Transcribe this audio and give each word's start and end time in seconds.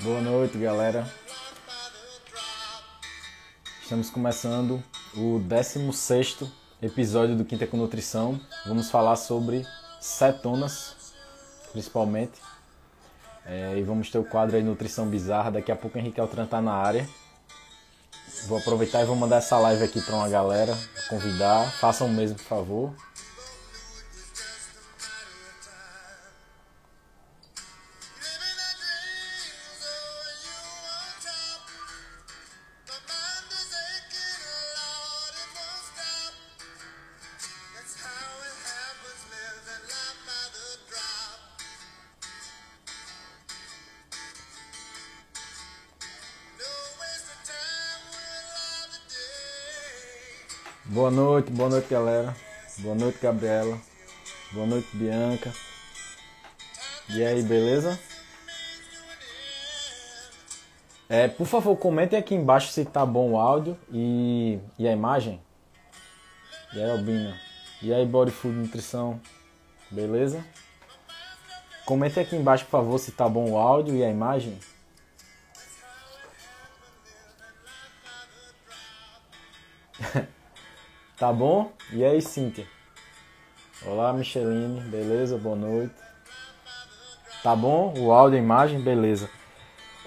Boa 0.00 0.20
noite, 0.20 0.58
galera. 0.58 1.06
Estamos 3.80 4.10
começando 4.10 4.82
o 5.16 5.38
16 5.38 6.38
episódio 6.82 7.36
do 7.36 7.44
Quinta 7.44 7.64
com 7.66 7.76
Nutrição. 7.76 8.40
Vamos 8.66 8.90
falar 8.90 9.14
sobre 9.14 9.64
cetonas, 10.00 11.14
principalmente. 11.72 12.40
É, 13.46 13.78
e 13.78 13.82
vamos 13.82 14.10
ter 14.10 14.18
o 14.18 14.24
quadro 14.24 14.56
aí 14.56 14.62
Nutrição 14.64 15.06
Bizarra. 15.06 15.52
Daqui 15.52 15.70
a 15.70 15.76
pouco 15.76 15.96
o 15.96 16.00
Henrique 16.00 16.20
Altran 16.20 16.46
tá 16.46 16.60
na 16.60 16.72
área. 16.72 17.08
Vou 18.48 18.58
aproveitar 18.58 19.00
e 19.02 19.06
vou 19.06 19.16
mandar 19.16 19.36
essa 19.36 19.56
live 19.58 19.84
aqui 19.84 20.02
para 20.02 20.16
uma 20.16 20.28
galera, 20.28 20.76
convidar. 21.08 21.70
Façam 21.78 22.08
o 22.08 22.10
mesmo, 22.10 22.36
por 22.36 22.44
favor. 22.44 22.94
Boa 52.94 53.06
noite 53.06 53.18
Gabriela. 53.20 53.76
Boa 54.52 54.66
noite 54.68 54.88
Bianca. 54.96 55.52
E 57.08 57.24
aí, 57.24 57.42
beleza? 57.42 57.98
É, 61.08 61.26
por 61.26 61.44
favor, 61.44 61.76
comentem 61.76 62.16
aqui 62.16 62.36
embaixo 62.36 62.70
se 62.70 62.84
tá 62.84 63.04
bom 63.04 63.32
o 63.32 63.36
áudio 63.36 63.76
e, 63.92 64.60
e 64.78 64.86
a 64.86 64.92
imagem. 64.92 65.40
E 66.72 66.80
aí, 66.80 66.88
Albina. 66.88 67.36
E 67.82 67.92
aí, 67.92 68.06
Body 68.06 68.30
Food 68.30 68.58
Nutrição. 68.58 69.20
Beleza? 69.90 70.46
Comentem 71.84 72.22
aqui 72.22 72.36
embaixo, 72.36 72.64
por 72.66 72.70
favor, 72.70 72.98
se 72.98 73.10
tá 73.10 73.28
bom 73.28 73.50
o 73.50 73.58
áudio 73.58 73.96
e 73.96 74.04
a 74.04 74.08
imagem. 74.08 74.56
Tá 81.16 81.32
bom? 81.32 81.72
E 81.92 82.04
aí, 82.04 82.20
Cíntia? 82.20 82.66
Olá, 83.86 84.14
Micheline, 84.14 84.80
beleza? 84.80 85.36
Boa 85.36 85.54
noite. 85.54 85.94
Tá 87.42 87.54
bom? 87.54 87.92
O 87.98 88.12
áudio 88.12 88.38
a 88.38 88.42
imagem? 88.42 88.80
Beleza. 88.80 89.28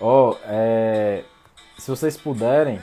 Ó, 0.02 0.32
oh, 0.32 0.38
é... 0.46 1.24
se 1.78 1.88
vocês 1.92 2.18
puderem, 2.18 2.82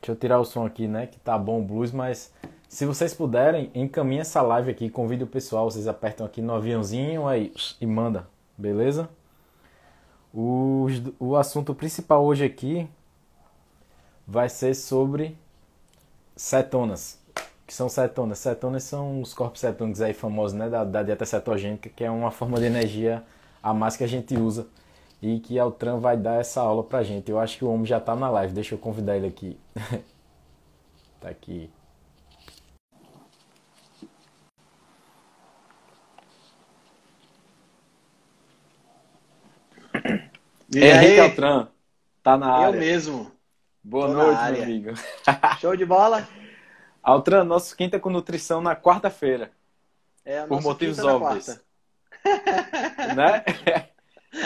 deixa 0.00 0.12
eu 0.12 0.16
tirar 0.16 0.40
o 0.40 0.44
som 0.46 0.64
aqui, 0.64 0.88
né? 0.88 1.06
Que 1.06 1.20
tá 1.20 1.36
bom 1.36 1.60
o 1.60 1.62
blues, 1.62 1.92
mas 1.92 2.32
se 2.66 2.86
vocês 2.86 3.12
puderem, 3.12 3.70
encaminhe 3.74 4.22
essa 4.22 4.40
live 4.40 4.70
aqui, 4.70 4.88
convide 4.88 5.24
o 5.24 5.26
pessoal, 5.26 5.70
vocês 5.70 5.86
apertam 5.86 6.24
aqui 6.24 6.40
no 6.40 6.54
aviãozinho 6.54 7.28
aí 7.28 7.52
e 7.78 7.84
manda, 7.84 8.26
beleza? 8.56 9.06
O, 10.32 10.86
o 11.20 11.36
assunto 11.36 11.74
principal 11.74 12.24
hoje 12.24 12.42
aqui 12.42 12.88
vai 14.26 14.48
ser 14.48 14.74
sobre 14.74 15.36
cetonas. 16.34 17.21
Que 17.72 17.76
são 17.76 17.88
cetonas? 17.88 18.38
Cetonas 18.38 18.82
são 18.82 19.22
os 19.22 19.32
corpos 19.32 19.60
cetônicos 19.60 20.02
aí 20.02 20.12
famosos, 20.12 20.52
né, 20.52 20.68
da, 20.68 20.84
da 20.84 21.02
dieta 21.02 21.24
cetogênica, 21.24 21.88
que 21.88 22.04
é 22.04 22.10
uma 22.10 22.30
forma 22.30 22.58
de 22.58 22.66
energia 22.66 23.24
a 23.62 23.72
mais 23.72 23.96
que 23.96 24.04
a 24.04 24.06
gente 24.06 24.36
usa 24.36 24.66
e 25.22 25.40
que 25.40 25.58
Altran 25.58 25.98
vai 25.98 26.14
dar 26.18 26.38
essa 26.38 26.60
aula 26.60 26.84
pra 26.84 27.02
gente. 27.02 27.30
Eu 27.30 27.40
acho 27.40 27.56
que 27.56 27.64
o 27.64 27.72
homem 27.72 27.86
já 27.86 27.98
tá 27.98 28.14
na 28.14 28.28
live, 28.28 28.52
deixa 28.52 28.74
eu 28.74 28.78
convidar 28.78 29.16
ele 29.16 29.26
aqui. 29.26 29.58
tá 31.18 31.30
aqui. 31.30 31.70
E 40.74 40.78
Henrique 40.78 40.92
aí? 40.92 41.20
Altran, 41.20 41.68
tá 42.22 42.36
na 42.36 42.52
área. 42.52 42.76
Eu 42.76 42.80
mesmo. 42.80 43.32
Boa 43.82 44.08
Tô 44.08 44.12
noite, 44.12 44.52
meu 44.52 44.62
amigo. 44.62 44.90
Show 45.58 45.74
de 45.74 45.86
bola. 45.86 46.28
Altran, 47.02 47.44
nosso 47.44 47.76
quinta 47.76 47.98
com 47.98 48.10
nutrição 48.10 48.60
na 48.60 48.76
quarta-feira. 48.76 49.50
É, 50.24 50.46
por 50.46 50.62
motivos 50.62 50.98
óbvios. 51.00 51.60
né? 53.16 53.44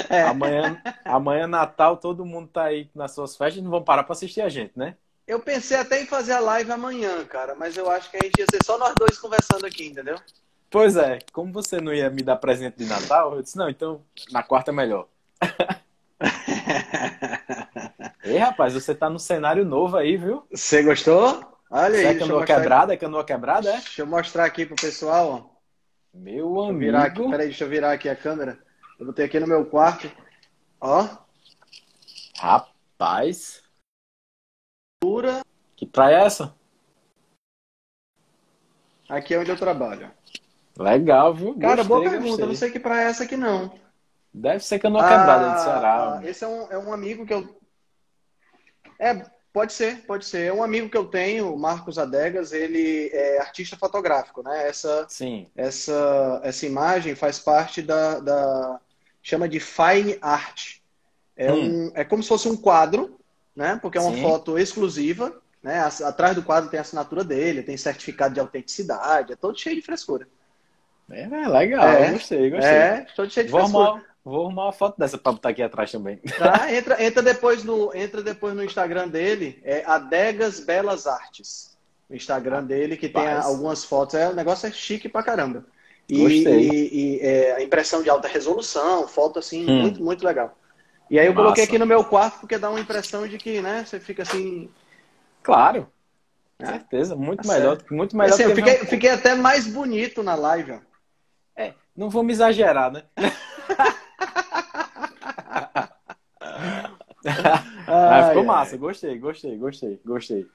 É. 0.08 0.22
Amanhã, 0.22 0.82
amanhã 1.04 1.46
Natal, 1.46 1.96
todo 1.96 2.24
mundo 2.24 2.48
tá 2.48 2.64
aí 2.64 2.90
nas 2.94 3.12
suas 3.12 3.36
festas, 3.36 3.62
não 3.62 3.70
vão 3.70 3.84
parar 3.84 4.02
para 4.04 4.14
assistir 4.14 4.40
a 4.40 4.48
gente, 4.48 4.72
né? 4.76 4.96
Eu 5.26 5.40
pensei 5.40 5.76
até 5.76 6.00
em 6.00 6.06
fazer 6.06 6.32
a 6.32 6.40
live 6.40 6.72
amanhã, 6.72 7.24
cara, 7.24 7.54
mas 7.54 7.76
eu 7.76 7.90
acho 7.90 8.10
que 8.10 8.16
a 8.16 8.24
gente 8.24 8.38
ia 8.38 8.46
ser 8.50 8.64
só 8.64 8.78
nós 8.78 8.94
dois 8.98 9.18
conversando 9.18 9.66
aqui, 9.66 9.86
entendeu? 9.86 10.16
Pois 10.70 10.96
é, 10.96 11.18
como 11.32 11.52
você 11.52 11.80
não 11.80 11.92
ia 11.92 12.10
me 12.10 12.22
dar 12.22 12.36
presente 12.36 12.78
de 12.78 12.86
Natal, 12.86 13.34
eu 13.34 13.42
disse, 13.42 13.56
não, 13.56 13.68
então 13.68 14.02
na 14.30 14.42
quarta 14.42 14.70
é 14.70 14.74
melhor. 14.74 15.06
Ei, 18.24 18.38
rapaz, 18.38 18.74
você 18.74 18.94
tá 18.94 19.10
no 19.10 19.18
cenário 19.18 19.64
novo 19.64 19.96
aí, 19.96 20.16
viu? 20.16 20.44
Você 20.50 20.82
gostou? 20.82 21.55
Olha 21.70 21.94
Você 21.94 22.06
aí. 22.06 22.16
É 22.16 22.18
canoa 22.18 22.44
quebrada? 22.44 22.94
É 22.94 22.96
canoa 22.96 23.24
quebrada, 23.24 23.70
é? 23.70 23.72
Deixa 23.72 24.02
eu 24.02 24.06
mostrar 24.06 24.44
aqui 24.44 24.64
pro 24.64 24.76
pessoal. 24.76 25.60
Meu 26.14 26.54
deixa 26.54 26.68
amigo. 26.70 26.78
Virar 26.78 27.04
aqui, 27.04 27.30
peraí, 27.30 27.46
deixa 27.46 27.64
eu 27.64 27.68
virar 27.68 27.92
aqui 27.92 28.08
a 28.08 28.16
câmera. 28.16 28.58
Eu 28.98 29.06
botei 29.06 29.24
aqui 29.24 29.38
no 29.38 29.46
meu 29.46 29.66
quarto. 29.66 30.10
Ó. 30.80 31.08
Rapaz. 32.38 33.62
Que 35.76 35.86
praia 35.86 36.16
é 36.16 36.24
essa? 36.24 36.54
Aqui 39.08 39.34
é 39.34 39.38
onde 39.38 39.50
eu 39.50 39.56
trabalho. 39.56 40.10
Legal, 40.78 41.34
viu? 41.34 41.58
Cara, 41.58 41.76
gostei, 41.76 41.88
boa 41.88 42.00
pergunta. 42.02 42.28
Gostei. 42.28 42.46
Não 42.46 42.54
sei 42.54 42.70
que 42.70 42.80
praia 42.80 43.06
é 43.06 43.10
essa 43.10 43.24
aqui, 43.24 43.36
não. 43.36 43.78
Deve 44.32 44.64
ser 44.64 44.78
canoa 44.78 45.04
ah, 45.04 45.08
quebrada 45.08 45.54
de 45.54 45.62
Ceará. 45.62 46.20
Esse 46.24 46.44
é 46.44 46.48
um, 46.48 46.72
é 46.72 46.78
um 46.78 46.92
amigo 46.92 47.24
que 47.24 47.32
eu 47.32 47.56
é, 48.98 49.24
pode 49.56 49.72
ser, 49.72 50.02
pode 50.02 50.26
ser. 50.26 50.48
É 50.48 50.52
um 50.52 50.62
amigo 50.62 50.90
que 50.90 50.96
eu 50.98 51.06
tenho, 51.06 51.50
o 51.50 51.58
Marcos 51.58 51.98
Adegas, 51.98 52.52
ele 52.52 53.08
é 53.10 53.38
artista 53.38 53.74
fotográfico, 53.74 54.42
né? 54.42 54.68
Essa, 54.68 55.06
Sim. 55.08 55.46
essa, 55.56 56.42
essa 56.44 56.66
imagem 56.66 57.14
faz 57.14 57.38
parte 57.38 57.80
da, 57.80 58.20
da 58.20 58.78
chama 59.22 59.48
de 59.48 59.58
fine 59.58 60.18
art. 60.20 60.76
É, 61.34 61.50
hum. 61.50 61.86
um, 61.86 61.92
é 61.94 62.04
como 62.04 62.22
se 62.22 62.28
fosse 62.28 62.46
um 62.46 62.56
quadro, 62.56 63.18
né? 63.56 63.78
Porque 63.80 63.96
é 63.96 64.00
uma 64.02 64.12
Sim. 64.12 64.20
foto 64.20 64.58
exclusiva, 64.58 65.34
né? 65.62 65.80
Atrás 66.04 66.34
do 66.34 66.42
quadro 66.42 66.68
tem 66.68 66.76
a 66.76 66.82
assinatura 66.82 67.24
dele, 67.24 67.62
tem 67.62 67.78
certificado 67.78 68.34
de 68.34 68.40
autenticidade, 68.40 69.32
é 69.32 69.36
todo 69.36 69.58
cheio 69.58 69.76
de 69.76 69.80
frescura. 69.80 70.28
É, 71.10 71.22
é 71.22 71.48
legal, 71.48 71.88
é, 71.88 72.12
gostei, 72.12 72.50
gostei. 72.50 72.74
É, 72.74 73.06
todo 73.16 73.32
cheio 73.32 73.46
de 73.46 73.52
Vou 73.52 73.60
frescura. 73.62 73.88
Arrumar, 73.88 74.04
Vou 74.26 74.46
arrumar 74.46 74.64
uma 74.64 74.72
foto 74.72 74.98
dessa 74.98 75.16
para 75.16 75.30
botar 75.30 75.50
aqui 75.50 75.62
atrás 75.62 75.92
também. 75.92 76.16
Tá, 76.36 76.74
entra, 76.74 77.00
entra, 77.00 77.22
depois 77.22 77.62
no, 77.62 77.94
entra 77.94 78.20
depois 78.24 78.56
no 78.56 78.64
Instagram 78.64 79.06
dele, 79.06 79.62
é 79.62 79.84
Adegas 79.86 80.58
Belas 80.58 81.06
Artes. 81.06 81.78
O 82.10 82.14
Instagram 82.14 82.64
dele, 82.64 82.96
que 82.96 83.08
tem 83.08 83.24
algumas 83.24 83.84
fotos. 83.84 84.16
É, 84.16 84.28
o 84.28 84.34
negócio 84.34 84.66
é 84.66 84.72
chique 84.72 85.08
pra 85.08 85.22
caramba. 85.22 85.64
E, 86.08 86.18
Gostei. 86.18 86.68
e, 86.68 86.94
e 86.94 87.20
é, 87.20 87.52
a 87.52 87.62
impressão 87.62 88.02
de 88.02 88.10
alta 88.10 88.26
resolução, 88.26 89.06
foto 89.06 89.38
assim, 89.38 89.64
hum. 89.64 89.82
muito, 89.82 90.02
muito 90.02 90.26
legal. 90.26 90.58
E 91.08 91.20
aí 91.20 91.26
eu 91.26 91.32
Massa. 91.32 91.44
coloquei 91.44 91.62
aqui 91.62 91.78
no 91.78 91.86
meu 91.86 92.02
quarto 92.02 92.40
porque 92.40 92.58
dá 92.58 92.68
uma 92.68 92.80
impressão 92.80 93.28
de 93.28 93.38
que, 93.38 93.62
né, 93.62 93.84
você 93.86 94.00
fica 94.00 94.24
assim. 94.24 94.68
Claro. 95.40 95.86
Com 96.58 96.66
certeza, 96.66 97.14
muito 97.14 97.46
tá 97.46 97.54
melhor, 97.54 97.76
certo. 97.76 97.94
muito 97.94 98.16
melhor. 98.16 98.34
Assim, 98.34 98.42
eu 98.42 98.56
fiquei, 98.56 98.78
fiquei 98.86 99.10
até 99.10 99.36
mais 99.36 99.68
bonito 99.68 100.24
na 100.24 100.34
live, 100.34 100.72
ó. 100.72 100.78
É, 101.54 101.74
não 101.96 102.10
vamos 102.10 102.32
exagerar, 102.32 102.90
né? 102.90 103.04
ah, 107.86 108.28
ficou 108.28 108.44
massa, 108.44 108.76
gostei, 108.76 109.18
gostei, 109.18 109.56
gostei, 109.56 110.00
gostei. 110.04 110.46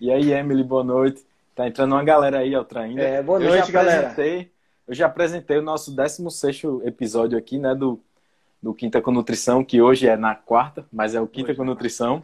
E 0.00 0.10
aí, 0.10 0.32
Emily, 0.32 0.62
boa 0.64 0.84
noite. 0.84 1.24
Tá 1.54 1.66
entrando 1.66 1.92
uma 1.92 2.04
galera 2.04 2.38
aí, 2.38 2.56
outra 2.56 2.80
ainda. 2.80 3.02
É, 3.02 3.22
boa 3.22 3.38
noite, 3.38 3.68
eu 3.68 3.72
galera. 3.72 4.14
Eu 4.88 4.94
já 4.94 5.06
apresentei 5.06 5.58
o 5.58 5.62
nosso 5.62 5.94
16 5.94 6.62
episódio 6.84 7.38
aqui, 7.38 7.58
né, 7.58 7.74
do, 7.74 8.00
do 8.62 8.74
Quinta 8.74 9.00
com 9.00 9.10
Nutrição, 9.10 9.62
que 9.64 9.80
hoje 9.80 10.08
é 10.08 10.16
na 10.16 10.34
quarta, 10.34 10.86
mas 10.92 11.14
é 11.14 11.20
o 11.20 11.26
Quinta 11.26 11.50
hoje 11.50 11.56
com 11.56 11.64
é 11.64 11.66
Nutrição. 11.66 12.22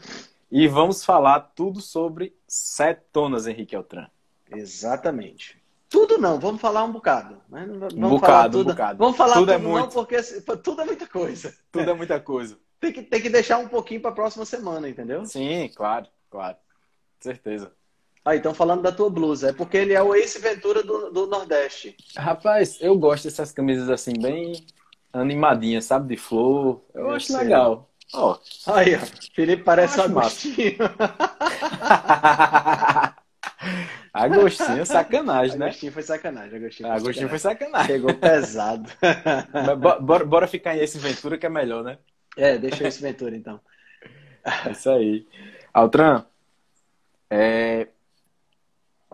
E 0.51 0.67
vamos 0.67 1.05
falar 1.05 1.41
tudo 1.55 1.81
sobre 1.81 2.35
cetonas, 2.47 3.47
Henrique 3.47 3.77
Altran. 3.77 4.07
Exatamente. 4.51 5.61
Tudo 5.89 6.19
não, 6.19 6.41
vamos 6.41 6.61
falar 6.61 6.85
um 6.85 6.93
bocado. 6.93 7.37
Né? 7.49 7.67
Vamos 7.69 7.95
um 7.95 8.09
bocado, 8.09 8.59
tudo. 8.59 8.69
um 8.69 8.73
bocado. 8.73 8.99
Vamos 8.99 9.17
falar 9.17 9.35
tudo, 9.35 9.53
é 9.53 9.55
tudo 9.57 9.67
é 9.67 9.71
muito. 9.71 9.85
não, 9.85 9.89
porque 9.91 10.17
tudo 10.63 10.81
é 10.83 10.85
muita 10.85 11.07
coisa. 11.07 11.55
Tudo 11.71 11.91
é 11.91 11.95
muita 11.95 12.21
coisa. 12.21 12.59
Tem 12.81 12.93
que, 12.93 13.03
tem 13.03 13.21
que 13.21 13.31
deixar 13.31 13.59
um 13.59 13.69
pouquinho 13.69 14.01
para 14.01 14.11
a 14.11 14.15
próxima 14.15 14.45
semana, 14.45 14.89
entendeu? 14.89 15.25
Sim, 15.25 15.71
claro, 15.75 16.07
claro. 16.31 16.57
Certeza. 17.21 17.73
Ah, 18.25 18.35
então 18.35 18.53
falando 18.53 18.83
da 18.83 18.91
tua 18.91 19.09
blusa, 19.09 19.51
é 19.51 19.53
porque 19.53 19.77
ele 19.77 19.93
é 19.93 20.03
o 20.03 20.15
Ace 20.15 20.39
Ventura 20.41 20.83
do, 20.83 21.11
do 21.13 21.27
Nordeste. 21.29 21.97
Rapaz, 22.17 22.77
eu 22.81 22.99
gosto 22.99 23.25
dessas 23.25 23.53
camisas 23.53 23.89
assim, 23.89 24.13
bem 24.21 24.67
animadinha, 25.13 25.81
sabe? 25.81 26.09
De 26.15 26.21
flor. 26.21 26.83
Eu, 26.93 27.03
eu 27.03 27.11
acho 27.11 27.27
sei. 27.29 27.37
legal. 27.37 27.89
Ó. 28.13 28.37
Aí, 28.67 28.97
ó. 28.97 29.01
Felipe 29.35 29.63
parece 29.63 30.01
Agostinho. 30.01 30.77
Agostinho 34.13 34.81
é 34.81 34.85
sacanagem, 34.85 35.59
né? 35.59 35.67
Agostinho 35.67 35.93
foi 35.93 36.03
sacanagem. 36.03 36.57
Agostinho, 36.57 36.89
foi, 36.89 36.97
Agostinho 36.97 37.29
sacanagem. 37.29 37.29
foi 37.29 37.39
sacanagem. 37.39 37.87
Chegou 37.87 38.15
pesado. 38.15 38.91
bora, 40.01 40.25
bora 40.25 40.47
ficar 40.49 40.77
em 40.77 40.81
esse 40.81 40.99
Ventura 40.99 41.39
que 41.39 41.47
é 41.47 41.51
melhor, 41.51 41.85
né? 41.85 41.99
É, 42.37 42.59
deixa 42.59 42.87
esse 42.87 43.01
Ventura 43.01 43.35
então. 43.35 43.61
É 44.67 44.71
isso 44.71 44.91
aí. 44.91 45.27
Altran, 45.73 46.25
é... 47.29 47.89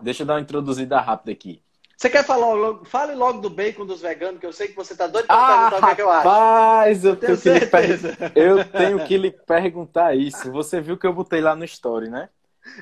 deixa 0.01 0.23
eu 0.23 0.27
dar 0.27 0.35
uma 0.35 0.41
introduzida 0.41 0.99
rápida 0.99 1.31
aqui. 1.31 1.63
Você 1.97 2.09
quer 2.09 2.25
falar 2.25 2.53
logo, 2.53 2.85
fale 2.85 3.15
logo 3.15 3.39
do 3.39 3.49
bacon 3.49 3.85
dos 3.85 4.01
veganos, 4.01 4.39
que 4.39 4.45
eu 4.45 4.51
sei 4.51 4.67
que 4.67 4.75
você 4.75 4.95
tá 4.95 5.07
doido 5.07 5.25
para 5.25 5.35
ah, 5.35 5.69
perguntar 5.69 5.77
o 5.77 5.85
que, 5.85 5.91
é 5.91 5.95
que 5.95 6.01
eu 6.01 6.09
acho. 6.09 6.27
Rapaz, 6.27 7.05
eu, 7.05 7.15
tenho, 7.15 7.37
tenho 7.37 7.59
que 7.59 7.87
lhe 7.87 8.31
eu 8.35 8.65
tenho 8.65 9.05
que 9.05 9.17
lhe 9.17 9.31
perguntar 9.31 10.15
isso. 10.15 10.51
Você 10.51 10.81
viu 10.81 10.97
que 10.97 11.07
eu 11.07 11.13
botei 11.13 11.39
lá 11.39 11.55
no 11.55 11.63
story, 11.63 12.09
né? 12.09 12.27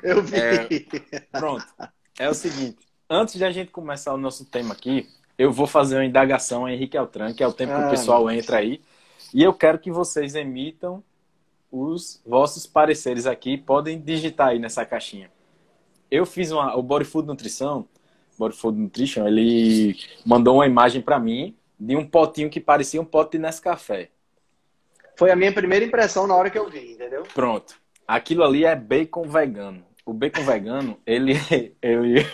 Eu 0.02 0.24
vi. 0.24 0.38
É, 0.38 1.20
pronto. 1.32 1.66
É 2.18 2.30
o 2.30 2.34
seguinte, 2.34 2.80
antes 3.10 3.36
de 3.36 3.46
a 3.46 3.52
gente 3.52 3.72
começar 3.72 4.14
o 4.14 4.18
nosso 4.18 4.46
tema 4.46 4.74
aqui, 4.74 5.08
eu 5.38 5.52
vou 5.52 5.68
fazer 5.68 5.98
uma 5.98 6.06
indagação 6.06 6.66
a 6.66 6.72
Henrique 6.72 6.98
Altran, 6.98 7.34
que 7.34 7.44
é 7.44 7.48
o 7.48 7.54
tempo 7.54 7.74
ah, 7.74 7.78
que 7.78 7.84
o 7.84 7.88
ah, 7.88 7.90
pessoal 7.92 8.32
entra 8.32 8.58
aí, 8.58 8.82
e 9.34 9.44
eu 9.44 9.54
quero 9.54 9.80
que 9.80 9.92
vocês 9.92 10.36
emitam 10.36 11.04
os 11.72 12.22
vossos 12.26 12.68
pareceres 12.68 13.26
aqui, 13.26 13.58
podem 13.58 14.00
digitar 14.00 14.50
aí 14.50 14.60
nessa 14.60 14.86
caixinha. 14.86 15.32
Eu 16.10 16.26
fiz 16.26 16.52
uma, 16.52 16.76
o 16.76 16.84
Body 16.84 17.06
Food 17.06 17.28
Nutrição, 17.28 17.88
Body 18.38 18.56
Food 18.56 18.78
Nutrition, 18.78 19.26
ele 19.26 19.98
mandou 20.26 20.56
uma 20.56 20.66
imagem 20.66 21.02
para 21.02 21.20
mim 21.20 21.56
de 21.80 21.96
um 21.96 22.06
potinho 22.06 22.50
que 22.50 22.60
parecia 22.60 23.02
um 23.02 23.06
pote 23.06 23.32
de 23.32 23.40
Nescafé. 23.40 24.10
Foi 25.16 25.32
a 25.32 25.36
minha 25.36 25.54
primeira 25.54 25.86
impressão 25.86 26.28
na 26.28 26.36
hora 26.36 26.50
que 26.50 26.58
eu 26.58 26.70
vi, 26.70 26.94
entendeu? 26.94 27.24
Pronto. 27.34 27.76
Aquilo 28.08 28.44
ali 28.44 28.66
é 28.66 28.76
bacon 28.76 29.24
vegano. 29.24 29.84
O 30.06 30.14
bacon 30.14 30.44
vegano, 30.44 30.98
ele. 31.06 31.34
ele... 31.82 32.26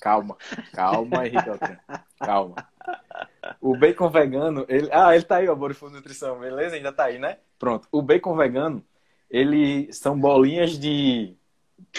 calma, 0.00 0.36
calma, 0.72 1.26
Henrique 1.26 1.44
Calma. 2.18 2.56
O 3.60 3.76
bacon 3.76 4.08
vegano, 4.08 4.64
ele. 4.68 4.88
Ah, 4.92 5.14
ele 5.14 5.24
tá 5.24 5.36
aí, 5.36 5.48
ó, 5.48 5.54
Borifundo 5.54 5.94
Nutrição, 5.94 6.38
beleza? 6.38 6.76
Ainda 6.76 6.92
tá 6.92 7.04
aí, 7.04 7.18
né? 7.18 7.38
Pronto. 7.58 7.88
O 7.90 8.02
bacon 8.02 8.36
vegano, 8.36 8.84
ele 9.30 9.92
são 9.92 10.18
bolinhas 10.18 10.78
de 10.78 11.34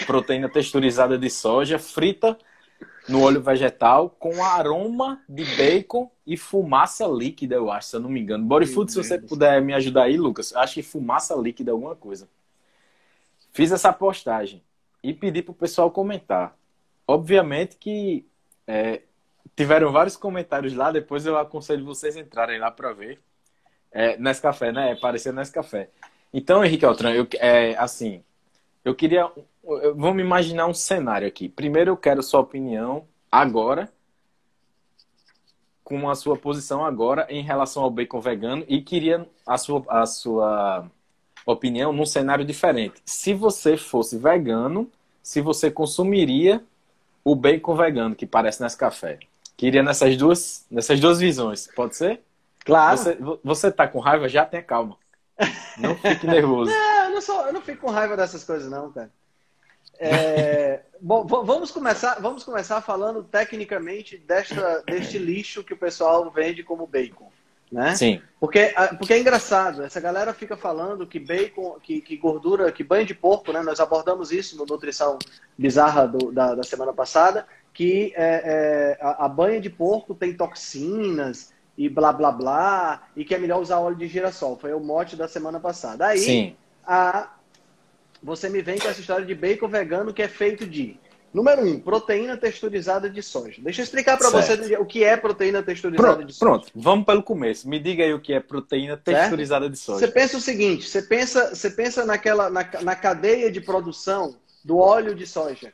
proteína 0.06 0.48
texturizada 0.48 1.18
de 1.18 1.30
soja 1.30 1.78
frita 1.78 2.36
no 3.08 3.22
óleo 3.22 3.40
vegetal 3.40 4.10
com 4.10 4.44
aroma 4.44 5.22
de 5.28 5.44
bacon 5.56 6.10
e 6.26 6.36
fumaça 6.36 7.06
líquida, 7.06 7.54
eu 7.54 7.70
acho, 7.70 7.88
se 7.88 7.96
eu 7.96 8.00
não 8.00 8.10
me 8.10 8.20
engano. 8.20 8.44
Bodyfood, 8.44 8.92
se 8.92 8.98
você 8.98 9.18
puder 9.18 9.62
me 9.62 9.72
ajudar 9.72 10.04
aí, 10.04 10.16
Lucas, 10.16 10.54
acho 10.54 10.74
que 10.74 10.82
fumaça 10.82 11.34
líquida 11.34 11.72
alguma 11.72 11.96
coisa. 11.96 12.28
Fiz 13.52 13.72
essa 13.72 13.92
postagem 13.92 14.62
e 15.02 15.14
pedi 15.14 15.42
para 15.42 15.52
o 15.52 15.54
pessoal 15.54 15.90
comentar. 15.90 16.56
Obviamente 17.06 17.76
que 17.76 18.26
é, 18.66 19.02
tiveram 19.58 19.90
vários 19.90 20.16
comentários 20.16 20.72
lá, 20.72 20.92
depois 20.92 21.26
eu 21.26 21.36
aconselho 21.36 21.84
vocês 21.84 22.16
entrarem 22.16 22.60
lá 22.60 22.70
para 22.70 22.92
ver. 22.92 23.20
É, 23.90 24.16
café, 24.34 24.70
né? 24.70 24.94
Parecia 24.94 25.32
nesse 25.32 25.50
café. 25.50 25.90
Então, 26.32 26.64
Henrique 26.64 26.84
Altran, 26.84 27.10
eu, 27.10 27.26
é, 27.40 27.74
assim, 27.76 28.22
eu 28.84 28.94
queria. 28.94 29.28
Vamos 29.96 30.22
imaginar 30.22 30.68
um 30.68 30.74
cenário 30.74 31.26
aqui. 31.26 31.48
Primeiro, 31.48 31.90
eu 31.90 31.96
quero 31.96 32.22
sua 32.22 32.38
opinião 32.38 33.04
agora, 33.32 33.92
com 35.82 36.08
a 36.08 36.14
sua 36.14 36.36
posição 36.36 36.84
agora 36.84 37.26
em 37.28 37.42
relação 37.42 37.82
ao 37.82 37.90
bacon 37.90 38.20
vegano, 38.20 38.64
e 38.68 38.80
queria 38.80 39.28
a 39.44 39.58
sua, 39.58 39.84
a 39.88 40.06
sua 40.06 40.88
opinião 41.44 41.92
num 41.92 42.06
cenário 42.06 42.44
diferente. 42.44 43.02
Se 43.04 43.34
você 43.34 43.76
fosse 43.76 44.16
vegano, 44.18 44.88
se 45.20 45.40
você 45.40 45.68
consumiria 45.68 46.62
o 47.24 47.34
bacon 47.34 47.74
vegano 47.74 48.14
que 48.14 48.24
parece 48.24 48.62
nesse 48.62 48.76
café. 48.76 49.18
Queria 49.58 49.82
nessas 49.82 50.16
duas, 50.16 50.64
nessas 50.70 51.00
duas 51.00 51.18
visões, 51.18 51.68
pode 51.74 51.96
ser? 51.96 52.22
Claro. 52.64 52.96
Você, 52.96 53.18
você 53.42 53.72
tá 53.72 53.88
com 53.88 53.98
raiva, 53.98 54.28
já 54.28 54.46
tenha 54.46 54.62
calma. 54.62 54.96
Não 55.76 55.96
fique 55.96 56.26
nervoso. 56.30 56.70
não, 56.70 57.04
eu 57.06 57.10
não, 57.10 57.20
sou, 57.20 57.44
eu 57.44 57.52
não 57.52 57.60
fico 57.60 57.80
com 57.80 57.90
raiva 57.90 58.16
dessas 58.16 58.44
coisas, 58.44 58.70
não, 58.70 58.92
cara. 58.92 59.10
É, 59.98 60.82
bom, 61.02 61.26
vamos 61.26 61.72
começar, 61.72 62.20
vamos 62.20 62.44
começar 62.44 62.80
falando 62.82 63.24
tecnicamente 63.24 64.16
desta, 64.16 64.80
deste 64.86 65.18
lixo 65.18 65.64
que 65.64 65.74
o 65.74 65.78
pessoal 65.78 66.30
vende 66.30 66.62
como 66.62 66.86
bacon 66.86 67.28
né? 67.70 67.94
Sim. 67.94 68.20
Porque, 68.40 68.72
porque 68.96 69.12
é 69.12 69.20
engraçado, 69.20 69.82
essa 69.82 70.00
galera 70.00 70.32
fica 70.32 70.56
falando 70.56 71.06
que 71.06 71.18
bacon, 71.18 71.78
que, 71.82 72.00
que 72.00 72.16
gordura, 72.16 72.72
que 72.72 72.82
banho 72.82 73.06
de 73.06 73.14
porco, 73.14 73.52
né? 73.52 73.62
Nós 73.62 73.80
abordamos 73.80 74.32
isso 74.32 74.56
no 74.56 74.64
Nutrição 74.64 75.18
Bizarra 75.56 76.06
do, 76.06 76.32
da, 76.32 76.54
da 76.54 76.62
semana 76.62 76.92
passada, 76.92 77.46
que 77.78 78.12
é, 78.16 78.96
é, 78.98 78.98
a, 79.00 79.26
a 79.26 79.28
banha 79.28 79.60
de 79.60 79.70
porco 79.70 80.12
tem 80.12 80.34
toxinas 80.34 81.52
e 81.76 81.88
blá 81.88 82.12
blá 82.12 82.32
blá, 82.32 83.08
e 83.14 83.24
que 83.24 83.32
é 83.32 83.38
melhor 83.38 83.62
usar 83.62 83.78
óleo 83.78 83.94
de 83.94 84.08
girassol. 84.08 84.58
Foi 84.58 84.74
o 84.74 84.80
mote 84.80 85.14
da 85.14 85.28
semana 85.28 85.60
passada. 85.60 86.08
Aí 86.08 86.18
Sim. 86.18 86.56
A, 86.84 87.36
você 88.20 88.48
me 88.48 88.60
vem 88.62 88.80
com 88.80 88.88
essa 88.88 88.98
história 88.98 89.24
de 89.24 89.32
bacon 89.32 89.68
vegano 89.68 90.12
que 90.12 90.20
é 90.20 90.26
feito 90.26 90.66
de 90.66 90.98
Número 91.32 91.62
um, 91.62 91.78
proteína 91.78 92.36
texturizada 92.36 93.08
de 93.08 93.22
soja. 93.22 93.60
Deixa 93.62 93.82
eu 93.82 93.84
explicar 93.84 94.16
para 94.16 94.30
você 94.30 94.76
o 94.78 94.86
que 94.86 95.04
é 95.04 95.14
proteína 95.14 95.62
texturizada 95.62 96.14
pronto, 96.14 96.26
de 96.26 96.32
soja. 96.32 96.50
Pronto, 96.50 96.72
vamos 96.74 97.06
pelo 97.06 97.22
começo. 97.22 97.68
Me 97.68 97.78
diga 97.78 98.02
aí 98.02 98.14
o 98.14 98.18
que 98.18 98.32
é 98.32 98.40
proteína 98.40 98.96
texturizada 98.96 99.66
certo? 99.66 99.72
de 99.72 99.78
soja. 99.78 99.98
Você 100.00 100.10
pensa 100.10 100.36
o 100.38 100.40
seguinte: 100.40 100.88
você 100.88 101.02
pensa, 101.02 101.54
você 101.54 101.70
pensa 101.70 102.04
naquela, 102.06 102.48
na, 102.48 102.66
na 102.82 102.96
cadeia 102.96 103.52
de 103.52 103.60
produção 103.60 104.36
do 104.64 104.78
óleo 104.78 105.14
de 105.14 105.26
soja. 105.26 105.72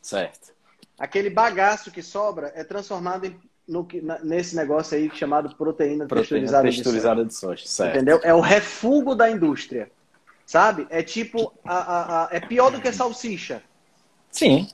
Certo. 0.00 0.53
Aquele 0.98 1.30
bagaço 1.30 1.90
que 1.90 2.02
sobra 2.02 2.52
é 2.54 2.62
transformado 2.62 3.26
em, 3.26 3.36
no, 3.66 3.86
nesse 4.22 4.54
negócio 4.54 4.96
aí 4.96 5.10
chamado 5.14 5.54
proteína, 5.56 6.06
proteína 6.06 6.06
texturizada, 6.06 6.68
texturizada 6.68 7.24
de 7.24 7.34
soja. 7.34 7.54
De 7.56 7.68
soja 7.68 7.68
certo. 7.68 7.96
Entendeu? 7.96 8.20
É 8.22 8.34
o 8.34 8.40
refúgio 8.40 9.14
da 9.14 9.30
indústria. 9.30 9.90
Sabe? 10.46 10.86
É 10.90 11.02
tipo, 11.02 11.52
a, 11.64 11.76
a, 11.76 12.24
a, 12.24 12.28
é 12.30 12.40
pior 12.40 12.70
do 12.70 12.80
que 12.80 12.92
salsicha. 12.92 13.62
Sim. 14.30 14.68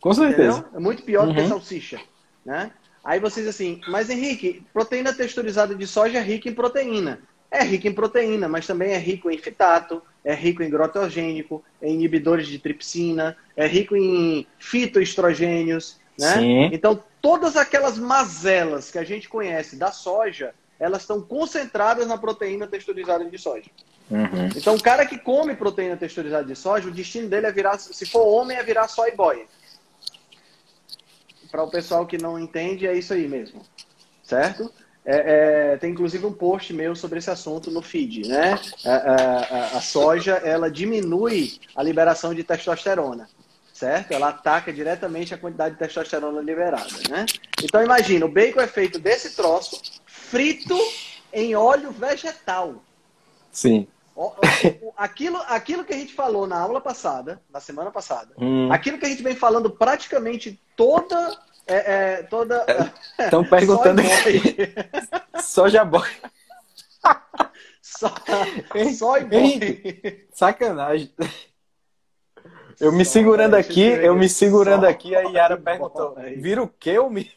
Com 0.00 0.12
certeza. 0.12 0.58
Entendeu? 0.58 0.70
É 0.74 0.80
muito 0.80 1.02
pior 1.02 1.26
uhum. 1.26 1.34
do 1.34 1.40
que 1.40 1.48
salsicha, 1.48 2.00
né? 2.44 2.72
Aí 3.04 3.18
vocês 3.18 3.46
assim, 3.46 3.80
mas 3.88 4.08
Henrique, 4.08 4.64
proteína 4.72 5.12
texturizada 5.12 5.74
de 5.74 5.86
soja 5.86 6.18
é 6.18 6.22
rica 6.22 6.48
em 6.48 6.54
proteína. 6.54 7.20
É 7.52 7.62
rica 7.62 7.86
em 7.86 7.92
proteína, 7.92 8.48
mas 8.48 8.66
também 8.66 8.92
é 8.92 8.98
rico 8.98 9.30
em 9.30 9.36
fitato, 9.36 10.02
é 10.24 10.34
rico 10.34 10.62
em 10.62 10.70
grotogênico, 10.70 11.62
é 11.82 11.88
inibidores 11.88 12.46
de 12.46 12.58
tripsina, 12.58 13.36
é 13.54 13.66
rico 13.66 13.94
em 13.94 14.46
fitoestrogênios, 14.58 16.00
né? 16.18 16.34
Sim. 16.34 16.64
Então, 16.72 17.04
todas 17.20 17.56
aquelas 17.56 17.98
mazelas 17.98 18.90
que 18.90 18.98
a 18.98 19.04
gente 19.04 19.28
conhece 19.28 19.76
da 19.76 19.92
soja, 19.92 20.54
elas 20.80 21.02
estão 21.02 21.20
concentradas 21.20 22.06
na 22.06 22.16
proteína 22.16 22.66
texturizada 22.66 23.24
de 23.24 23.36
soja. 23.36 23.70
Uhum. 24.10 24.48
Então, 24.56 24.74
o 24.74 24.82
cara 24.82 25.04
que 25.04 25.18
come 25.18 25.54
proteína 25.54 25.96
texturizada 25.96 26.44
de 26.44 26.56
soja, 26.56 26.88
o 26.88 26.92
destino 26.92 27.28
dele 27.28 27.46
é 27.46 27.52
virar, 27.52 27.78
se 27.78 28.06
for 28.06 28.26
homem, 28.26 28.56
é 28.56 28.62
virar 28.62 28.88
soy 28.88 29.12
boy 29.12 29.46
para 31.52 31.62
o 31.62 31.70
pessoal 31.70 32.06
que 32.06 32.16
não 32.16 32.38
entende, 32.38 32.86
é 32.86 32.96
isso 32.96 33.12
aí 33.12 33.28
mesmo. 33.28 33.60
Certo? 34.24 34.72
É, 35.04 35.72
é, 35.72 35.76
tem 35.78 35.90
inclusive 35.90 36.24
um 36.24 36.32
post 36.32 36.72
meu 36.72 36.94
sobre 36.94 37.18
esse 37.18 37.28
assunto 37.28 37.72
no 37.72 37.82
feed, 37.82 38.28
né? 38.28 38.58
A, 38.86 38.94
a, 38.94 39.78
a, 39.78 39.80
soja 39.80 40.34
ela 40.34 40.70
diminui 40.70 41.58
a 41.74 41.82
liberação 41.82 42.32
de 42.32 42.44
testosterona, 42.44 43.28
certo? 43.74 44.12
Ela 44.12 44.28
ataca 44.28 44.72
diretamente 44.72 45.34
a 45.34 45.38
quantidade 45.38 45.74
de 45.74 45.80
testosterona 45.80 46.40
liberada, 46.40 46.94
né? 47.10 47.26
Então 47.64 47.82
imagina, 47.82 48.26
o 48.26 48.28
bacon 48.28 48.60
é 48.60 48.68
feito 48.68 49.00
desse 49.00 49.34
troço 49.34 49.80
frito 50.06 50.78
em 51.32 51.56
óleo 51.56 51.90
vegetal. 51.90 52.76
Sim. 53.50 53.88
Aquilo, 54.96 55.38
aquilo 55.48 55.84
que 55.84 55.92
a 55.92 55.96
gente 55.96 56.14
falou 56.14 56.46
na 56.46 56.58
aula 56.58 56.80
passada, 56.80 57.40
na 57.52 57.60
semana 57.60 57.90
passada, 57.90 58.34
hum. 58.38 58.70
aquilo 58.70 58.98
que 58.98 59.06
a 59.06 59.08
gente 59.08 59.22
vem 59.22 59.34
falando 59.34 59.70
praticamente 59.70 60.60
toda. 60.76 61.36
É, 61.66 61.74
é, 61.74 62.22
toda 62.24 62.64
Estão 63.18 63.44
perguntando 63.44 64.00
aqui. 64.00 64.74
Soja 65.42 65.84
boy. 65.84 66.08
Só, 67.80 68.12
soy 68.96 69.24
boy. 69.24 70.26
Sacanagem. 70.32 71.12
Eu 72.80 72.90
me 72.90 73.04
segurando 73.04 73.54
aqui, 73.54 73.82
eu 73.82 74.14
me 74.14 74.28
segurando 74.28 74.86
aqui, 74.86 75.14
a 75.14 75.20
Yara 75.20 75.56
perguntou: 75.56 76.16
vira 76.36 76.62
o 76.62 76.68
que 76.68 76.90
eu 76.90 77.08
me. 77.08 77.30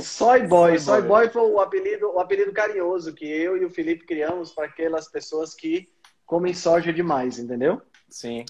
Soy 0.00 0.46
Boy. 0.46 0.78
Soy 0.78 1.02
Boy 1.02 1.28
foi 1.28 1.42
o 1.42 1.60
apelido, 1.60 2.12
o 2.12 2.20
apelido 2.20 2.52
carinhoso 2.52 3.14
que 3.14 3.24
eu 3.24 3.56
e 3.56 3.64
o 3.64 3.70
Felipe 3.70 4.06
criamos 4.06 4.52
para 4.52 4.66
aquelas 4.66 5.08
pessoas 5.08 5.54
que 5.54 5.90
comem 6.24 6.54
soja 6.54 6.92
demais, 6.92 7.38
entendeu? 7.38 7.82
Sim. 8.08 8.44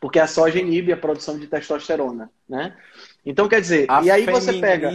Porque 0.00 0.18
a 0.18 0.26
soja 0.26 0.58
inibe 0.58 0.92
a 0.92 0.96
produção 0.96 1.38
de 1.38 1.46
testosterona, 1.46 2.30
né? 2.48 2.76
Então, 3.24 3.48
quer 3.48 3.60
dizer, 3.60 3.86
a 3.88 4.02
e 4.02 4.10
aí 4.10 4.26
você 4.26 4.54
pega... 4.54 4.90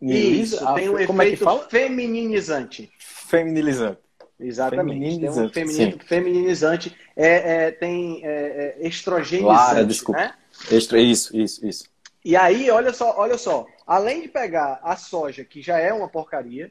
Isso, 0.00 0.58
tem 0.74 0.88
um 0.88 1.06
como 1.06 1.22
efeito 1.22 1.48
é 1.48 1.68
femininizante. 1.68 2.90
Feminilizante. 2.98 4.00
Exatamente. 4.40 4.98
Feminilizante. 4.98 5.52
Tem 5.52 5.64
um 5.64 5.68
feminino, 5.68 5.98
feminilizante. 6.04 6.96
É, 7.14 7.66
é, 7.66 7.70
tem 7.70 8.20
é, 8.24 8.78
é 8.80 8.88
estrogenizante, 8.88 9.44
Lara, 9.44 9.84
desculpa. 9.84 10.20
né? 10.20 10.34
Isso, 10.70 11.36
isso, 11.36 11.66
isso. 11.66 11.84
E 12.24 12.36
aí, 12.36 12.70
olha 12.70 12.92
só, 12.92 13.16
olha 13.16 13.38
só. 13.38 13.66
Além 13.86 14.22
de 14.22 14.28
pegar 14.28 14.80
a 14.82 14.96
soja, 14.96 15.44
que 15.44 15.62
já 15.62 15.78
é 15.78 15.92
uma 15.92 16.08
porcaria, 16.08 16.70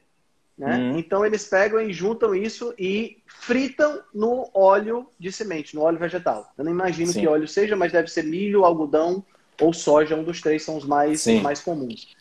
né? 0.61 0.77
Hum. 0.77 0.99
Então 0.99 1.25
eles 1.25 1.43
pegam 1.43 1.81
e 1.81 1.91
juntam 1.91 2.35
isso 2.35 2.71
e 2.77 3.17
fritam 3.25 3.99
no 4.13 4.47
óleo 4.53 5.07
de 5.19 5.31
semente, 5.31 5.73
no 5.73 5.81
óleo 5.81 5.97
vegetal. 5.97 6.53
Eu 6.55 6.63
não 6.63 6.71
imagino 6.71 7.11
Sim. 7.11 7.21
que 7.21 7.27
óleo 7.27 7.47
seja, 7.47 7.75
mas 7.75 7.91
deve 7.91 8.07
ser 8.09 8.23
milho, 8.23 8.63
algodão 8.63 9.25
ou 9.59 9.73
soja, 9.73 10.15
um 10.15 10.23
dos 10.23 10.39
três 10.39 10.61
são 10.61 10.77
os 10.77 10.85
mais, 10.85 11.25
mais 11.41 11.61
comuns. 11.61 12.15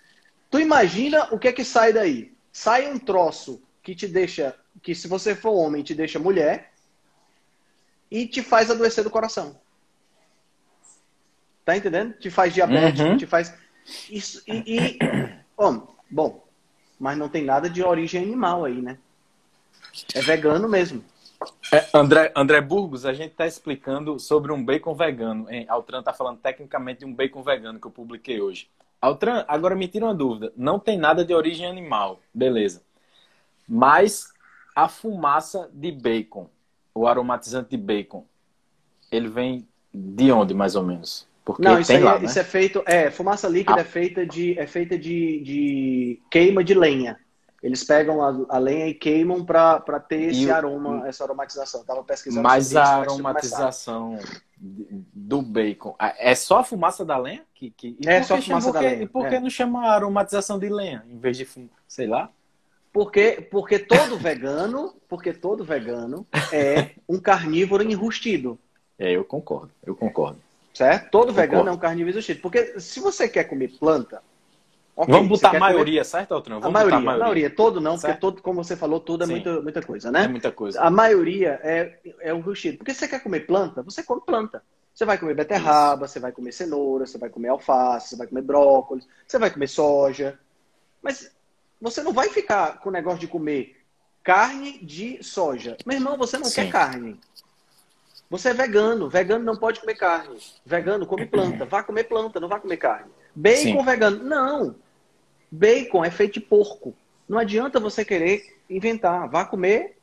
Tu 0.50 0.58
imagina 0.58 1.28
o 1.30 1.38
que 1.38 1.48
é 1.48 1.52
que 1.52 1.64
sai 1.64 1.92
daí? 1.92 2.32
Sai 2.50 2.90
um 2.90 2.98
troço 2.98 3.62
que 3.82 3.94
te 3.94 4.08
deixa, 4.08 4.56
que 4.82 4.94
se 4.94 5.06
você 5.06 5.34
for 5.34 5.52
homem, 5.52 5.82
te 5.82 5.94
deixa 5.94 6.18
mulher 6.18 6.72
e 8.10 8.26
te 8.26 8.42
faz 8.42 8.70
adoecer 8.70 9.04
do 9.04 9.10
coração. 9.10 9.60
Tá 11.62 11.76
entendendo? 11.76 12.14
Te 12.14 12.30
faz 12.30 12.54
diabético, 12.54 13.06
uhum. 13.06 13.16
te 13.18 13.26
faz. 13.26 13.54
Isso, 14.10 14.42
e. 14.46 14.96
e... 14.96 14.98
Bom, 15.54 15.94
bom, 16.10 16.42
mas 17.00 17.16
não 17.16 17.30
tem 17.30 17.42
nada 17.42 17.70
de 17.70 17.82
origem 17.82 18.22
animal 18.22 18.66
aí, 18.66 18.82
né? 18.82 18.98
É 20.14 20.20
vegano 20.20 20.68
mesmo. 20.68 21.02
É, 21.72 21.88
André, 21.94 22.30
André 22.36 22.60
Burgos, 22.60 23.06
a 23.06 23.14
gente 23.14 23.30
está 23.30 23.46
explicando 23.46 24.20
sobre 24.20 24.52
um 24.52 24.62
bacon 24.62 24.94
vegano. 24.94 25.50
Hein? 25.50 25.64
Altran 25.68 26.00
está 26.00 26.12
falando 26.12 26.38
tecnicamente 26.38 27.00
de 27.00 27.06
um 27.06 27.14
bacon 27.14 27.42
vegano 27.42 27.80
que 27.80 27.86
eu 27.86 27.90
publiquei 27.90 28.42
hoje. 28.42 28.68
Altran, 29.00 29.46
agora 29.48 29.74
me 29.74 29.88
tira 29.88 30.04
uma 30.04 30.14
dúvida. 30.14 30.52
Não 30.54 30.78
tem 30.78 30.98
nada 30.98 31.24
de 31.24 31.32
origem 31.32 31.66
animal, 31.66 32.20
beleza. 32.34 32.82
Mas 33.66 34.30
a 34.76 34.86
fumaça 34.86 35.70
de 35.72 35.90
bacon, 35.90 36.50
o 36.94 37.06
aromatizante 37.06 37.70
de 37.70 37.78
bacon, 37.78 38.26
ele 39.10 39.28
vem 39.28 39.66
de 39.92 40.30
onde, 40.30 40.52
mais 40.52 40.76
ou 40.76 40.82
menos? 40.82 41.26
Porque 41.54 41.68
não, 41.68 41.80
isso, 41.80 41.92
aí, 41.92 42.00
lá, 42.00 42.16
é, 42.16 42.18
né? 42.18 42.24
isso 42.24 42.38
é 42.38 42.44
feito. 42.44 42.82
É, 42.86 43.10
fumaça 43.10 43.48
líquida 43.48 43.78
ah. 43.78 43.82
é 43.82 43.84
feita 43.84 44.26
de, 44.26 44.58
é 44.58 44.66
feita 44.66 44.98
de, 44.98 45.40
de 45.40 46.22
queima 46.30 46.62
de 46.62 46.74
lenha. 46.74 47.18
Eles 47.62 47.84
pegam 47.84 48.22
a, 48.22 48.56
a 48.56 48.58
lenha 48.58 48.86
e 48.86 48.94
queimam 48.94 49.44
para 49.44 50.00
ter 50.00 50.30
esse 50.30 50.44
e 50.44 50.50
aroma, 50.50 51.06
essa 51.06 51.24
aromatização. 51.24 51.84
Tava 51.84 52.02
pesquisando. 52.02 52.42
Mas 52.42 52.74
a 52.74 53.00
aromatização 53.00 54.18
do 54.58 55.42
bacon 55.42 55.94
é 55.98 56.34
só 56.34 56.58
a 56.58 56.64
fumaça 56.64 57.04
da 57.04 57.18
lenha? 57.18 57.42
Que, 57.54 57.70
que... 57.70 57.98
é 58.06 58.22
só 58.22 58.36
a 58.36 58.42
fumaça 58.42 58.72
da 58.72 58.80
lenha. 58.80 59.02
E 59.02 59.06
por 59.06 59.28
que 59.28 59.34
é. 59.34 59.40
não 59.40 59.50
chama 59.50 59.86
aromatização 59.88 60.58
de 60.58 60.68
lenha 60.70 61.04
em 61.08 61.18
vez 61.18 61.36
de, 61.36 61.46
sei 61.86 62.06
lá? 62.06 62.30
Porque, 62.92 63.46
porque 63.50 63.78
todo 63.78 64.18
vegano, 64.18 64.94
porque 65.08 65.32
todo 65.32 65.62
vegano 65.62 66.26
é 66.52 66.90
um 67.08 67.20
carnívoro 67.20 67.82
enrustido. 67.82 68.58
É, 68.98 69.12
eu 69.12 69.24
concordo, 69.24 69.70
eu 69.84 69.94
concordo. 69.94 70.40
Certo? 70.72 71.10
Todo 71.10 71.32
vegano 71.32 71.68
é 71.68 71.72
um 71.72 71.78
carnívoro 71.78 72.12
enrustido. 72.12 72.40
Porque 72.40 72.80
se 72.80 73.00
você 73.00 73.28
quer 73.28 73.44
comer 73.44 73.68
planta, 73.78 74.22
Okay, 74.96 75.14
Vamos 75.14 75.28
botar 75.28 75.56
a 75.56 75.58
maioria, 75.58 76.00
comer... 76.00 76.04
certo, 76.04 76.34
Altran? 76.34 76.60
Vamos 76.60 76.66
a 76.66 76.70
maioria, 76.70 76.98
a 76.98 77.00
maioria, 77.00 77.22
a 77.22 77.24
maioria. 77.24 77.50
Todo 77.50 77.80
não, 77.80 77.96
certo? 77.96 78.02
porque 78.02 78.20
todo, 78.20 78.42
como 78.42 78.62
você 78.62 78.76
falou, 78.76 79.00
tudo 79.00 79.24
é 79.24 79.26
muita, 79.26 79.62
muita 79.62 79.80
coisa, 79.80 80.10
né? 80.10 80.24
É 80.24 80.28
muita 80.28 80.52
coisa. 80.52 80.78
A 80.82 80.90
maioria 80.90 81.58
é, 81.62 81.98
é 82.20 82.34
o 82.34 82.40
rustido. 82.40 82.76
Porque 82.76 82.92
você 82.92 83.08
quer 83.08 83.22
comer 83.22 83.46
planta, 83.46 83.82
você 83.82 84.02
come 84.02 84.20
planta. 84.20 84.62
Você 84.92 85.06
vai 85.06 85.16
comer 85.16 85.34
beterraba, 85.34 86.04
Isso. 86.04 86.12
você 86.12 86.20
vai 86.20 86.32
comer 86.32 86.52
cenoura, 86.52 87.06
você 87.06 87.16
vai 87.16 87.30
comer 87.30 87.48
alface, 87.48 88.10
você 88.10 88.16
vai 88.16 88.26
comer 88.26 88.42
brócolis, 88.42 89.08
você 89.26 89.38
vai 89.38 89.50
comer 89.50 89.68
soja. 89.68 90.38
Mas 91.00 91.34
você 91.80 92.02
não 92.02 92.12
vai 92.12 92.28
ficar 92.28 92.80
com 92.80 92.90
o 92.90 92.92
negócio 92.92 93.20
de 93.20 93.26
comer 93.26 93.76
carne 94.22 94.78
de 94.82 95.22
soja. 95.22 95.78
Meu 95.86 95.96
irmão, 95.96 96.18
você 96.18 96.36
não 96.36 96.44
Sim. 96.44 96.56
quer 96.56 96.70
carne. 96.70 97.18
Você 98.30 98.50
é 98.50 98.54
vegano. 98.54 99.08
Vegano 99.08 99.44
não 99.44 99.56
pode 99.56 99.80
comer 99.80 99.96
carne. 99.96 100.38
Vegano 100.64 101.04
come 101.04 101.26
planta. 101.26 101.64
Vá 101.64 101.82
comer 101.82 102.04
planta, 102.04 102.38
não 102.38 102.48
vá 102.48 102.60
comer 102.60 102.76
carne. 102.76 103.10
Bacon 103.34 103.80
Sim. 103.80 103.84
vegano. 103.84 104.22
Não. 104.22 104.76
Bacon 105.50 106.04
é 106.04 106.10
feito 106.10 106.34
de 106.34 106.40
porco. 106.40 106.94
Não 107.28 107.38
adianta 107.38 107.80
você 107.80 108.04
querer 108.04 108.56
inventar. 108.70 109.28
Vá 109.28 109.44
comer 109.44 109.98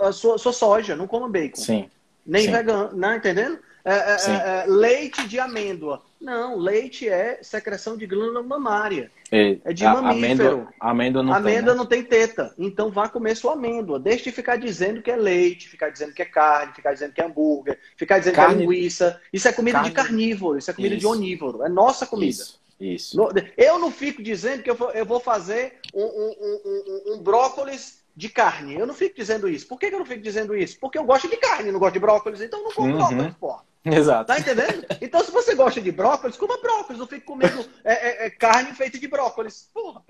a 0.00 0.10
sua, 0.12 0.34
a 0.34 0.38
sua 0.38 0.52
soja, 0.52 0.96
não 0.96 1.06
coma 1.06 1.28
bacon. 1.28 1.56
Sim. 1.56 1.90
Nem 2.26 2.46
Sim. 2.46 2.50
vegano, 2.50 2.96
não 2.96 3.14
entendendo? 3.14 3.58
É, 3.84 3.92
é, 3.92 3.94
é, 3.94 4.62
é, 4.62 4.64
leite 4.66 5.28
de 5.28 5.38
amêndoa. 5.38 6.02
Não, 6.20 6.58
leite 6.58 7.08
é 7.08 7.38
secreção 7.42 7.96
de 7.96 8.04
glândula 8.04 8.42
mamária. 8.42 9.12
E, 9.32 9.60
é 9.64 9.72
de 9.72 9.84
mamífero. 9.84 10.08
Amêndoa, 10.08 10.74
amêndoa 10.80 11.22
não 11.22 11.34
amêndoa 11.34 11.62
tem. 11.62 11.72
Né? 11.72 11.74
não 11.74 11.86
tem 11.86 12.02
teta. 12.02 12.54
Então 12.58 12.90
vá 12.90 13.08
comer 13.08 13.36
sua 13.36 13.54
amêndoa. 13.54 13.98
Deixe 13.98 14.24
de 14.24 14.32
ficar 14.32 14.56
dizendo 14.56 15.02
que 15.02 15.10
é 15.10 15.16
leite, 15.16 15.68
ficar 15.68 15.90
dizendo 15.90 16.12
que 16.12 16.22
é 16.22 16.26
carne, 16.26 16.74
ficar 16.74 16.92
dizendo 16.92 17.12
que 17.12 17.20
é 17.20 17.24
hambúrguer, 17.24 17.78
ficar 17.96 18.18
dizendo 18.18 18.34
carne... 18.34 18.54
que 18.54 18.62
é 18.62 18.66
linguiça. 18.66 19.20
Isso 19.32 19.48
é 19.48 19.52
comida 19.52 19.78
carne... 19.78 19.90
de 19.90 19.94
carnívoro, 19.94 20.58
isso 20.58 20.70
é 20.70 20.74
comida 20.74 20.94
isso. 20.94 21.00
de 21.00 21.06
onívoro. 21.06 21.62
É 21.62 21.68
nossa 21.68 22.06
comida. 22.06 22.30
Isso. 22.30 22.60
Isso. 22.78 23.16
Eu 23.56 23.78
não 23.78 23.90
fico 23.90 24.22
dizendo 24.22 24.62
que 24.62 24.70
eu 24.70 25.06
vou 25.06 25.18
fazer 25.18 25.78
um, 25.94 26.04
um, 26.04 26.34
um, 26.64 27.14
um, 27.14 27.18
brócolis 27.22 28.02
de 28.16 28.28
carne. 28.30 28.74
Eu 28.74 28.86
não 28.86 28.94
fico 28.94 29.14
dizendo 29.14 29.48
isso. 29.48 29.68
Por 29.68 29.78
que 29.78 29.86
eu 29.86 29.98
não 29.98 30.06
fico 30.06 30.22
dizendo 30.22 30.56
isso? 30.56 30.78
Porque 30.80 30.96
eu 30.96 31.04
gosto 31.04 31.28
de 31.28 31.36
carne, 31.36 31.70
não 31.70 31.78
gosto 31.78 31.92
de 31.92 32.00
brócolis, 32.00 32.40
então 32.40 32.60
eu 32.60 32.64
não 32.64 32.72
como 32.72 32.92
uhum. 32.92 32.96
brócolis, 32.96 33.34
porra. 33.34 33.62
Exato. 33.84 34.26
Tá 34.26 34.38
entendendo? 34.40 34.84
Então, 35.00 35.22
se 35.22 35.30
você 35.30 35.54
gosta 35.54 35.80
de 35.80 35.92
brócolis, 35.92 36.36
coma 36.36 36.58
brócolis. 36.60 36.98
Não 36.98 37.06
fique 37.06 37.24
comendo 37.24 37.64
é, 37.84 37.92
é, 37.92 38.26
é, 38.26 38.30
carne 38.30 38.72
feita 38.72 38.98
de 38.98 39.06
brócolis. 39.06 39.68
Porra. 39.72 40.02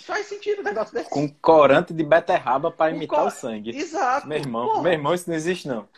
Faz 0.00 0.26
sentido 0.26 0.60
o 0.60 0.64
negócio 0.64 0.92
desse. 0.92 1.10
Com 1.10 1.28
corante 1.28 1.92
de 1.92 2.02
beterraba 2.02 2.70
para 2.72 2.90
imitar 2.90 3.20
cor... 3.20 3.28
o 3.28 3.30
sangue. 3.30 3.70
Exato. 3.76 4.26
Meu 4.26 4.38
irmão, 4.38 4.82
meu 4.82 4.92
irmão, 4.92 5.14
isso 5.14 5.28
não 5.28 5.36
existe, 5.36 5.68
não. 5.68 5.88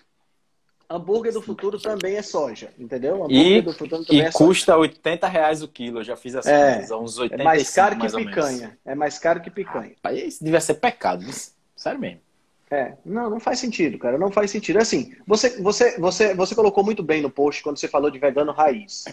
Hambúrguer 0.89 1.33
do 1.33 1.41
futuro 1.41 1.79
também 1.79 2.17
é 2.17 2.23
soja, 2.23 2.71
entendeu? 2.79 3.17
Hambúrguer 3.25 3.59
e, 3.59 3.63
do 3.63 3.73
futuro 3.73 4.05
também 4.05 4.23
e 4.23 4.25
é 4.25 4.31
custa 4.31 4.73
soja. 4.73 4.79
80 4.79 5.29
reais 5.29 5.63
o 5.63 5.69
quilo. 5.69 6.01
Eu 6.01 6.05
já 6.05 6.17
fiz 6.17 6.35
assim, 6.35 6.51
é, 6.51 6.87
uns 6.95 7.19
85 7.19 7.41
É 7.41 7.45
mais 7.45 7.71
caro 7.71 7.99
que 7.99 8.11
picanha. 8.11 8.79
É 8.85 8.95
mais 8.95 9.19
caro 9.19 9.41
que 9.41 9.51
picanha. 9.51 9.93
Ah, 10.03 10.13
isso 10.13 10.43
devia 10.45 10.61
ser 10.61 10.75
pecado. 10.75 11.25
Sério 11.77 11.99
mesmo. 11.99 12.21
É, 12.71 12.95
não, 13.05 13.31
não 13.31 13.41
faz 13.41 13.59
sentido, 13.59 13.99
cara. 13.99 14.19
Não 14.19 14.31
faz 14.31 14.51
sentido. 14.51 14.79
Assim, 14.79 15.15
você, 15.27 15.61
você, 15.61 15.99
você, 15.99 16.35
você 16.35 16.55
colocou 16.55 16.85
muito 16.85 17.03
bem 17.03 17.23
no 17.23 17.31
post 17.31 17.63
quando 17.63 17.79
você 17.79 17.89
falou 17.89 18.11
de 18.11 18.19
vegano 18.19 18.53
raiz. 18.53 19.05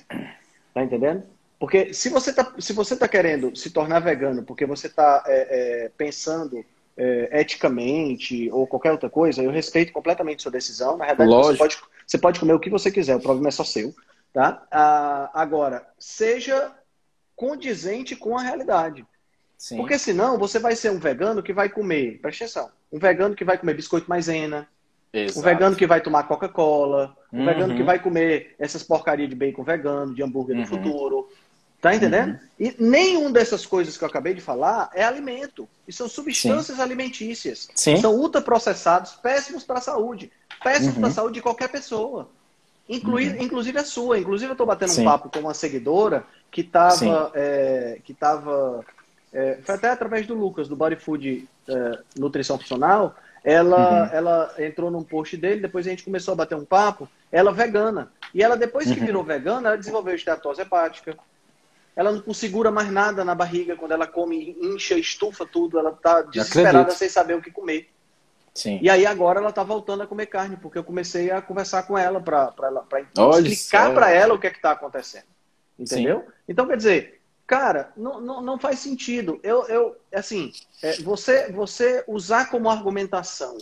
Tá 0.74 0.84
entendendo? 0.84 1.24
Porque 1.60 1.94
se 1.94 2.10
você 2.10 2.34
tá, 2.34 2.54
se 2.58 2.74
você 2.74 2.96
tá 2.96 3.08
querendo 3.08 3.56
se 3.56 3.70
tornar 3.70 4.00
vegano 4.00 4.42
porque 4.44 4.66
você 4.66 4.90
tá 4.90 5.24
é, 5.28 5.86
é, 5.86 5.92
pensando 5.96 6.66
é, 6.98 7.42
eticamente 7.42 8.50
ou 8.52 8.68
qualquer 8.68 8.92
outra 8.92 9.10
coisa, 9.10 9.42
eu 9.42 9.52
respeito 9.52 9.94
completamente 9.94 10.42
sua 10.42 10.52
decisão. 10.52 10.98
Na 10.98 11.06
verdade, 11.06 11.30
você 11.32 11.58
pode, 11.58 11.78
você 12.06 12.18
pode 12.18 12.40
comer 12.40 12.54
o 12.54 12.60
que 12.60 12.70
você 12.70 12.92
quiser, 12.92 13.16
o 13.16 13.22
problema 13.22 13.50
é 13.50 13.52
só 13.52 13.64
seu. 13.64 13.94
Tá? 14.34 14.66
Ah, 14.72 15.30
agora, 15.34 15.86
seja 16.00 16.72
condizente 17.36 18.16
com 18.16 18.38
a 18.38 18.42
realidade. 18.42 19.06
Sim. 19.58 19.78
Porque 19.78 19.98
senão 20.00 20.38
você 20.38 20.58
vai 20.58 20.76
ser 20.76 20.90
um 20.90 21.00
vegano 21.00 21.44
que 21.44 21.54
vai 21.54 21.70
comer, 21.70 22.20
presta 22.22 22.46
atenção, 22.46 22.72
um 22.92 22.98
vegano 22.98 23.36
que 23.36 23.44
vai 23.44 23.58
comer 23.58 23.76
biscoito 23.76 24.10
maisena, 24.10 24.68
Exato. 25.14 25.40
um 25.40 25.44
vegano 25.44 25.76
que 25.76 25.86
vai 25.86 26.02
tomar 26.02 26.24
Coca-Cola, 26.24 27.16
um 27.32 27.40
uhum. 27.40 27.46
vegano 27.46 27.76
que 27.76 27.84
vai 27.84 28.00
comer 28.00 28.56
essas 28.58 28.82
porcarias 28.82 29.30
de 29.30 29.36
bacon 29.36 29.64
vegano, 29.64 30.16
de 30.16 30.24
hambúrguer 30.24 30.56
uhum. 30.56 30.62
no 30.62 30.68
futuro. 30.68 31.30
Tá 31.82 31.96
entendendo? 31.96 32.34
Uhum. 32.34 32.40
E 32.60 32.76
nenhum 32.78 33.32
dessas 33.32 33.66
coisas 33.66 33.98
que 33.98 34.04
eu 34.04 34.08
acabei 34.08 34.36
de 34.36 34.42
falar 34.42 34.92
é 34.94 35.04
alimento. 35.04 35.68
E 35.88 35.92
são 35.92 36.08
substâncias 36.08 36.78
Sim. 36.78 36.84
alimentícias. 36.84 37.68
Sim. 37.74 37.98
São 37.98 38.16
ultraprocessados, 38.16 39.14
péssimos 39.14 39.64
para 39.64 39.80
a 39.80 39.82
saúde. 39.82 40.32
Péssimos 40.64 40.94
para 40.94 41.06
a 41.06 41.08
uhum. 41.08 41.14
saúde 41.14 41.34
de 41.34 41.42
qualquer 41.42 41.70
pessoa. 41.70 42.30
Inclui, 42.88 43.30
uhum. 43.30 43.42
Inclusive 43.42 43.80
a 43.80 43.84
sua. 43.84 44.20
Inclusive 44.20 44.52
eu 44.52 44.54
estou 44.54 44.68
batendo 44.68 44.92
Sim. 44.92 45.02
um 45.02 45.06
papo 45.06 45.30
com 45.30 45.40
uma 45.40 45.56
seguidora 45.56 46.24
que 46.52 46.62
estava 46.62 47.32
é, 47.34 47.98
que 48.04 48.14
tava 48.14 48.86
é, 49.34 49.58
foi 49.64 49.76
até 49.76 49.90
através 49.90 50.28
do 50.28 50.36
Lucas, 50.36 50.68
do 50.68 50.76
Body 50.76 50.98
Food 50.98 51.48
é, 51.68 52.00
Nutrição 52.16 52.60
Funcional. 52.60 53.16
Ela, 53.44 54.04
uhum. 54.04 54.10
ela 54.16 54.54
entrou 54.60 54.92
num 54.92 55.04
post 55.04 55.36
dele, 55.36 55.62
depois 55.62 55.88
a 55.88 55.90
gente 55.90 56.04
começou 56.04 56.34
a 56.34 56.36
bater 56.36 56.56
um 56.56 56.66
papo. 56.66 57.10
Ela 57.32 57.52
vegana. 57.52 58.12
E 58.36 58.44
ela, 58.44 58.56
depois 58.56 58.92
que 58.92 59.00
uhum. 59.00 59.06
virou 59.06 59.24
vegana, 59.24 59.70
ela 59.70 59.78
desenvolveu 59.78 60.14
esteatose 60.14 60.62
hepática. 60.62 61.18
Ela 61.96 62.24
não 62.26 62.34
segura 62.34 62.72
mais 62.72 62.92
nada 62.92 63.26
na 63.26 63.36
barriga. 63.36 63.76
Quando 63.76 63.92
ela 63.92 64.08
come, 64.08 64.58
incha, 64.62 64.96
estufa 64.96 65.46
tudo. 65.46 65.78
Ela 65.78 65.92
tá 65.92 66.22
desesperada 66.22 66.92
sem 66.92 67.10
saber 67.10 67.36
o 67.36 67.42
que 67.42 67.52
comer. 67.52 67.90
Sim. 68.54 68.80
E 68.82 68.90
aí 68.90 69.06
agora 69.06 69.40
ela 69.40 69.52
tá 69.52 69.64
voltando 69.64 70.04
a 70.04 70.08
comer 70.08 70.26
carne, 70.26 70.58
porque 70.58 70.78
eu 70.78 70.84
comecei 70.84 71.32
a 71.32 71.42
conversar 71.42 71.84
com 71.84 71.98
ela 71.98 72.20
para 72.20 72.54
explicar 73.40 73.94
para 73.94 74.12
ela 74.12 74.34
o 74.34 74.40
que 74.40 74.48
é 74.48 74.50
que 74.50 74.58
está 74.58 74.72
acontecendo. 74.72 75.26
Entendeu? 75.80 76.20
Sim. 76.20 76.34
Então, 76.50 76.68
quer 76.68 76.78
dizer, 76.78 77.22
Cara, 77.52 77.92
não, 77.98 78.22
não, 78.22 78.42
não 78.42 78.58
faz 78.58 78.80
sentido. 78.80 79.38
Eu, 79.44 79.68
eu 79.68 79.98
assim, 80.14 80.54
é, 80.82 80.94
você, 81.02 81.52
você 81.52 82.02
usar 82.08 82.50
como 82.50 82.70
argumentação. 82.70 83.58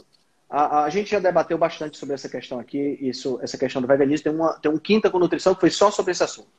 A, 0.47 0.83
a, 0.83 0.89
gente 0.91 1.09
já 1.09 1.17
debateu 1.17 1.57
bastante 1.57 1.97
sobre 1.97 2.13
essa 2.13 2.29
questão 2.29 2.59
aqui, 2.59 2.99
isso, 3.01 3.39
essa 3.41 3.57
questão 3.57 3.81
do 3.81 3.87
veganismo. 3.87 4.25
Tem, 4.25 4.31
uma, 4.31 4.53
tem 4.59 4.71
um 4.71 4.77
quinta 4.77 5.09
com 5.09 5.17
nutrição 5.17 5.55
que 5.55 5.61
foi 5.61 5.71
só 5.71 5.89
sobre 5.89 6.11
esse 6.11 6.23
assunto. 6.23 6.49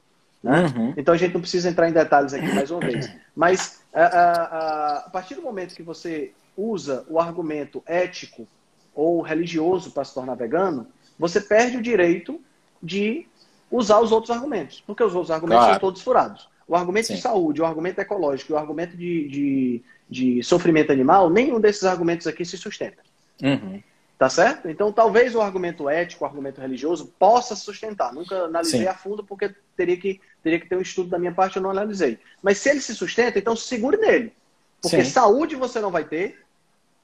Né? 0.42 0.62
Uhum. 0.62 0.94
Então 0.96 1.14
a 1.14 1.16
gente 1.16 1.34
não 1.34 1.40
precisa 1.40 1.68
entrar 1.68 1.88
em 1.88 1.92
detalhes 1.92 2.32
aqui 2.32 2.52
mais 2.54 2.70
uma 2.70 2.80
vez. 2.80 3.12
Mas 3.36 3.82
a, 3.92 4.04
a, 4.04 4.96
a 5.06 5.10
partir 5.10 5.34
do 5.34 5.42
momento 5.42 5.74
que 5.74 5.82
você 5.82 6.32
usa 6.56 7.04
o 7.08 7.20
argumento 7.20 7.82
ético 7.86 8.46
ou 8.94 9.20
religioso 9.20 9.90
para 9.92 10.04
se 10.04 10.14
tornar 10.14 10.34
vegano, 10.34 10.86
você 11.18 11.40
perde 11.40 11.76
o 11.76 11.82
direito 11.82 12.40
de 12.82 13.26
usar 13.70 14.00
os 14.00 14.10
outros 14.10 14.34
argumentos, 14.34 14.82
porque 14.86 15.04
os 15.04 15.14
outros 15.14 15.30
argumentos 15.30 15.64
claro. 15.64 15.74
são 15.74 15.80
todos 15.80 16.02
furados. 16.02 16.48
O 16.66 16.74
argumento 16.74 17.08
Sim. 17.08 17.14
de 17.14 17.20
saúde, 17.20 17.60
o 17.60 17.64
argumento 17.64 17.98
ecológico, 17.98 18.52
o 18.52 18.56
argumento 18.56 18.96
de, 18.96 19.28
de, 19.28 19.82
de, 20.08 20.42
sofrimento 20.42 20.92
animal, 20.92 21.28
nenhum 21.28 21.60
desses 21.60 21.84
argumentos 21.84 22.26
aqui 22.26 22.44
se 22.44 22.56
sustenta. 22.56 23.02
Uhum. 23.42 23.82
Tá 24.18 24.28
certo? 24.28 24.68
Então, 24.68 24.92
talvez 24.92 25.34
o 25.34 25.40
argumento 25.40 25.88
ético, 25.88 26.24
o 26.24 26.26
argumento 26.26 26.60
religioso, 26.60 27.12
possa 27.18 27.56
sustentar. 27.56 28.12
Nunca 28.12 28.44
analisei 28.44 28.80
Sim. 28.80 28.86
a 28.86 28.94
fundo, 28.94 29.24
porque 29.24 29.54
teria 29.76 29.96
que, 29.96 30.20
teria 30.42 30.60
que 30.60 30.68
ter 30.68 30.76
um 30.76 30.80
estudo 30.80 31.10
da 31.10 31.18
minha 31.18 31.32
parte, 31.32 31.56
eu 31.56 31.62
não 31.62 31.70
analisei. 31.70 32.18
Mas 32.42 32.58
se 32.58 32.70
ele 32.70 32.80
se 32.80 32.94
sustenta, 32.94 33.38
então 33.38 33.54
segure 33.54 33.96
nele. 33.96 34.32
Porque 34.80 35.04
Sim. 35.04 35.10
saúde 35.10 35.56
você 35.56 35.80
não 35.80 35.90
vai 35.90 36.04
ter, 36.04 36.44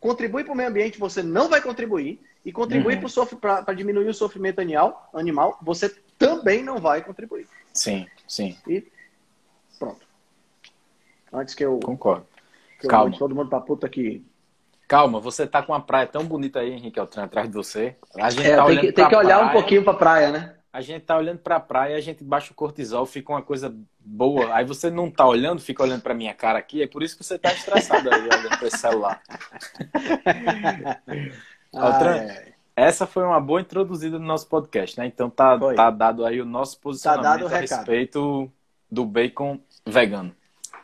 contribuir 0.00 0.44
para 0.44 0.52
o 0.52 0.56
meio 0.56 0.68
ambiente 0.68 0.98
você 0.98 1.22
não 1.22 1.48
vai 1.48 1.60
contribuir, 1.60 2.20
e 2.46 2.52
contribuir 2.52 3.02
uhum. 3.02 3.36
para 3.40 3.74
diminuir 3.74 4.06
o 4.06 4.14
sofrimento 4.14 4.60
animal, 4.60 5.10
animal, 5.12 5.58
você 5.60 5.88
também 6.16 6.62
não 6.62 6.78
vai 6.78 7.02
contribuir. 7.02 7.48
Sim, 7.74 8.06
sim. 8.28 8.56
E 8.68 8.86
pronto. 9.80 10.06
Antes 11.32 11.56
que 11.56 11.64
eu. 11.64 11.80
Concordo. 11.80 12.24
Que 12.80 12.86
Calma. 12.86 13.12
Eu 13.12 13.18
todo 13.18 13.34
mundo 13.34 13.50
pra 13.50 13.60
puta 13.60 13.88
aqui. 13.88 14.24
Calma, 14.86 15.18
você 15.18 15.44
tá 15.44 15.60
com 15.60 15.72
uma 15.72 15.80
praia 15.80 16.06
tão 16.06 16.24
bonita 16.24 16.60
aí, 16.60 16.70
Henrique 16.70 17.00
Altran, 17.00 17.24
atrás 17.24 17.48
de 17.48 17.54
você. 17.54 17.96
A 18.14 18.30
gente 18.30 18.46
é, 18.46 18.54
tá 18.54 18.66
tem 18.66 18.78
que, 18.78 18.92
tem 18.92 19.08
que 19.08 19.16
olhar 19.16 19.38
praia, 19.38 19.50
um 19.50 19.52
pouquinho 19.52 19.82
pra 19.82 19.94
praia, 19.94 20.30
né? 20.30 20.54
A 20.76 20.82
gente 20.82 21.04
tá 21.04 21.16
olhando 21.16 21.38
pra 21.38 21.58
praia, 21.58 21.96
a 21.96 22.00
gente 22.02 22.22
baixa 22.22 22.52
o 22.52 22.54
cortisol, 22.54 23.06
fica 23.06 23.32
uma 23.32 23.40
coisa 23.40 23.74
boa. 23.98 24.54
Aí 24.54 24.62
você 24.62 24.90
não 24.90 25.10
tá 25.10 25.26
olhando, 25.26 25.58
fica 25.58 25.82
olhando 25.82 26.02
pra 26.02 26.12
minha 26.12 26.34
cara 26.34 26.58
aqui, 26.58 26.82
é 26.82 26.86
por 26.86 27.02
isso 27.02 27.16
que 27.16 27.24
você 27.24 27.38
tá 27.38 27.50
estressado 27.50 28.12
aí, 28.12 28.20
olhando 28.20 28.58
pra 28.58 28.68
esse 28.68 28.78
celular. 28.78 29.22
Ah, 31.78 32.42
essa 32.74 33.06
foi 33.06 33.22
uma 33.22 33.38
boa 33.38 33.60
introduzida 33.60 34.18
no 34.18 34.24
nosso 34.24 34.46
podcast, 34.46 34.98
né? 34.98 35.06
Então 35.06 35.28
tá, 35.28 35.58
tá 35.74 35.90
dado 35.90 36.24
aí 36.24 36.40
o 36.40 36.44
nosso 36.46 36.78
posicionamento 36.80 37.50
tá 37.50 37.56
a 37.56 37.60
respeito 37.60 38.50
do 38.90 39.04
bacon 39.04 39.60
vegano. 39.84 40.34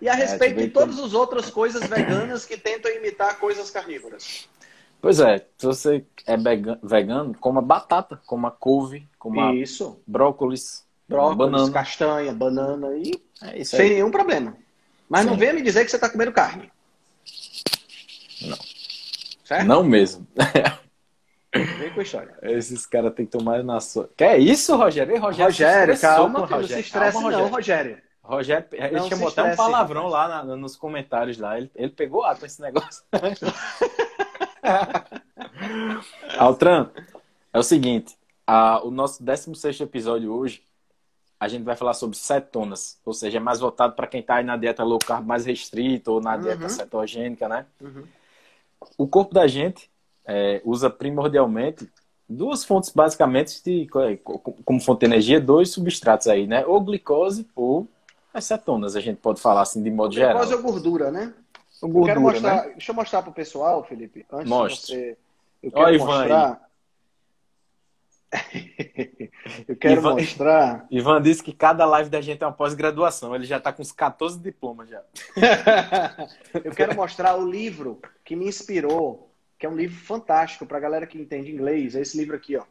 E 0.03 0.09
a 0.09 0.13
é, 0.13 0.17
respeito 0.17 0.61
é, 0.61 0.65
de 0.65 0.69
todas 0.69 0.99
as 0.99 1.15
outras 1.15 1.49
coisas 1.49 1.89
veganas 1.89 2.45
que 2.45 2.59
tentam 2.59 2.91
imitar 2.91 3.39
coisas 3.39 3.71
carnívoras. 3.71 4.49
Pois 5.03 5.19
é, 5.19 5.45
se 5.59 5.67
você 5.67 6.07
é 6.25 6.37
vegano, 6.37 7.35
coma 7.41 7.61
batata, 7.61 8.21
coma 8.25 8.53
couve, 8.53 9.09
coma 9.19 9.53
isso. 9.53 10.01
brócolis, 10.07 10.87
brócolis, 11.09 11.51
banana. 11.51 11.73
castanha, 11.73 12.33
banana 12.33 12.95
e 12.95 13.21
é 13.43 13.65
sem 13.65 13.95
nenhum 13.95 14.13
problema. 14.13 14.57
Mas 15.09 15.23
Sim. 15.25 15.31
não 15.31 15.37
venha 15.37 15.55
me 15.55 15.61
dizer 15.61 15.85
que 15.85 15.91
você 15.91 15.97
está 15.97 16.09
comendo 16.09 16.31
carne. 16.31 16.71
Não. 18.43 18.59
Certo? 19.45 19.67
Não 19.67 19.83
mesmo. 19.83 20.25
Vem 21.53 21.93
com 21.93 21.99
a 21.99 22.03
história. 22.05 22.39
Esses 22.41 22.87
caras 22.87 23.13
têm 23.13 23.27
que 23.27 23.33
tomar 23.33 23.65
na 23.65 23.81
sua. 23.81 24.09
Que 24.17 24.23
é 24.23 24.39
isso, 24.39 24.77
Rogério? 24.77 25.13
Ei, 25.13 25.19
Rogério, 25.19 25.51
Rogério 25.53 26.01
calma, 26.01 26.39
Rogério. 26.39 26.63
não 26.63 26.69
se 26.69 26.81
estresse 26.81 27.13
calma, 27.13 27.31
não, 27.33 27.49
Rogério. 27.49 27.99
Rogério, 28.23 28.67
ele 28.71 29.01
não 29.01 29.09
chamou 29.09 29.29
até 29.29 29.43
um 29.43 29.57
palavrão 29.57 30.07
lá 30.07 30.45
na, 30.45 30.57
nos 30.57 30.77
comentários 30.77 31.39
lá. 31.39 31.59
Ele, 31.59 31.69
ele 31.75 31.91
pegou 31.91 32.23
com 32.23 32.47
esse 32.47 32.63
negócio. 32.63 33.03
Altran, 36.39 36.91
é 37.53 37.59
o 37.59 37.63
seguinte. 37.63 38.17
A, 38.47 38.83
o 38.85 38.91
nosso 38.91 39.23
16 39.23 39.81
episódio 39.81 40.33
hoje, 40.33 40.63
a 41.39 41.49
gente 41.49 41.65
vai 41.65 41.77
falar 41.77 41.95
sobre 41.95 42.17
cetonas. 42.17 42.99
Ou 43.05 43.13
seja, 43.13 43.39
é 43.39 43.41
mais 43.41 43.61
voltado 43.61 43.95
para 43.95 44.07
quem 44.07 44.21
está 44.21 44.37
aí 44.37 44.45
na 44.45 44.57
dieta 44.57 44.85
low 44.85 44.99
carb 44.99 45.27
mais 45.27 45.45
restrita 45.45 46.11
ou 46.11 46.21
na 46.21 46.37
dieta 46.37 46.63
uhum. 46.63 46.69
cetogênica, 46.69 47.49
né? 47.49 47.67
Uhum. 47.81 48.05
O 48.97 49.07
corpo 49.07 49.35
da 49.35 49.47
gente 49.47 49.91
é, 50.25 50.61
usa 50.65 50.89
primordialmente 50.89 51.89
duas 52.29 52.65
fontes 52.65 52.91
basicamente 52.91 53.63
de, 53.63 53.89
como 54.65 54.81
fonte 54.81 55.01
de 55.01 55.07
energia, 55.07 55.41
dois 55.41 55.71
substratos 55.71 56.27
aí, 56.27 56.47
né? 56.47 56.65
Ou 56.67 56.81
glicose 56.81 57.47
ou 57.55 57.87
acetonas, 58.33 58.97
a 58.97 59.01
gente 59.01 59.19
pode 59.19 59.41
falar 59.41 59.63
assim 59.63 59.83
de 59.83 59.91
modo 59.91 60.15
geral. 60.15 60.39
Glicose 60.39 60.55
ou 60.55 60.63
gordura, 60.63 61.11
né? 61.11 61.35
Gordura, 61.89 62.13
eu 62.13 62.15
quero 62.15 62.21
mostrar, 62.21 62.65
né? 62.65 62.73
deixa 62.73 62.91
eu 62.91 62.97
mostrar 62.97 63.23
para 63.23 63.31
o 63.31 63.35
pessoal, 63.35 63.85
Felipe, 63.85 64.27
antes 64.33 64.49
Mostra. 64.49 64.97
de 64.97 65.03
você. 65.03 65.19
Eu 65.63 65.73
quero 65.73 66.03
Ó, 66.03 66.07
mostrar. 66.07 66.69
eu 69.69 69.77
quero 69.77 70.01
Ivan, 70.01 70.15
mostrar. 70.15 70.87
Ivan 70.91 71.23
disse 71.23 71.43
que 71.43 71.53
cada 71.53 71.85
live 71.85 72.09
da 72.09 72.21
gente 72.21 72.43
é 72.43 72.47
uma 72.47 72.53
pós-graduação. 72.53 73.35
Ele 73.35 73.45
já 73.45 73.59
está 73.59 73.73
com 73.73 73.83
uns 73.83 73.93
14 73.93 74.39
diplomas 74.41 74.89
já. 74.89 75.03
eu 76.65 76.73
quero 76.73 76.95
mostrar 76.95 77.37
o 77.37 77.49
livro 77.49 78.01
que 78.25 78.35
me 78.35 78.47
inspirou 78.47 79.33
que 79.63 79.67
é 79.67 79.69
um 79.69 79.77
livro 79.77 79.97
fantástico 79.97 80.67
para 80.67 80.77
a 80.77 80.81
galera 80.81 81.07
que 81.07 81.17
entende 81.17 81.53
inglês. 81.53 81.95
É 81.95 82.01
esse 82.01 82.19
livro 82.19 82.35
aqui, 82.35 82.57
ó. 82.57 82.65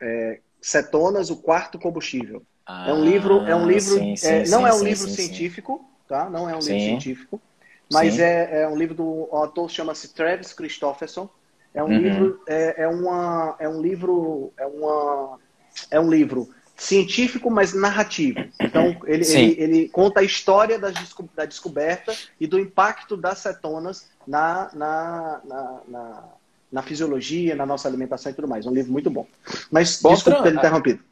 É, 0.00 0.40
Cetonas, 0.62 1.28
o 1.28 1.36
quarto 1.36 1.78
combustível. 1.78 2.42
Ah, 2.64 2.88
é 2.88 2.92
um 2.94 3.04
livro, 3.04 3.42
é 3.46 3.54
um 3.54 3.66
livro, 3.66 3.98
sim, 3.98 4.16
sim, 4.16 4.26
é, 4.26 4.46
não 4.48 4.60
sim, 4.60 4.68
é 4.68 4.72
um 4.72 4.82
livro 4.82 5.08
científico, 5.08 5.86
tá? 6.10 6.28
Não 6.28 6.50
é 6.50 6.52
um 6.52 6.58
livro 6.58 6.62
científico, 6.62 7.40
mas 7.90 8.18
é, 8.18 8.62
é, 8.62 8.68
um 8.68 8.76
livro 8.76 8.96
do 8.96 9.04
o 9.04 9.36
autor 9.36 9.70
chama-se 9.70 10.12
Travis 10.12 10.52
Christofferson. 10.52 11.30
É 11.72 11.82
um 11.84 11.86
uhum. 11.86 11.98
livro, 11.98 12.40
é, 12.48 12.82
é, 12.82 12.88
uma, 12.88 13.54
é 13.60 13.68
um 13.68 13.80
livro, 13.80 14.52
é 14.58 14.66
uma, 14.66 15.38
é 15.88 16.00
um 16.00 16.10
livro 16.10 16.50
científico, 16.76 17.48
mas 17.48 17.72
narrativo. 17.72 18.40
Então, 18.60 18.96
ele, 19.06 19.24
ele, 19.24 19.56
ele, 19.62 19.88
conta 19.88 20.18
a 20.18 20.24
história 20.24 20.80
da, 20.80 20.92
da 21.36 21.44
descoberta 21.44 22.12
e 22.40 22.46
do 22.46 22.58
impacto 22.58 23.16
das 23.16 23.38
cetonas 23.38 24.08
na, 24.26 24.68
na, 24.74 25.40
na, 25.44 25.80
na, 25.86 26.24
na 26.72 26.82
fisiologia, 26.82 27.54
na 27.54 27.64
nossa 27.64 27.86
alimentação 27.86 28.32
e 28.32 28.34
tudo 28.34 28.48
mais. 28.48 28.66
Um 28.66 28.74
livro 28.74 28.90
muito 28.90 29.10
bom. 29.10 29.28
Mas, 29.70 30.02
Bom, 30.02 30.12
desculpa 30.12 30.42
ter 30.42 30.54
interrompido. 30.54 31.04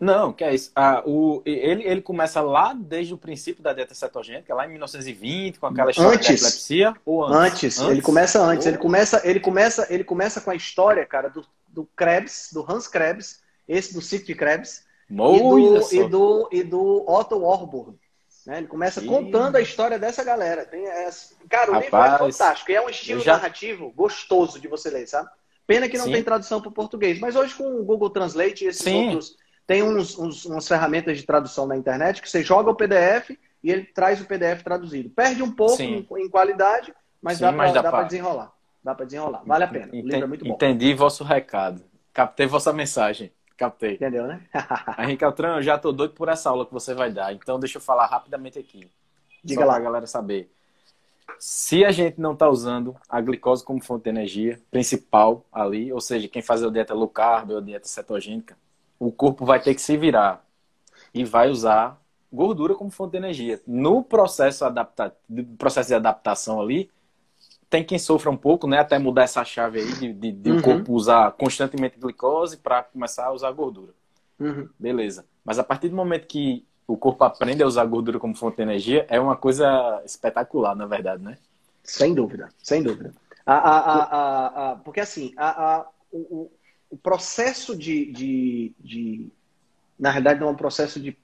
Não, 0.00 0.32
que 0.32 0.42
é 0.42 0.54
isso. 0.54 0.72
Ah, 0.74 1.02
o, 1.04 1.42
ele, 1.44 1.84
ele 1.84 2.00
começa 2.00 2.40
lá 2.40 2.72
desde 2.72 3.12
o 3.12 3.18
princípio 3.18 3.62
da 3.62 3.74
dieta 3.74 3.94
cetogênica, 3.94 4.54
lá 4.54 4.64
em 4.64 4.70
1920, 4.70 5.60
com 5.60 5.66
aquela 5.66 5.90
história 5.90 6.16
antes, 6.16 6.26
da 6.26 6.34
epilepsia, 6.34 6.94
ou 7.04 7.22
antes? 7.24 7.36
antes? 7.36 7.78
Antes, 7.80 7.92
ele 7.92 8.02
começa 8.02 8.42
antes. 8.42 8.66
Ele 8.66 8.78
começa, 8.78 9.20
ele 9.24 9.40
começa, 9.40 9.86
ele 9.90 10.04
começa 10.04 10.40
com 10.40 10.50
a 10.50 10.54
história, 10.54 11.04
cara, 11.04 11.28
do, 11.28 11.44
do 11.68 11.84
Krebs, 11.94 12.48
do 12.50 12.64
Hans 12.66 12.88
Krebs, 12.88 13.40
esse 13.68 13.92
do 13.92 14.00
Ciclo 14.00 14.28
de 14.28 14.34
Krebs, 14.34 14.86
e 15.10 15.14
do, 15.14 15.92
e, 15.92 16.08
do, 16.08 16.48
e 16.50 16.62
do 16.62 17.04
Otto 17.06 17.38
Warburg. 17.38 17.98
Né? 18.46 18.58
Ele 18.58 18.68
começa 18.68 19.02
Sim. 19.02 19.06
contando 19.06 19.56
a 19.56 19.60
história 19.60 19.98
dessa 19.98 20.24
galera. 20.24 20.64
Tem, 20.64 20.86
é, 20.86 21.10
cara, 21.46 21.72
o 21.72 21.74
Rapaz, 21.74 22.12
livro 22.12 22.26
é 22.26 22.32
fantástico. 22.32 22.72
É 22.72 22.80
um 22.80 22.88
estilo 22.88 23.20
já... 23.20 23.34
narrativo 23.34 23.90
gostoso 23.90 24.58
de 24.58 24.66
você 24.66 24.88
ler, 24.88 25.06
sabe? 25.06 25.28
Pena 25.66 25.90
que 25.90 25.98
não 25.98 26.06
Sim. 26.06 26.12
tem 26.12 26.24
tradução 26.24 26.58
para 26.58 26.70
o 26.70 26.72
português. 26.72 27.20
Mas 27.20 27.36
hoje 27.36 27.54
com 27.54 27.80
o 27.80 27.84
Google 27.84 28.08
Translate 28.08 28.64
e 28.64 28.68
esses 28.68 28.82
Sim. 28.82 29.08
outros... 29.08 29.36
Tem 29.70 29.84
uns, 29.84 30.18
uns, 30.18 30.44
umas 30.46 30.66
ferramentas 30.66 31.16
de 31.16 31.22
tradução 31.22 31.64
na 31.64 31.76
internet 31.76 32.20
que 32.20 32.28
você 32.28 32.42
joga 32.42 32.72
o 32.72 32.74
PDF 32.74 33.38
e 33.62 33.70
ele 33.70 33.84
traz 33.84 34.20
o 34.20 34.24
PDF 34.24 34.64
traduzido. 34.64 35.08
Perde 35.10 35.44
um 35.44 35.52
pouco 35.52 35.80
em, 35.80 36.04
em, 36.18 36.28
qualidade, 36.28 36.92
mas 37.22 37.38
Sim, 37.38 37.44
dá 37.44 37.52
para 37.52 38.02
desenrolar. 38.02 38.52
Dá 38.82 38.96
para 38.96 39.04
desenrolar. 39.04 39.44
Vale 39.46 39.62
a 39.62 39.68
pena. 39.68 39.92
O 39.92 39.94
livro 39.94 40.24
é 40.24 40.26
muito 40.26 40.44
bom. 40.44 40.54
Entendi 40.54 40.92
vosso 40.92 41.22
recado. 41.22 41.84
Captei 42.12 42.48
vossa 42.48 42.72
mensagem. 42.72 43.30
Captei. 43.56 43.94
Entendeu, 43.94 44.26
né? 44.26 44.40
Henrique 44.98 45.24
Altran, 45.24 45.58
eu 45.58 45.62
já 45.62 45.78
tô 45.78 45.92
doido 45.92 46.14
por 46.14 46.28
essa 46.28 46.50
aula 46.50 46.66
que 46.66 46.72
você 46.72 46.92
vai 46.92 47.12
dar. 47.12 47.32
Então, 47.32 47.60
deixa 47.60 47.78
eu 47.78 47.80
falar 47.80 48.06
rapidamente 48.06 48.58
aqui. 48.58 48.90
Diga 49.44 49.60
só 49.60 49.68
lá. 49.68 49.78
Galera 49.78 50.06
saber. 50.08 50.50
Se 51.38 51.84
a 51.84 51.92
gente 51.92 52.20
não 52.20 52.32
está 52.32 52.48
usando 52.48 52.96
a 53.08 53.20
glicose 53.20 53.64
como 53.64 53.80
fonte 53.80 54.02
de 54.02 54.10
energia 54.10 54.60
principal 54.68 55.46
ali, 55.52 55.92
ou 55.92 56.00
seja, 56.00 56.26
quem 56.26 56.42
faz 56.42 56.60
a 56.60 56.68
dieta 56.68 56.92
low 56.92 57.06
carb 57.06 57.52
ou 57.52 57.58
a 57.58 57.60
dieta 57.60 57.86
cetogênica, 57.86 58.56
o 59.00 59.10
corpo 59.10 59.46
vai 59.46 59.60
ter 59.60 59.74
que 59.74 59.80
se 59.80 59.96
virar 59.96 60.44
e 61.12 61.24
vai 61.24 61.48
usar 61.48 61.98
gordura 62.30 62.74
como 62.74 62.90
fonte 62.90 63.12
de 63.12 63.16
energia. 63.16 63.60
No 63.66 64.04
processo, 64.04 64.64
adapta... 64.64 65.16
processo 65.58 65.88
de 65.88 65.94
adaptação 65.94 66.60
ali, 66.60 66.90
tem 67.70 67.82
quem 67.82 67.98
sofra 67.98 68.30
um 68.30 68.36
pouco, 68.36 68.68
né? 68.68 68.78
Até 68.78 68.98
mudar 68.98 69.22
essa 69.22 69.42
chave 69.44 69.80
aí 69.80 69.92
de, 69.94 70.12
de, 70.12 70.32
de 70.32 70.50
uhum. 70.50 70.58
o 70.58 70.62
corpo 70.62 70.92
usar 70.92 71.32
constantemente 71.32 71.98
glicose 71.98 72.58
para 72.58 72.82
começar 72.82 73.26
a 73.26 73.32
usar 73.32 73.50
gordura. 73.52 73.92
Uhum. 74.38 74.68
Beleza. 74.78 75.24
Mas 75.44 75.58
a 75.58 75.64
partir 75.64 75.88
do 75.88 75.96
momento 75.96 76.26
que 76.26 76.64
o 76.86 76.96
corpo 76.96 77.24
aprende 77.24 77.62
a 77.62 77.66
usar 77.66 77.84
gordura 77.86 78.18
como 78.18 78.34
fonte 78.34 78.56
de 78.56 78.62
energia, 78.62 79.06
é 79.08 79.18
uma 79.18 79.36
coisa 79.36 80.02
espetacular, 80.04 80.74
na 80.74 80.86
verdade, 80.86 81.22
né? 81.22 81.38
Sem 81.82 82.12
dúvida, 82.12 82.50
sem 82.62 82.82
dúvida. 82.82 83.14
A, 83.46 83.54
a, 83.54 84.72
a, 84.72 84.76
porque 84.76 85.00
assim, 85.00 85.32
o, 86.12 86.50
o, 86.90 86.96
processo 86.96 87.76
de, 87.76 88.10
de, 88.12 88.72
de. 88.80 89.26
Na 89.98 90.10
realidade, 90.10 90.40
não 90.40 90.48
é 90.48 90.50
um 90.50 90.56
processo 90.56 90.98
de 91.00 91.16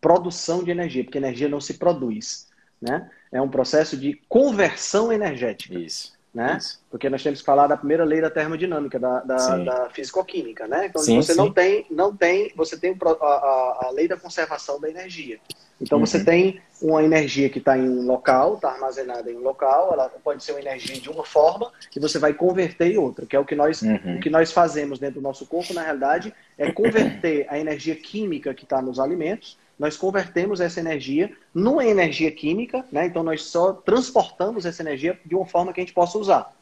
produção 0.00 0.62
de 0.62 0.70
energia, 0.70 1.04
porque 1.04 1.18
energia 1.18 1.48
não 1.48 1.60
se 1.60 1.74
produz. 1.74 2.48
Né? 2.80 3.10
É 3.32 3.40
um 3.40 3.48
processo 3.48 3.96
de 3.96 4.20
conversão 4.28 5.12
energética. 5.12 5.78
Isso. 5.78 6.17
Né? 6.38 6.56
Isso. 6.56 6.80
Porque 6.88 7.10
nós 7.10 7.20
temos 7.20 7.40
que 7.40 7.44
falar 7.44 7.66
da 7.66 7.76
primeira 7.76 8.04
lei 8.04 8.20
da 8.20 8.30
termodinâmica, 8.30 8.96
da, 8.96 9.20
da, 9.20 9.56
da 9.56 9.90
fisicoquímica, 9.90 10.68
né? 10.68 10.86
Então, 10.86 11.02
sim, 11.02 11.16
você 11.16 11.32
sim. 11.32 11.38
não 11.38 11.52
tem, 11.52 11.84
não 11.90 12.16
tem, 12.16 12.52
você 12.54 12.78
tem 12.78 12.96
a, 12.96 13.24
a, 13.24 13.86
a, 13.86 13.90
lei 13.90 14.06
da 14.06 14.16
conservação 14.16 14.80
da 14.80 14.88
energia. 14.88 15.40
Então, 15.80 15.98
uhum. 15.98 16.06
você 16.06 16.24
tem 16.24 16.60
uma 16.80 17.02
energia 17.02 17.48
que 17.48 17.58
está 17.58 17.76
em 17.76 17.88
um 17.88 18.06
local, 18.06 18.54
está 18.54 18.70
armazenada 18.70 19.28
em 19.28 19.36
um 19.36 19.42
local, 19.42 19.92
ela 19.92 20.08
pode 20.22 20.44
ser 20.44 20.52
uma 20.52 20.60
energia 20.60 21.00
de 21.00 21.10
uma 21.10 21.24
forma 21.24 21.72
e 21.94 21.98
você 21.98 22.20
vai 22.20 22.32
converter 22.32 22.92
em 22.92 22.98
outra, 22.98 23.26
que 23.26 23.34
é 23.34 23.40
o 23.40 23.44
que 23.44 23.56
nós, 23.56 23.82
uhum. 23.82 24.16
o 24.16 24.20
que 24.20 24.30
nós 24.30 24.52
fazemos 24.52 25.00
dentro 25.00 25.16
do 25.16 25.22
nosso 25.22 25.44
corpo, 25.44 25.74
na 25.74 25.82
realidade, 25.82 26.32
é 26.56 26.70
converter 26.70 27.46
a 27.48 27.58
energia 27.58 27.96
química 27.96 28.54
que 28.54 28.62
está 28.62 28.80
nos 28.80 29.00
alimentos 29.00 29.58
nós 29.78 29.96
convertemos 29.96 30.60
essa 30.60 30.80
energia 30.80 31.32
numa 31.54 31.86
energia 31.86 32.30
química, 32.32 32.84
né? 32.90 33.06
Então 33.06 33.22
nós 33.22 33.44
só 33.44 33.72
transportamos 33.72 34.66
essa 34.66 34.82
energia 34.82 35.18
de 35.24 35.36
uma 35.36 35.46
forma 35.46 35.72
que 35.72 35.80
a 35.80 35.84
gente 35.84 35.94
possa 35.94 36.18
usar. 36.18 36.52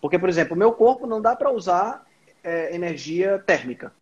Porque, 0.00 0.18
por 0.18 0.28
exemplo, 0.28 0.54
o 0.54 0.58
meu 0.58 0.72
corpo 0.72 1.06
não 1.06 1.20
dá 1.20 1.34
para 1.34 1.50
usar 1.50 2.06
é, 2.44 2.74
energia 2.74 3.42
térmica. 3.44 3.92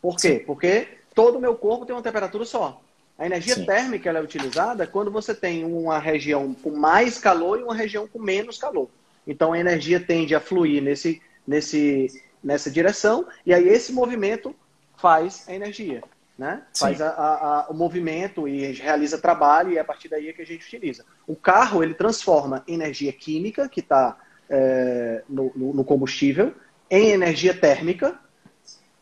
Por 0.00 0.16
quê? 0.16 0.38
Sim. 0.38 0.38
Porque 0.40 0.88
todo 1.14 1.38
o 1.38 1.40
meu 1.40 1.54
corpo 1.56 1.86
tem 1.86 1.96
uma 1.96 2.02
temperatura 2.02 2.44
só. 2.44 2.80
A 3.18 3.24
energia 3.24 3.54
Sim. 3.54 3.64
térmica 3.64 4.10
é 4.10 4.20
utilizada 4.20 4.86
quando 4.86 5.10
você 5.10 5.34
tem 5.34 5.64
uma 5.64 5.98
região 5.98 6.54
com 6.54 6.70
mais 6.70 7.18
calor 7.18 7.58
e 7.58 7.62
uma 7.62 7.74
região 7.74 8.06
com 8.06 8.18
menos 8.18 8.58
calor. 8.58 8.88
Então 9.26 9.52
a 9.52 9.58
energia 9.58 10.00
tende 10.00 10.34
a 10.34 10.40
fluir 10.40 10.82
nesse, 10.82 11.22
nesse, 11.46 12.22
nessa 12.42 12.70
direção 12.70 13.26
e 13.46 13.54
aí 13.54 13.68
esse 13.68 13.92
movimento 13.92 14.54
faz 14.96 15.44
a 15.48 15.54
energia 15.54 16.02
né? 16.38 16.62
Faz 16.76 17.00
a, 17.00 17.08
a, 17.08 17.66
o 17.70 17.74
movimento 17.74 18.48
e 18.48 18.72
realiza 18.72 19.18
trabalho 19.18 19.72
e 19.72 19.76
é 19.76 19.80
a 19.80 19.84
partir 19.84 20.08
daí 20.08 20.28
é 20.28 20.32
que 20.32 20.42
a 20.42 20.46
gente 20.46 20.66
utiliza. 20.66 21.04
O 21.26 21.36
carro 21.36 21.82
ele 21.82 21.94
transforma 21.94 22.64
energia 22.66 23.12
química 23.12 23.68
que 23.68 23.80
está 23.80 24.16
é, 24.48 25.22
no, 25.28 25.52
no, 25.54 25.84
combustível 25.84 26.54
em 26.90 27.10
energia 27.10 27.54
térmica 27.54 28.18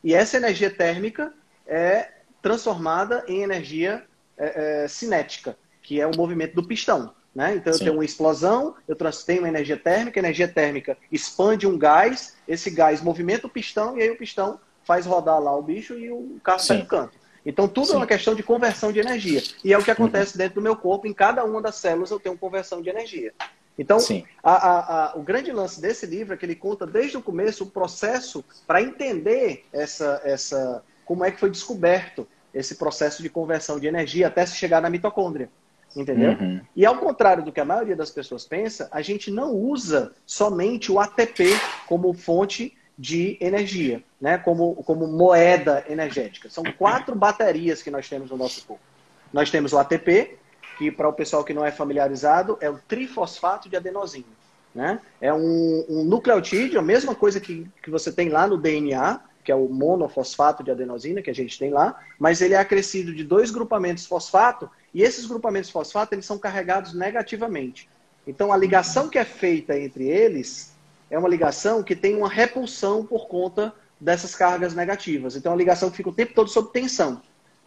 e 0.02 0.14
essa 0.14 0.36
energia 0.36 0.70
térmica 0.70 1.32
é 1.66 2.10
transformada 2.42 3.24
em 3.28 3.42
energia 3.42 4.04
é, 4.36 4.84
é, 4.84 4.88
cinética, 4.88 5.56
que 5.82 6.00
é 6.00 6.06
o 6.06 6.16
movimento 6.16 6.54
do 6.54 6.66
pistão. 6.66 7.14
Né? 7.34 7.54
Então, 7.54 7.72
eu 7.72 7.78
Sim. 7.78 7.84
tenho 7.84 7.96
uma 7.96 8.04
explosão, 8.04 8.74
eu 8.88 8.96
tenho 8.96 9.42
uma 9.42 9.48
energia 9.48 9.76
térmica, 9.76 10.18
a 10.18 10.22
energia 10.22 10.48
térmica 10.48 10.96
expande 11.12 11.66
um 11.66 11.78
gás, 11.78 12.36
esse 12.48 12.70
gás 12.70 13.00
movimenta 13.00 13.46
o 13.46 13.50
pistão 13.50 13.96
e 13.96 14.02
aí 14.02 14.10
o 14.10 14.16
pistão 14.16 14.58
faz 14.82 15.06
rodar 15.06 15.40
lá 15.40 15.56
o 15.56 15.62
bicho 15.62 15.96
e 15.96 16.10
o 16.10 16.40
carro 16.42 16.58
Sim. 16.58 16.66
sai 16.66 16.78
do 16.78 16.86
canto. 16.86 17.19
Então, 17.44 17.66
tudo 17.66 17.86
Sim. 17.86 17.94
é 17.94 17.96
uma 17.96 18.06
questão 18.06 18.34
de 18.34 18.42
conversão 18.42 18.92
de 18.92 19.00
energia. 19.00 19.42
E 19.64 19.72
é 19.72 19.78
o 19.78 19.82
que 19.82 19.90
acontece 19.90 20.32
uhum. 20.32 20.38
dentro 20.38 20.54
do 20.56 20.62
meu 20.62 20.76
corpo. 20.76 21.06
Em 21.06 21.14
cada 21.14 21.44
uma 21.44 21.60
das 21.60 21.76
células 21.76 22.10
eu 22.10 22.20
tenho 22.20 22.36
conversão 22.36 22.82
de 22.82 22.90
energia. 22.90 23.32
Então, 23.78 23.98
a, 24.42 24.52
a, 24.52 25.12
a, 25.12 25.16
o 25.16 25.22
grande 25.22 25.50
lance 25.50 25.80
desse 25.80 26.04
livro 26.04 26.34
é 26.34 26.36
que 26.36 26.44
ele 26.44 26.54
conta 26.54 26.86
desde 26.86 27.16
o 27.16 27.22
começo 27.22 27.64
o 27.64 27.70
processo 27.70 28.44
para 28.66 28.82
entender 28.82 29.64
essa, 29.72 30.20
essa, 30.22 30.84
como 31.06 31.24
é 31.24 31.30
que 31.30 31.40
foi 31.40 31.48
descoberto 31.48 32.28
esse 32.52 32.74
processo 32.74 33.22
de 33.22 33.30
conversão 33.30 33.80
de 33.80 33.86
energia 33.86 34.26
até 34.26 34.44
se 34.44 34.56
chegar 34.56 34.82
na 34.82 34.90
mitocôndria. 34.90 35.48
Entendeu? 35.96 36.32
Uhum. 36.32 36.60
E 36.76 36.84
ao 36.84 36.98
contrário 36.98 37.42
do 37.42 37.50
que 37.50 37.60
a 37.60 37.64
maioria 37.64 37.96
das 37.96 38.10
pessoas 38.10 38.44
pensa, 38.44 38.88
a 38.92 39.00
gente 39.02 39.30
não 39.30 39.54
usa 39.54 40.12
somente 40.26 40.92
o 40.92 41.00
ATP 41.00 41.48
como 41.88 42.12
fonte 42.12 42.76
de 43.00 43.38
energia, 43.40 44.04
né? 44.20 44.36
como, 44.36 44.74
como 44.84 45.06
moeda 45.06 45.82
energética. 45.88 46.50
São 46.50 46.62
quatro 46.76 47.16
baterias 47.16 47.82
que 47.82 47.90
nós 47.90 48.06
temos 48.06 48.30
no 48.30 48.36
nosso 48.36 48.62
corpo. 48.66 48.84
Nós 49.32 49.50
temos 49.50 49.72
o 49.72 49.78
ATP, 49.78 50.36
que 50.76 50.92
para 50.92 51.08
o 51.08 51.12
pessoal 51.14 51.42
que 51.42 51.54
não 51.54 51.64
é 51.64 51.70
familiarizado, 51.70 52.58
é 52.60 52.68
o 52.68 52.76
trifosfato 52.76 53.70
de 53.70 53.76
adenosina. 53.76 54.26
Né? 54.74 55.00
É 55.18 55.32
um, 55.32 55.86
um 55.88 56.04
nucleotídeo, 56.04 56.78
a 56.78 56.82
mesma 56.82 57.14
coisa 57.14 57.40
que, 57.40 57.66
que 57.82 57.90
você 57.90 58.12
tem 58.12 58.28
lá 58.28 58.46
no 58.46 58.58
DNA, 58.58 59.18
que 59.42 59.50
é 59.50 59.54
o 59.54 59.66
monofosfato 59.66 60.62
de 60.62 60.70
adenosina, 60.70 61.22
que 61.22 61.30
a 61.30 61.34
gente 61.34 61.58
tem 61.58 61.70
lá, 61.70 61.98
mas 62.18 62.42
ele 62.42 62.52
é 62.52 62.58
acrescido 62.58 63.14
de 63.14 63.24
dois 63.24 63.50
grupamentos 63.50 64.04
fosfato, 64.04 64.70
e 64.92 65.02
esses 65.02 65.24
grupamentos 65.24 65.70
fosfato 65.70 66.14
eles 66.14 66.26
são 66.26 66.38
carregados 66.38 66.92
negativamente. 66.92 67.88
Então, 68.26 68.52
a 68.52 68.58
ligação 68.58 69.08
que 69.08 69.18
é 69.18 69.24
feita 69.24 69.78
entre 69.78 70.06
eles 70.06 70.78
é 71.10 71.18
uma 71.18 71.28
ligação 71.28 71.82
que 71.82 71.96
tem 71.96 72.16
uma 72.16 72.28
repulsão 72.28 73.04
por 73.04 73.26
conta 73.26 73.74
dessas 74.00 74.34
cargas 74.34 74.74
negativas. 74.74 75.36
Então, 75.36 75.50
é 75.50 75.54
uma 75.54 75.58
ligação 75.58 75.90
que 75.90 75.96
fica 75.96 76.08
o 76.08 76.14
tempo 76.14 76.32
todo 76.34 76.48
sob 76.48 76.72
tensão. 76.72 77.20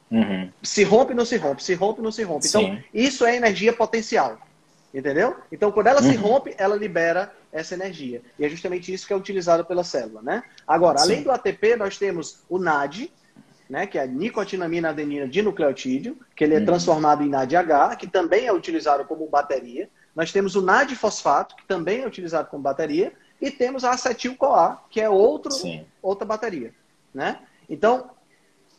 Uhum. 0.09 0.49
Se 0.61 0.83
rompe, 0.83 1.13
não 1.13 1.25
se 1.25 1.37
rompe, 1.37 1.63
se 1.63 1.73
rompe, 1.73 2.01
não 2.01 2.11
se 2.11 2.23
rompe. 2.23 2.47
Então, 2.47 2.61
Sim. 2.61 2.67
Então, 2.67 2.83
isso 2.93 3.25
é 3.25 3.35
energia 3.35 3.73
potencial. 3.73 4.37
Entendeu? 4.93 5.35
Então, 5.51 5.71
quando 5.71 5.87
ela 5.87 6.01
uhum. 6.01 6.09
se 6.11 6.15
rompe, 6.15 6.55
ela 6.55 6.75
libera 6.75 7.33
essa 7.51 7.73
energia. 7.73 8.21
E 8.37 8.45
é 8.45 8.49
justamente 8.49 8.93
isso 8.93 9.07
que 9.07 9.13
é 9.13 9.15
utilizado 9.15 9.65
pela 9.65 9.83
célula, 9.83 10.21
né? 10.21 10.43
Agora, 10.67 10.99
Sim. 10.99 11.03
além 11.03 11.23
do 11.23 11.31
ATP, 11.31 11.75
nós 11.75 11.97
temos 11.97 12.43
o 12.47 12.59
NAD, 12.59 13.11
né, 13.67 13.87
que 13.87 13.97
é 13.97 14.03
a 14.03 14.05
nicotinamina 14.05 14.89
adenina 14.89 15.27
dinucleotídeo, 15.27 16.15
que 16.35 16.43
ele 16.43 16.53
é 16.53 16.59
uhum. 16.59 16.65
transformado 16.65 17.23
em 17.23 17.29
NADH, 17.29 17.95
que 17.97 18.05
também 18.05 18.45
é 18.45 18.53
utilizado 18.53 19.03
como 19.05 19.27
bateria. 19.27 19.89
Nós 20.15 20.31
temos 20.31 20.55
o 20.55 20.61
NAD 20.61 20.95
fosfato, 20.95 21.55
que 21.55 21.65
também 21.65 22.01
é 22.01 22.07
utilizado 22.07 22.49
como 22.49 22.61
bateria. 22.61 23.13
E 23.43 23.51
temos 23.51 23.83
a 23.83 23.91
acetil-CoA, 23.91 24.79
que 24.89 25.01
é 25.01 25.09
outro, 25.09 25.51
outra 26.01 26.25
bateria. 26.25 26.73
Né? 27.13 27.39
Então, 27.69 28.09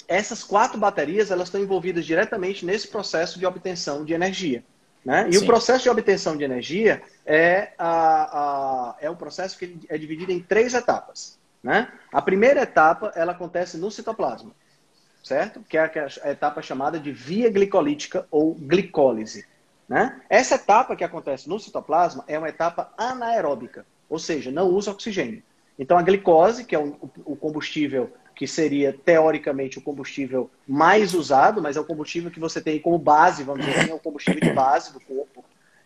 essas 0.09 0.43
quatro 0.43 0.79
baterias 0.79 1.31
elas 1.31 1.49
estão 1.49 1.61
envolvidas 1.61 2.07
diretamente 2.07 2.65
nesse 2.65 2.89
processo 2.89 3.39
de 3.39 3.45
obtenção 3.45 4.07
de 4.07 4.15
energia. 4.15 4.65
Né? 5.05 5.29
E 5.29 5.35
Sim. 5.35 5.45
o 5.45 5.47
processo 5.47 5.83
de 5.83 5.91
obtenção 5.91 6.35
de 6.35 6.45
energia 6.45 7.03
é, 7.27 7.73
a, 7.77 8.39
a, 8.41 8.97
é 9.03 9.11
um 9.11 9.15
processo 9.15 9.59
que 9.59 9.81
é 9.87 9.99
dividido 9.99 10.33
em 10.33 10.41
três 10.41 10.73
etapas. 10.73 11.39
Né? 11.63 11.93
A 12.11 12.23
primeira 12.23 12.63
etapa 12.63 13.13
ela 13.15 13.33
acontece 13.33 13.77
no 13.77 13.91
citoplasma, 13.91 14.53
certo? 15.23 15.63
Que 15.69 15.77
é 15.77 15.83
a, 16.23 16.31
etapa 16.31 16.63
chamada 16.63 16.99
de 16.99 17.13
via 17.13 17.51
glicolítica 17.51 18.27
ou 18.31 18.55
glicólise. 18.55 19.45
Né? 19.87 20.23
Essa 20.31 20.55
etapa 20.55 20.97
que 20.97 21.05
acontece 21.05 21.51
no 21.51 21.61
citoplasma 21.61 22.25
é 22.27 22.39
uma 22.39 22.49
etapa 22.49 22.91
anaeróbica. 22.97 23.85
Ou 24.09 24.19
seja, 24.19 24.51
não 24.51 24.69
usa 24.69 24.91
oxigênio. 24.91 25.43
Então 25.79 25.99
a 25.99 26.03
glicose, 26.03 26.65
que 26.65 26.75
é 26.75 26.79
o 26.79 27.37
combustível 27.37 28.13
que 28.35 28.47
seria 28.47 28.93
teoricamente 28.93 29.79
o 29.79 29.83
combustível 29.83 30.51
mais 30.67 31.15
usado, 31.15 31.63
mas 31.63 31.77
é 31.77 31.81
o 31.81 31.85
combustível 31.85 32.31
que 32.31 32.41
você 32.41 32.61
tem 32.61 32.81
como 32.81 32.99
base, 32.99 33.45
vamos 33.45 33.65
dizer 33.65 33.79
assim, 33.79 33.91
é 33.91 33.95
o 33.95 33.99
combustível 34.01 34.41
de 34.41 34.53
base 34.53 34.93
do 34.93 35.01
corpo. 35.01 35.45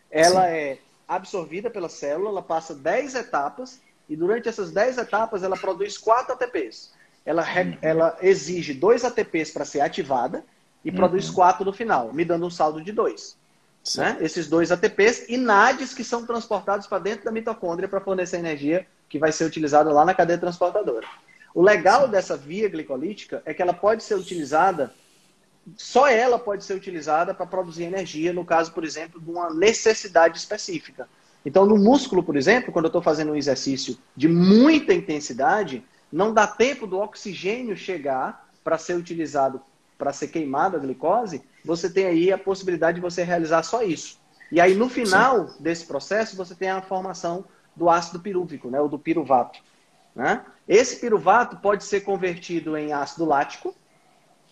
Ela 0.09 0.47
Sim. 0.47 0.53
é 0.53 0.77
absorvida 1.07 1.69
pela 1.69 1.89
célula, 1.89 2.29
ela 2.29 2.41
passa 2.41 2.73
10 2.73 3.15
etapas 3.15 3.79
e 4.07 4.15
durante 4.15 4.49
essas 4.49 4.71
10 4.71 4.97
etapas 4.97 5.43
ela 5.43 5.55
produz 5.55 5.97
4 5.97 6.33
ATPs. 6.33 6.91
Ela, 7.23 7.43
uhum. 7.43 7.77
ela 7.81 8.17
exige 8.21 8.73
2 8.73 9.05
ATPs 9.05 9.51
para 9.51 9.65
ser 9.65 9.81
ativada 9.81 10.43
e 10.83 10.89
uhum. 10.89 10.95
produz 10.95 11.29
4 11.29 11.63
no 11.63 11.73
final, 11.73 12.11
me 12.11 12.25
dando 12.25 12.47
um 12.47 12.49
saldo 12.49 12.81
de 12.81 12.91
2 12.91 13.37
né? 13.97 14.17
esses 14.21 14.47
dois 14.47 14.71
ATPs 14.71 15.25
e 15.27 15.37
NADs 15.37 15.93
que 15.93 16.03
são 16.03 16.25
transportados 16.25 16.87
para 16.87 16.99
dentro 16.99 17.25
da 17.25 17.31
mitocôndria 17.31 17.87
para 17.87 18.01
fornecer 18.01 18.37
energia 18.37 18.85
que 19.07 19.17
vai 19.17 19.31
ser 19.31 19.45
utilizada 19.45 19.91
lá 19.91 20.05
na 20.05 20.13
cadeia 20.13 20.37
transportadora. 20.37 21.07
O 21.53 21.61
legal 21.61 22.05
Sim. 22.05 22.11
dessa 22.11 22.37
via 22.37 22.69
glicolítica 22.69 23.41
é 23.45 23.53
que 23.53 23.61
ela 23.61 23.73
pode 23.73 24.03
ser 24.03 24.15
utilizada, 24.15 24.93
só 25.75 26.07
ela 26.07 26.37
pode 26.37 26.63
ser 26.63 26.75
utilizada 26.75 27.33
para 27.33 27.45
produzir 27.45 27.83
energia, 27.83 28.31
no 28.31 28.45
caso, 28.45 28.71
por 28.71 28.83
exemplo, 28.83 29.19
de 29.19 29.29
uma 29.29 29.51
necessidade 29.51 30.37
específica. 30.37 31.07
Então, 31.43 31.65
no 31.65 31.77
músculo, 31.77 32.21
por 32.21 32.35
exemplo, 32.35 32.71
quando 32.71 32.85
eu 32.85 32.89
estou 32.89 33.01
fazendo 33.01 33.31
um 33.31 33.35
exercício 33.35 33.97
de 34.15 34.27
muita 34.27 34.93
intensidade, 34.93 35.83
não 36.11 36.33
dá 36.33 36.45
tempo 36.45 36.85
do 36.85 36.99
oxigênio 36.99 37.75
chegar 37.75 38.47
para 38.63 38.77
ser 38.77 38.95
utilizado 38.95 39.61
para 39.99 40.13
ser 40.13 40.29
queimada 40.29 40.77
a 40.77 40.79
glicose, 40.79 41.43
você 41.63 41.89
tem 41.89 42.05
aí 42.05 42.31
a 42.31 42.37
possibilidade 42.37 42.95
de 42.95 43.01
você 43.01 43.23
realizar 43.23 43.63
só 43.63 43.83
isso. 43.83 44.19
E 44.51 44.59
aí, 44.59 44.73
no 44.73 44.89
final 44.89 45.47
Sim. 45.47 45.63
desse 45.63 45.85
processo, 45.85 46.35
você 46.35 46.55
tem 46.55 46.69
a 46.69 46.81
formação 46.81 47.45
do 47.75 47.89
ácido 47.89 48.19
pirúvico, 48.19 48.69
né, 48.69 48.79
ou 48.81 48.89
do 48.89 48.97
piruvato. 48.97 49.59
Né? 50.15 50.43
Esse 50.67 50.99
piruvato 50.99 51.57
pode 51.57 51.83
ser 51.83 52.01
convertido 52.01 52.75
em 52.75 52.91
ácido 52.91 53.25
lático. 53.25 53.75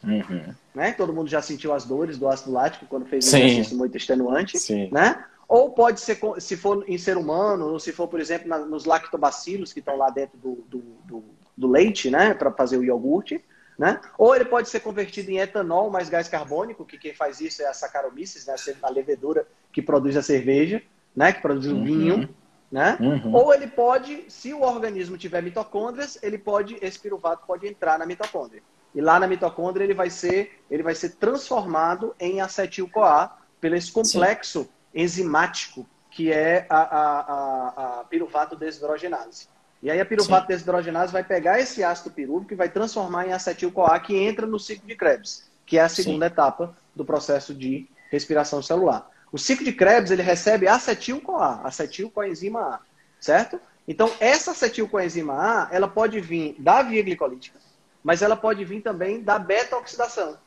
Uhum. 0.03 0.53
Né? 0.73 0.93
Todo 0.93 1.13
mundo 1.13 1.29
já 1.29 1.41
sentiu 1.41 1.73
as 1.73 1.83
dores 1.83 2.17
do 2.17 2.27
ácido 2.27 2.51
lático 2.51 2.85
quando 2.85 3.05
fez 3.05 3.25
um 3.25 3.37
exercício 3.37 3.77
muito 3.77 3.97
extenuante. 3.97 4.57
Sim. 4.59 4.89
Né? 4.91 5.23
Ou 5.47 5.71
pode 5.71 5.99
ser, 5.99 6.19
se 6.39 6.55
for 6.55 6.83
em 6.87 6.97
ser 6.97 7.17
humano, 7.17 7.67
ou 7.67 7.79
se 7.79 7.91
for, 7.91 8.07
por 8.07 8.19
exemplo, 8.19 8.47
nos 8.65 8.85
lactobacilos 8.85 9.73
que 9.73 9.79
estão 9.79 9.97
lá 9.97 10.09
dentro 10.09 10.37
do, 10.37 10.55
do, 10.67 10.79
do, 11.05 11.23
do 11.57 11.67
leite, 11.67 12.09
né, 12.09 12.33
para 12.33 12.51
fazer 12.51 12.77
o 12.77 12.83
iogurte. 12.83 13.43
Né? 13.77 14.01
Ou 14.17 14.35
ele 14.35 14.45
pode 14.45 14.69
ser 14.69 14.79
convertido 14.79 15.29
em 15.29 15.37
etanol 15.37 15.91
mais 15.91 16.09
gás 16.09 16.27
carbônico, 16.27 16.83
que 16.83 16.97
quem 16.97 17.13
faz 17.13 17.39
isso 17.39 17.61
é 17.61 17.67
a 17.67 17.73
Saccharomyces, 17.73 18.47
né? 18.47 18.55
a 18.81 18.89
levedura 18.89 19.47
que 19.71 19.81
produz 19.81 20.17
a 20.17 20.23
cerveja, 20.23 20.81
né? 21.15 21.31
que 21.31 21.41
produz 21.41 21.67
o 21.67 21.75
uhum. 21.75 21.83
vinho. 21.83 22.35
Né? 22.71 22.97
Uhum. 22.99 23.35
Ou 23.35 23.53
ele 23.53 23.67
pode, 23.67 24.25
se 24.29 24.53
o 24.53 24.61
organismo 24.61 25.17
tiver 25.17 25.41
mitocôndrias, 25.43 26.17
ele 26.23 26.37
pode, 26.37 26.77
esse 26.81 26.99
piruvato 26.99 27.45
pode 27.45 27.67
entrar 27.67 27.99
na 27.99 28.05
mitocôndria. 28.05 28.63
E 28.95 29.01
lá 29.01 29.19
na 29.19 29.27
mitocôndria 29.27 29.83
ele 29.83 29.93
vai 29.93 30.09
ser, 30.09 30.59
ele 30.71 30.81
vai 30.81 30.95
ser 30.95 31.11
transformado 31.11 32.15
em 32.19 32.41
acetil-CoA 32.41 33.31
pelo 33.61 33.75
esse 33.75 33.91
complexo 33.91 34.63
Sim. 34.63 34.69
enzimático 34.95 35.87
que 36.09 36.31
é 36.31 36.65
a, 36.67 36.79
a, 36.79 37.19
a, 37.19 37.99
a 37.99 38.03
piruvato 38.05 38.55
desidrogenase. 38.55 39.47
E 39.81 39.91
aí 39.91 39.99
a 39.99 40.05
piruvato 40.05 40.47
desidrogenase 40.47 41.13
vai 41.13 41.23
pegar 41.23 41.59
esse 41.59 41.83
ácido 41.83 42.11
pirúvico 42.11 42.53
e 42.53 42.55
vai 42.55 42.69
transformar 42.69 43.27
em 43.27 43.33
acetil-CoA, 43.33 43.99
que 43.99 44.15
entra 44.15 44.47
no 44.47 44.59
ciclo 44.59 44.87
de 44.87 44.95
Krebs, 44.95 45.49
que 45.65 45.77
é 45.77 45.81
a 45.81 45.89
segunda 45.89 46.27
Sim. 46.27 46.33
etapa 46.33 46.75
do 46.95 47.05
processo 47.05 47.53
de 47.53 47.87
respiração 48.09 48.61
celular. 48.61 49.09
O 49.31 49.37
ciclo 49.37 49.65
de 49.65 49.73
Krebs 49.73 50.09
ele 50.09 50.23
recebe 50.23 50.67
acetil-CoA, 50.67 51.61
acetil-coenzima 51.63 52.59
A, 52.59 52.79
certo? 53.19 53.59
Então, 53.87 54.11
essa 54.19 54.51
acetil-coenzima 54.51 55.33
A, 55.33 55.67
ela 55.71 55.87
pode 55.87 56.19
vir 56.19 56.55
da 56.57 56.81
via 56.81 57.03
glicolítica, 57.03 57.59
mas 58.03 58.21
ela 58.21 58.35
pode 58.35 58.65
vir 58.65 58.81
também 58.81 59.21
da 59.21 59.37
beta-oxidação, 59.37 60.37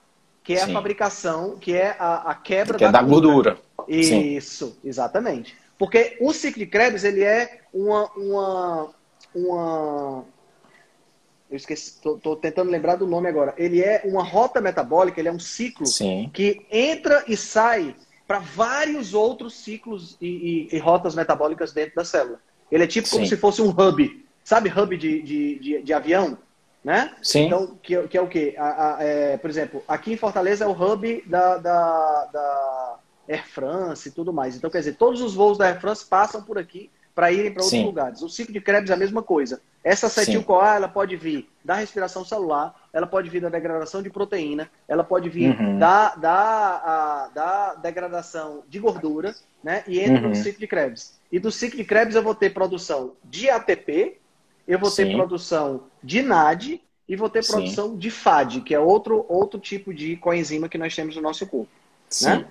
que 0.43 0.55
é 0.55 0.65
Sim. 0.65 0.71
a 0.71 0.75
fabricação, 0.75 1.57
que 1.59 1.75
é 1.75 1.95
a, 1.99 2.31
a 2.31 2.35
quebra 2.35 2.77
que 2.77 2.85
da, 2.85 2.89
é 2.89 2.93
da 2.93 3.03
gordura. 3.03 3.59
gordura. 3.77 3.89
Isso, 3.89 4.69
Sim. 4.69 4.77
exatamente. 4.85 5.57
Porque 5.79 6.19
o 6.21 6.33
ciclo 6.33 6.59
de 6.59 6.67
Krebs, 6.67 7.05
ele 7.05 7.23
é 7.23 7.63
uma, 7.73 8.07
uma, 8.13 8.91
uma 9.35 10.25
eu 11.51 11.57
esqueci, 11.57 11.99
estou 11.99 12.37
tentando 12.37 12.71
lembrar 12.71 12.95
do 12.95 13.07
nome 13.07 13.29
agora. 13.29 13.53
Ele 13.59 13.83
é 13.83 14.03
uma 14.05 14.23
rota 14.23 14.61
metabólica, 14.61 15.21
ele 15.21 15.29
é 15.29 15.33
um 15.33 15.41
ciclo 15.41 15.85
Sim. 15.85 16.31
que 16.33 16.65
entra 16.71 17.25
e 17.27 17.37
sai 17.37 17.97
para 18.27 18.39
vários 18.39 19.13
outros 19.15 19.55
ciclos 19.55 20.17
e, 20.21 20.69
e, 20.71 20.77
e, 20.77 20.79
rotas 20.79 21.17
metabólicas 21.17 21.73
dentro 21.73 21.97
da 21.97 22.05
célula. 22.05 22.39
Ele 22.71 22.85
é 22.85 22.87
tipo 22.87 23.09
Sim. 23.09 23.17
como 23.17 23.27
se 23.27 23.37
fosse 23.37 23.61
um 23.61 23.71
hub, 23.71 24.25
sabe 24.45 24.71
hub 24.71 24.97
de, 24.97 25.21
de, 25.23 25.59
de, 25.59 25.83
de 25.83 25.93
avião? 25.93 26.39
Né? 26.85 27.13
Sim. 27.21 27.47
Então, 27.47 27.77
que, 27.83 28.01
que 28.07 28.17
é 28.17 28.23
o 28.23 28.29
quê? 28.29 28.55
A, 28.57 28.97
a, 28.99 29.05
é, 29.05 29.37
por 29.37 29.51
exemplo, 29.51 29.83
aqui 29.89 30.13
em 30.13 30.17
Fortaleza 30.17 30.65
é 30.65 30.69
o 30.69 30.71
hub 30.71 31.25
da, 31.27 31.59
da, 31.59 32.25
da 32.33 32.99
Air 33.29 33.47
France 33.49 34.09
e 34.09 34.13
tudo 34.13 34.33
mais. 34.33 34.55
Então, 34.55 34.71
quer 34.71 34.79
dizer, 34.79 34.95
todos 34.95 35.21
os 35.21 35.35
voos 35.35 35.59
da 35.59 35.67
Air 35.67 35.81
France 35.81 36.07
passam 36.07 36.41
por 36.41 36.57
aqui 36.57 36.89
para 37.15 37.33
irem 37.33 37.53
para 37.53 37.63
outros 37.63 37.71
Sim. 37.71 37.85
lugares. 37.85 38.23
O 38.23 38.29
ciclo 38.29 38.53
de 38.53 38.61
Krebs 38.61 38.91
é 38.91 38.95
a 38.95 38.97
mesma 38.97 39.23
coisa. 39.23 39.61
Essa 39.83 40.07
acetil-CoA 40.07 40.77
ela 40.77 40.89
pode 40.89 41.17
vir 41.17 41.49
da 41.65 41.75
respiração 41.75 42.25
celular, 42.25 42.75
ela 42.93 43.07
pode 43.07 43.31
vir 43.31 43.41
da 43.41 43.49
degradação 43.49 44.03
de 44.03 44.11
proteína, 44.11 44.71
ela 44.87 45.03
pode 45.03 45.29
vir 45.29 45.59
uhum. 45.59 45.79
da, 45.79 46.15
da, 46.15 46.33
a, 46.35 47.31
da 47.35 47.75
degradação 47.75 48.63
de 48.69 48.79
gordura, 48.79 49.35
né? 49.63 49.83
E 49.87 50.01
entra 50.01 50.23
uhum. 50.23 50.31
no 50.31 50.35
ciclo 50.37 50.61
de 50.61 50.67
Krebs. 50.67 51.19
E 51.33 51.39
do 51.39 51.51
ciclo 51.51 51.79
de 51.79 51.85
Krebs 51.85 52.15
eu 52.15 52.23
vou 52.23 52.35
ter 52.35 52.51
produção 52.51 53.13
de 53.25 53.49
ATP, 53.49 54.19
eu 54.69 54.79
vou 54.79 54.91
Sim. 54.91 55.07
ter 55.07 55.17
produção 55.17 55.85
de 56.03 56.23
NAD 56.23 56.81
e 57.09 57.17
vou 57.17 57.29
ter 57.29 57.45
produção 57.45 57.91
Sim. 57.91 57.97
de 57.97 58.11
FAD, 58.11 58.61
que 58.61 58.75
é 58.75 58.79
outro, 58.79 59.25
outro 59.29 59.59
tipo 59.59 59.93
de 59.93 60.17
coenzima 60.17 60.69
que 60.69 60.79
nós 60.79 60.95
temos 60.95 61.17
no 61.17 61.23
nosso 61.23 61.47
corpo. 61.47 61.71
Né? 62.23 62.47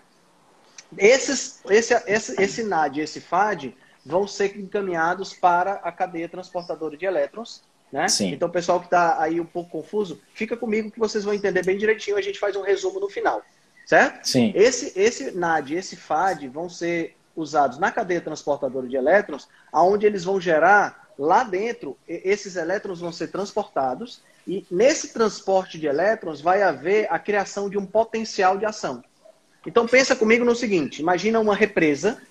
Esses, 0.97 1.61
esse, 1.69 1.93
esse, 2.07 2.41
esse 2.41 2.63
NAD 2.63 2.99
e 2.99 3.03
esse 3.03 3.21
FAD 3.21 3.75
vão 4.09 4.27
ser 4.27 4.57
encaminhados 4.57 5.33
para 5.33 5.73
a 5.75 5.91
cadeia 5.91 6.27
transportadora 6.27 6.97
de 6.97 7.05
elétrons. 7.05 7.61
Né? 7.91 8.07
Sim. 8.07 8.33
Então, 8.33 8.49
pessoal 8.49 8.79
que 8.79 8.87
está 8.87 9.21
aí 9.21 9.39
um 9.39 9.45
pouco 9.45 9.69
confuso, 9.69 10.19
fica 10.33 10.57
comigo 10.57 10.91
que 10.91 10.99
vocês 10.99 11.23
vão 11.23 11.33
entender 11.33 11.63
bem 11.63 11.77
direitinho. 11.77 12.17
A 12.17 12.21
gente 12.21 12.39
faz 12.39 12.55
um 12.55 12.61
resumo 12.61 12.99
no 12.99 13.09
final, 13.09 13.41
certo? 13.85 14.27
Sim. 14.27 14.51
Esse, 14.55 14.99
esse 14.99 15.31
NAD 15.31 15.75
esse 15.75 15.95
FAD 15.95 16.47
vão 16.47 16.69
ser 16.69 17.15
usados 17.35 17.77
na 17.77 17.91
cadeia 17.91 18.19
transportadora 18.19 18.87
de 18.87 18.95
elétrons, 18.95 19.47
aonde 19.71 20.05
eles 20.05 20.23
vão 20.23 20.41
gerar 20.41 21.09
lá 21.17 21.43
dentro, 21.43 21.97
esses 22.07 22.55
elétrons 22.55 22.99
vão 22.99 23.11
ser 23.11 23.27
transportados 23.27 24.21
e 24.47 24.65
nesse 24.71 25.13
transporte 25.13 25.77
de 25.77 25.85
elétrons 25.85 26.41
vai 26.41 26.63
haver 26.63 27.07
a 27.11 27.19
criação 27.19 27.69
de 27.69 27.77
um 27.77 27.85
potencial 27.85 28.57
de 28.57 28.65
ação. 28.65 29.03
Então 29.65 29.85
pensa 29.85 30.15
comigo 30.15 30.45
no 30.45 30.55
seguinte, 30.55 31.01
imagina 31.01 31.39
uma 31.39 31.55
represa, 31.55 32.21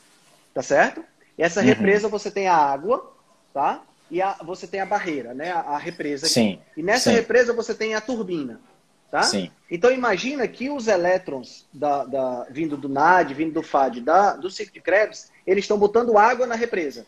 tá 0.54 0.62
certo? 0.62 1.04
E 1.38 1.42
essa 1.42 1.60
uhum. 1.60 1.66
represa 1.66 2.08
você 2.08 2.30
tem 2.30 2.48
a 2.48 2.56
água, 2.56 3.14
tá? 3.54 3.82
E 4.10 4.20
a, 4.20 4.36
você 4.42 4.66
tem 4.66 4.80
a 4.80 4.86
barreira, 4.86 5.32
né? 5.32 5.52
A, 5.52 5.60
a 5.60 5.78
represa. 5.78 6.26
Aqui. 6.26 6.34
Sim. 6.34 6.60
E 6.76 6.82
nessa 6.82 7.10
Sim. 7.10 7.16
represa 7.16 7.52
você 7.52 7.72
tem 7.72 7.94
a 7.94 8.00
turbina, 8.00 8.60
tá? 9.10 9.22
Sim. 9.22 9.50
Então 9.70 9.92
imagina 9.92 10.48
que 10.48 10.68
os 10.68 10.88
elétrons 10.88 11.66
da, 11.72 12.04
da, 12.04 12.46
vindo 12.50 12.76
do 12.76 12.88
NAD, 12.88 13.34
vindo 13.34 13.52
do 13.52 13.62
FAD, 13.62 14.00
da, 14.00 14.34
do 14.34 14.50
ciclo 14.50 14.74
de 14.74 14.80
Krebs, 14.80 15.30
eles 15.46 15.64
estão 15.64 15.78
botando 15.78 16.18
água 16.18 16.46
na 16.46 16.56
represa. 16.56 17.06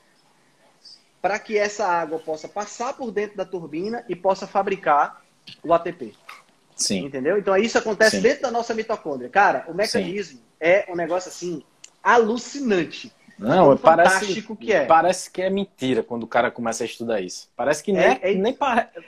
Para 1.20 1.38
que 1.38 1.58
essa 1.58 1.86
água 1.86 2.18
possa 2.18 2.48
passar 2.48 2.94
por 2.94 3.10
dentro 3.10 3.36
da 3.36 3.44
turbina 3.44 4.04
e 4.08 4.14
possa 4.14 4.46
fabricar 4.46 5.22
o 5.62 5.74
ATP. 5.74 6.14
Sim. 6.76 7.04
Entendeu? 7.04 7.36
Então 7.36 7.54
isso 7.56 7.76
acontece 7.76 8.16
Sim. 8.16 8.22
dentro 8.22 8.42
da 8.42 8.50
nossa 8.50 8.74
mitocôndria. 8.74 9.28
Cara, 9.28 9.64
o 9.68 9.74
mecanismo 9.74 10.38
Sim. 10.38 10.44
é 10.58 10.86
um 10.88 10.96
negócio 10.96 11.28
assim 11.28 11.62
alucinante. 12.02 13.12
Não, 13.40 13.76
parece 13.76 14.42
que 14.42 14.72
é. 14.72 14.84
Parece 14.84 15.30
que 15.30 15.40
é 15.40 15.48
mentira 15.48 16.02
quando 16.02 16.24
o 16.24 16.28
cara 16.28 16.50
começa 16.50 16.84
a 16.84 16.86
estudar 16.86 17.20
isso. 17.20 17.50
Parece 17.56 17.82
que 17.82 17.92
nem 17.92 18.02
é, 18.02 18.20
é, 18.22 18.34
nem 18.34 18.56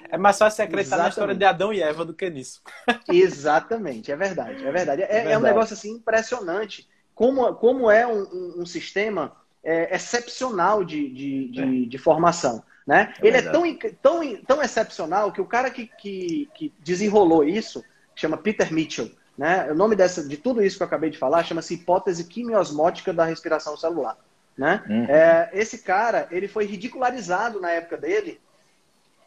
é 0.08 0.16
mais 0.16 0.38
fácil 0.38 0.64
acreditar 0.64 0.96
Exatamente. 0.96 1.04
na 1.04 1.08
história 1.08 1.34
de 1.34 1.44
Adão 1.44 1.72
e 1.72 1.82
Eva 1.82 2.04
do 2.04 2.14
que 2.14 2.28
nisso. 2.30 2.62
Exatamente, 3.12 4.10
é 4.10 4.16
verdade, 4.16 4.64
é 4.64 4.72
verdade. 4.72 5.02
É, 5.02 5.04
é, 5.04 5.08
verdade. 5.08 5.32
é 5.34 5.38
um 5.38 5.42
negócio 5.42 5.74
assim 5.74 5.92
impressionante 5.92 6.88
como, 7.14 7.54
como 7.54 7.90
é 7.90 8.06
um, 8.06 8.22
um, 8.22 8.54
um 8.62 8.66
sistema 8.66 9.36
é, 9.62 9.94
excepcional 9.94 10.82
de, 10.82 11.08
de, 11.10 11.48
de, 11.48 11.84
é. 11.84 11.88
de 11.88 11.98
formação. 11.98 12.62
Né? 12.86 13.14
Ele 13.22 13.36
é 13.36 13.42
tão, 13.42 13.62
tão, 14.02 14.36
tão 14.44 14.62
excepcional 14.62 15.30
que 15.30 15.40
o 15.40 15.46
cara 15.46 15.70
que, 15.70 15.86
que, 15.98 16.48
que 16.54 16.72
desenrolou 16.80 17.44
isso 17.44 17.84
chama 18.14 18.36
Peter 18.36 18.72
Mitchell. 18.72 19.10
Né? 19.36 19.70
O 19.70 19.74
nome 19.74 19.96
dessa, 19.96 20.22
de 20.22 20.36
tudo 20.36 20.62
isso 20.62 20.76
que 20.76 20.82
eu 20.82 20.86
acabei 20.86 21.10
de 21.10 21.18
falar 21.18 21.44
chama-se 21.44 21.74
hipótese 21.74 22.24
quimiosmótica 22.24 23.12
da 23.12 23.24
respiração 23.24 23.76
celular. 23.76 24.16
Né? 24.56 24.82
Uhum. 24.88 25.04
É, 25.04 25.50
esse 25.54 25.78
cara 25.78 26.28
ele 26.30 26.46
foi 26.46 26.66
ridicularizado 26.66 27.60
na 27.60 27.70
época 27.70 27.96
dele 27.96 28.38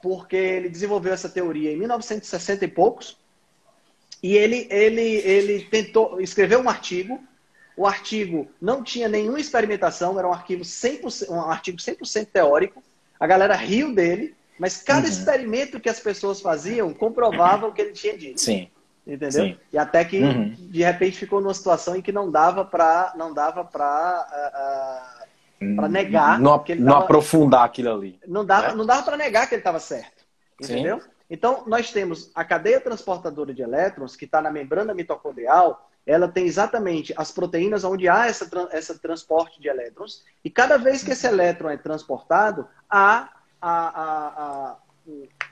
porque 0.01 0.35
ele 0.35 0.69
desenvolveu 0.69 1.13
essa 1.13 1.27
teoria 1.27 1.71
em 1.71 1.77
1960 1.77 2.63
e 2.63 2.67
poucos 2.67 3.17
e 4.21 4.37
ele, 4.37 4.67
ele, 4.69 5.01
ele 5.01 5.63
tentou 5.65 6.21
escrever 6.21 6.57
um 6.57 6.69
artigo 6.69 7.19
o 7.75 7.85
artigo 7.85 8.47
não 8.61 8.81
tinha 8.81 9.09
nenhuma 9.09 9.37
experimentação, 9.37 10.17
era 10.17 10.25
um 10.25 10.31
arquivo 10.31 10.63
100%, 10.63 11.29
um 11.29 11.41
artigo 11.41 11.77
100% 11.77 12.27
teórico. 12.31 12.81
A 13.19 13.27
galera 13.27 13.53
riu 13.53 13.93
dele, 13.93 14.33
mas 14.57 14.81
cada 14.81 15.01
uhum. 15.01 15.11
experimento 15.11 15.77
que 15.77 15.89
as 15.89 15.99
pessoas 15.99 16.39
faziam 16.39 16.93
comprovava 16.93 17.67
o 17.67 17.73
que 17.73 17.81
ele 17.81 17.91
tinha 17.91 18.17
dito. 18.17 18.39
Sim 18.39 18.69
entendeu? 19.05 19.45
Sim. 19.45 19.57
E 19.71 19.77
até 19.77 20.03
que 20.03 20.21
uhum. 20.21 20.53
de 20.57 20.83
repente 20.83 21.17
ficou 21.17 21.39
numa 21.39 21.53
situação 21.53 21.95
em 21.95 22.01
que 22.01 22.11
não 22.11 22.31
dava 22.31 22.65
para 22.65 23.13
não 23.15 23.33
dava 23.33 23.63
para 23.63 25.25
uh, 25.61 25.71
uh, 25.71 25.75
para 25.75 25.87
negar 25.87 26.39
não, 26.39 26.63
ele 26.67 26.81
não 26.81 26.93
tava, 26.93 27.05
aprofundar 27.05 27.63
aquilo 27.63 27.93
ali. 27.93 28.19
Não 28.27 28.45
dava, 28.45 28.69
né? 28.69 28.73
não 28.75 28.85
dava 28.85 29.03
para 29.03 29.17
negar 29.17 29.47
que 29.47 29.55
ele 29.55 29.61
estava 29.61 29.79
certo, 29.79 30.25
entendeu? 30.61 30.99
Sim. 30.99 31.07
Então 31.29 31.63
nós 31.67 31.91
temos 31.91 32.31
a 32.35 32.43
cadeia 32.43 32.79
transportadora 32.79 33.53
de 33.53 33.61
elétrons 33.61 34.15
que 34.15 34.25
está 34.25 34.41
na 34.41 34.51
membrana 34.51 34.93
mitocondrial. 34.93 35.89
Ela 36.05 36.27
tem 36.27 36.45
exatamente 36.45 37.13
as 37.17 37.31
proteínas 37.31 37.83
onde 37.83 38.07
há 38.07 38.27
essa, 38.27 38.47
essa 38.71 38.97
transporte 38.99 39.59
de 39.59 39.67
elétrons. 39.67 40.23
E 40.43 40.51
cada 40.51 40.77
vez 40.77 41.03
que 41.03 41.11
esse 41.11 41.25
elétron 41.25 41.69
é 41.69 41.77
transportado, 41.77 42.67
há 42.87 43.29
a, 43.59 43.87
a, 43.87 44.27
a 44.27 44.77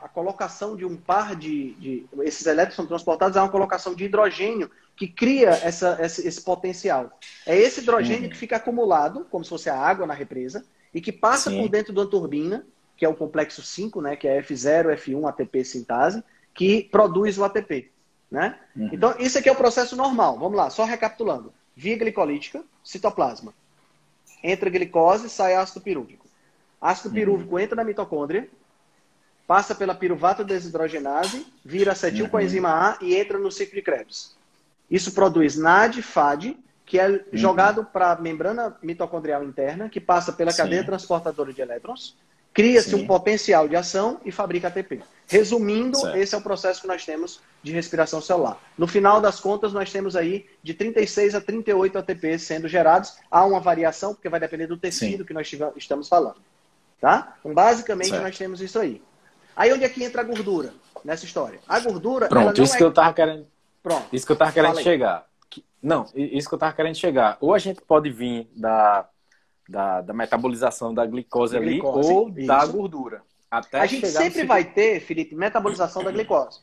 a 0.01 0.07
colocação 0.07 0.75
de 0.75 0.85
um 0.85 0.95
par 0.95 1.35
de, 1.35 1.73
de, 1.75 2.05
Esses 2.21 2.45
elétrons 2.45 2.75
são 2.75 2.85
transportados 2.85 3.37
a 3.37 3.43
uma 3.43 3.49
colocação 3.49 3.93
de 3.93 4.05
hidrogênio 4.05 4.69
que 4.95 5.07
cria 5.07 5.49
essa, 5.49 5.97
esse, 6.01 6.27
esse 6.27 6.41
potencial. 6.41 7.17
É 7.45 7.57
esse 7.57 7.81
hidrogênio 7.81 8.23
uhum. 8.23 8.29
que 8.29 8.37
fica 8.37 8.57
acumulado, 8.57 9.25
como 9.29 9.43
se 9.43 9.49
fosse 9.49 9.69
a 9.69 9.77
água 9.77 10.05
na 10.05 10.13
represa, 10.13 10.65
e 10.93 11.01
que 11.01 11.11
passa 11.11 11.49
Sim. 11.49 11.61
por 11.61 11.69
dentro 11.69 11.93
da 11.93 12.05
turbina, 12.05 12.65
que 12.95 13.05
é 13.05 13.09
o 13.09 13.15
complexo 13.15 13.61
5, 13.61 14.01
né, 14.01 14.15
que 14.15 14.27
é 14.27 14.41
F0, 14.41 14.95
F1, 14.95 15.27
ATP 15.27 15.63
sintase, 15.65 16.23
que 16.53 16.83
produz 16.91 17.37
o 17.37 17.43
ATP. 17.43 17.91
Né? 18.29 18.57
Uhum. 18.75 18.89
Então, 18.91 19.15
isso 19.19 19.37
aqui 19.37 19.49
é 19.49 19.51
o 19.51 19.55
processo 19.55 19.95
normal. 19.95 20.37
Vamos 20.37 20.57
lá, 20.57 20.69
só 20.69 20.83
recapitulando. 20.83 21.53
Via 21.75 21.97
glicolítica, 21.97 22.63
citoplasma. 22.83 23.53
Entra 24.43 24.69
glicose, 24.69 25.29
sai 25.29 25.55
ácido 25.55 25.81
pirúvico. 25.81 26.25
Ácido 26.79 27.09
uhum. 27.09 27.15
pirúvico 27.15 27.59
entra 27.59 27.75
na 27.75 27.83
mitocôndria, 27.83 28.49
passa 29.47 29.75
pela 29.75 29.95
piruvato 29.95 30.43
desidrogenase, 30.43 31.45
vira 31.63 31.91
acetilcoenzima 31.91 32.69
uhum. 32.69 32.75
A 32.75 32.97
e 33.01 33.15
entra 33.15 33.37
no 33.37 33.51
ciclo 33.51 33.75
de 33.75 33.81
Krebs. 33.81 34.35
Isso 34.89 35.11
produz 35.11 35.57
NAD, 35.57 36.01
FAD, 36.01 36.57
que 36.85 36.99
é 36.99 37.07
uhum. 37.07 37.19
jogado 37.33 37.83
para 37.83 38.11
a 38.11 38.15
membrana 38.15 38.75
mitocondrial 38.81 39.43
interna, 39.43 39.89
que 39.89 39.99
passa 39.99 40.31
pela 40.31 40.51
Sim. 40.51 40.57
cadeia 40.57 40.83
transportadora 40.83 41.51
de 41.51 41.61
elétrons, 41.61 42.15
cria-se 42.53 42.93
um 42.93 43.07
potencial 43.07 43.67
de 43.67 43.75
ação 43.75 44.21
e 44.23 44.31
fabrica 44.31 44.67
ATP. 44.67 45.01
Resumindo, 45.27 45.97
certo. 45.97 46.17
esse 46.17 46.35
é 46.35 46.37
o 46.37 46.41
processo 46.41 46.81
que 46.81 46.87
nós 46.87 47.03
temos 47.03 47.41
de 47.63 47.71
respiração 47.71 48.21
celular. 48.21 48.61
No 48.77 48.85
final 48.85 49.19
das 49.19 49.39
contas, 49.39 49.73
nós 49.73 49.91
temos 49.91 50.15
aí 50.15 50.45
de 50.61 50.73
36 50.73 51.33
a 51.33 51.41
38 51.41 51.97
ATP 51.97 52.37
sendo 52.37 52.67
gerados. 52.67 53.17
Há 53.31 53.43
uma 53.45 53.59
variação, 53.59 54.13
porque 54.13 54.29
vai 54.29 54.39
depender 54.39 54.67
do 54.67 54.77
tecido 54.77 55.19
Sim. 55.19 55.25
que 55.25 55.33
nós 55.33 55.51
estamos 55.75 56.07
falando. 56.07 56.37
Tá? 57.01 57.35
Então, 57.39 57.53
basicamente, 57.53 58.09
certo. 58.09 58.23
nós 58.23 58.37
temos 58.37 58.61
isso 58.61 58.77
aí. 58.77 59.01
Aí 59.55 59.71
onde 59.73 59.83
é 59.83 59.89
que 59.89 60.03
entra 60.03 60.21
a 60.21 60.23
gordura 60.23 60.73
nessa 61.03 61.25
história? 61.25 61.59
A 61.67 61.79
gordura. 61.79 62.27
Pronto, 62.27 62.61
isso 62.61 62.75
é... 62.75 62.77
que 62.77 62.83
eu 62.83 62.91
tava 62.91 63.13
querendo. 63.13 63.47
Pronto. 63.81 64.07
Isso 64.13 64.25
que 64.25 64.31
eu 64.31 64.35
tava 64.35 64.51
querendo 64.51 64.81
chegar. 64.81 65.25
Não, 65.81 66.05
isso 66.15 66.47
que 66.47 66.55
eu 66.55 66.59
tava 66.59 66.73
querendo 66.73 66.95
chegar. 66.95 67.37
Ou 67.41 67.53
a 67.53 67.59
gente 67.59 67.81
pode 67.81 68.09
vir 68.09 68.49
da, 68.55 69.07
da, 69.67 70.01
da 70.01 70.13
metabolização 70.13 70.93
da 70.93 71.05
glicose, 71.05 71.57
ali 71.57 71.81
ou 71.81 72.29
isso. 72.29 72.47
da 72.47 72.65
gordura. 72.65 73.21
Até 73.51 73.81
a 73.81 73.85
gente 73.85 74.07
sempre 74.07 74.45
vai 74.45 74.63
ter, 74.63 75.01
Felipe, 75.01 75.35
metabolização 75.35 76.03
da 76.03 76.11
glicose. 76.11 76.61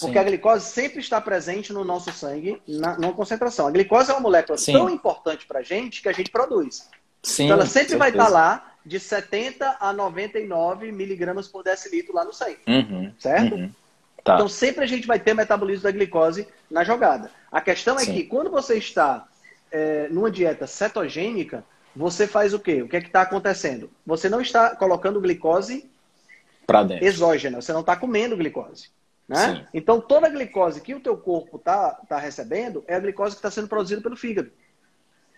Porque 0.00 0.14
Sim. 0.14 0.18
a 0.18 0.24
glicose 0.24 0.64
sempre 0.66 1.00
está 1.00 1.20
presente 1.20 1.72
no 1.72 1.84
nosso 1.84 2.10
sangue, 2.12 2.60
na, 2.66 2.98
numa 2.98 3.12
concentração. 3.12 3.66
A 3.66 3.70
glicose 3.70 4.10
é 4.10 4.14
uma 4.14 4.20
molécula 4.20 4.58
Sim. 4.58 4.72
tão 4.72 4.90
importante 4.90 5.46
para 5.46 5.60
a 5.60 5.62
gente 5.62 6.02
que 6.02 6.08
a 6.08 6.12
gente 6.12 6.30
produz. 6.30 6.88
Sim, 7.22 7.44
então 7.44 7.56
ela 7.56 7.66
sempre 7.66 7.96
vai 7.96 8.10
estar 8.10 8.28
lá 8.28 8.71
de 8.84 8.98
70 8.98 9.76
a 9.80 9.92
99 9.92 10.90
miligramas 10.92 11.48
por 11.48 11.62
decilitro 11.62 12.14
lá 12.14 12.24
no 12.24 12.32
sangue. 12.32 12.58
Uhum, 12.66 13.12
certo? 13.18 13.54
Uhum. 13.54 13.70
Tá. 14.24 14.34
Então 14.34 14.48
sempre 14.48 14.84
a 14.84 14.86
gente 14.86 15.06
vai 15.06 15.18
ter 15.18 15.34
metabolismo 15.34 15.84
da 15.84 15.90
glicose 15.90 16.46
na 16.70 16.84
jogada. 16.84 17.30
A 17.50 17.60
questão 17.60 17.96
é 17.96 18.04
Sim. 18.04 18.14
que 18.14 18.24
quando 18.24 18.50
você 18.50 18.76
está 18.76 19.26
é, 19.70 20.08
numa 20.08 20.30
dieta 20.30 20.66
cetogênica, 20.66 21.64
você 21.94 22.26
faz 22.26 22.54
o 22.54 22.58
quê? 22.58 22.82
O 22.82 22.88
que 22.88 22.96
é 22.96 23.00
que 23.00 23.08
está 23.08 23.22
acontecendo? 23.22 23.90
Você 24.06 24.28
não 24.28 24.40
está 24.40 24.74
colocando 24.76 25.20
glicose 25.20 25.90
exógena, 27.00 27.60
você 27.60 27.72
não 27.72 27.80
está 27.80 27.96
comendo 27.96 28.36
glicose. 28.36 28.90
Né? 29.28 29.66
Então 29.72 30.00
toda 30.00 30.26
a 30.26 30.30
glicose 30.30 30.80
que 30.80 30.94
o 30.94 31.00
teu 31.00 31.16
corpo 31.16 31.56
está 31.56 31.90
tá 32.08 32.18
recebendo 32.18 32.84
é 32.86 32.94
a 32.94 33.00
glicose 33.00 33.34
que 33.34 33.38
está 33.38 33.50
sendo 33.50 33.68
produzida 33.68 34.00
pelo 34.00 34.16
fígado. 34.16 34.50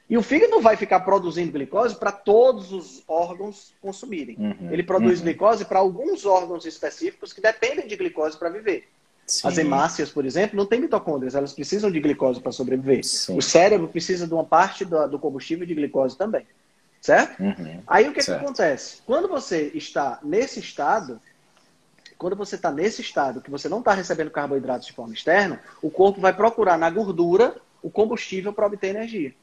E 0.08 0.18
o 0.18 0.22
fígado 0.22 0.50
não 0.50 0.60
vai 0.60 0.76
ficar 0.76 1.00
produzindo 1.00 1.52
glicose 1.52 1.96
para 1.96 2.12
todos 2.12 2.72
os 2.72 3.02
órgãos 3.08 3.74
consumirem. 3.80 4.36
Uhum, 4.38 4.70
Ele 4.70 4.82
produz 4.82 5.18
uhum. 5.18 5.24
glicose 5.24 5.64
para 5.64 5.78
alguns 5.78 6.26
órgãos 6.26 6.66
específicos 6.66 7.32
que 7.32 7.40
dependem 7.40 7.86
de 7.86 7.96
glicose 7.96 8.36
para 8.36 8.50
viver. 8.50 8.88
Sim. 9.26 9.48
As 9.48 9.56
hemácias, 9.56 10.10
por 10.10 10.26
exemplo, 10.26 10.56
não 10.56 10.66
têm 10.66 10.80
mitocôndrias, 10.80 11.34
elas 11.34 11.54
precisam 11.54 11.90
de 11.90 11.98
glicose 11.98 12.40
para 12.40 12.52
sobreviver. 12.52 13.02
Sim. 13.04 13.38
O 13.38 13.40
cérebro 13.40 13.88
precisa 13.88 14.26
de 14.26 14.34
uma 14.34 14.44
parte 14.44 14.84
do, 14.84 15.06
do 15.08 15.18
combustível 15.18 15.66
de 15.66 15.74
glicose 15.74 16.16
também. 16.16 16.46
Certo? 17.00 17.42
Uhum. 17.42 17.82
Aí 17.86 18.08
o 18.08 18.12
que, 18.12 18.22
que 18.22 18.30
acontece? 18.30 19.02
Quando 19.06 19.28
você 19.28 19.70
está 19.74 20.18
nesse 20.22 20.60
estado, 20.60 21.20
quando 22.18 22.36
você 22.36 22.56
está 22.56 22.70
nesse 22.70 23.00
estado 23.00 23.40
que 23.40 23.50
você 23.50 23.68
não 23.68 23.80
está 23.80 23.92
recebendo 23.92 24.30
carboidratos 24.30 24.86
de 24.86 24.92
forma 24.92 25.14
externa, 25.14 25.60
o 25.82 25.90
corpo 25.90 26.20
vai 26.20 26.34
procurar 26.34 26.78
na 26.78 26.88
gordura 26.88 27.56
o 27.82 27.90
combustível 27.90 28.52
para 28.52 28.66
obter 28.66 28.88
energia. 28.88 29.34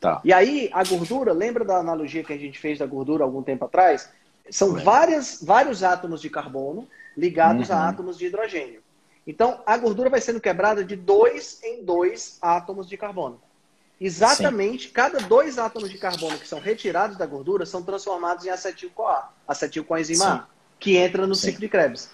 Tá. 0.00 0.20
E 0.24 0.32
aí, 0.32 0.70
a 0.72 0.82
gordura, 0.82 1.32
lembra 1.32 1.62
da 1.62 1.76
analogia 1.76 2.24
que 2.24 2.32
a 2.32 2.38
gente 2.38 2.58
fez 2.58 2.78
da 2.78 2.86
gordura 2.86 3.22
algum 3.22 3.42
tempo 3.42 3.66
atrás? 3.66 4.10
São 4.50 4.74
várias, 4.74 5.40
vários 5.42 5.84
átomos 5.84 6.22
de 6.22 6.30
carbono 6.30 6.88
ligados 7.16 7.68
uhum. 7.68 7.76
a 7.76 7.88
átomos 7.88 8.16
de 8.16 8.26
hidrogênio. 8.26 8.82
Então, 9.26 9.62
a 9.66 9.76
gordura 9.76 10.08
vai 10.08 10.20
sendo 10.20 10.40
quebrada 10.40 10.82
de 10.82 10.96
dois 10.96 11.62
em 11.62 11.84
dois 11.84 12.38
átomos 12.40 12.88
de 12.88 12.96
carbono. 12.96 13.40
Exatamente, 14.00 14.86
Sim. 14.86 14.94
cada 14.94 15.18
dois 15.20 15.58
átomos 15.58 15.90
de 15.90 15.98
carbono 15.98 16.38
que 16.38 16.48
são 16.48 16.58
retirados 16.58 17.18
da 17.18 17.26
gordura 17.26 17.66
são 17.66 17.82
transformados 17.82 18.46
em 18.46 18.48
acetil-CoA, 18.48 19.28
acetil-coenzima 19.46 20.24
A, 20.24 20.46
que 20.78 20.96
entra 20.96 21.26
no 21.26 21.34
Sim. 21.34 21.48
ciclo 21.48 21.60
de 21.60 21.68
Krebs. 21.68 22.10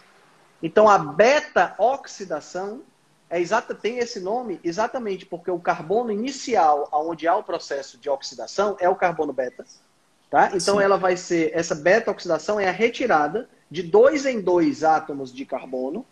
Então, 0.60 0.88
a 0.88 0.98
beta-oxidação 0.98 2.82
é 3.28 3.40
exata, 3.40 3.74
tem 3.74 3.98
esse 3.98 4.20
nome 4.20 4.60
exatamente 4.62 5.26
porque 5.26 5.50
o 5.50 5.58
carbono 5.58 6.12
inicial, 6.12 6.88
onde 6.92 7.26
há 7.26 7.36
o 7.36 7.42
processo 7.42 7.98
de 7.98 8.08
oxidação, 8.08 8.76
é 8.78 8.88
o 8.88 8.94
carbono 8.94 9.32
beta. 9.32 9.64
Tá? 10.30 10.50
Então, 10.54 10.76
Sim. 10.76 10.82
ela 10.82 10.96
vai 10.96 11.16
ser, 11.16 11.50
essa 11.54 11.74
beta-oxidação 11.74 12.58
é 12.58 12.68
a 12.68 12.72
retirada 12.72 13.48
de 13.70 13.82
dois 13.82 14.26
em 14.26 14.40
dois 14.40 14.84
átomos 14.84 15.32
de 15.32 15.44
carbono. 15.44 16.04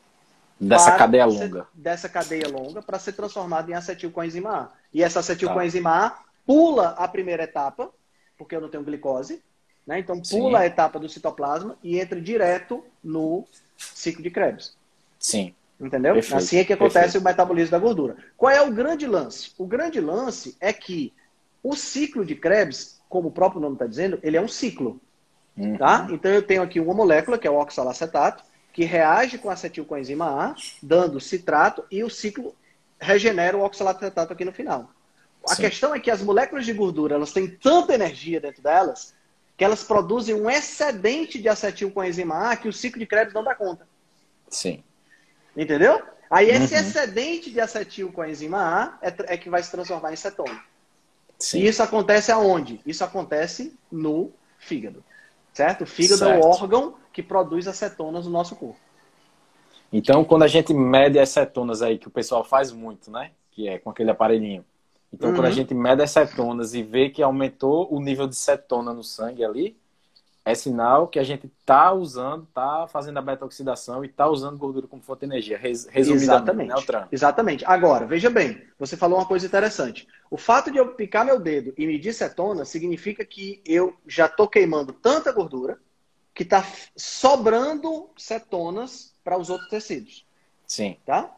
Dessa 0.58 0.92
cadeia 0.92 1.26
longa. 1.26 1.62
Ser, 1.62 1.66
dessa 1.74 2.08
cadeia 2.08 2.48
longa 2.48 2.80
para 2.80 2.98
ser 2.98 3.12
transformada 3.12 3.70
em 3.70 3.74
acetilcoenzima 3.74 4.50
A. 4.50 4.68
E 4.92 5.02
essa 5.02 5.20
acetilcoenzima 5.20 5.90
tá. 5.90 6.06
A 6.06 6.24
pula 6.46 6.90
a 6.90 7.08
primeira 7.08 7.44
etapa, 7.44 7.90
porque 8.36 8.54
eu 8.54 8.60
não 8.60 8.68
tenho 8.68 8.84
glicose. 8.84 9.42
Né? 9.86 9.98
Então, 9.98 10.20
pula 10.20 10.58
Sim. 10.58 10.64
a 10.64 10.66
etapa 10.66 10.98
do 10.98 11.08
citoplasma 11.08 11.76
e 11.82 11.98
entra 11.98 12.20
direto 12.20 12.84
no 13.02 13.44
ciclo 13.76 14.22
de 14.22 14.30
Krebs. 14.30 14.76
Sim. 15.18 15.54
Entendeu? 15.80 16.14
Perfeito, 16.14 16.36
assim 16.36 16.58
é 16.58 16.64
que 16.64 16.72
acontece 16.72 17.12
perfeito. 17.12 17.22
o 17.22 17.24
metabolismo 17.24 17.70
da 17.72 17.78
gordura. 17.78 18.16
Qual 18.36 18.50
é 18.50 18.62
o 18.62 18.72
grande 18.72 19.06
lance? 19.06 19.52
O 19.58 19.66
grande 19.66 20.00
lance 20.00 20.56
é 20.60 20.72
que 20.72 21.12
o 21.62 21.74
ciclo 21.74 22.24
de 22.24 22.34
Krebs, 22.34 23.00
como 23.08 23.28
o 23.28 23.32
próprio 23.32 23.60
nome 23.60 23.74
está 23.74 23.86
dizendo, 23.86 24.18
ele 24.22 24.36
é 24.36 24.40
um 24.40 24.48
ciclo. 24.48 25.00
Uhum. 25.56 25.76
Tá? 25.76 26.06
Então 26.10 26.30
eu 26.30 26.42
tenho 26.42 26.62
aqui 26.62 26.80
uma 26.80 26.94
molécula, 26.94 27.38
que 27.38 27.46
é 27.46 27.50
o 27.50 27.60
oxalacetato, 27.60 28.44
que 28.72 28.84
reage 28.84 29.38
com 29.38 29.50
acetilcoenzima 29.50 30.26
A, 30.26 30.54
dando 30.82 31.20
citrato, 31.20 31.84
e 31.90 32.02
o 32.02 32.10
ciclo 32.10 32.54
regenera 33.00 33.56
o 33.56 33.64
oxalacetato 33.64 34.32
aqui 34.32 34.44
no 34.44 34.52
final. 34.52 34.90
A 35.48 35.54
Sim. 35.54 35.62
questão 35.62 35.94
é 35.94 36.00
que 36.00 36.10
as 36.10 36.22
moléculas 36.22 36.64
de 36.64 36.72
gordura 36.72 37.16
elas 37.16 37.32
têm 37.32 37.48
tanta 37.48 37.94
energia 37.94 38.40
dentro 38.40 38.62
delas 38.62 39.14
que 39.56 39.64
elas 39.64 39.84
produzem 39.84 40.34
um 40.34 40.50
excedente 40.50 41.40
de 41.40 41.48
acetilcoenzima 41.48 42.50
A 42.50 42.56
que 42.56 42.68
o 42.68 42.72
ciclo 42.72 42.98
de 42.98 43.06
Krebs 43.06 43.32
não 43.32 43.44
dá 43.44 43.54
conta. 43.54 43.86
Sim. 44.48 44.82
Entendeu? 45.56 46.02
Aí 46.30 46.48
esse 46.48 46.74
uhum. 46.74 46.80
excedente 46.80 47.50
de 47.50 47.60
acetil 47.60 48.10
com 48.12 48.20
a 48.20 48.28
enzima 48.28 48.58
A 48.58 48.98
é, 49.00 49.34
é, 49.34 49.36
que 49.36 49.48
vai 49.48 49.62
se 49.62 49.70
transformar 49.70 50.12
em 50.12 50.16
cetona. 50.16 50.60
Sim. 51.38 51.60
E 51.60 51.66
isso 51.66 51.82
acontece 51.82 52.32
aonde? 52.32 52.80
Isso 52.86 53.04
acontece 53.04 53.76
no 53.90 54.32
fígado. 54.58 55.04
Certo? 55.52 55.82
O 55.84 55.86
fígado 55.86 56.18
certo. 56.18 56.42
é 56.42 56.44
o 56.44 56.48
órgão 56.48 56.96
que 57.12 57.22
produz 57.22 57.68
acetonas 57.68 58.26
no 58.26 58.32
nosso 58.32 58.56
corpo. 58.56 58.78
Então, 59.92 60.24
quando 60.24 60.42
a 60.42 60.48
gente 60.48 60.74
mede 60.74 61.20
as 61.20 61.28
cetonas 61.28 61.80
aí, 61.80 61.98
que 61.98 62.08
o 62.08 62.10
pessoal 62.10 62.42
faz 62.42 62.72
muito, 62.72 63.10
né? 63.10 63.30
Que 63.52 63.68
é 63.68 63.78
com 63.78 63.90
aquele 63.90 64.10
aparelhinho. 64.10 64.64
Então, 65.12 65.28
uhum. 65.30 65.36
quando 65.36 65.46
a 65.46 65.48
uhum. 65.50 65.54
gente 65.54 65.72
mede 65.72 66.02
as 66.02 66.10
cetonas 66.10 66.74
e 66.74 66.82
vê 66.82 67.10
que 67.10 67.22
aumentou 67.22 67.86
o 67.94 68.00
nível 68.00 68.26
de 68.26 68.34
cetona 68.34 68.92
no 68.92 69.04
sangue 69.04 69.44
ali, 69.44 69.76
é 70.44 70.54
sinal 70.54 71.08
que 71.08 71.18
a 71.18 71.24
gente 71.24 71.46
está 71.46 71.90
usando, 71.92 72.44
está 72.44 72.86
fazendo 72.86 73.18
a 73.18 73.22
beta-oxidação 73.22 74.04
e 74.04 74.08
está 74.08 74.28
usando 74.28 74.58
gordura 74.58 74.86
como 74.86 75.02
fonte 75.02 75.20
de 75.20 75.26
energia. 75.26 75.56
Resumidamente, 75.56 76.22
Exatamente. 76.22 76.92
Né, 76.92 77.08
Exatamente. 77.10 77.64
Agora, 77.64 78.06
veja 78.06 78.28
bem, 78.28 78.62
você 78.78 78.94
falou 78.94 79.18
uma 79.18 79.26
coisa 79.26 79.46
interessante. 79.46 80.06
O 80.30 80.36
fato 80.36 80.70
de 80.70 80.76
eu 80.76 80.88
picar 80.88 81.24
meu 81.24 81.40
dedo 81.40 81.72
e 81.78 81.86
medir 81.86 82.12
cetona 82.12 82.66
significa 82.66 83.24
que 83.24 83.62
eu 83.64 83.96
já 84.06 84.26
estou 84.26 84.46
queimando 84.46 84.92
tanta 84.92 85.32
gordura 85.32 85.78
que 86.34 86.42
está 86.42 86.62
sobrando 86.94 88.10
cetonas 88.16 89.14
para 89.24 89.38
os 89.38 89.48
outros 89.48 89.70
tecidos. 89.70 90.26
Sim. 90.66 90.98
Tá? 91.06 91.34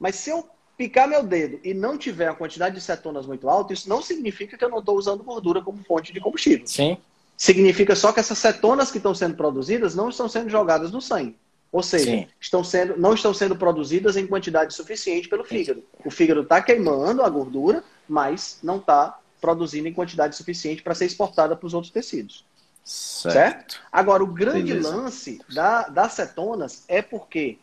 Mas 0.00 0.16
se 0.16 0.30
eu 0.30 0.48
picar 0.76 1.06
meu 1.06 1.22
dedo 1.22 1.60
e 1.62 1.72
não 1.74 1.96
tiver 1.96 2.28
a 2.28 2.34
quantidade 2.34 2.74
de 2.74 2.80
cetonas 2.80 3.26
muito 3.26 3.48
alta, 3.48 3.72
isso 3.72 3.88
não 3.88 4.02
significa 4.02 4.56
que 4.58 4.64
eu 4.64 4.68
não 4.68 4.78
estou 4.80 4.96
usando 4.96 5.22
gordura 5.22 5.62
como 5.62 5.84
fonte 5.84 6.12
de 6.12 6.20
combustível. 6.20 6.66
Sim 6.66 6.98
significa 7.38 7.94
só 7.94 8.12
que 8.12 8.18
essas 8.18 8.36
cetonas 8.36 8.90
que 8.90 8.98
estão 8.98 9.14
sendo 9.14 9.36
produzidas 9.36 9.94
não 9.94 10.10
estão 10.10 10.28
sendo 10.28 10.50
jogadas 10.50 10.90
no 10.90 11.00
sangue. 11.00 11.38
Ou 11.70 11.82
seja, 11.82 12.26
estão 12.40 12.64
sendo, 12.64 12.96
não 12.98 13.14
estão 13.14 13.32
sendo 13.32 13.54
produzidas 13.54 14.16
em 14.16 14.26
quantidade 14.26 14.74
suficiente 14.74 15.28
pelo 15.28 15.44
fígado. 15.44 15.84
O 16.04 16.10
fígado 16.10 16.40
está 16.40 16.60
queimando 16.60 17.22
a 17.22 17.28
gordura, 17.28 17.84
mas 18.08 18.58
não 18.62 18.78
está 18.78 19.18
produzindo 19.40 19.86
em 19.86 19.92
quantidade 19.92 20.34
suficiente 20.34 20.82
para 20.82 20.94
ser 20.94 21.04
exportada 21.04 21.54
para 21.54 21.66
os 21.66 21.74
outros 21.74 21.92
tecidos. 21.92 22.44
Certo. 22.82 23.34
certo? 23.34 23.80
Agora, 23.92 24.24
o 24.24 24.26
grande 24.26 24.72
Beleza. 24.72 24.96
lance 24.96 25.40
da, 25.54 25.88
das 25.88 26.14
cetonas 26.14 26.84
é 26.88 27.02
porque 27.02 27.58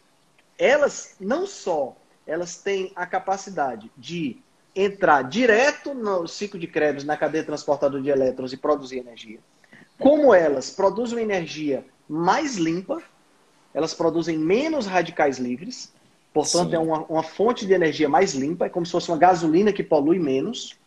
elas 0.58 1.16
não 1.20 1.46
só 1.46 1.98
elas 2.26 2.58
têm 2.58 2.92
a 2.96 3.06
capacidade 3.06 3.92
de 3.98 4.38
entrar 4.76 5.24
direto 5.24 5.94
no 5.94 6.28
ciclo 6.28 6.60
de 6.60 6.68
Krebs, 6.68 7.04
na 7.04 7.16
cadeia 7.16 7.44
transportadora 7.44 8.02
de 8.02 8.10
elétrons 8.10 8.52
e 8.52 8.58
produzir 8.58 8.98
energia, 8.98 9.40
como 10.00 10.34
elas 10.34 10.70
produzem 10.70 11.20
energia 11.20 11.86
mais 12.08 12.56
limpa, 12.56 13.02
elas 13.74 13.94
produzem 13.94 14.38
menos 14.38 14.86
radicais 14.86 15.38
livres, 15.38 15.94
portanto 16.34 16.70
Sim. 16.70 16.76
é 16.76 16.80
uma, 16.80 17.00
uma 17.06 17.24
fonte 17.24 17.66
de 17.66 17.74
energia 17.74 18.08
mais 18.08 18.34
limpa, 18.34 18.66
é 18.66 18.70
como 18.70 18.86
se 18.86 18.92
fosse 18.92 19.10
uma 19.10 19.18
gasolina 19.18 19.74
que 19.74 19.84
polui 19.84 20.20
menos, 20.20 20.78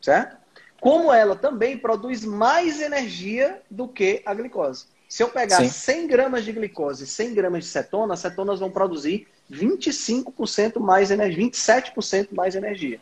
certo? 0.00 0.36
Como 0.80 1.12
ela 1.12 1.36
também 1.36 1.78
produz 1.78 2.24
mais 2.24 2.80
energia 2.80 3.62
do 3.70 3.86
que 3.86 4.20
a 4.26 4.34
glicose. 4.34 4.86
Se 5.08 5.22
eu 5.22 5.28
pegar 5.28 5.58
Sim. 5.58 5.68
100 5.68 6.06
gramas 6.08 6.44
de 6.44 6.52
glicose 6.52 7.04
e 7.04 7.06
100 7.06 7.34
gramas 7.34 7.64
de 7.64 7.70
cetona, 7.70 8.14
as 8.14 8.20
cetonas 8.20 8.60
vão 8.60 8.70
produzir 8.70 9.28
25% 9.50 10.80
mais 10.80 11.10
energia, 11.10 11.44
27% 11.44 12.28
mais 12.32 12.54
energia. 12.54 12.98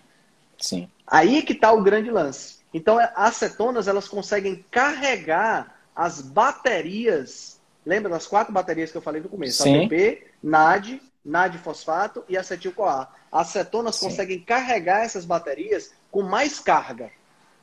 Sim. 0.59 0.91
Aí 1.07 1.41
que 1.43 1.53
está 1.53 1.73
o 1.73 1.83
grande 1.83 2.11
lance. 2.11 2.60
Então, 2.73 2.99
as 3.15 3.37
cetonas 3.37 3.89
elas 3.89 4.09
conseguem 4.09 4.65
carregar 4.71 5.77
as 5.95 6.21
baterias. 6.21 7.59
Lembra 7.85 8.11
das 8.11 8.27
quatro 8.27 8.53
baterias 8.53 8.91
que 8.91 8.97
eu 8.97 9.03
falei 9.03 9.21
no 9.21 9.29
começo? 9.29 9.63
Sim. 9.63 9.85
ATP, 9.85 10.27
NAD, 10.43 11.01
NAD 11.25 11.59
fosfato 11.59 12.25
e 12.29 12.37
acetil-CoA. 12.37 13.09
As 13.31 13.49
cetonas 13.49 13.97
Sim. 13.97 14.07
conseguem 14.07 14.41
carregar 14.41 15.05
essas 15.05 15.25
baterias 15.25 15.93
com 16.11 16.23
mais 16.23 16.61
carga. 16.61 17.11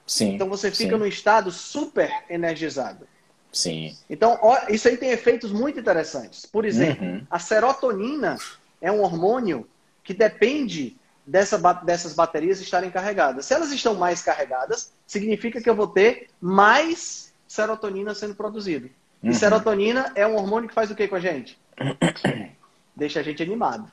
Sim. 0.05 0.35
Então 0.35 0.47
você 0.47 0.71
fica 0.71 0.93
Sim. 0.93 0.99
num 0.99 1.05
estado 1.05 1.51
super 1.51 2.11
energizado. 2.29 3.07
Sim. 3.51 3.95
Então, 4.09 4.37
ó, 4.41 4.57
isso 4.69 4.87
aí 4.87 4.97
tem 4.97 5.09
efeitos 5.09 5.51
muito 5.51 5.79
interessantes. 5.79 6.45
Por 6.45 6.65
exemplo, 6.65 7.05
uhum. 7.05 7.25
a 7.29 7.39
serotonina 7.39 8.37
é 8.81 8.91
um 8.91 9.01
hormônio 9.01 9.67
que 10.03 10.13
depende 10.13 10.95
dessa, 11.28 11.57
dessas 11.84 12.13
baterias 12.13 12.61
estarem 12.61 12.89
carregadas. 12.89 13.45
Se 13.45 13.53
elas 13.53 13.71
estão 13.71 13.93
mais 13.93 14.21
carregadas, 14.21 14.93
significa 15.05 15.61
que 15.61 15.69
eu 15.69 15.75
vou 15.75 15.88
ter 15.88 16.30
mais 16.39 17.34
serotonina 17.45 18.15
sendo 18.15 18.34
produzido. 18.34 18.89
Uhum. 19.21 19.32
E 19.32 19.36
serotonina 19.36 20.11
é 20.15 20.25
um 20.25 20.36
hormônio 20.36 20.69
que 20.69 20.75
faz 20.75 20.89
o 20.89 20.95
que 20.95 21.07
com 21.07 21.15
a 21.15 21.19
gente? 21.19 21.59
Deixa 22.95 23.19
a 23.19 23.23
gente 23.23 23.43
animado. 23.43 23.91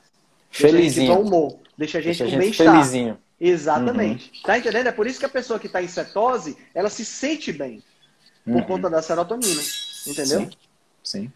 Felizinho. 0.49 0.81
Deixa 0.81 1.01
a 1.01 1.05
gente 1.05 1.15
com 1.15 1.21
humor. 1.21 1.59
Deixa 1.77 1.97
a 1.97 2.01
gente 2.01 2.17
Deixa 2.17 2.33
com 2.33 2.39
bem-estar. 2.39 2.71
Felizinho. 2.71 3.17
Exatamente. 3.39 4.31
Uhum. 4.33 4.41
Tá 4.43 4.57
entendendo? 4.57 4.87
É 4.87 4.91
por 4.91 5.05
isso 5.05 5.19
que 5.19 5.25
a 5.25 5.29
pessoa 5.29 5.59
que 5.59 5.67
está 5.67 5.83
em 5.83 5.87
cetose, 5.87 6.57
ela 6.73 6.89
se 6.89 7.03
sente 7.03 7.51
bem. 7.51 7.83
Por 8.45 8.55
uhum. 8.55 8.63
conta 8.63 8.89
da 8.89 9.01
serotonina. 9.01 9.61
Entendeu? 10.07 10.41
Sim. 10.41 10.49
Sim. 11.03 11.31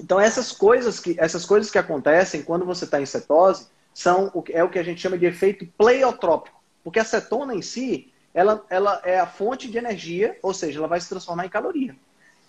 Então 0.00 0.18
essas 0.18 0.50
coisas 0.50 0.98
que 0.98 1.14
essas 1.18 1.44
coisas 1.44 1.70
que 1.70 1.78
acontecem 1.78 2.42
quando 2.42 2.64
você 2.64 2.84
está 2.84 3.00
em 3.00 3.06
cetose 3.06 3.66
são 3.94 4.30
o, 4.34 4.44
é 4.50 4.62
o 4.62 4.68
que 4.68 4.78
a 4.78 4.82
gente 4.82 5.00
chama 5.00 5.16
de 5.16 5.24
efeito 5.24 5.66
pleiotrópico, 5.78 6.60
porque 6.82 6.98
a 6.98 7.04
cetona 7.04 7.54
em 7.54 7.62
si 7.62 8.12
ela, 8.34 8.64
ela 8.68 9.00
é 9.04 9.18
a 9.18 9.26
fonte 9.26 9.70
de 9.70 9.78
energia, 9.78 10.36
ou 10.42 10.52
seja, 10.52 10.80
ela 10.80 10.88
vai 10.88 11.00
se 11.00 11.08
transformar 11.08 11.46
em 11.46 11.48
caloria. 11.48 11.94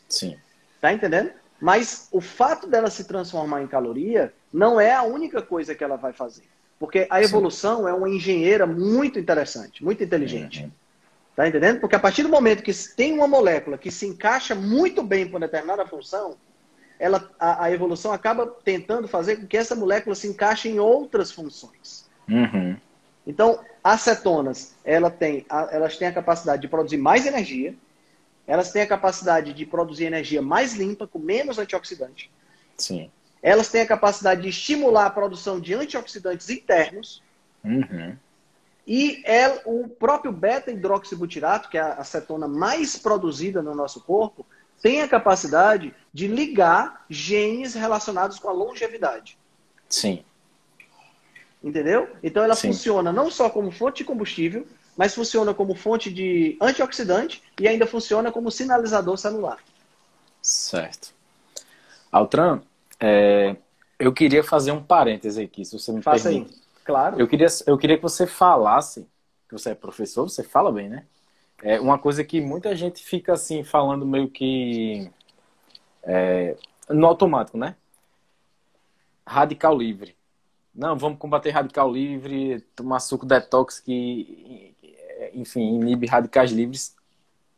Sim. 0.10 0.36
Tá 0.82 0.91
entendendo? 0.91 1.32
Mas 1.62 2.10
o 2.12 2.20
fato 2.20 2.68
dela 2.68 2.89
se 2.89 3.06
transformar 3.06 3.62
em 3.62 3.68
caloria 3.68 4.34
não 4.52 4.82
é 4.82 4.93
a 4.93 5.04
única 5.04 5.41
coisa 5.41 5.76
que 5.76 5.84
ela 5.84 5.96
vai 5.96 6.12
fazer. 6.12 6.43
Porque 6.80 7.08
a 7.10 7.22
evolução 7.22 7.84
Sim. 7.84 7.89
é 7.89 7.93
uma 7.93 8.10
engenheira 8.10 8.66
muito 8.66 9.20
interessante, 9.20 9.84
muito 9.84 10.04
inteligente. 10.04 10.64
Uhum. 10.64 10.72
Tá 11.36 11.48
entendendo? 11.48 11.80
Porque 11.80 11.96
a 11.96 12.00
partir 12.00 12.24
do 12.24 12.30
momento 12.30 12.64
que 12.64 12.74
tem 12.96 13.14
uma 13.14 13.28
molécula 13.28 13.78
que 13.78 13.91
se 13.91 14.08
encaixa 14.08 14.56
muito 14.56 15.04
bem 15.04 15.30
com 15.30 15.39
determinada 15.39 15.86
função, 15.86 16.36
ela, 17.00 17.30
a, 17.39 17.66
a, 17.66 17.72
evolução 17.72 18.12
acaba 18.12 18.48
tentando 18.64 19.08
fazer 19.08 19.38
com 19.38 19.48
que 19.48 19.58
essa 19.58 19.76
molécula 19.76 20.16
se 20.16 20.28
encaixe 20.28 20.70
em 20.70 20.80
outras 20.80 21.32
funções. 21.32 22.10
Uhum. 22.30 22.78
Então, 23.28 23.60
as 23.84 24.02
cetonas, 24.02 24.76
ela 24.84 25.10
tem, 25.10 25.46
elas 25.72 25.98
têm 25.98 26.08
a 26.08 26.14
capacidade 26.14 26.62
de 26.62 26.68
produzir 26.68 26.98
mais 26.98 27.26
energia, 27.26 27.76
elas 28.48 28.72
têm 28.72 28.84
a 28.84 28.88
capacidade 28.88 29.54
de 29.54 29.66
produzir 29.66 30.06
energia 30.06 30.41
mais 30.41 30.76
limpa, 30.76 31.08
com 31.08 31.20
menos 31.20 31.58
antioxidante. 31.58 32.32
Sim. 32.78 33.10
Elas 33.41 33.70
têm 33.70 33.82
a 33.82 33.88
capacidade 33.88 34.41
de 34.41 34.50
estimular 34.50 35.06
a 35.06 35.10
produção 35.10 35.60
de 35.60 35.74
antioxidantes 35.74 36.50
internos. 36.50 37.24
Uhum. 37.64 38.16
E 38.88 39.24
ela, 39.26 39.62
o 39.66 39.88
próprio 39.88 40.32
beta-hidroxibutirato, 40.32 41.70
que 41.70 41.78
é 41.78 41.82
a 41.82 42.04
cetona 42.04 42.48
mais 42.48 42.98
produzida 42.98 43.62
no 43.62 43.74
nosso 43.74 44.02
corpo, 44.02 44.46
tem 44.82 45.01
a 45.01 45.07
capacidade 45.07 45.93
de 46.13 46.28
ligar 46.28 47.05
genes 47.09 47.73
relacionados 47.73 48.39
com 48.39 48.49
a 48.49 48.53
longevidade. 48.53 49.38
Sim. 49.89 50.23
Entendeu? 51.63 52.09
Então 52.21 52.43
ela 52.43 52.55
Sim. 52.55 52.67
funciona 52.67 53.11
não 53.11 53.30
só 53.32 53.49
como 53.49 53.71
fonte 53.71 53.97
de 53.97 54.03
combustível, 54.05 54.67
mas 54.95 55.13
funciona 55.13 55.53
como 55.53 55.76
fonte 55.76 56.11
de 56.11 56.57
antioxidante 56.61 57.43
e 57.59 57.67
ainda 57.67 57.86
funciona 57.86 58.32
como 58.32 58.51
sinalizador 58.51 59.17
celular. 59.17 59.57
Certo. 60.41 61.13
Altran, 62.11 62.61
é, 62.99 63.55
eu 63.99 64.13
queria 64.13 64.43
fazer 64.43 64.71
um 64.71 64.82
parêntese 64.82 65.41
aqui, 65.41 65.65
se 65.65 65.78
você 65.78 65.91
me 65.91 66.01
Faça 66.01 66.30
permite. 66.30 66.53
Aí. 66.53 66.61
Claro. 66.86 67.19
Eu 67.19 67.28
queria, 67.28 67.47
eu 67.65 67.78
queria 67.78 67.97
que 67.97 68.03
você 68.03 68.28
falasse, 68.28 69.07
que 69.49 69.53
você 69.53 69.71
é 69.71 69.76
professor, 69.76 70.30
você 70.30 70.43
fala 70.43 70.71
bem, 70.71 70.88
né? 70.88 71.05
É 71.66 71.80
uma 71.80 71.97
coisa 71.97 72.24
que 72.24 72.39
muita 72.39 72.76
gente 72.76 73.03
fica 73.03 73.34
assim 73.34 73.63
falando 73.63 74.05
meio 74.05 74.30
que 74.30 75.09
é, 76.03 76.55
no 76.88 77.07
automático, 77.07 77.57
né? 77.57 77.76
Radical 79.26 79.76
livre. 79.76 80.16
Não, 80.76 80.95
vamos 80.95 81.18
combater 81.18 81.49
radical 81.49 81.91
livre, 81.91 82.61
tomar 82.76 82.99
suco 82.99 83.26
detox 83.26 83.80
que, 83.80 84.76
enfim, 85.34 85.76
inibe 85.76 86.05
radicais 86.05 86.51
livres. 86.51 86.95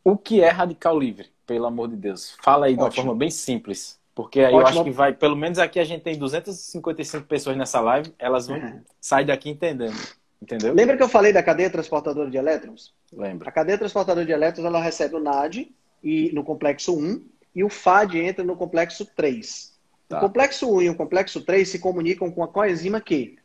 O 0.02 0.16
que 0.16 0.40
é 0.40 0.48
radical 0.48 0.98
livre, 0.98 1.30
pelo 1.46 1.66
amor 1.66 1.88
de 1.88 1.96
Deus? 1.96 2.34
Fala 2.42 2.64
aí 2.64 2.72
Ótimo. 2.72 2.88
de 2.88 2.98
uma 3.00 3.04
forma 3.04 3.14
bem 3.14 3.30
simples. 3.30 4.00
Porque 4.14 4.40
aí 4.40 4.54
Ótimo. 4.54 4.60
eu 4.62 4.66
acho 4.68 4.84
que 4.84 4.90
vai, 4.90 5.12
pelo 5.12 5.36
menos 5.36 5.58
aqui 5.58 5.78
a 5.78 5.84
gente 5.84 6.00
tem 6.00 6.16
255 6.16 7.26
pessoas 7.26 7.58
nessa 7.58 7.78
live, 7.78 8.14
elas 8.18 8.46
vão 8.46 8.56
uhum. 8.56 8.80
sair 8.98 9.26
daqui 9.26 9.50
entendendo. 9.50 9.98
Entendeu? 10.40 10.72
Lembra 10.72 10.96
que 10.96 11.02
eu 11.02 11.08
falei 11.08 11.32
da 11.32 11.42
cadeia 11.42 11.68
transportadora 11.68 12.30
de 12.30 12.36
elétrons? 12.36 12.94
Lembra. 13.12 13.48
A 13.48 13.52
cadeia 13.52 13.76
transportadora 13.76 14.24
de 14.24 14.32
elétrons 14.32 14.64
ela 14.64 14.80
recebe 14.80 15.16
o 15.16 15.20
NAD 15.20 15.68
e, 16.02 16.30
no 16.32 16.44
complexo 16.44 16.96
1 16.96 17.24
e 17.54 17.64
o 17.64 17.68
FAD 17.68 18.20
entra 18.20 18.44
no 18.44 18.56
complexo 18.56 19.04
3. 19.04 19.72
Tá. 20.08 20.18
O 20.18 20.20
complexo 20.20 20.72
1 20.72 20.82
e 20.82 20.90
o 20.90 20.94
complexo 20.94 21.40
3 21.40 21.68
se 21.68 21.78
comunicam 21.78 22.30
com 22.30 22.42
a 22.42 22.48
coenzima 22.48 23.00
Q. 23.00 23.36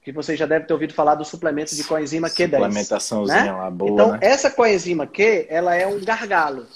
Que 0.00 0.12
você 0.12 0.36
já 0.36 0.46
deve 0.46 0.66
ter 0.66 0.72
ouvido 0.72 0.94
falar 0.94 1.16
do 1.16 1.24
suplemento 1.24 1.74
de 1.74 1.84
coenzima 1.84 2.28
Q10. 2.28 2.50
Suplementaçãozinha 2.50 3.44
né? 3.44 3.52
lá, 3.52 3.70
boa. 3.70 3.90
Então, 3.90 4.12
né? 4.12 4.18
essa 4.22 4.50
coenzima 4.50 5.06
Q, 5.06 5.46
ela 5.48 5.74
é 5.74 5.86
um 5.86 6.02
gargalo. 6.04 6.66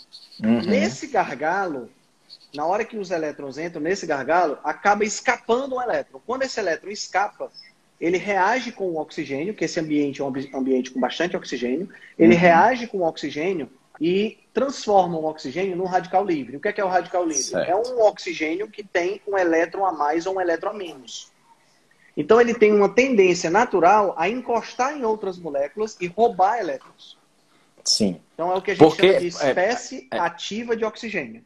Uhum. 0.43 0.63
Nesse 0.63 1.07
gargalo, 1.07 1.89
na 2.55 2.67
hora 2.67 2.85
que 2.85 2.97
os 2.97 3.11
elétrons 3.11 3.59
entram 3.59 3.81
nesse 3.81 4.07
gargalo, 4.07 4.59
acaba 4.63 5.05
escapando 5.05 5.77
um 5.77 5.83
elétron. 5.83 6.21
Quando 6.27 6.43
esse 6.43 6.59
elétron 6.59 6.91
escapa, 6.91 7.51
ele 8.01 8.19
reage 8.19 8.73
com 8.73 8.89
o 8.91 8.99
oxigênio, 8.99 9.55
que 9.55 9.65
esse 9.65 9.81
ambiente 9.81 10.21
é 10.21 10.25
um 10.25 10.33
ambiente 10.55 10.91
com 10.91 11.01
bastante 11.01 11.37
oxigênio, 11.37 11.89
ele 12.19 12.35
uhum. 12.35 12.41
reage 12.41 12.87
com 12.87 12.99
o 12.99 13.07
oxigênio 13.07 13.71
e 14.01 14.39
transforma 14.53 15.17
o 15.19 15.25
oxigênio 15.25 15.77
num 15.77 15.85
radical 15.85 16.25
livre. 16.25 16.57
O 16.57 16.61
que 16.61 16.69
é, 16.69 16.73
que 16.73 16.81
é 16.81 16.85
o 16.85 16.89
radical 16.89 17.25
livre? 17.25 17.43
Certo. 17.43 17.71
É 17.71 17.75
um 17.75 18.03
oxigênio 18.03 18.69
que 18.69 18.85
tem 18.85 19.21
um 19.27 19.37
elétron 19.37 19.87
a 19.87 19.93
mais 19.93 20.27
ou 20.27 20.37
um 20.37 20.41
elétron 20.41 20.71
a 20.71 20.75
menos. 20.75 21.33
Então 22.17 22.41
ele 22.41 22.55
tem 22.55 22.73
uma 22.73 22.89
tendência 22.89 23.51
natural 23.51 24.15
a 24.17 24.29
encostar 24.29 24.97
em 24.97 25.05
outras 25.05 25.39
moléculas 25.39 25.97
e 26.01 26.07
roubar 26.07 26.59
elétrons. 26.59 27.17
Sim. 27.85 28.21
Então 28.35 28.53
é 28.53 28.57
o 28.57 28.63
que 28.63 28.73
a 28.73 28.75
gente 28.75 28.87
Porque, 28.87 29.07
chama 29.07 29.21
de 29.21 29.27
espécie 29.27 30.09
é, 30.11 30.17
é, 30.17 30.21
ativa 30.21 30.77
de 30.77 30.85
oxigênio 30.85 31.45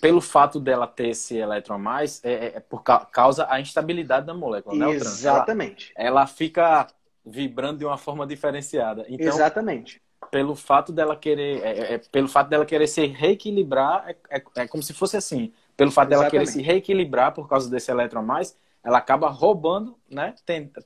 pelo 0.00 0.20
fato 0.20 0.60
dela 0.60 0.86
ter 0.86 1.08
esse 1.08 1.36
elétron 1.36 1.74
a 1.74 1.78
mais, 1.78 2.24
é, 2.24 2.32
é, 2.32 2.46
é 2.56 2.60
por 2.60 2.82
causa 2.82 3.46
a 3.50 3.60
instabilidade 3.60 4.26
da 4.26 4.34
molécula, 4.34 4.76
né? 4.76 4.92
Exatamente. 4.92 5.92
Ela, 5.96 6.20
ela, 6.20 6.26
fica 6.26 6.86
vibrando 7.26 7.78
de 7.78 7.84
uma 7.84 7.98
forma 7.98 8.26
diferenciada. 8.26 9.04
Então, 9.08 9.26
Exatamente. 9.26 10.00
Pelo 10.30 10.54
fato 10.54 10.92
dela 10.92 11.16
querer, 11.16 11.62
é, 11.62 11.70
é, 11.70 11.94
é 11.94 11.98
pelo 11.98 12.28
fato 12.28 12.48
dela 12.48 12.64
querer 12.64 12.86
se 12.86 13.04
reequilibrar, 13.06 14.08
é, 14.30 14.42
é, 14.56 14.66
como 14.66 14.82
se 14.82 14.92
fosse 14.92 15.16
assim. 15.16 15.52
Pelo 15.76 15.90
fato 15.90 16.08
Exatamente. 16.08 16.30
dela 16.30 16.30
querer 16.30 16.46
se 16.46 16.62
reequilibrar 16.62 17.32
por 17.32 17.48
causa 17.48 17.68
desse 17.68 17.90
elétron 17.90 18.20
a 18.20 18.22
mais, 18.22 18.56
ela 18.82 18.98
acaba 18.98 19.28
roubando, 19.28 19.96
né? 20.08 20.34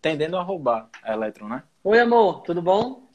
Tendendo 0.00 0.36
a 0.36 0.42
roubar 0.42 0.88
a 1.02 1.12
elétron, 1.12 1.48
né? 1.48 1.62
Oi, 1.84 1.98
amor, 1.98 2.42
tudo 2.42 2.62
bom? 2.62 3.06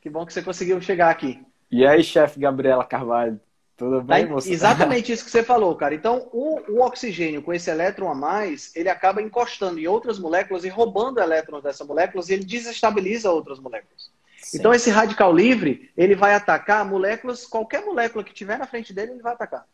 Que 0.00 0.10
bom 0.10 0.26
que 0.26 0.32
você 0.32 0.42
conseguiu 0.42 0.80
chegar 0.80 1.10
aqui. 1.10 1.40
E 1.70 1.86
aí, 1.86 2.02
chefe 2.04 2.38
Gabriela 2.38 2.84
Carvalho? 2.84 3.40
Tudo 3.76 4.02
bem, 4.02 4.28
tá, 4.28 4.34
Exatamente 4.46 5.12
isso 5.12 5.24
que 5.24 5.30
você 5.30 5.42
falou, 5.42 5.74
cara. 5.74 5.94
Então, 5.94 6.28
o, 6.32 6.60
o, 6.70 6.82
oxigênio 6.82 7.42
com 7.42 7.52
esse 7.52 7.70
elétron 7.70 8.08
a 8.10 8.14
mais, 8.14 8.70
ele 8.76 8.88
acaba 8.88 9.22
encostando 9.22 9.78
em 9.78 9.86
outras 9.86 10.18
moléculas 10.18 10.64
e 10.64 10.68
roubando 10.68 11.20
elétrons 11.20 11.62
dessas 11.62 11.86
moléculas 11.86 12.28
e 12.28 12.34
ele 12.34 12.44
desestabiliza 12.44 13.30
outras 13.30 13.58
moléculas. 13.58 14.10
Sim. 14.36 14.58
Então, 14.58 14.74
esse 14.74 14.90
radical 14.90 15.34
livre, 15.34 15.90
ele 15.96 16.14
vai 16.14 16.34
atacar 16.34 16.84
moléculas, 16.84 17.46
qualquer 17.46 17.84
molécula 17.84 18.22
que 18.22 18.34
tiver 18.34 18.58
na 18.58 18.66
frente 18.66 18.92
dele, 18.92 19.12
ele 19.12 19.22
vai 19.22 19.32
atacar. 19.32 19.66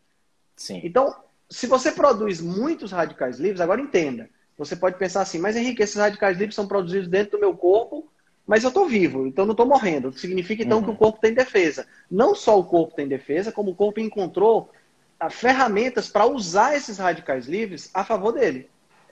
Sim. 0.55 0.81
Então, 0.83 1.15
se 1.49 1.67
você 1.67 1.91
produz 1.91 2.39
muitos 2.39 2.91
radicais 2.91 3.39
livres, 3.39 3.61
agora 3.61 3.81
entenda. 3.81 4.29
Você 4.57 4.75
pode 4.75 4.97
pensar 4.97 5.21
assim, 5.21 5.39
mas 5.39 5.55
Henrique, 5.55 5.81
esses 5.81 5.95
radicais 5.95 6.37
livres 6.37 6.55
são 6.55 6.67
produzidos 6.67 7.07
dentro 7.07 7.31
do 7.31 7.39
meu 7.39 7.55
corpo 7.55 8.11
mas 8.49 8.63
eu 8.63 8.69
estou 8.69 8.87
vivo, 8.87 9.27
então 9.27 9.45
não 9.45 9.51
estou 9.51 9.67
morrendo. 9.67 10.11
Significa 10.11 10.63
então 10.63 10.79
uhum. 10.79 10.85
que 10.85 10.89
o 10.89 10.95
corpo 10.95 11.19
tem 11.21 11.35
defesa. 11.35 11.85
Não 12.09 12.33
só 12.33 12.59
o 12.59 12.63
corpo 12.63 12.95
tem 12.95 13.07
defesa, 13.07 13.51
como 13.51 13.69
o 13.69 13.75
corpo 13.75 13.99
encontrou 13.99 14.71
ah, 15.19 15.29
ferramentas 15.29 16.09
para 16.09 16.25
usar 16.25 16.75
esses 16.75 16.97
radicais 16.97 17.45
livres 17.45 17.91
a 17.93 18.03
favor 18.03 18.31
dele. 18.31 18.67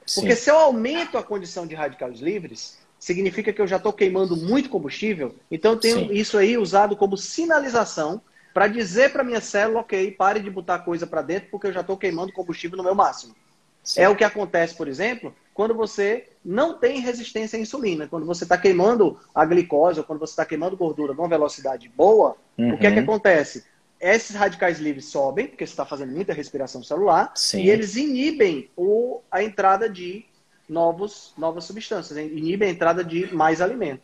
Sim. 0.08 0.22
Porque 0.22 0.36
se 0.36 0.50
eu 0.50 0.58
aumento 0.58 1.20
a 1.20 1.24
condição 1.24 1.68
de 1.68 1.76
radicais 1.76 2.20
livres, 2.20 2.80
significa 2.98 3.54
que 3.54 3.62
eu 3.62 3.68
já 3.68 3.76
estou 3.76 3.94
queimando 3.94 4.36
muito 4.36 4.70
combustível. 4.70 5.36
Então 5.52 5.74
eu 5.74 5.80
tenho 5.80 6.00
Sim. 6.00 6.14
isso 6.14 6.36
aí 6.36 6.58
usado 6.58 6.98
como 6.98 7.16
sinalização 7.16 8.20
para 8.56 8.68
dizer 8.68 9.14
para 9.14 9.24
minha 9.24 9.40
célula, 9.40 9.82
ok, 9.82 10.14
pare 10.14 10.40
de 10.40 10.50
botar 10.50 10.80
coisa 10.80 11.06
para 11.06 11.22
dentro 11.22 11.50
porque 11.52 11.68
eu 11.68 11.74
já 11.74 11.82
estou 11.82 11.96
queimando 11.96 12.34
combustível 12.34 12.76
no 12.76 12.84
meu 12.84 12.96
máximo. 12.96 13.36
Sim. 13.84 14.02
É 14.02 14.10
o 14.10 14.16
que 14.16 14.24
acontece, 14.24 14.74
por 14.74 14.88
exemplo, 14.88 15.32
quando 15.54 15.76
você 15.76 16.28
não 16.48 16.74
tem 16.74 17.02
resistência 17.02 17.60
à 17.60 17.62
insulina. 17.62 18.08
Quando 18.08 18.26
você 18.26 18.46
está 18.46 18.58
queimando 18.58 19.20
a 19.36 19.44
glicose 19.44 20.00
ou 20.00 20.06
quando 20.06 20.20
você 20.20 20.32
está 20.32 20.46
queimando 20.46 20.78
gordura 20.78 21.14
numa 21.14 21.28
velocidade 21.28 21.92
boa, 21.94 22.38
uhum. 22.58 22.74
o 22.74 22.78
que 22.78 22.88
é 22.88 22.92
que 22.92 22.98
uhum. 23.00 23.04
acontece? 23.04 23.66
Esses 24.00 24.34
radicais 24.34 24.80
livres 24.80 25.06
sobem, 25.08 25.48
porque 25.48 25.68
você 25.68 25.74
está 25.74 25.86
fazendo 25.86 26.14
muita 26.14 26.32
respiração 26.32 26.82
celular, 26.82 27.34
Sim. 27.36 27.64
e 27.64 27.70
eles 27.70 27.98
inibem 27.98 28.70
o, 28.78 29.20
a 29.30 29.44
entrada 29.44 29.90
de 29.90 30.24
novos, 30.70 31.34
novas 31.38 31.66
substâncias, 31.66 32.18
inibem 32.18 32.70
a 32.70 32.72
entrada 32.72 33.04
de 33.04 33.34
mais 33.36 33.60
alimento. 33.60 34.04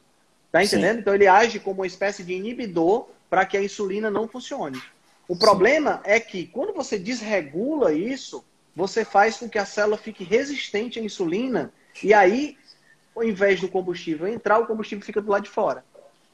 Tá 0.51 0.61
entendendo? 0.61 0.95
Sim. 0.95 0.99
Então 0.99 1.15
ele 1.15 1.27
age 1.27 1.61
como 1.61 1.79
uma 1.79 1.87
espécie 1.87 2.23
de 2.23 2.33
inibidor 2.33 3.07
para 3.29 3.45
que 3.45 3.55
a 3.55 3.63
insulina 3.63 4.11
não 4.11 4.27
funcione. 4.27 4.81
O 5.29 5.33
Sim. 5.33 5.39
problema 5.39 6.01
é 6.03 6.19
que 6.19 6.47
quando 6.47 6.73
você 6.73 6.99
desregula 6.99 7.93
isso, 7.93 8.43
você 8.75 9.05
faz 9.05 9.37
com 9.37 9.47
que 9.47 9.57
a 9.57 9.65
célula 9.65 9.95
fique 9.95 10.25
resistente 10.25 10.99
à 10.99 11.01
insulina 11.01 11.71
e 12.01 12.13
aí 12.13 12.57
ao 13.15 13.23
invés 13.23 13.61
do 13.61 13.67
combustível 13.67 14.27
entrar, 14.27 14.59
o 14.59 14.65
combustível 14.65 15.05
fica 15.05 15.21
do 15.21 15.31
lado 15.31 15.43
de 15.43 15.49
fora. 15.49 15.83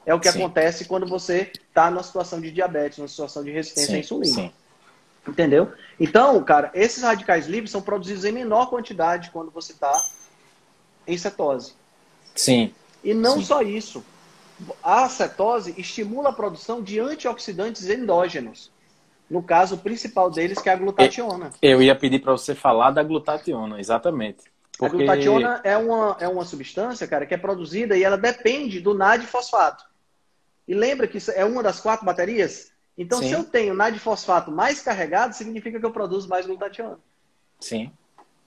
É 0.05 0.14
o 0.14 0.20
que 0.20 0.32
sim. 0.32 0.39
acontece 0.39 0.86
quando 0.86 1.05
você 1.05 1.51
está 1.53 1.91
numa 1.91 2.03
situação 2.03 2.39
de 2.39 2.51
diabetes, 2.51 2.97
numa 2.97 3.07
situação 3.07 3.43
de 3.43 3.51
resistência 3.51 3.91
sim, 3.91 3.97
à 3.97 3.99
insulina. 3.99 4.34
Sim. 4.34 4.51
Entendeu? 5.28 5.72
Então, 5.99 6.41
cara, 6.43 6.72
esses 6.74 7.03
radicais 7.03 7.47
livres 7.47 7.70
são 7.70 7.82
produzidos 7.82 8.24
em 8.26 8.32
menor 8.32 8.70
quantidade 8.70 9.30
quando 9.32 9.51
você 9.51 9.74
está 9.74 10.01
em 11.05 11.18
cetose. 11.18 11.74
Sim. 12.34 12.74
E 13.03 13.14
não 13.14 13.41
só 13.41 13.62
isso. 13.62 14.03
A 14.82 15.07
cetose 15.07 15.76
estimula 15.78 16.30
a 16.30 16.34
produção 16.34 16.82
de 16.82 16.99
antioxidantes 16.99 17.88
endógenos. 17.89 18.72
No 19.30 19.43
caso, 19.43 19.76
o 19.76 19.78
principal 19.78 20.32
deles 20.32 20.60
que 20.60 20.70
é 20.70 20.74
a 20.74 20.76
glutationa. 20.76 21.51
Eu 21.62 21.82
ia 21.82 21.95
pedir 21.95 22.20
para 22.20 22.32
você 22.32 22.55
falar 22.55 22.91
da 22.91 23.03
glutationa, 23.03 23.80
exatamente. 23.80 24.43
Porque... 24.80 24.96
A 24.96 24.98
glutationa 24.98 25.62
é 25.66 25.76
uma, 25.76 26.16
é 26.22 26.28
uma 26.30 26.46
substância, 26.46 27.06
cara, 27.06 27.26
que 27.26 27.34
é 27.34 27.38
produzida 27.38 27.98
e 27.98 28.04
ela 28.04 28.18
depende 28.18 28.80
do 28.80 28.94
NAD-fosfato. 28.94 29.84
E 30.66 30.74
lembra 30.74 31.06
que 31.06 31.18
isso 31.18 31.32
é 31.32 31.44
uma 31.44 31.62
das 31.62 31.82
quatro 31.82 32.06
baterias? 32.06 32.72
Então, 32.98 33.20
Sim. 33.20 33.28
se 33.28 33.34
eu 33.34 33.44
tenho 33.44 33.74
NAD-fosfato 33.74 34.50
mais 34.50 34.82
carregado, 34.82 35.36
significa 35.36 35.80
que 35.80 35.86
eu 35.86 35.92
produzo 35.92 36.30
mais 36.30 36.46
glutationa. 36.46 36.98
Sim. 37.60 37.92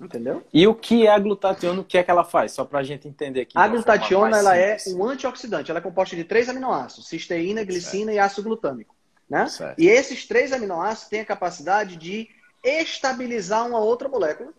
Entendeu? 0.00 0.42
E 0.52 0.66
o 0.66 0.74
que 0.74 1.06
é 1.06 1.10
a 1.10 1.18
glutationa? 1.18 1.82
O 1.82 1.84
que 1.84 1.98
é 1.98 2.02
que 2.02 2.10
ela 2.10 2.24
faz? 2.24 2.52
Só 2.52 2.64
para 2.64 2.80
a 2.80 2.82
gente 2.82 3.06
entender 3.06 3.42
aqui. 3.42 3.52
A 3.54 3.68
glutationa 3.68 4.38
ela 4.38 4.56
é 4.56 4.78
um 4.88 5.04
antioxidante. 5.04 5.70
Ela 5.70 5.78
é 5.78 5.82
composta 5.82 6.16
de 6.16 6.24
três 6.24 6.48
aminoácidos: 6.48 7.08
cisteína, 7.08 7.62
glicina 7.62 8.06
certo. 8.06 8.16
e 8.16 8.18
ácido 8.18 8.42
glutâmico. 8.42 8.96
Né? 9.28 9.46
E 9.78 9.86
esses 9.86 10.26
três 10.26 10.52
aminoácidos 10.52 11.10
têm 11.10 11.20
a 11.20 11.26
capacidade 11.26 11.96
de 11.96 12.28
estabilizar 12.64 13.66
uma 13.66 13.78
outra 13.78 14.08
molécula. 14.08 14.52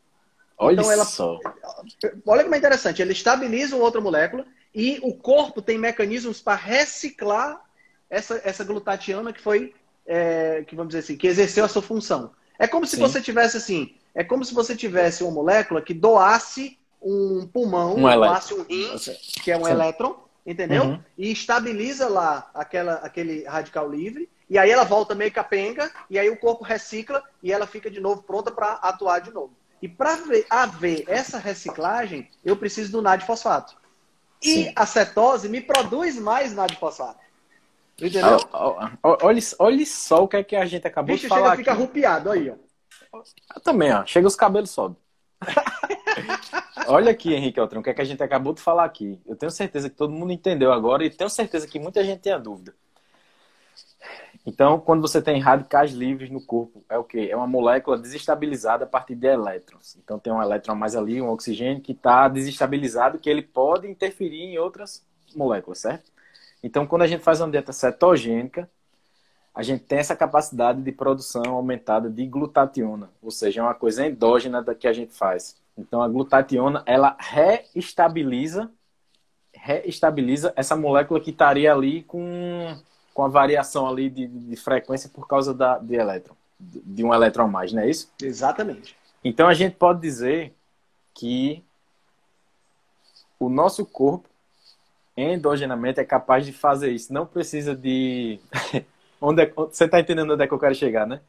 Olha 0.63 0.79
então, 0.79 0.91
ela, 0.91 1.05
só. 1.05 1.39
Olha 2.25 2.43
como 2.43 2.55
é 2.55 2.57
interessante. 2.57 3.01
Ele 3.01 3.13
estabiliza 3.13 3.75
uma 3.75 3.85
outra 3.85 4.01
molécula 4.01 4.45
e 4.73 4.99
o 5.03 5.13
corpo 5.13 5.61
tem 5.61 5.77
mecanismos 5.77 6.41
para 6.41 6.55
reciclar 6.55 7.61
essa, 8.09 8.41
essa 8.43 8.63
glutationa 8.63 9.33
que 9.33 9.41
foi, 9.41 9.73
é, 10.05 10.63
que 10.67 10.75
vamos 10.75 10.89
dizer 10.89 10.99
assim, 10.99 11.17
que 11.17 11.27
exerceu 11.27 11.65
a 11.65 11.67
sua 11.67 11.81
função. 11.81 12.31
É 12.57 12.67
como 12.67 12.85
se 12.85 12.95
Sim. 12.95 13.01
você 13.01 13.21
tivesse 13.21 13.57
assim, 13.57 13.95
é 14.13 14.23
como 14.23 14.45
se 14.45 14.53
você 14.53 14.75
tivesse 14.75 15.23
uma 15.23 15.31
molécula 15.31 15.81
que 15.81 15.93
doasse 15.93 16.77
um 17.01 17.47
pulmão, 17.47 17.95
um 17.95 18.01
doasse 18.01 18.53
um 18.53 18.63
rim, 18.63 18.95
que 19.43 19.51
é 19.51 19.57
um 19.57 19.65
Sim. 19.65 19.71
elétron, 19.71 20.15
entendeu? 20.45 20.83
Uhum. 20.83 21.03
E 21.17 21.31
estabiliza 21.31 22.07
lá 22.07 22.49
aquela, 22.53 22.95
aquele 22.95 23.43
radical 23.43 23.89
livre, 23.89 24.29
e 24.49 24.57
aí 24.57 24.69
ela 24.69 24.83
volta 24.83 25.15
meio 25.15 25.31
capenga, 25.31 25.91
e 26.09 26.19
aí 26.19 26.29
o 26.29 26.37
corpo 26.37 26.63
recicla 26.63 27.23
e 27.41 27.51
ela 27.51 27.65
fica 27.65 27.89
de 27.89 27.99
novo 27.99 28.23
pronta 28.23 28.51
para 28.51 28.73
atuar 28.73 29.19
de 29.19 29.31
novo. 29.31 29.53
E 29.83 29.87
para 29.89 30.17
haver 30.49 31.03
essa 31.09 31.37
reciclagem, 31.37 32.29
eu 32.41 32.55
preciso 32.55 32.89
do 32.89 33.01
NAD-fosfato. 33.01 33.75
E 34.41 34.47
Sim. 34.47 34.73
a 34.77 34.85
cetose 34.85 35.49
me 35.49 35.59
produz 35.59 36.17
mais 36.17 36.55
NAD-fosfato. 36.55 37.19
Entendeu? 37.97 38.39
Olha, 39.03 39.41
olha 39.59 39.85
só 39.85 40.23
o 40.23 40.27
que 40.29 40.37
é 40.37 40.43
que 40.43 40.55
a 40.55 40.65
gente 40.65 40.87
acabou 40.87 41.13
Bicho, 41.13 41.23
de 41.23 41.27
falar. 41.27 41.49
Chega, 41.49 41.57
fica 41.57 41.73
rupiado 41.73 42.31
aí, 42.31 42.49
ó. 42.49 42.55
Eu 43.53 43.61
também, 43.61 43.91
ó. 43.91 44.05
Chega 44.05 44.25
os 44.25 44.37
cabelos 44.37 44.69
sobem. 44.69 44.95
Olha 46.87 47.11
aqui, 47.11 47.33
Henrique 47.33 47.59
Altran, 47.59 47.81
o 47.81 47.83
que, 47.83 47.89
é 47.89 47.93
que 47.93 48.01
a 48.01 48.05
gente 48.05 48.23
acabou 48.23 48.53
de 48.53 48.61
falar 48.61 48.85
aqui. 48.85 49.19
Eu 49.25 49.35
tenho 49.35 49.51
certeza 49.51 49.89
que 49.89 49.97
todo 49.97 50.13
mundo 50.13 50.31
entendeu 50.31 50.71
agora 50.71 51.03
e 51.03 51.09
tenho 51.09 51.29
certeza 51.29 51.67
que 51.67 51.77
muita 51.77 52.05
gente 52.05 52.21
tem 52.21 52.31
a 52.31 52.37
dúvida. 52.37 52.73
Então, 54.45 54.79
quando 54.79 55.01
você 55.01 55.21
tem 55.21 55.39
radicais 55.39 55.91
livres 55.91 56.29
no 56.29 56.41
corpo, 56.41 56.83
é 56.89 56.97
o 56.97 57.03
quê? 57.03 57.29
É 57.31 57.35
uma 57.35 57.47
molécula 57.47 57.97
desestabilizada 57.97 58.83
a 58.83 58.87
partir 58.87 59.15
de 59.15 59.27
elétrons. 59.27 59.95
Então, 60.03 60.19
tem 60.19 60.33
um 60.33 60.41
elétron 60.41 60.75
mais 60.75 60.95
ali, 60.95 61.21
um 61.21 61.29
oxigênio, 61.29 61.81
que 61.81 61.93
está 61.93 62.27
desestabilizado, 62.27 63.19
que 63.19 63.29
ele 63.29 63.41
pode 63.41 63.87
interferir 63.89 64.41
em 64.41 64.57
outras 64.57 65.05
moléculas, 65.33 65.79
certo? 65.79 66.11
Então, 66.61 66.85
quando 66.85 67.03
a 67.03 67.07
gente 67.07 67.23
faz 67.23 67.39
uma 67.39 67.49
dieta 67.49 67.71
cetogênica, 67.71 68.69
a 69.53 69.61
gente 69.61 69.83
tem 69.83 69.99
essa 69.99 70.15
capacidade 70.15 70.81
de 70.81 70.91
produção 70.91 71.43
aumentada 71.45 72.09
de 72.09 72.25
glutationa, 72.25 73.09
ou 73.21 73.29
seja, 73.29 73.61
é 73.61 73.63
uma 73.63 73.75
coisa 73.75 74.05
endógena 74.05 74.63
da 74.63 74.73
que 74.73 74.87
a 74.87 74.93
gente 74.93 75.13
faz. 75.13 75.55
Então 75.77 76.01
a 76.01 76.07
glutationa, 76.07 76.83
ela 76.85 77.15
reestabiliza 77.19 78.71
reestabiliza 79.55 80.51
essa 80.55 80.75
molécula 80.75 81.21
que 81.21 81.29
estaria 81.29 81.71
ali 81.71 82.03
com, 82.03 82.75
com 83.13 83.23
a 83.23 83.27
variação 83.27 83.87
ali 83.87 84.09
de, 84.09 84.27
de 84.27 84.55
frequência 84.55 85.09
por 85.09 85.27
causa 85.27 85.53
da, 85.53 85.77
de 85.77 85.95
elétron, 85.95 86.35
de 86.59 87.03
um 87.03 87.13
elétron 87.13 87.45
a 87.45 87.47
mais, 87.47 87.71
não 87.71 87.81
é 87.81 87.89
isso? 87.89 88.11
Exatamente. 88.21 88.95
Então 89.23 89.47
a 89.47 89.53
gente 89.53 89.75
pode 89.75 90.01
dizer 90.01 90.53
que 91.13 91.63
o 93.39 93.49
nosso 93.49 93.85
corpo 93.85 94.27
endogenamente 95.15 95.99
é 95.99 96.05
capaz 96.05 96.45
de 96.45 96.51
fazer 96.51 96.91
isso. 96.91 97.13
Não 97.13 97.25
precisa 97.25 97.75
de 97.75 98.39
Onde 99.25 99.41
é, 99.41 99.53
você 99.55 99.85
está 99.85 100.01
entendendo 100.01 100.33
onde 100.33 100.43
é 100.43 100.47
que 100.47 100.53
eu 100.53 100.59
quero 100.59 100.75
chegar, 100.75 101.07
né? 101.07 101.21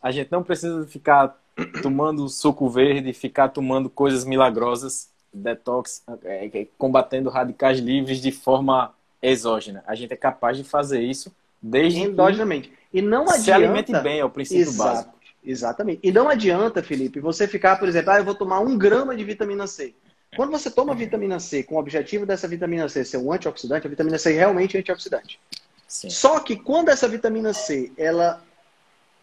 A 0.00 0.10
gente 0.10 0.32
não 0.32 0.42
precisa 0.42 0.86
ficar 0.86 1.38
tomando 1.82 2.26
suco 2.26 2.70
verde, 2.70 3.12
ficar 3.12 3.50
tomando 3.50 3.90
coisas 3.90 4.24
milagrosas, 4.24 5.10
detox, 5.30 6.02
é, 6.24 6.46
é, 6.46 6.66
combatendo 6.78 7.28
radicais 7.28 7.80
livres 7.80 8.22
de 8.22 8.32
forma 8.32 8.94
exógena. 9.22 9.82
A 9.86 9.94
gente 9.94 10.12
é 10.12 10.16
capaz 10.16 10.56
de 10.56 10.64
fazer 10.64 11.00
isso 11.00 11.34
desde 11.60 12.00
endogenamente. 12.00 12.72
E 12.92 13.02
não 13.02 13.22
adianta 13.22 13.42
se 13.42 13.52
alimente 13.52 13.92
bem, 14.00 14.20
é 14.20 14.24
o 14.24 14.30
princípio 14.30 14.62
Exato. 14.62 14.90
básico. 14.90 15.18
Exatamente. 15.44 16.00
E 16.02 16.12
não 16.12 16.28
adianta, 16.28 16.82
Felipe, 16.82 17.20
você 17.20 17.46
ficar, 17.46 17.78
por 17.78 17.88
exemplo, 17.88 18.10
ah, 18.10 18.18
eu 18.18 18.24
vou 18.24 18.34
tomar 18.34 18.60
um 18.60 18.76
grama 18.76 19.16
de 19.16 19.24
vitamina 19.24 19.66
C. 19.66 19.94
Quando 20.36 20.50
você 20.50 20.70
toma 20.70 20.94
vitamina 20.94 21.40
C 21.40 21.62
com 21.62 21.76
o 21.76 21.78
objetivo 21.78 22.26
dessa 22.26 22.46
vitamina 22.46 22.88
C 22.88 23.04
ser 23.04 23.16
um 23.16 23.32
antioxidante, 23.32 23.86
a 23.86 23.90
vitamina 23.90 24.18
C 24.18 24.34
é 24.34 24.38
realmente 24.38 24.76
é 24.76 24.80
antioxidante. 24.80 25.40
Sim. 25.86 26.10
Só 26.10 26.38
que 26.40 26.56
quando 26.56 26.90
essa 26.90 27.08
vitamina 27.08 27.54
C 27.54 27.90
ela, 27.96 28.42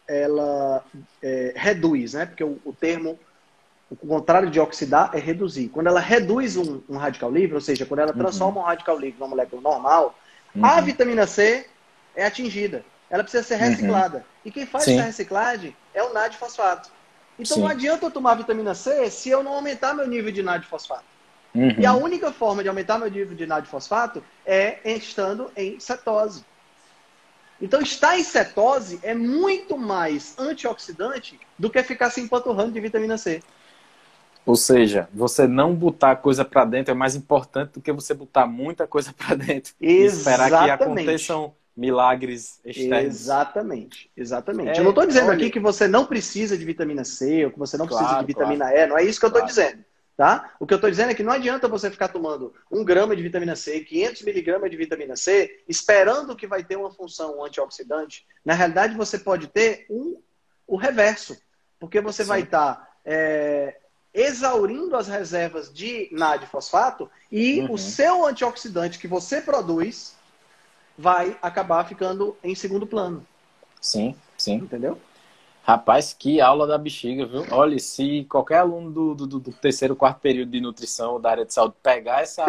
ela 0.07 0.83
é, 1.21 1.53
reduz, 1.55 2.13
né? 2.13 2.25
Porque 2.25 2.43
o, 2.43 2.59
o, 2.65 2.73
termo, 2.73 3.19
o 3.89 3.95
contrário 3.95 4.49
de 4.49 4.59
oxidar 4.59 5.11
é 5.13 5.19
reduzir. 5.19 5.69
Quando 5.69 5.87
ela 5.87 5.99
reduz 5.99 6.57
um, 6.57 6.81
um 6.89 6.97
radical 6.97 7.31
livre, 7.31 7.55
ou 7.55 7.61
seja, 7.61 7.85
quando 7.85 7.99
ela 7.99 8.11
uhum. 8.11 8.17
transforma 8.17 8.57
uhum. 8.57 8.63
um 8.63 8.67
radical 8.67 8.97
livre 8.97 9.19
numa 9.19 9.29
molécula 9.29 9.61
normal, 9.61 10.17
uhum. 10.55 10.65
a 10.65 10.81
vitamina 10.81 11.27
C 11.27 11.67
é 12.15 12.25
atingida. 12.25 12.83
Ela 13.09 13.23
precisa 13.23 13.43
ser 13.43 13.55
reciclada. 13.55 14.17
Uhum. 14.17 14.23
E 14.45 14.51
quem 14.51 14.65
faz 14.65 14.85
Sim. 14.85 14.95
essa 14.95 15.05
reciclagem 15.05 15.75
é 15.93 16.03
o 16.03 16.13
NAD-fosfato. 16.13 16.89
Então 17.37 17.57
Sim. 17.57 17.61
não 17.61 17.69
adianta 17.69 18.05
eu 18.05 18.11
tomar 18.11 18.35
vitamina 18.35 18.73
C 18.73 19.09
se 19.11 19.29
eu 19.29 19.43
não 19.43 19.53
aumentar 19.53 19.93
meu 19.93 20.07
nível 20.07 20.31
de 20.31 20.41
NAD-fosfato. 20.41 21.03
Uhum. 21.53 21.75
E 21.77 21.85
a 21.85 21.93
única 21.93 22.31
forma 22.31 22.63
de 22.63 22.69
aumentar 22.69 22.97
meu 22.97 23.09
nível 23.09 23.35
de 23.35 23.45
NAD-fosfato 23.45 24.23
é 24.45 24.79
estando 24.83 25.51
em 25.55 25.79
cetose. 25.79 26.43
Então, 27.61 27.81
estar 27.81 28.19
em 28.19 28.23
cetose 28.23 28.99
é 29.01 29.13
muito 29.13 29.77
mais 29.77 30.37
antioxidante 30.37 31.39
do 31.57 31.69
que 31.69 31.81
ficar 31.83 32.09
se 32.09 32.19
empanturrando 32.19 32.73
de 32.73 32.79
vitamina 32.81 33.17
C. 33.17 33.41
Ou 34.45 34.55
seja, 34.55 35.09
você 35.13 35.47
não 35.47 35.73
botar 35.73 36.15
coisa 36.17 36.45
para 36.45 36.65
dentro 36.65 36.91
é 36.91 36.93
mais 36.93 37.15
importante 37.15 37.73
do 37.73 37.81
que 37.81 37.91
você 37.91 38.13
botar 38.13 38.45
muita 38.45 38.85
coisa 38.85 39.13
para 39.17 39.35
dentro. 39.35 39.73
Exatamente. 39.81 39.81
E 39.81 40.05
esperar 40.05 40.63
que 40.65 40.69
aconteçam 40.69 41.53
milagres 41.75 42.59
externos. 42.63 43.15
Exatamente, 43.15 44.09
exatamente. 44.15 44.69
É, 44.69 44.79
eu 44.79 44.83
não 44.83 44.91
estou 44.91 45.05
dizendo 45.05 45.27
olha... 45.27 45.35
aqui 45.35 45.49
que 45.49 45.59
você 45.59 45.87
não 45.87 46.05
precisa 46.05 46.57
de 46.57 46.63
vitamina 46.63 47.03
C 47.03 47.45
ou 47.45 47.51
que 47.51 47.59
você 47.59 47.75
não 47.75 47.85
claro, 47.85 48.05
precisa 48.05 48.21
de 48.21 48.27
vitamina 48.27 48.65
claro. 48.65 48.79
E, 48.79 48.87
não 48.87 48.97
é 48.97 49.03
isso 49.03 49.19
que 49.19 49.25
eu 49.25 49.29
estou 49.29 49.41
claro. 49.41 49.53
dizendo. 49.53 49.83
Tá? 50.15 50.53
O 50.61 50.65
que 50.65 50.73
eu 50.73 50.77
estou 50.77 50.89
dizendo 50.89 51.11
é 51.11 51.13
que 51.13 51.23
não 51.23 51.33
adianta 51.33 51.67
você 51.67 51.91
ficar 51.91 52.07
tomando 52.07 52.53
um 52.71 52.85
grama 52.85 53.13
de 53.17 53.21
vitamina 53.21 53.53
C, 53.53 53.81
500 53.81 54.21
miligramas 54.21 54.71
de 54.71 54.77
vitamina 54.77 55.17
C, 55.17 55.61
esperando 55.67 56.37
que 56.37 56.47
vai 56.47 56.63
ter 56.63 56.77
uma 56.77 56.89
função 56.89 57.43
antioxidante. 57.43 58.25
Na 58.45 58.53
realidade, 58.53 58.95
você 58.95 59.19
pode 59.19 59.47
ter 59.47 59.85
um, 59.89 60.15
o 60.65 60.77
reverso, 60.77 61.37
porque 61.77 61.99
você 61.99 62.23
Sim. 62.23 62.29
vai 62.29 62.41
estar 62.43 62.75
tá, 62.75 62.89
é, 63.03 63.75
exaurindo 64.15 64.95
as 64.95 65.07
reservas 65.09 65.71
de 65.71 66.07
NAD-fosfato 66.11 67.11
e 67.29 67.59
uhum. 67.59 67.73
o 67.73 67.77
seu 67.77 68.25
antioxidante 68.25 68.97
que 68.97 69.07
você 69.07 69.41
produz 69.41 70.15
vai 70.97 71.37
acabar 71.41 71.85
ficando 71.85 72.37
em 72.41 72.55
segundo 72.55 72.87
plano. 72.87 73.27
Sim, 73.81 74.15
sim. 74.37 74.55
Entendeu? 74.55 74.97
Rapaz, 75.61 76.13
que 76.13 76.39
aula 76.39 76.65
da 76.65 76.77
bexiga, 76.77 77.25
viu? 77.25 77.43
Olha, 77.51 77.77
se 77.79 78.23
qualquer 78.29 78.59
aluno 78.59 78.91
do, 78.91 79.15
do, 79.15 79.39
do 79.39 79.51
terceiro, 79.51 79.95
quarto 79.95 80.19
período 80.19 80.51
de 80.51 80.61
nutrição 80.61 81.13
ou 81.13 81.19
da 81.19 81.31
área 81.31 81.45
de 81.45 81.53
saúde 81.53 81.75
pegar 81.81 82.21
essa, 82.21 82.45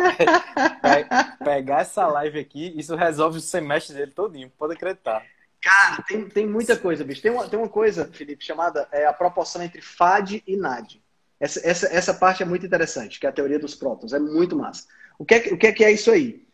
pegar 1.43 1.81
essa 1.81 2.07
live 2.07 2.39
aqui, 2.39 2.75
isso 2.77 2.95
resolve 2.95 3.39
o 3.39 3.41
semestre 3.41 3.97
dele 3.97 4.13
todinho, 4.13 4.53
pode 4.57 4.75
acreditar. 4.75 5.25
Cara, 5.63 6.03
tem, 6.03 6.29
tem 6.29 6.47
muita 6.47 6.77
coisa, 6.77 7.03
bicho. 7.03 7.23
Tem 7.23 7.31
uma, 7.31 7.49
tem 7.49 7.59
uma 7.59 7.69
coisa, 7.69 8.05
Felipe, 8.13 8.45
chamada 8.45 8.87
é, 8.93 9.07
a 9.07 9.13
proporção 9.13 9.63
entre 9.63 9.81
FAD 9.81 10.45
e 10.47 10.57
NAD. 10.57 11.01
Essa, 11.39 11.61
essa, 11.67 11.87
essa 11.89 12.15
parte 12.15 12.43
é 12.43 12.47
muito 12.47 12.65
interessante, 12.65 13.21
que 13.21 13.27
é 13.27 13.29
a 13.29 13.33
teoria 13.33 13.59
dos 13.59 13.75
prótons. 13.75 14.13
É 14.13 14.19
muito 14.19 14.57
massa. 14.57 14.85
O 15.19 15.25
que 15.25 15.35
é, 15.35 15.39
o 15.53 15.59
que 15.59 15.67
é, 15.67 15.73
que 15.73 15.85
é 15.85 15.93
isso 15.93 16.11
aí? 16.11 16.47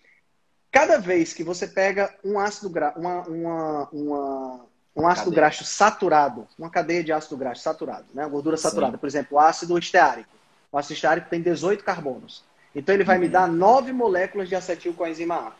Cada 0.71 0.99
vez 0.99 1.33
que 1.33 1.45
você 1.45 1.67
pega 1.67 2.15
um 2.25 2.39
ácido 2.39 2.71
gra... 2.71 2.95
uma, 2.97 3.23
uma, 3.23 3.89
uma 3.93 4.67
um 4.97 5.07
ácido 5.07 5.27
cadeia. 5.27 5.37
graxo 5.37 5.65
saturado, 5.65 6.49
uma 6.59 6.71
cadeia 6.71 7.03
de 7.03 7.13
ácido 7.13 7.37
graxo 7.37 7.63
saturado, 7.63 8.07
né? 8.13 8.27
gordura 8.27 8.57
saturada, 8.57 8.93
Sim. 8.93 8.99
por 8.99 9.07
exemplo, 9.07 9.37
o 9.37 9.41
ácido 9.41 9.79
esteárico. 9.79 10.31
O 10.71 10.79
ácido 10.79 10.95
esteárico 10.95 11.29
tem 11.29 11.41
18 11.41 11.85
carbonos. 11.85 12.45
Então 12.75 12.95
ele 12.95 13.05
vai 13.05 13.19
me 13.19 13.29
dar 13.29 13.47
9 13.47 13.93
moléculas 13.93 14.49
de 14.49 14.55
acetil 14.55 14.95
com 14.95 15.05
a 15.05 15.11
enzima 15.11 15.35
A. 15.35 15.53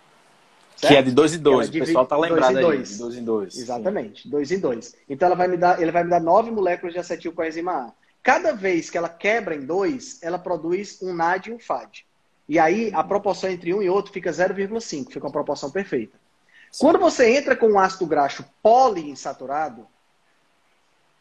Certo? 0.77 0.93
Que 0.93 0.97
é 0.97 1.03
de 1.03 1.11
2 1.13 1.35
em 1.35 1.39
2. 1.39 1.69
O 1.69 1.73
pessoal 1.73 2.07
tá 2.07 2.17
lembrado 2.17 2.55
dois 2.55 2.91
aí. 2.91 2.97
De 2.97 2.99
2 2.99 3.17
em 3.17 3.25
2. 3.25 3.59
Exatamente, 3.59 4.29
2 4.29 4.53
em 4.53 4.59
2. 4.59 4.97
Então 5.09 5.27
ela 5.27 5.37
vai 5.37 5.49
me 5.49 5.57
dar, 5.57 5.81
ele 5.81 5.93
vai 5.93 6.03
me 6.03 6.11
dar 6.11 6.21
9 6.21 6.51
moléculas 6.51 6.95
de 6.95 7.01
acetil 7.01 7.33
com 7.33 7.43
a 7.43 7.49
enzima 7.49 7.73
A. 7.73 7.93
Cada 8.23 8.53
vez 8.53 8.89
que 8.89 8.97
ela 8.97 9.09
quebra 9.09 9.55
em 9.55 9.67
2, 9.67 10.23
ela 10.23 10.39
produz 10.39 11.01
um 11.03 11.13
NAD 11.13 11.51
e 11.51 11.53
um 11.53 11.59
FAD. 11.59 12.07
E 12.49 12.59
aí 12.59 12.91
a 12.95 13.03
proporção 13.03 13.51
entre 13.51 13.75
um 13.75 13.83
e 13.83 13.89
outro 13.89 14.13
fica 14.13 14.31
0,5, 14.31 15.13
fica 15.13 15.27
uma 15.27 15.33
proporção 15.33 15.71
perfeita. 15.71 16.17
Sim. 16.71 16.85
Quando 16.85 16.99
você 16.99 17.37
entra 17.37 17.57
com 17.57 17.67
um 17.67 17.79
ácido 17.79 18.07
graxo 18.07 18.45
poliinsaturado, 18.63 19.87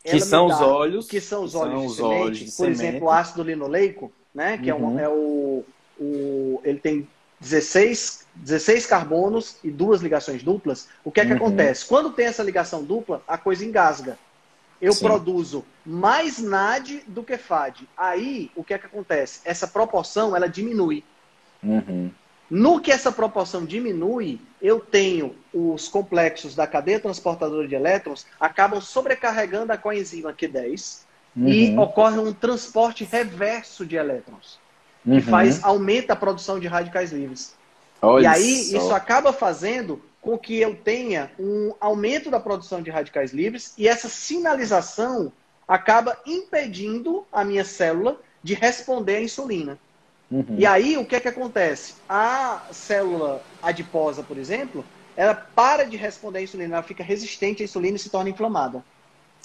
que 0.03 0.19
são 0.19 0.47
dá, 0.47 0.55
os 0.55 0.61
óleos, 0.61 1.07
que 1.07 1.21
são 1.21 1.43
os 1.43 1.53
óleos, 1.53 1.81
são 1.81 1.87
de, 1.87 1.95
semente, 1.95 2.21
óleos 2.21 2.37
de 2.37 2.45
por 2.45 2.51
semente. 2.51 2.73
exemplo, 2.73 3.07
o 3.07 3.11
ácido 3.11 3.43
linoleico, 3.43 4.11
né, 4.33 4.57
que 4.57 4.71
uhum. 4.71 4.99
é, 4.99 5.09
um, 5.09 5.09
é 5.09 5.09
o, 5.09 5.65
o, 5.99 6.61
ele 6.63 6.79
tem 6.79 7.07
16, 7.39 8.25
16 8.35 8.85
carbonos 8.85 9.57
e 9.63 9.69
duas 9.69 10.01
ligações 10.01 10.41
duplas. 10.41 10.87
O 11.03 11.11
que 11.11 11.19
é 11.19 11.25
que 11.25 11.31
uhum. 11.31 11.37
acontece? 11.37 11.85
Quando 11.85 12.11
tem 12.11 12.27
essa 12.27 12.43
ligação 12.43 12.83
dupla, 12.83 13.21
a 13.27 13.37
coisa 13.37 13.65
engasga. 13.65 14.17
Eu 14.81 14.93
Sim. 14.93 15.05
produzo 15.05 15.63
mais 15.85 16.39
NAD 16.39 17.03
do 17.07 17.23
que 17.23 17.37
FAD. 17.37 17.87
Aí, 17.95 18.49
o 18.55 18.63
que 18.63 18.73
é 18.73 18.79
que 18.79 18.87
acontece? 18.87 19.41
Essa 19.45 19.67
proporção, 19.67 20.35
ela 20.35 20.47
diminui. 20.47 21.03
Uhum. 21.61 22.11
No 22.49 22.81
que 22.81 22.91
essa 22.91 23.11
proporção 23.11 23.63
diminui, 23.63 24.41
eu 24.61 24.79
tenho 24.81 25.35
os 25.53 25.87
complexos 25.87 26.53
da 26.53 26.67
cadeia 26.67 26.99
transportadora 26.99 27.65
de 27.65 27.75
elétrons 27.75 28.25
acabam 28.37 28.81
sobrecarregando 28.81 29.71
a 29.71 29.77
coenzima 29.77 30.33
Q10 30.33 31.03
uhum. 31.33 31.47
e 31.47 31.77
ocorre 31.77 32.17
um 32.17 32.33
transporte 32.33 33.05
reverso 33.05 33.85
de 33.85 33.95
elétrons, 33.95 34.59
que 35.03 35.11
uhum. 35.11 35.21
faz 35.21 35.63
aumenta 35.63 36.11
a 36.11 36.15
produção 36.15 36.59
de 36.59 36.67
radicais 36.67 37.13
livres. 37.13 37.55
Olha 38.01 38.23
e 38.23 38.27
aí 38.27 38.63
só. 38.63 38.77
isso 38.77 38.93
acaba 38.93 39.31
fazendo 39.31 40.01
com 40.21 40.37
que 40.37 40.59
eu 40.59 40.75
tenha 40.75 41.31
um 41.39 41.73
aumento 41.79 42.29
da 42.29 42.39
produção 42.39 42.81
de 42.81 42.91
radicais 42.91 43.33
livres 43.33 43.73
e 43.77 43.87
essa 43.87 44.07
sinalização 44.07 45.31
acaba 45.67 46.17
impedindo 46.25 47.25
a 47.31 47.43
minha 47.43 47.65
célula 47.65 48.19
de 48.43 48.53
responder 48.53 49.15
à 49.15 49.21
insulina. 49.21 49.79
Uhum. 50.29 50.55
E 50.57 50.65
aí, 50.65 50.95
o 50.97 51.05
que 51.05 51.15
é 51.15 51.19
que 51.19 51.27
acontece? 51.27 51.95
A 52.07 52.67
célula 52.71 53.41
adiposa, 53.61 54.23
por 54.23 54.37
exemplo, 54.37 54.85
ela 55.15 55.33
para 55.33 55.83
de 55.83 55.97
responder 55.97 56.39
à 56.39 56.41
insulina, 56.43 56.75
ela 56.75 56.83
fica 56.83 57.03
resistente 57.03 57.61
à 57.61 57.65
insulina 57.65 57.97
e 57.97 57.99
se 57.99 58.09
torna 58.09 58.29
inflamada. 58.29 58.83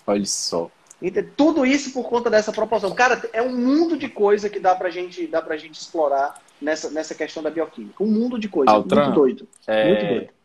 Olha 0.07 0.27
só. 0.27 0.71
Então, 1.03 1.25
tudo 1.37 1.67
isso 1.67 1.93
por 1.93 2.09
conta 2.09 2.31
dessa 2.31 2.53
proporção. 2.53 2.95
Cara, 2.95 3.21
é 3.33 3.43
um 3.43 3.57
mundo 3.57 3.99
de 3.99 4.09
coisa 4.09 4.49
que 4.49 4.61
dá 4.61 4.75
pra 4.75 4.89
gente, 4.89 5.27
dá 5.27 5.43
pra 5.43 5.57
gente 5.57 5.81
explorar 5.81 6.41
nessa, 6.61 6.91
nessa 6.91 7.15
questão 7.15 7.43
da 7.43 7.51
bioquímica. 7.51 8.03
Um 8.03 8.07
mundo 8.07 8.39
de 8.39 8.49
coisa. 8.49 8.71
Altran, 8.71 9.05
muito 9.05 9.15
doido. 9.15 9.49
É... 9.67 9.89
Muito 9.89 10.07
doido. 10.07 10.36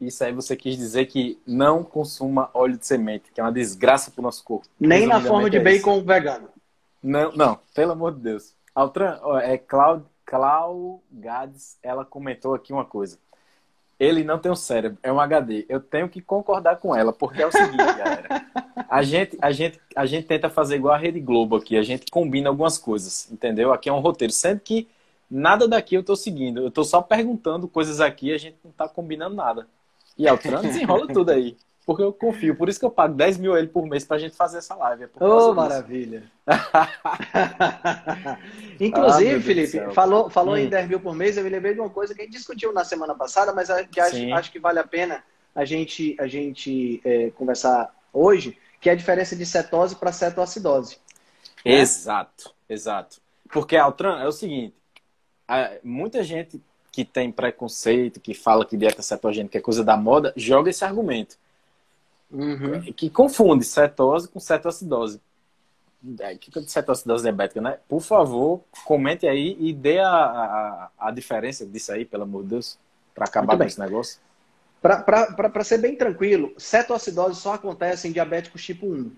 Isso 0.00 0.24
aí 0.24 0.32
você 0.32 0.56
quis 0.56 0.76
dizer 0.76 1.06
que 1.06 1.40
não 1.46 1.82
consuma 1.82 2.50
óleo 2.52 2.76
de 2.76 2.86
semente, 2.86 3.30
que 3.32 3.40
é 3.40 3.44
uma 3.44 3.52
desgraça 3.52 4.10
pro 4.10 4.22
nosso 4.22 4.42
corpo. 4.44 4.66
Nem 4.78 5.06
na 5.06 5.20
forma 5.20 5.48
de 5.48 5.56
é 5.56 5.60
bacon 5.60 5.98
isso. 5.98 6.04
vegano. 6.04 6.48
Não, 7.02 7.32
não, 7.32 7.58
pelo 7.74 7.92
amor 7.92 8.14
de 8.14 8.20
Deus. 8.20 8.54
Altran, 8.74 9.18
é 9.42 9.56
Cláudio 9.56 10.06
Clau 10.24 11.02
Gades, 11.12 11.78
ela 11.82 12.04
comentou 12.04 12.54
aqui 12.54 12.72
uma 12.72 12.84
coisa. 12.84 13.18
Ele 14.00 14.24
não 14.24 14.38
tem 14.38 14.50
um 14.50 14.56
cérebro, 14.56 14.98
é 15.02 15.12
um 15.12 15.20
HD. 15.20 15.66
Eu 15.68 15.80
tenho 15.80 16.08
que 16.08 16.20
concordar 16.20 16.76
com 16.76 16.96
ela, 16.96 17.12
porque 17.12 17.42
é 17.42 17.46
o 17.46 17.52
seguinte, 17.52 17.76
galera. 17.94 18.46
A 18.88 19.02
gente, 19.02 19.38
a 19.40 19.52
gente, 19.52 19.80
a 19.94 20.04
gente 20.04 20.26
tenta 20.26 20.50
fazer 20.50 20.76
igual 20.76 20.94
a 20.94 20.98
Rede 20.98 21.20
Globo 21.20 21.56
aqui, 21.56 21.76
a 21.76 21.82
gente 21.82 22.10
combina 22.10 22.48
algumas 22.48 22.76
coisas, 22.76 23.30
entendeu? 23.30 23.72
Aqui 23.72 23.88
é 23.88 23.92
um 23.92 24.00
roteiro, 24.00 24.32
sendo 24.32 24.60
que 24.60 24.88
nada 25.30 25.68
daqui 25.68 25.94
eu 25.94 26.00
estou 26.00 26.16
seguindo. 26.16 26.60
Eu 26.60 26.68
estou 26.68 26.84
só 26.84 27.00
perguntando 27.00 27.68
coisas 27.68 28.00
aqui, 28.00 28.32
a 28.32 28.38
gente 28.38 28.56
não 28.64 28.70
está 28.70 28.88
combinando 28.88 29.36
nada. 29.36 29.68
E 30.16 30.28
Altran 30.28 30.62
desenrola 30.62 31.08
tudo 31.08 31.30
aí. 31.30 31.56
Porque 31.86 32.02
eu 32.02 32.12
confio. 32.12 32.56
Por 32.56 32.68
isso 32.68 32.78
que 32.78 32.84
eu 32.84 32.90
pago 32.90 33.14
10 33.14 33.38
mil 33.38 33.56
ele 33.56 33.68
por 33.68 33.86
mês 33.86 34.04
pra 34.04 34.16
gente 34.16 34.34
fazer 34.34 34.58
essa 34.58 34.74
live. 34.74 35.04
É 35.04 35.08
oh, 35.20 35.52
maravilha. 35.52 36.24
Inclusive, 38.80 39.34
ah, 39.34 39.40
Felipe, 39.40 39.92
falou, 39.92 40.30
falou 40.30 40.54
hum. 40.54 40.58
em 40.58 40.68
10 40.68 40.88
mil 40.88 41.00
por 41.00 41.14
mês, 41.14 41.36
eu 41.36 41.44
me 41.44 41.50
lembrei 41.50 41.74
de 41.74 41.80
uma 41.80 41.90
coisa 41.90 42.14
que 42.14 42.22
a 42.22 42.24
gente 42.24 42.34
discutiu 42.34 42.72
na 42.72 42.84
semana 42.84 43.14
passada, 43.14 43.52
mas 43.52 43.68
que 43.90 44.00
acho, 44.00 44.32
acho, 44.32 44.50
que 44.50 44.58
vale 44.58 44.78
a 44.78 44.84
pena 44.84 45.22
a 45.54 45.64
gente, 45.64 46.16
a 46.18 46.26
gente 46.26 47.00
é, 47.04 47.30
conversar 47.30 47.94
hoje, 48.12 48.58
que 48.80 48.88
é 48.88 48.92
a 48.92 48.96
diferença 48.96 49.36
de 49.36 49.44
cetose 49.44 49.96
para 49.96 50.10
cetoacidose. 50.10 50.98
Exato, 51.64 52.54
exato. 52.68 53.20
Porque, 53.52 53.76
Altran, 53.76 54.20
é 54.20 54.26
o 54.26 54.32
seguinte, 54.32 54.74
muita 55.82 56.24
gente 56.24 56.62
que 56.94 57.04
tem 57.04 57.32
preconceito, 57.32 58.20
que 58.20 58.32
fala 58.34 58.64
que 58.64 58.76
dieta 58.76 59.02
cetogênica 59.02 59.58
é 59.58 59.60
coisa 59.60 59.82
da 59.82 59.96
moda, 59.96 60.32
joga 60.36 60.70
esse 60.70 60.84
argumento. 60.84 61.36
Uhum. 62.30 62.82
Que 62.92 63.10
confunde 63.10 63.64
cetose 63.64 64.28
com 64.28 64.38
cetoacidose. 64.38 65.20
É, 66.20 66.36
que 66.36 66.52
cetoacidose 66.68 67.24
diabética, 67.24 67.60
né? 67.60 67.78
Por 67.88 68.00
favor, 68.00 68.60
comente 68.84 69.26
aí 69.26 69.56
e 69.58 69.72
dê 69.72 69.98
a, 69.98 70.08
a, 70.08 70.90
a 70.96 71.10
diferença 71.10 71.66
disso 71.66 71.90
aí, 71.90 72.04
pelo 72.04 72.22
amor 72.22 72.44
de 72.44 72.50
Deus, 72.50 72.78
para 73.12 73.24
acabar 73.24 73.56
com 73.56 73.64
esse 73.64 73.80
negócio. 73.80 74.20
Para 74.80 75.64
ser 75.64 75.78
bem 75.78 75.96
tranquilo, 75.96 76.54
cetoacidose 76.56 77.40
só 77.40 77.54
acontece 77.54 78.06
em 78.06 78.12
diabéticos 78.12 78.64
tipo 78.64 78.86
1. 78.86 79.10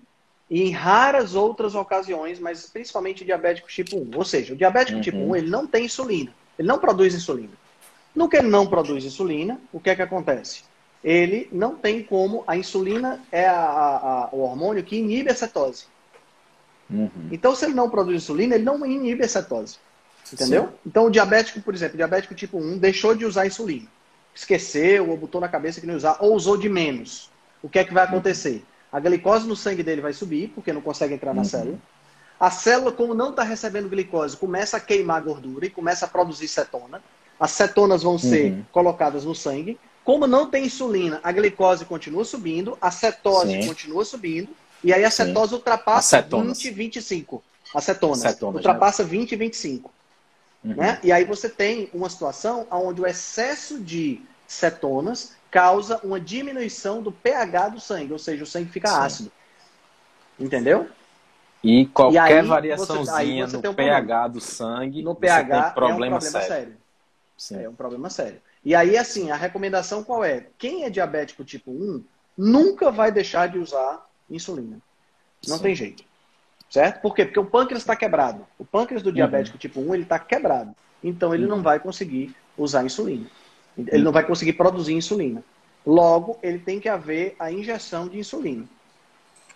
E 0.49 0.63
em 0.63 0.71
raras 0.71 1.35
outras 1.35 1.75
ocasiões, 1.75 2.39
mas 2.39 2.65
principalmente 2.71 3.23
diabéticos 3.23 3.71
tipo 3.71 3.97
1. 3.97 4.11
Ou 4.15 4.25
seja, 4.25 4.55
o 4.55 4.57
diabético 4.57 4.99
tipo 4.99 5.17
uhum. 5.17 5.23
tipo 5.25 5.33
1 5.33 5.35
ele 5.35 5.49
não 5.51 5.67
tem 5.67 5.85
insulina. 5.85 6.33
Ele 6.57 6.67
não 6.67 6.79
produz 6.79 7.13
insulina. 7.13 7.53
No 8.17 8.27
que 8.27 8.35
ele 8.35 8.47
não 8.47 8.67
produz 8.67 9.05
insulina, 9.05 9.61
o 9.71 9.79
que 9.79 9.89
é 9.89 9.95
que 9.95 10.01
acontece? 10.01 10.63
ele 11.03 11.47
não 11.51 11.75
tem 11.75 12.03
como. 12.03 12.43
A 12.45 12.57
insulina 12.57 13.21
é 13.31 13.47
a, 13.47 13.55
a, 13.55 14.29
o 14.31 14.39
hormônio 14.39 14.83
que 14.83 14.97
inibe 14.97 15.29
a 15.29 15.35
cetose. 15.35 15.85
Uhum. 16.89 17.29
Então, 17.31 17.55
se 17.55 17.65
ele 17.65 17.73
não 17.73 17.89
produz 17.89 18.23
insulina, 18.23 18.55
ele 18.55 18.63
não 18.63 18.85
inibe 18.85 19.23
a 19.23 19.27
cetose. 19.27 19.77
Entendeu? 20.31 20.63
Sim. 20.63 20.73
Então, 20.85 21.05
o 21.05 21.09
diabético, 21.09 21.61
por 21.61 21.73
exemplo, 21.73 21.95
diabético 21.95 22.35
tipo 22.35 22.57
1 22.57 22.77
deixou 22.77 23.15
de 23.15 23.25
usar 23.25 23.47
insulina. 23.47 23.87
Esqueceu, 24.35 25.09
ou 25.09 25.17
botou 25.17 25.39
na 25.39 25.47
cabeça 25.47 25.79
que 25.79 25.87
não 25.87 25.93
ia 25.93 25.97
usar, 25.97 26.17
ou 26.19 26.35
usou 26.35 26.57
de 26.57 26.67
menos. 26.67 27.31
O 27.63 27.69
que 27.69 27.79
é 27.79 27.83
que 27.83 27.93
vai 27.93 28.03
acontecer? 28.03 28.65
A 28.91 28.99
glicose 28.99 29.47
no 29.47 29.55
sangue 29.55 29.83
dele 29.83 30.01
vai 30.01 30.13
subir, 30.13 30.49
porque 30.49 30.73
não 30.73 30.81
consegue 30.81 31.13
entrar 31.13 31.33
na 31.33 31.41
uhum. 31.41 31.47
célula. 31.47 31.79
A 32.39 32.51
célula, 32.51 32.91
como 32.91 33.13
não 33.13 33.31
está 33.31 33.43
recebendo 33.43 33.89
glicose, 33.89 34.37
começa 34.37 34.77
a 34.77 34.79
queimar 34.79 35.21
gordura 35.21 35.65
e 35.65 35.69
começa 35.69 36.05
a 36.05 36.09
produzir 36.09 36.47
cetona. 36.47 37.01
As 37.39 37.51
cetonas 37.51 38.03
vão 38.03 38.17
ser 38.17 38.51
uhum. 38.51 38.65
colocadas 38.71 39.25
no 39.25 39.35
sangue. 39.35 39.79
Como 40.03 40.25
não 40.25 40.49
tem 40.49 40.65
insulina, 40.65 41.19
a 41.23 41.31
glicose 41.31 41.85
continua 41.85 42.23
subindo, 42.23 42.77
a 42.81 42.89
cetose 42.89 43.61
Sim. 43.61 43.67
continua 43.67 44.05
subindo, 44.05 44.49
e 44.83 44.93
aí 44.93 45.03
a 45.03 45.11
cetose 45.11 45.49
Sim. 45.49 45.55
ultrapassa 45.55 46.21
20, 46.21 46.69
25. 46.71 47.43
Acetonas. 47.75 48.19
Cetonas, 48.19 48.55
ultrapassa 48.55 49.03
né? 49.03 49.09
20 49.09 49.31
e 49.33 49.35
25. 49.35 49.91
Uhum. 50.63 50.75
Né? 50.75 50.99
E 51.03 51.11
aí 51.11 51.25
você 51.25 51.49
tem 51.49 51.89
uma 51.93 52.09
situação 52.09 52.65
onde 52.71 53.01
o 53.01 53.05
excesso 53.05 53.79
de 53.79 54.21
cetonas 54.47 55.35
causa 55.51 55.99
uma 56.03 56.19
diminuição 56.19 57.01
do 57.01 57.11
pH 57.11 57.69
do 57.69 57.79
sangue, 57.79 58.13
ou 58.13 58.19
seja, 58.19 58.43
o 58.43 58.47
sangue 58.47 58.69
fica 58.69 58.87
Sim. 58.87 58.95
ácido. 58.95 59.31
Entendeu? 60.39 60.87
E 61.63 61.85
qualquer 61.87 62.43
e 62.43 62.47
variaçãozinha 62.47 63.47
você, 63.47 63.57
no 63.57 63.69
um 63.69 63.73
pH 63.73 64.27
do 64.27 64.39
sangue, 64.39 65.01
no 65.01 65.15
pH 65.15 65.63
tem 65.63 65.73
problema, 65.73 66.15
é 66.15 66.17
um 66.17 66.19
problema 66.19 66.21
sério. 66.21 66.47
sério. 66.47 66.77
É 67.51 67.69
um 67.69 67.75
problema 67.75 68.09
sério. 68.09 68.41
E 68.65 68.73
aí, 68.73 68.97
assim, 68.97 69.29
a 69.31 69.35
recomendação 69.35 70.03
qual 70.03 70.23
é? 70.23 70.47
Quem 70.57 70.83
é 70.83 70.89
diabético 70.89 71.43
tipo 71.43 71.71
1 71.71 72.03
nunca 72.37 72.91
vai 72.91 73.11
deixar 73.11 73.47
de 73.47 73.59
usar 73.59 74.05
insulina. 74.29 74.79
Não 75.47 75.57
Sim. 75.57 75.63
tem 75.63 75.75
jeito. 75.75 76.03
Certo? 76.69 77.01
Por 77.01 77.15
quê? 77.15 77.25
Porque 77.25 77.39
o 77.39 77.45
pâncreas 77.45 77.83
está 77.83 77.95
quebrado. 77.95 78.45
O 78.59 78.65
pâncreas 78.65 79.01
do 79.01 79.11
diabético 79.11 79.55
uhum. 79.55 79.59
tipo 79.59 79.79
1 79.79 79.93
ele 79.93 80.03
está 80.03 80.19
quebrado. 80.19 80.75
Então 81.03 81.33
ele 81.33 81.43
uhum. 81.43 81.49
não 81.49 81.61
vai 81.61 81.79
conseguir 81.79 82.35
usar 82.57 82.83
insulina. 82.83 83.27
Ele 83.77 84.03
não 84.03 84.11
vai 84.11 84.25
conseguir 84.25 84.53
produzir 84.53 84.93
insulina. 84.93 85.43
Logo, 85.85 86.37
ele 86.41 86.59
tem 86.59 86.79
que 86.79 86.89
haver 86.89 87.35
a 87.39 87.51
injeção 87.51 88.07
de 88.07 88.19
insulina. 88.19 88.65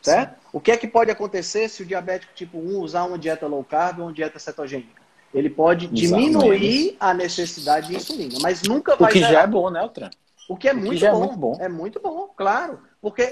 Certo? 0.01 0.33
Sim. 0.33 0.47
O 0.53 0.61
que 0.61 0.71
é 0.71 0.77
que 0.77 0.87
pode 0.87 1.11
acontecer 1.11 1.67
se 1.67 1.83
o 1.83 1.85
diabético 1.85 2.33
tipo 2.33 2.57
1 2.57 2.79
usar 2.79 3.03
uma 3.03 3.17
dieta 3.17 3.47
low 3.47 3.63
carb 3.63 3.99
ou 3.99 4.05
uma 4.05 4.13
dieta 4.13 4.39
cetogênica? 4.39 5.00
Ele 5.33 5.49
pode 5.49 5.87
diminuir 5.87 6.97
a 6.99 7.13
necessidade 7.13 7.87
de 7.87 7.95
insulina, 7.95 8.37
mas 8.41 8.63
nunca 8.63 8.95
vai. 8.95 9.09
O 9.09 9.13
que 9.13 9.19
já 9.19 9.41
é 9.41 9.47
bom, 9.47 9.69
né, 9.69 9.79
Altran? 9.79 10.09
O 10.49 10.57
que 10.57 10.67
é, 10.67 10.73
o 10.73 10.77
muito, 10.77 10.99
que 10.99 10.99
bom. 10.99 11.07
é 11.07 11.17
muito 11.17 11.37
bom. 11.37 11.57
É 11.61 11.69
muito 11.69 11.99
bom, 12.01 12.33
claro. 12.35 12.79
Porque 13.01 13.31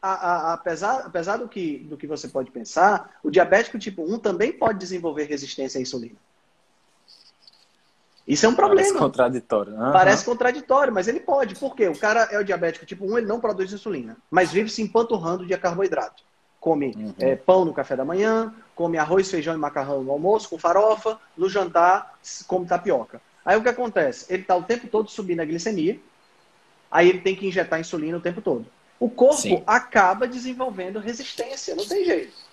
a, 0.00 0.10
a, 0.10 0.52
apesar, 0.54 1.00
apesar 1.00 1.36
do, 1.38 1.48
que, 1.48 1.78
do 1.78 1.96
que 1.96 2.06
você 2.06 2.28
pode 2.28 2.50
pensar, 2.50 3.18
o 3.24 3.30
diabético 3.30 3.78
tipo 3.78 4.02
1 4.02 4.18
também 4.20 4.52
pode 4.52 4.78
desenvolver 4.78 5.24
resistência 5.24 5.78
à 5.78 5.82
insulina. 5.82 6.16
Isso 8.26 8.46
é 8.46 8.48
um 8.48 8.54
problema. 8.54 8.82
Parece 8.82 8.98
contraditório. 8.98 9.72
Uhum. 9.72 9.92
Parece 9.92 10.24
contraditório, 10.24 10.94
mas 10.94 11.08
ele 11.08 11.18
pode. 11.18 11.56
Por 11.56 11.74
quê? 11.74 11.88
O 11.88 11.98
cara 11.98 12.28
é 12.30 12.38
o 12.38 12.44
diabético 12.44 12.86
tipo 12.86 13.04
1, 13.04 13.18
ele 13.18 13.26
não 13.26 13.40
produz 13.40 13.72
insulina, 13.72 14.16
mas 14.30 14.52
vive 14.52 14.70
se 14.70 14.80
empanturrando 14.80 15.44
de 15.44 15.56
carboidrato. 15.58 16.22
Come 16.60 16.94
uhum. 16.94 17.14
é, 17.18 17.34
pão 17.34 17.64
no 17.64 17.72
café 17.72 17.96
da 17.96 18.04
manhã, 18.04 18.54
come 18.74 18.98
arroz, 18.98 19.30
feijão 19.30 19.54
e 19.54 19.58
macarrão 19.58 20.02
no 20.04 20.12
almoço 20.12 20.50
com 20.50 20.58
farofa, 20.58 21.18
no 21.36 21.48
jantar 21.48 22.18
come 22.46 22.66
tapioca. 22.66 23.20
Aí 23.44 23.56
o 23.56 23.62
que 23.62 23.68
acontece? 23.68 24.32
Ele 24.32 24.42
está 24.42 24.54
o 24.54 24.62
tempo 24.62 24.86
todo 24.86 25.10
subindo 25.10 25.40
a 25.40 25.44
glicemia, 25.44 25.98
aí 26.90 27.08
ele 27.08 27.20
tem 27.20 27.34
que 27.34 27.46
injetar 27.46 27.80
insulina 27.80 28.18
o 28.18 28.20
tempo 28.20 28.42
todo. 28.42 28.66
O 28.98 29.08
corpo 29.08 29.36
Sim. 29.36 29.62
acaba 29.66 30.28
desenvolvendo 30.28 30.98
resistência, 30.98 31.74
não 31.74 31.86
tem 31.86 32.04
jeito. 32.04 32.50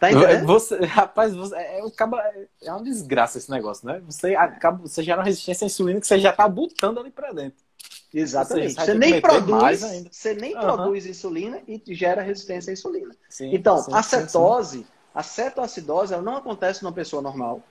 Tá 0.00 0.10
entendendo? 0.10 0.46
Você, 0.46 0.82
rapaz, 0.86 1.34
você, 1.34 1.54
é, 1.54 1.80
é, 1.80 2.46
é 2.64 2.72
uma 2.72 2.82
desgraça 2.82 3.38
esse 3.38 3.50
negócio, 3.50 3.86
né? 3.86 4.02
Você, 4.06 4.34
acaba, 4.34 4.78
você 4.78 5.02
gera 5.02 5.18
uma 5.18 5.24
resistência 5.24 5.64
à 5.64 5.66
insulina 5.66 6.00
que 6.00 6.06
você 6.06 6.18
já 6.18 6.30
está 6.30 6.48
botando 6.48 6.98
ali 6.98 7.10
para 7.10 7.32
dentro. 7.32 7.62
Exatamente. 8.14 8.74
Você, 8.74 8.84
você 8.84 8.94
nem 8.94 9.20
produz, 9.20 9.80
você 10.10 10.34
nem 10.34 10.54
uhum. 10.54 10.60
produz 10.60 11.06
insulina 11.06 11.60
e 11.66 11.80
gera 11.94 12.20
resistência 12.20 12.70
à 12.70 12.74
insulina. 12.74 13.14
Sim, 13.28 13.54
então, 13.54 13.78
sim, 13.78 13.92
a 13.92 14.02
cetose, 14.02 14.78
sim, 14.78 14.86
a 15.14 15.22
cetoacidose, 15.22 16.12
ela 16.12 16.22
não 16.22 16.36
acontece 16.36 16.82
numa 16.82 16.92
pessoa 16.92 17.22
normal. 17.22 17.62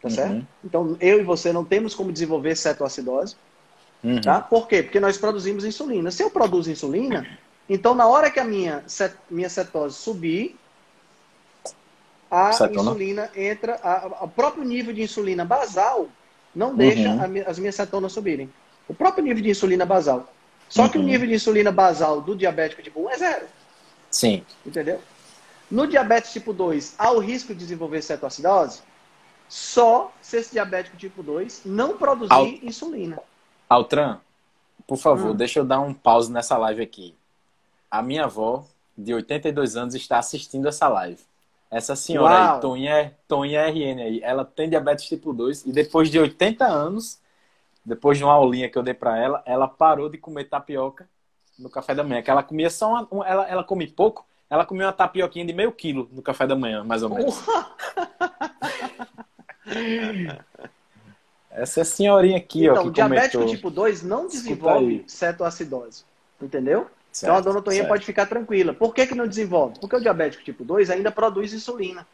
Tá 0.00 0.08
uhum. 0.08 0.14
certo? 0.14 0.46
Então, 0.64 0.96
eu 1.00 1.20
e 1.20 1.22
você 1.22 1.52
não 1.52 1.64
temos 1.64 1.94
como 1.94 2.12
desenvolver 2.12 2.56
cetoacidose. 2.56 3.36
Uhum. 4.02 4.20
Tá? 4.20 4.40
Por 4.40 4.66
quê? 4.66 4.82
Porque 4.82 5.00
nós 5.00 5.18
produzimos 5.18 5.64
insulina. 5.64 6.10
Se 6.10 6.22
eu 6.22 6.30
produzo 6.30 6.70
insulina, 6.70 7.26
então 7.68 7.94
na 7.94 8.06
hora 8.06 8.30
que 8.30 8.40
a 8.40 8.44
minha, 8.44 8.82
cet 8.86 9.14
minha 9.30 9.48
cetose 9.48 9.96
subir, 9.96 10.56
a 12.30 12.52
Cetona. 12.52 12.80
insulina 12.80 13.30
entra, 13.36 13.78
o 14.20 14.28
próprio 14.28 14.64
nível 14.64 14.92
de 14.92 15.02
insulina 15.02 15.44
basal 15.44 16.08
não 16.54 16.74
deixa 16.74 17.08
uhum. 17.08 17.20
a, 17.20 17.50
as 17.50 17.58
minhas 17.58 17.74
cetonas 17.74 18.12
subirem. 18.12 18.50
O 18.88 18.94
próprio 18.94 19.24
nível 19.24 19.42
de 19.42 19.50
insulina 19.50 19.84
basal. 19.84 20.32
Só 20.68 20.82
uhum. 20.82 20.88
que 20.88 20.98
o 20.98 21.00
uhum. 21.00 21.06
nível 21.06 21.28
de 21.28 21.34
insulina 21.34 21.70
basal 21.70 22.20
do 22.20 22.36
diabético 22.36 22.82
tipo 22.82 23.00
1 23.06 23.10
é 23.10 23.18
zero. 23.18 23.46
Sim. 24.10 24.44
Entendeu? 24.64 25.00
No 25.70 25.86
diabetes 25.86 26.32
tipo 26.32 26.52
2, 26.52 26.94
há 26.98 27.10
o 27.12 27.18
risco 27.18 27.54
de 27.54 27.60
desenvolver 27.60 28.02
cetoacidose? 28.02 28.80
Só 29.48 30.12
se 30.20 30.36
esse 30.38 30.52
diabético 30.52 30.96
tipo 30.96 31.22
2 31.22 31.62
não 31.64 31.96
produzir 31.96 32.32
Al... 32.32 32.46
insulina. 32.46 33.18
Altran, 33.68 34.18
por 34.86 34.98
favor, 34.98 35.30
hum. 35.30 35.34
deixa 35.36 35.60
eu 35.60 35.64
dar 35.64 35.80
um 35.80 35.94
pause 35.94 36.30
nessa 36.30 36.56
live 36.58 36.82
aqui. 36.82 37.14
A 37.90 38.02
minha 38.02 38.24
avó, 38.24 38.66
de 38.96 39.14
82 39.14 39.76
anos, 39.76 39.94
está 39.94 40.18
assistindo 40.18 40.68
essa 40.68 40.88
live. 40.88 41.20
Essa 41.70 41.96
senhora 41.96 42.34
Uau. 42.34 42.54
aí, 42.54 42.60
Toninha, 42.60 43.14
Toninha 43.26 43.66
RN 43.68 44.00
aí, 44.00 44.20
ela 44.22 44.44
tem 44.44 44.68
diabetes 44.68 45.06
tipo 45.06 45.32
2 45.32 45.66
e 45.66 45.72
depois 45.72 46.10
de 46.10 46.18
80 46.18 46.64
anos, 46.64 47.18
depois 47.84 48.16
de 48.18 48.24
uma 48.24 48.32
aulinha 48.32 48.68
que 48.68 48.78
eu 48.78 48.82
dei 48.82 48.94
para 48.94 49.18
ela, 49.18 49.42
ela 49.44 49.68
parou 49.68 50.08
de 50.08 50.16
comer 50.18 50.44
tapioca 50.44 51.08
no 51.58 51.68
café 51.68 51.94
da 51.94 52.02
manhã. 52.02 52.22
Que 52.22 52.30
ela 52.30 52.42
comia 52.42 52.70
só 52.70 53.06
uma, 53.10 53.26
ela, 53.26 53.48
ela 53.48 53.62
come 53.64 53.86
pouco, 53.86 54.26
ela 54.48 54.64
comia 54.64 54.86
uma 54.86 54.92
tapioquinha 54.92 55.44
de 55.44 55.52
meio 55.52 55.72
quilo 55.72 56.08
no 56.12 56.22
café 56.22 56.46
da 56.46 56.56
manhã, 56.56 56.82
mais 56.82 57.02
ou 57.02 57.10
menos. 57.10 57.42
Essa 61.50 61.82
é 61.82 61.84
senhorinha 61.84 62.36
aqui, 62.36 62.66
então, 62.66 62.82
ó. 62.82 62.84
Que 62.84 62.90
diabético 62.90 63.38
comentou. 63.38 63.54
tipo 63.54 63.70
2 63.70 64.02
não 64.02 64.26
desenvolve 64.26 65.04
cetoacidose. 65.06 66.04
Entendeu? 66.42 66.90
Certo, 67.12 67.30
então 67.30 67.36
a 67.36 67.40
dona 67.40 67.62
Toninha 67.62 67.86
pode 67.86 68.04
ficar 68.04 68.26
tranquila. 68.26 68.74
Por 68.74 68.92
que, 68.92 69.06
que 69.06 69.14
não 69.14 69.28
desenvolve? 69.28 69.78
Porque 69.78 69.94
o 69.94 70.00
diabético 70.00 70.42
tipo 70.42 70.64
2 70.64 70.90
ainda 70.90 71.12
produz 71.12 71.52
insulina. 71.52 72.04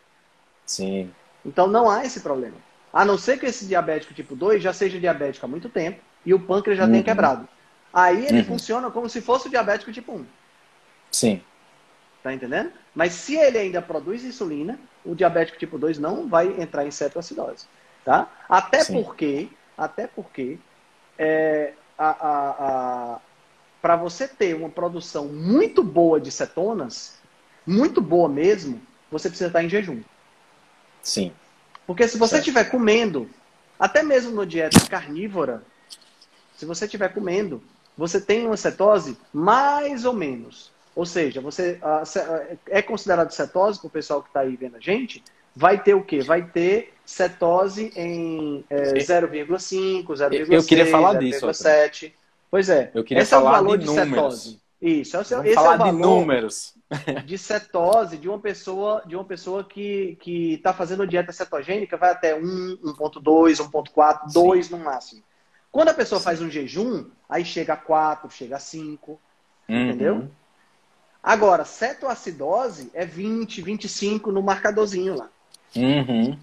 Sim. 0.67 1.11
Então 1.45 1.67
não 1.67 1.89
há 1.89 2.05
esse 2.05 2.21
problema. 2.21 2.57
A 2.93 3.05
não 3.05 3.17
ser 3.17 3.39
que 3.39 3.47
esse 3.47 3.67
diabético 3.67 4.15
tipo 4.15 4.35
2 4.35 4.63
já 4.63 4.73
seja 4.73 4.99
diabético 4.99 5.47
há 5.47 5.49
muito 5.49 5.69
tempo 5.69 6.01
e 6.25 6.35
o 6.35 6.41
pâncreas 6.41 6.79
já 6.79 6.85
uhum. 6.85 6.91
tenha 6.91 7.05
quebrado. 7.05 7.49
Aí 7.93 8.27
ele 8.27 8.41
uhum. 8.41 8.45
funciona 8.45 8.91
como 8.91 9.09
se 9.09 9.21
fosse 9.21 9.49
o 9.49 9.51
diabético 9.51 9.93
tipo 9.93 10.13
1. 10.13 10.27
Sim. 11.11 11.43
Tá 12.23 12.33
entendendo? 12.33 12.73
Mas 12.95 13.13
se 13.13 13.37
ele 13.37 13.59
ainda 13.59 13.81
produz 13.81 14.25
insulina, 14.25 14.79
o 15.05 15.15
diabético 15.15 15.59
tipo 15.59 15.79
2 15.79 15.99
não 15.99 16.29
vai 16.29 16.49
entrar 16.61 16.87
em 16.87 16.91
cetoacidose. 16.91 17.67
Tá? 18.05 18.29
Até 18.49 18.85
Sim. 18.85 19.03
porque, 19.03 19.49
até 19.77 20.07
porque 20.07 20.59
é, 21.19 21.73
para 23.83 23.97
você 23.97 24.27
ter 24.27 24.55
uma 24.55 24.69
produção 24.69 25.27
muito 25.29 25.83
boa 25.83 26.21
de 26.21 26.31
cetonas, 26.31 27.19
muito 27.67 28.01
boa 28.01 28.29
mesmo, 28.29 28.81
você 29.11 29.29
precisa 29.29 29.49
estar 29.49 29.63
em 29.63 29.69
jejum. 29.69 30.03
Sim. 31.03 31.33
Porque 31.91 32.07
se 32.07 32.17
você 32.17 32.39
estiver 32.39 32.71
comendo, 32.71 33.29
até 33.77 34.01
mesmo 34.01 34.31
no 34.31 34.47
dieta 34.47 34.79
carnívora, 34.89 35.61
se 36.57 36.65
você 36.65 36.85
estiver 36.85 37.13
comendo, 37.13 37.61
você 37.99 38.21
tem 38.21 38.47
uma 38.47 38.57
cetose 38.57 39.19
mais 39.33 40.05
ou 40.05 40.13
menos. 40.13 40.71
Ou 40.95 41.05
seja, 41.05 41.41
você 41.41 41.81
é 42.69 42.81
considerado 42.81 43.33
cetose 43.33 43.81
para 43.81 43.89
o 43.89 43.91
pessoal 43.91 44.23
que 44.23 44.29
está 44.29 44.39
aí 44.39 44.55
vendo 44.55 44.77
a 44.77 44.79
gente, 44.79 45.21
vai 45.53 45.83
ter 45.83 45.95
o 45.95 46.05
quê? 46.05 46.21
Vai 46.21 46.43
ter 46.43 46.95
cetose 47.05 47.93
em 47.97 48.65
é, 48.71 48.93
0,5, 48.93 50.07
0,6, 50.07 50.49
Eu 50.49 50.63
queria 50.63 50.87
falar 50.87 51.15
0, 51.15 51.25
disso. 51.25 51.45
0,7. 51.45 52.13
Pois 52.49 52.69
é. 52.69 52.93
Eu 52.95 53.03
queria 53.03 53.25
esse 53.25 53.33
falar 53.33 53.51
é 53.51 53.51
o 53.51 53.65
valor 53.65 53.79
de, 53.79 53.87
de 53.87 53.93
cetose. 53.93 54.61
Isso, 54.81 55.17
esse, 55.17 55.35
Vamos 55.35 55.47
esse 55.47 55.55
falar 55.57 55.73
é 55.73 55.75
o 55.75 55.79
valor 55.79 55.93
de 55.93 55.99
números. 55.99 56.75
de 57.25 57.39
cetose 57.39 58.17
de 58.17 58.29
uma 58.29 58.39
pessoa, 58.39 59.03
de 59.07 59.15
uma 59.15 59.25
pessoa 59.25 59.63
que 59.63 60.17
que 60.21 60.55
está 60.55 60.73
fazendo 60.73 61.07
dieta 61.07 61.33
cetogênica, 61.33 61.97
vai 61.97 62.11
até 62.11 62.35
1, 62.35 62.41
1.2, 62.85 63.59
1.4, 63.71 64.33
2 64.33 64.71
no 64.71 64.79
máximo. 64.79 65.23
Quando 65.71 65.91
a 65.91 65.95
pessoa 65.95 66.19
Sim. 66.19 66.25
faz 66.25 66.43
um 66.43 66.51
jejum, 66.51 67.07
aí 67.29 67.45
chega 67.45 67.75
a 67.75 67.77
4, 67.77 68.29
chega 68.31 68.57
a 68.57 68.59
5, 68.59 69.21
uhum. 69.69 69.89
entendeu? 69.89 70.29
Agora, 71.23 71.65
cetoacidose 71.65 72.91
é 72.93 73.05
20, 73.05 73.63
25 73.63 74.33
no 74.33 74.43
marcadorzinho 74.43 75.17
lá. 75.17 75.29
Uhum. 75.77 76.37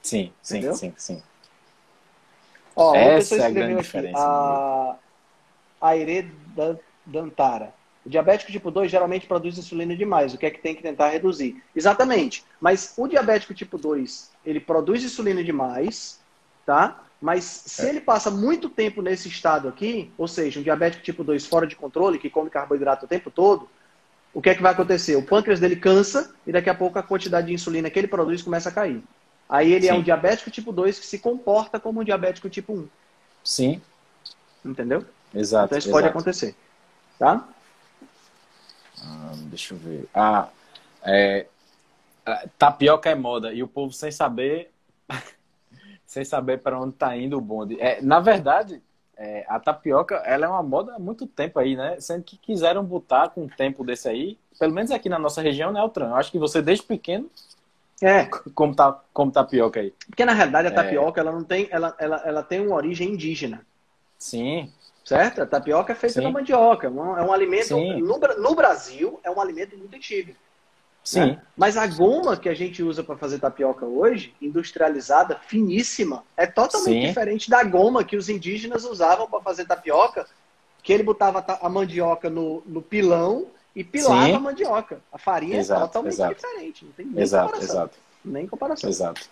Sim, 0.00 0.32
sim, 0.40 0.58
entendeu? 0.58 0.74
sim, 0.74 0.94
sim. 0.96 1.22
Ó, 2.76 2.94
Essa 2.94 3.36
é 3.36 3.46
a 3.46 3.50
grande 3.50 3.74
aqui, 3.74 3.82
diferença. 3.82 4.18
A, 4.18 4.96
Aire 5.80 6.30
Dantara. 7.06 7.72
O 8.04 8.08
diabético 8.08 8.52
tipo 8.52 8.70
2 8.70 8.90
geralmente 8.90 9.26
produz 9.26 9.56
insulina 9.56 9.96
demais, 9.96 10.34
o 10.34 10.38
que 10.38 10.46
é 10.46 10.50
que 10.50 10.60
tem 10.60 10.74
que 10.74 10.82
tentar 10.82 11.08
reduzir? 11.08 11.62
Exatamente. 11.74 12.44
Mas 12.60 12.92
o 12.96 13.08
diabético 13.08 13.54
tipo 13.54 13.78
2, 13.78 14.30
ele 14.44 14.60
produz 14.60 15.02
insulina 15.02 15.42
demais, 15.42 16.20
tá? 16.66 17.02
Mas 17.20 17.44
se 17.44 17.86
é. 17.86 17.88
ele 17.88 18.00
passa 18.02 18.30
muito 18.30 18.68
tempo 18.68 19.00
nesse 19.00 19.28
estado 19.28 19.68
aqui, 19.68 20.10
ou 20.18 20.28
seja, 20.28 20.60
um 20.60 20.62
diabético 20.62 21.02
tipo 21.02 21.24
2 21.24 21.46
fora 21.46 21.66
de 21.66 21.74
controle, 21.74 22.18
que 22.18 22.28
come 22.28 22.50
carboidrato 22.50 23.06
o 23.06 23.08
tempo 23.08 23.30
todo, 23.30 23.68
o 24.34 24.42
que 24.42 24.50
é 24.50 24.54
que 24.54 24.62
vai 24.62 24.72
acontecer? 24.72 25.16
O 25.16 25.22
pâncreas 25.22 25.60
dele 25.60 25.76
cansa 25.76 26.34
e 26.46 26.52
daqui 26.52 26.68
a 26.68 26.74
pouco 26.74 26.98
a 26.98 27.02
quantidade 27.02 27.46
de 27.46 27.54
insulina 27.54 27.88
que 27.88 27.98
ele 27.98 28.08
produz 28.08 28.42
começa 28.42 28.68
a 28.68 28.72
cair. 28.72 29.02
Aí 29.48 29.72
ele 29.72 29.86
é 29.86 29.90
Sim. 29.90 29.96
é 29.96 29.98
um 29.98 30.02
diabético 30.02 30.50
tipo 30.50 30.72
2 30.72 30.98
que 30.98 31.06
se 31.06 31.18
comporta 31.18 31.80
como 31.80 32.00
um 32.00 32.04
diabético 32.04 32.50
tipo 32.50 32.74
1. 32.74 32.88
Sim. 33.42 33.80
Entendeu? 34.64 35.04
Exato. 35.34 35.66
Então 35.66 35.78
isso 35.78 35.88
exato. 35.88 36.02
pode 36.02 36.08
acontecer. 36.08 36.54
Tá? 37.18 37.46
Ah, 39.04 39.32
deixa 39.36 39.74
eu 39.74 39.78
ver. 39.78 40.08
Ah, 40.14 40.48
é, 41.02 41.46
tapioca 42.58 43.10
é 43.10 43.14
moda 43.14 43.52
e 43.52 43.62
o 43.62 43.68
povo 43.68 43.92
sem 43.92 44.10
saber 44.10 44.70
sem 46.06 46.24
saber 46.24 46.60
para 46.60 46.80
onde 46.80 46.94
está 46.94 47.16
indo 47.16 47.36
o 47.36 47.40
bonde. 47.40 47.78
É, 47.80 48.00
na 48.00 48.20
verdade, 48.20 48.80
é, 49.16 49.44
a 49.48 49.60
tapioca 49.60 50.16
ela 50.24 50.46
é 50.46 50.48
uma 50.48 50.62
moda 50.62 50.94
há 50.94 50.98
muito 50.98 51.26
tempo 51.26 51.58
aí, 51.58 51.76
né? 51.76 52.00
Sendo 52.00 52.22
que 52.22 52.36
quiseram 52.36 52.84
botar 52.84 53.28
com 53.28 53.42
um 53.44 53.48
tempo 53.48 53.84
desse 53.84 54.08
aí, 54.08 54.38
pelo 54.58 54.72
menos 54.72 54.90
aqui 54.90 55.08
na 55.08 55.18
nossa 55.18 55.42
região, 55.42 55.72
né, 55.72 55.80
Altran? 55.80 56.08
Eu 56.08 56.16
acho 56.16 56.30
que 56.30 56.38
você 56.38 56.62
desde 56.62 56.84
pequeno 56.84 57.30
é 58.02 58.24
como, 58.54 58.74
tá, 58.74 59.00
como 59.12 59.30
tapioca 59.30 59.80
aí. 59.80 59.92
Porque 60.08 60.24
na 60.24 60.32
realidade 60.32 60.68
a 60.68 60.70
é. 60.70 60.74
tapioca 60.74 61.20
é... 61.20 61.22
ela 61.22 61.32
não 61.32 61.44
tem, 61.44 61.68
ela, 61.70 61.94
ela, 61.98 62.22
ela 62.24 62.42
tem 62.42 62.60
uma 62.60 62.76
origem 62.76 63.10
indígena. 63.10 63.64
Sim. 64.18 64.72
Certo? 65.04 65.42
A 65.42 65.46
tapioca 65.46 65.92
é 65.92 65.96
feita 65.96 66.20
Sim. 66.20 66.22
da 66.22 66.30
mandioca. 66.30 66.86
É 66.86 66.90
um, 66.90 67.18
é 67.18 67.30
alimento. 67.30 67.76
No, 67.76 68.18
no, 68.18 68.54
Brasil, 68.54 69.20
é 69.22 69.30
um 69.30 69.38
alimento 69.38 69.76
muito 69.76 69.94
antigo. 69.94 70.34
Sim. 71.02 71.20
Né? 71.20 71.42
Mas 71.54 71.76
a 71.76 71.86
goma 71.86 72.38
que 72.38 72.48
a 72.48 72.54
gente 72.54 72.82
usa 72.82 73.04
para 73.04 73.16
fazer 73.16 73.38
tapioca 73.38 73.84
hoje, 73.84 74.34
industrializada, 74.40 75.38
finíssima, 75.46 76.24
é 76.34 76.46
totalmente 76.46 77.02
Sim. 77.02 77.06
diferente 77.06 77.50
da 77.50 77.62
goma 77.62 78.02
que 78.02 78.16
os 78.16 78.30
indígenas 78.30 78.84
usavam 78.86 79.28
para 79.28 79.42
fazer 79.42 79.66
tapioca, 79.66 80.26
que 80.82 80.90
ele 80.90 81.02
botava 81.02 81.44
a 81.60 81.68
mandioca 81.68 82.30
no, 82.30 82.62
no 82.64 82.80
pilão 82.80 83.48
e 83.76 83.84
pilava 83.84 84.24
Sim. 84.24 84.32
a 84.32 84.40
mandioca. 84.40 85.00
A 85.12 85.18
farinha 85.18 85.56
é 85.56 85.60
exato, 85.60 85.82
é 85.82 85.86
totalmente 85.86 86.14
exato. 86.14 86.34
diferente. 86.34 86.84
Não 86.86 86.92
tem 86.92 87.06
nem 87.06 87.22
exato, 87.22 87.52
comparação. 87.52 87.76
Exato. 87.76 87.98
Nem 88.24 88.46
comparação. 88.46 88.88
Exato. 88.88 89.30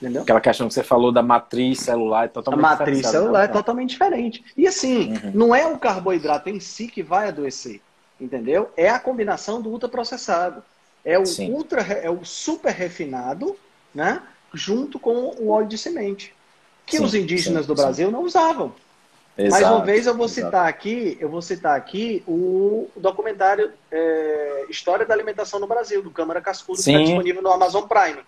Entendeu? 0.00 0.22
Aquela 0.22 0.40
questão 0.40 0.66
que 0.66 0.72
você 0.72 0.82
falou 0.82 1.12
da 1.12 1.22
matriz 1.22 1.80
celular 1.80 2.24
é 2.24 2.28
totalmente 2.28 2.62
diferente. 2.62 2.82
A 2.82 2.86
matriz 2.86 3.06
celular 3.06 3.44
é 3.44 3.48
totalmente 3.48 3.90
diferente. 3.90 4.44
E 4.56 4.66
assim, 4.66 5.12
uhum. 5.12 5.32
não 5.34 5.54
é 5.54 5.66
o 5.66 5.78
carboidrato 5.78 6.48
em 6.48 6.58
si 6.58 6.88
que 6.88 7.02
vai 7.02 7.28
adoecer, 7.28 7.82
entendeu? 8.18 8.70
É 8.76 8.88
a 8.88 8.98
combinação 8.98 9.60
do 9.60 9.68
ultraprocessado. 9.68 10.62
É 11.04 11.18
o 11.18 11.26
Sim. 11.26 11.52
ultra, 11.52 11.82
é 11.82 12.10
o 12.10 12.24
super 12.24 12.72
refinado, 12.72 13.56
né? 13.94 14.22
Junto 14.52 14.98
com 14.98 15.34
o 15.38 15.48
óleo 15.48 15.68
de 15.68 15.76
semente. 15.76 16.34
Que 16.86 16.96
sim, 16.96 17.04
os 17.04 17.14
indígenas 17.14 17.62
sim, 17.62 17.68
do 17.68 17.74
Brasil 17.74 18.06
sim. 18.06 18.12
não 18.12 18.22
usavam. 18.22 18.74
Exato, 19.36 19.62
Mais 19.62 19.74
uma 19.74 19.84
vez 19.84 20.06
eu 20.06 20.14
vou 20.14 20.26
exato. 20.26 20.46
citar 20.46 20.68
aqui, 20.68 21.16
eu 21.20 21.28
vou 21.28 21.40
citar 21.40 21.76
aqui 21.76 22.22
o 22.26 22.88
documentário 22.96 23.72
é, 23.90 24.66
História 24.68 25.06
da 25.06 25.14
Alimentação 25.14 25.60
no 25.60 25.66
Brasil, 25.66 26.02
do 26.02 26.10
Câmara 26.10 26.40
Cascudo, 26.40 26.82
que 26.82 26.90
está 26.90 27.02
disponível 27.02 27.40
no 27.40 27.50
Amazon 27.50 27.84
Prime. 27.84 28.20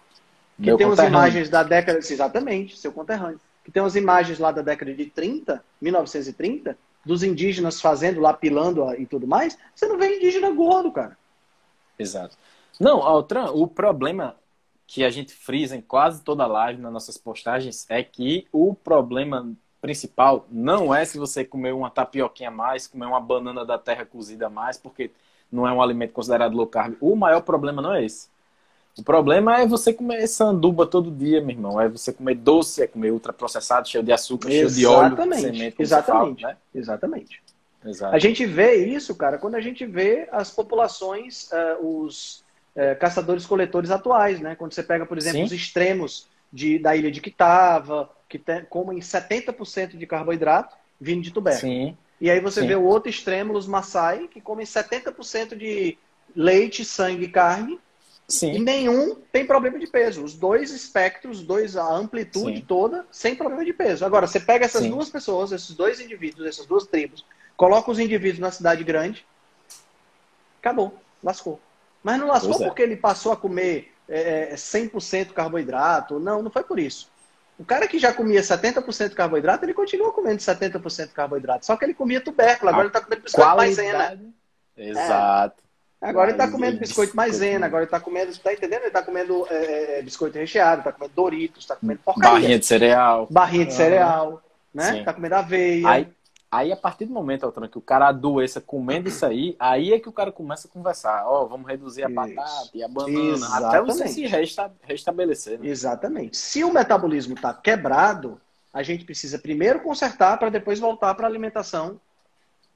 Que 0.63 0.69
Meu 0.69 0.77
tem 0.77 0.87
umas 0.87 1.01
imagens 1.01 1.49
da 1.49 1.65
década. 1.65 1.99
Exatamente, 1.99 2.79
seu 2.79 2.93
conterrâneo. 2.93 3.41
Que 3.65 3.73
tem 3.73 3.83
umas 3.83 3.97
imagens 3.97 4.39
lá 4.39 4.53
da 4.53 4.63
década 4.63 4.95
de 4.95 5.07
30, 5.07 5.63
1930, 5.81 6.79
dos 7.05 7.25
indígenas 7.25 7.81
fazendo 7.81 8.21
lá, 8.21 8.33
pilando 8.33 8.89
e 8.95 9.05
tudo 9.05 9.27
mais. 9.27 9.59
Você 9.75 9.89
não 9.89 9.99
vê 9.99 10.17
indígena 10.17 10.51
gordo, 10.51 10.93
cara. 10.93 11.19
Exato. 11.99 12.37
Não, 12.79 13.03
Altran, 13.03 13.51
o 13.51 13.67
problema 13.67 14.37
que 14.87 15.05
a 15.05 15.11
gente 15.11 15.35
frisa 15.35 15.75
em 15.77 15.81
quase 15.81 16.23
toda 16.23 16.47
live 16.47 16.81
nas 16.81 16.93
nossas 16.93 17.17
postagens 17.17 17.87
é 17.89 18.03
que 18.03 18.47
o 18.53 18.75
problema 18.75 19.53
principal 19.81 20.47
não 20.49 20.95
é 20.95 21.05
se 21.05 21.19
você 21.19 21.45
comer 21.45 21.73
uma 21.73 21.91
tapioquinha 21.91 22.51
a 22.51 22.53
mais, 22.53 22.87
comer 22.87 23.07
uma 23.07 23.21
banana 23.21 23.65
da 23.65 23.79
terra 23.79 24.05
cozida 24.05 24.47
a 24.47 24.51
mais, 24.51 24.79
porque 24.79 25.11
não 25.51 25.67
é 25.67 25.73
um 25.73 25.83
alimento 25.83 26.13
considerado 26.13 26.57
low 26.57 26.69
carb. 26.69 26.97
O 27.01 27.17
maior 27.17 27.41
problema 27.41 27.83
não 27.83 27.93
é 27.93 28.05
esse. 28.05 28.32
O 28.99 29.03
problema 29.03 29.61
é 29.61 29.67
você 29.67 29.93
comer 29.93 30.27
sanduba 30.27 30.87
todo 30.87 31.11
dia, 31.11 31.41
meu 31.41 31.51
irmão. 31.51 31.81
É 31.81 31.89
você 31.89 32.13
comer 32.13 32.35
doce, 32.35 32.83
é 32.83 32.87
comer 32.87 33.11
ultraprocessado, 33.11 33.89
cheio 33.89 34.05
de 34.05 34.13
açúcar, 34.13 34.51
Exatamente. 34.51 34.75
cheio 34.75 34.81
de 34.81 34.87
óleo, 34.87 35.41
semente. 35.41 35.77
Exatamente. 35.79 36.43
Fala, 36.43 36.53
né? 36.53 36.59
Exatamente. 36.75 37.43
Exato. 37.85 38.15
A 38.15 38.19
gente 38.19 38.47
vê 38.47 38.77
isso, 38.77 39.15
cara, 39.15 39.39
quando 39.39 39.57
a 39.57 39.61
gente 39.61 39.85
vê 39.85 40.29
as 40.31 40.51
populações, 40.51 41.51
uh, 41.51 41.85
os 41.87 42.45
uh, 42.77 42.99
caçadores-coletores 42.99 43.91
atuais, 43.91 44.41
né? 44.41 44.55
Quando 44.55 44.73
você 44.73 44.83
pega, 44.83 45.05
por 45.05 45.19
exemplo, 45.19 45.39
Sim. 45.39 45.45
os 45.45 45.53
extremos 45.53 46.29
de, 46.53 46.79
da 46.79 46.95
ilha 46.95 47.11
de 47.11 47.21
Quitava, 47.21 48.11
que 48.29 48.39
tem, 48.39 48.65
comem 48.65 48.99
70% 48.99 49.97
de 49.97 50.07
carboidrato 50.07 50.77
vindo 51.01 51.23
de 51.23 51.33
tubérculo. 51.33 51.73
Sim. 51.73 51.97
E 52.21 52.31
aí 52.31 52.39
você 52.39 52.61
Sim. 52.61 52.69
vê 52.69 52.77
o 52.77 52.85
outro 52.85 53.11
extremo, 53.11 53.55
os 53.55 53.67
Maasai, 53.67 54.29
que 54.29 54.41
comem 54.41 54.65
70% 54.65 55.57
de 55.57 55.99
leite, 56.37 56.85
sangue 56.85 57.25
e 57.25 57.29
carne. 57.29 57.81
Sim. 58.33 58.53
E 58.53 58.59
nenhum 58.59 59.15
tem 59.31 59.45
problema 59.45 59.79
de 59.79 59.87
peso. 59.87 60.25
Os 60.25 60.33
dois 60.33 60.71
espectros, 60.71 61.41
os 61.41 61.45
dois, 61.45 61.77
a 61.77 61.87
amplitude 61.87 62.61
Sim. 62.61 62.65
toda, 62.67 63.05
sem 63.11 63.35
problema 63.35 63.63
de 63.63 63.75
peso. 63.75 64.07
Agora, 64.07 64.27
você 64.27 64.41
pega 64.41 64.65
essas 64.65 64.85
Sim. 64.85 64.89
duas 64.89 65.11
pessoas, 65.11 65.53
esses 65.53 65.77
dois 65.77 66.01
indivíduos, 66.01 66.49
essas 66.49 66.65
duas 66.65 66.87
tribos, 66.87 67.27
coloca 67.59 67.91
os 67.91 67.99
indivíduos 67.99 68.39
na 68.39 68.51
cidade 68.51 68.83
grande, 68.85 69.27
acabou, 70.59 70.99
lascou. 71.23 71.61
Mas 72.03 72.19
não 72.19 72.29
lascou 72.29 72.55
é. 72.55 72.67
porque 72.69 72.81
ele 72.81 72.97
passou 72.97 73.33
a 73.33 73.37
comer 73.37 73.93
é, 74.09 74.55
100% 74.55 75.13
é, 75.13 75.25
carboidrato. 75.27 76.19
Não, 76.19 76.43
não 76.43 76.51
foi 76.51 76.65
por 76.65 76.79
isso. 76.79 77.11
O 77.59 77.67
cara 77.67 77.87
que 77.87 77.99
já 77.99 78.15
comia 78.15 78.41
70% 78.41 79.11
de 79.11 79.15
carboidrato, 79.15 79.67
ele 79.67 79.75
continua 79.75 80.11
comendo 80.11 80.39
70% 80.39 81.09
de 81.09 81.13
carboidrato. 81.13 81.67
Só 81.67 81.77
que 81.77 81.85
ele 81.85 81.93
comia 81.93 82.19
tubérculo, 82.19 82.71
agora 82.71 82.85
a 82.85 82.87
ele 82.87 82.89
está 82.89 83.03
comendo 83.03 83.25
biscoito 83.25 83.57
maisena. 83.57 84.19
Exato. 84.75 85.62
É. 86.03 86.09
Agora 86.09 86.31
ele 86.31 86.37
está 86.37 86.51
comendo 86.51 86.79
biscoito 86.79 87.15
maisena, 87.15 87.67
agora 87.67 87.83
ele 87.83 87.87
está 87.87 88.01
comendo, 88.01 88.37
tá 88.37 88.53
entendendo? 88.53 88.81
Ele 88.81 88.89
está 88.89 89.03
comendo 89.03 89.47
é, 89.49 89.99
é, 89.99 90.03
biscoito 90.03 90.37
recheado, 90.37 90.81
está 90.81 90.91
comendo 90.91 91.15
Doritos, 91.15 91.63
está 91.63 91.77
comendo 91.77 92.01
porcaria. 92.05 92.33
Barrinha 92.33 92.59
de 92.59 92.67
cereal. 92.67 93.29
Barrinha 93.31 93.67
de 93.67 93.75
cereal, 93.75 94.43
né? 94.75 94.99
Está 94.99 95.15
comendo 95.15 95.37
aveia. 95.37 95.89
Aí, 95.89 96.09
Aí, 96.53 96.71
a 96.71 96.77
partir 96.77 97.07
do 97.07 97.15
momento, 97.15 97.45
Altran, 97.45 97.67
que 97.67 97.79
o 97.79 97.81
cara 97.81 98.09
adoeça 98.09 98.61
comendo 98.61 99.09
isso 99.09 99.25
aí, 99.25 99.57
aí 99.59 99.95
é 99.95 99.99
que 99.99 100.11
o 100.11 100.13
cara 100.13 100.31
começa 100.31 100.69
a 100.69 100.71
conversar. 100.71 101.25
Ó, 101.27 101.45
oh, 101.45 101.49
vamos 101.49 101.67
reduzir 101.67 102.05
a 102.05 102.09
isso. 102.09 102.15
batata 102.15 102.71
e 102.75 102.85
a 102.85 102.89
banana, 102.89 103.33
Exatamente. 103.33 103.65
até 103.65 103.81
você 103.81 104.09
se 104.09 104.27
resta 104.27 104.71
restabelecer. 104.83 105.59
Né? 105.59 105.69
Exatamente. 105.69 106.37
Se 106.37 106.63
o 106.63 106.71
metabolismo 106.71 107.33
está 107.33 107.55
quebrado, 107.55 108.39
a 108.71 108.83
gente 108.83 109.03
precisa 109.03 109.39
primeiro 109.39 109.81
consertar 109.81 110.37
para 110.39 110.51
depois 110.51 110.79
voltar 110.79 111.15
para 111.15 111.27
a 111.27 111.31
alimentação 111.31 111.99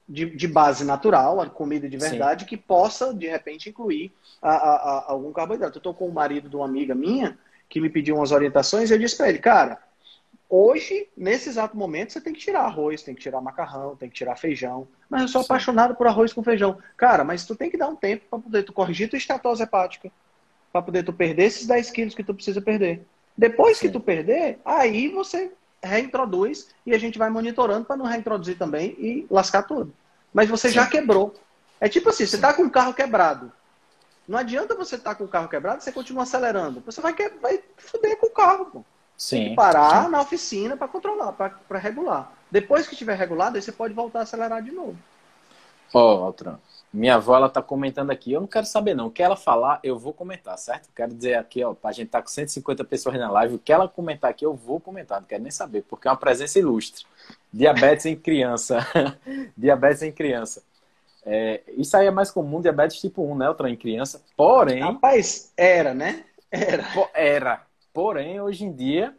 de, 0.08 0.26
de, 0.36 0.46
base 0.48 0.84
natural, 0.84 1.40
a 1.40 1.48
comida 1.48 1.88
de 1.88 1.96
verdade, 1.96 2.44
Sim. 2.44 2.48
que 2.48 2.56
possa, 2.56 3.12
de 3.12 3.26
repente, 3.26 3.68
incluir 3.68 4.12
a, 4.40 4.50
a, 4.50 4.74
a, 4.74 5.12
algum 5.12 5.32
carboidrato. 5.32 5.78
Eu 5.78 5.80
estou 5.80 5.94
com 5.94 6.06
o 6.06 6.12
marido 6.12 6.48
de 6.48 6.56
uma 6.56 6.64
amiga 6.64 6.94
minha 6.94 7.38
que 7.68 7.80
me 7.80 7.90
pediu 7.90 8.16
umas 8.16 8.30
orientações 8.30 8.90
e 8.90 8.94
eu 8.94 8.98
disse 8.98 9.16
para 9.16 9.28
ele, 9.28 9.38
cara, 9.38 9.80
Hoje, 10.48 11.08
nesse 11.16 11.48
exato 11.48 11.76
momento, 11.76 12.12
você 12.12 12.20
tem 12.20 12.32
que 12.32 12.38
tirar 12.38 12.60
arroz, 12.60 13.02
tem 13.02 13.14
que 13.14 13.20
tirar 13.20 13.40
macarrão, 13.40 13.96
tem 13.96 14.08
que 14.08 14.14
tirar 14.14 14.36
feijão. 14.36 14.86
Mas 15.10 15.22
eu 15.22 15.28
sou 15.28 15.42
Sim. 15.42 15.46
apaixonado 15.46 15.96
por 15.96 16.06
arroz 16.06 16.32
com 16.32 16.42
feijão. 16.42 16.78
Cara, 16.96 17.24
mas 17.24 17.44
tu 17.44 17.56
tem 17.56 17.68
que 17.68 17.76
dar 17.76 17.88
um 17.88 17.96
tempo 17.96 18.24
para 18.30 18.38
poder 18.38 18.62
tu 18.62 18.72
corrigir 18.72 19.10
tua 19.10 19.16
estatose 19.16 19.64
hepática. 19.64 20.10
Para 20.72 20.82
poder 20.82 21.02
tu 21.02 21.12
perder 21.12 21.46
esses 21.46 21.66
10 21.66 21.90
quilos 21.90 22.14
que 22.14 22.22
tu 22.22 22.32
precisa 22.32 22.60
perder. 22.60 23.04
Depois 23.36 23.76
Sim. 23.76 23.86
que 23.86 23.92
tu 23.92 24.00
perder, 24.00 24.60
aí 24.64 25.08
você 25.08 25.50
reintroduz 25.82 26.68
e 26.84 26.94
a 26.94 26.98
gente 26.98 27.18
vai 27.18 27.30
monitorando 27.30 27.84
para 27.84 27.96
não 27.96 28.06
reintroduzir 28.06 28.58
também 28.58 28.96
e 28.98 29.26
lascar 29.30 29.62
tudo. 29.62 29.92
Mas 30.32 30.48
você 30.48 30.68
Sim. 30.68 30.74
já 30.74 30.86
quebrou. 30.86 31.34
É 31.80 31.88
tipo 31.88 32.08
assim, 32.08 32.26
você 32.26 32.36
está 32.36 32.52
com 32.52 32.62
o 32.62 32.70
carro 32.70 32.94
quebrado. 32.94 33.52
Não 34.26 34.38
adianta 34.38 34.74
você 34.74 34.96
estar 34.96 35.10
tá 35.10 35.16
com 35.16 35.24
o 35.24 35.28
carro 35.28 35.48
quebrado 35.48 35.80
e 35.80 35.84
você 35.84 35.92
continua 35.92 36.24
acelerando. 36.24 36.82
Você 36.84 37.00
vai, 37.00 37.14
vai 37.40 37.62
foder 37.76 38.16
com 38.18 38.26
o 38.26 38.30
carro, 38.30 38.66
pô. 38.66 38.84
Sim, 39.16 39.36
Tem 39.36 39.48
que 39.50 39.56
parar 39.56 40.04
sim. 40.04 40.10
na 40.10 40.20
oficina 40.20 40.76
para 40.76 40.88
controlar, 40.88 41.32
para 41.32 41.78
regular. 41.78 42.32
Depois 42.50 42.86
que 42.86 42.94
estiver 42.94 43.16
regulado, 43.16 43.56
aí 43.56 43.62
você 43.62 43.72
pode 43.72 43.94
voltar 43.94 44.20
a 44.20 44.22
acelerar 44.22 44.62
de 44.62 44.72
novo. 44.72 44.96
Ó, 45.94 46.20
oh, 46.20 46.24
Altran, 46.24 46.58
minha 46.96 47.16
avó 47.16 47.36
ela 47.36 47.48
tá 47.48 47.60
comentando 47.60 48.10
aqui. 48.10 48.32
Eu 48.32 48.40
não 48.40 48.48
quero 48.48 48.64
saber 48.64 48.94
não. 48.94 49.08
O 49.08 49.10
que 49.10 49.22
ela 49.22 49.36
falar, 49.36 49.78
eu 49.82 49.98
vou 49.98 50.14
comentar, 50.14 50.56
certo? 50.56 50.88
Quero 50.96 51.12
dizer 51.12 51.34
aqui, 51.34 51.62
ó, 51.62 51.74
a 51.84 51.92
gente 51.92 52.08
tá 52.08 52.22
com 52.22 52.28
150 52.28 52.84
pessoas 52.84 53.18
na 53.18 53.30
live, 53.30 53.56
o 53.56 53.58
que 53.58 53.70
ela 53.70 53.86
comentar 53.86 54.30
aqui, 54.30 54.46
eu 54.46 54.54
vou 54.54 54.80
comentar. 54.80 55.20
Não 55.20 55.28
quero 55.28 55.42
nem 55.42 55.50
saber, 55.52 55.82
porque 55.82 56.08
é 56.08 56.10
uma 56.10 56.16
presença 56.16 56.58
ilustre. 56.58 57.04
Diabetes 57.52 58.06
em 58.06 58.16
criança. 58.16 58.78
diabetes 59.54 60.02
em 60.02 60.10
criança. 60.10 60.62
É, 61.24 61.60
isso 61.76 61.94
aí 61.96 62.06
é 62.06 62.10
mais 62.10 62.30
comum, 62.30 62.62
diabetes 62.62 63.00
tipo 63.00 63.22
1, 63.30 63.36
né, 63.36 63.46
Altran, 63.46 63.70
em 63.70 63.76
criança. 63.76 64.22
Porém... 64.34 64.80
Rapaz, 64.80 65.52
era, 65.56 65.92
né? 65.92 66.24
Era. 66.50 66.84
Era. 67.12 67.62
Porém, 67.92 68.40
hoje 68.40 68.64
em 68.64 68.72
dia, 68.72 69.14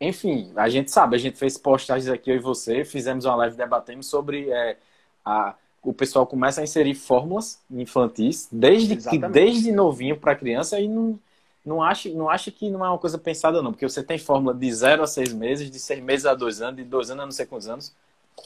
enfim, 0.00 0.52
a 0.54 0.68
gente 0.68 0.92
sabe, 0.92 1.16
a 1.16 1.18
gente 1.18 1.38
fez 1.38 1.58
postagens 1.58 2.08
aqui, 2.08 2.30
eu 2.30 2.36
e 2.36 2.40
você, 2.40 2.84
fizemos 2.84 3.24
uma 3.24 3.34
live 3.34 3.56
debatendo 3.56 4.02
sobre 4.02 4.50
é, 4.50 4.76
a, 5.24 5.54
o 5.86 5.92
pessoal 5.92 6.26
começa 6.26 6.60
a 6.60 6.64
inserir 6.64 6.94
fórmulas 6.94 7.60
infantis 7.70 8.48
desde, 8.50 8.96
que, 8.96 9.18
desde 9.18 9.70
novinho 9.70 10.16
para 10.16 10.34
criança 10.34 10.80
e 10.80 10.88
não, 10.88 11.16
não, 11.64 11.80
acha, 11.80 12.08
não 12.08 12.28
acha 12.28 12.50
que 12.50 12.68
não 12.68 12.84
é 12.84 12.88
uma 12.88 12.98
coisa 12.98 13.16
pensada, 13.16 13.62
não, 13.62 13.70
porque 13.70 13.88
você 13.88 14.02
tem 14.02 14.18
fórmula 14.18 14.52
de 14.52 14.72
0 14.72 15.04
a 15.04 15.06
6 15.06 15.32
meses, 15.32 15.70
de 15.70 15.78
6 15.78 16.02
meses 16.02 16.26
a 16.26 16.34
2 16.34 16.60
anos, 16.60 16.76
de 16.76 16.84
2 16.84 17.10
anos 17.12 17.22
a 17.22 17.26
não 17.26 17.32
sei 17.32 17.46
quantos 17.46 17.68
anos, 17.68 17.94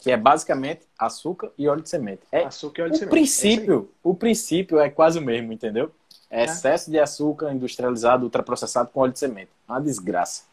que 0.03 0.11
é 0.11 0.17
basicamente 0.17 0.81
açúcar 0.99 1.49
e 1.57 1.67
óleo 1.67 1.81
de 1.81 1.89
semente. 1.89 2.21
É, 2.31 2.43
açúcar 2.43 2.81
e 2.81 2.83
óleo 2.83 2.91
de 2.91 2.97
o 2.97 2.99
semente. 2.99 3.11
Princípio, 3.11 3.89
é 3.91 4.07
o 4.07 4.13
princípio 4.13 4.79
é 4.79 4.89
quase 4.91 5.17
o 5.17 5.21
mesmo, 5.21 5.51
entendeu? 5.51 5.91
É 6.29 6.45
excesso 6.45 6.91
de 6.91 6.99
açúcar 6.99 7.51
industrializado, 7.51 8.23
ultraprocessado 8.23 8.89
com 8.93 9.01
óleo 9.01 9.13
de 9.13 9.19
semente. 9.19 9.49
Uma 9.67 9.81
desgraça. 9.81 10.43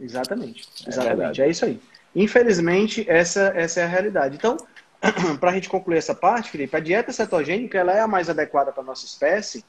Exatamente. 0.00 0.66
É 0.86 0.88
Exatamente. 0.88 1.42
É, 1.42 1.46
é 1.46 1.50
isso 1.50 1.64
aí. 1.66 1.78
Infelizmente, 2.16 3.04
essa, 3.06 3.52
essa 3.54 3.80
é 3.80 3.84
a 3.84 3.86
realidade. 3.86 4.34
Então, 4.34 4.56
para 5.38 5.50
a 5.50 5.54
gente 5.54 5.68
concluir 5.68 5.98
essa 5.98 6.14
parte, 6.14 6.50
Felipe, 6.50 6.76
a 6.76 6.80
dieta 6.80 7.12
cetogênica 7.12 7.78
ela 7.78 7.92
é 7.92 8.00
a 8.00 8.08
mais 8.08 8.28
adequada 8.28 8.72
para 8.72 8.82
a 8.82 8.86
nossa 8.86 9.06
espécie, 9.06 9.64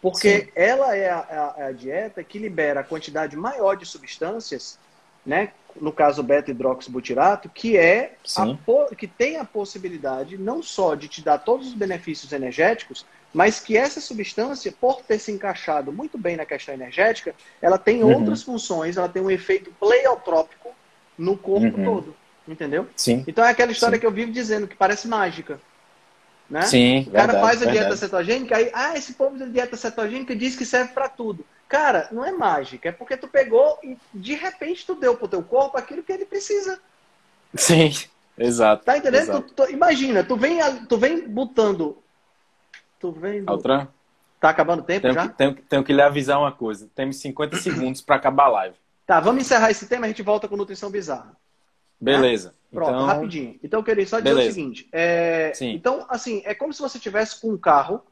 porque 0.00 0.40
Sim. 0.40 0.48
ela 0.54 0.96
é 0.96 1.10
a, 1.10 1.18
a, 1.18 1.66
a, 1.66 1.72
dieta 1.72 2.22
que 2.22 2.38
libera 2.38 2.80
a 2.80 2.84
quantidade 2.84 3.36
maior 3.36 3.76
de 3.76 3.84
substâncias, 3.84 4.78
né? 5.26 5.50
no 5.80 5.92
caso 5.92 6.22
beta-hidroxibutirato, 6.22 7.48
que 7.48 7.76
é 7.76 8.16
a, 8.36 8.94
que 8.94 9.06
tem 9.06 9.36
a 9.36 9.44
possibilidade 9.44 10.38
não 10.38 10.62
só 10.62 10.94
de 10.94 11.08
te 11.08 11.22
dar 11.22 11.38
todos 11.38 11.68
os 11.68 11.74
benefícios 11.74 12.32
energéticos, 12.32 13.04
mas 13.32 13.60
que 13.60 13.76
essa 13.76 14.00
substância, 14.00 14.72
por 14.72 15.02
ter 15.02 15.18
se 15.18 15.30
encaixado 15.30 15.92
muito 15.92 16.16
bem 16.16 16.36
na 16.36 16.46
questão 16.46 16.74
energética, 16.74 17.34
ela 17.60 17.78
tem 17.78 18.02
uhum. 18.02 18.14
outras 18.14 18.42
funções, 18.42 18.96
ela 18.96 19.08
tem 19.08 19.22
um 19.22 19.30
efeito 19.30 19.72
pleiotrópico 19.78 20.70
no 21.16 21.36
corpo 21.36 21.78
uhum. 21.78 21.84
todo. 21.84 22.16
Entendeu? 22.48 22.88
Sim. 22.96 23.24
Então 23.26 23.44
é 23.44 23.50
aquela 23.50 23.70
história 23.70 23.96
Sim. 23.96 24.00
que 24.00 24.06
eu 24.06 24.10
vivo 24.10 24.32
dizendo, 24.32 24.66
que 24.66 24.74
parece 24.74 25.06
mágica. 25.06 25.60
Né? 26.48 26.62
Sim, 26.62 27.00
o 27.00 27.10
cara 27.10 27.32
verdade, 27.32 27.40
faz 27.40 27.56
a 27.56 27.64
verdade. 27.66 27.78
dieta 27.78 27.96
cetogênica, 27.96 28.56
aí, 28.56 28.70
ah, 28.72 28.96
esse 28.96 29.12
povo 29.12 29.38
da 29.38 29.44
dieta 29.44 29.76
cetogênica 29.76 30.34
diz 30.34 30.56
que 30.56 30.64
serve 30.64 30.94
para 30.94 31.08
tudo. 31.08 31.44
Cara, 31.68 32.08
não 32.10 32.24
é 32.24 32.32
mágica, 32.32 32.88
é 32.88 32.92
porque 32.92 33.18
tu 33.18 33.28
pegou 33.28 33.78
e 33.84 33.98
de 34.14 34.34
repente 34.34 34.86
tu 34.86 34.94
deu 34.94 35.14
pro 35.14 35.28
teu 35.28 35.42
corpo 35.42 35.76
aquilo 35.76 36.02
que 36.02 36.10
ele 36.10 36.24
precisa. 36.24 36.80
Sim, 37.54 37.92
exato. 38.38 38.82
Tá 38.82 38.96
entendendo? 38.96 39.22
Exato. 39.24 39.42
Tu, 39.42 39.66
tu, 39.66 39.70
imagina, 39.70 40.24
tu 40.24 40.36
vem, 40.36 40.58
tu 40.86 40.96
vem 40.96 41.28
botando 41.28 42.02
Tô 42.98 43.12
vendo. 43.12 43.48
Altran? 43.48 43.88
Tá 44.40 44.50
acabando 44.50 44.80
o 44.80 44.84
tempo 44.84 45.02
tenho 45.02 45.14
já? 45.14 45.28
Que, 45.28 45.36
tenho, 45.36 45.54
tenho 45.54 45.84
que 45.84 45.92
lhe 45.92 46.02
avisar 46.02 46.38
uma 46.38 46.52
coisa. 46.52 46.88
Temos 46.94 47.16
50 47.16 47.56
segundos 47.56 48.00
para 48.00 48.16
acabar 48.16 48.44
a 48.44 48.48
live. 48.48 48.76
Tá, 49.06 49.20
vamos 49.20 49.42
encerrar 49.42 49.70
esse 49.70 49.86
tema 49.86 50.06
e 50.06 50.08
a 50.08 50.10
gente 50.10 50.22
volta 50.22 50.46
com 50.46 50.56
nutrição 50.56 50.90
bizarra. 50.90 51.36
Beleza. 52.00 52.50
Tá? 52.50 52.54
Pronto, 52.70 52.90
então... 52.90 53.06
rapidinho. 53.06 53.58
Então 53.62 53.80
eu 53.80 53.84
queria 53.84 54.06
só 54.06 54.18
dizer 54.18 54.30
Beleza. 54.30 54.50
o 54.50 54.54
seguinte. 54.54 54.88
É... 54.92 55.52
Então, 55.60 56.06
assim, 56.08 56.42
é 56.44 56.54
como 56.54 56.72
se 56.72 56.80
você 56.80 56.98
tivesse 56.98 57.40
com 57.40 57.50
um 57.50 57.58
carro 57.58 58.02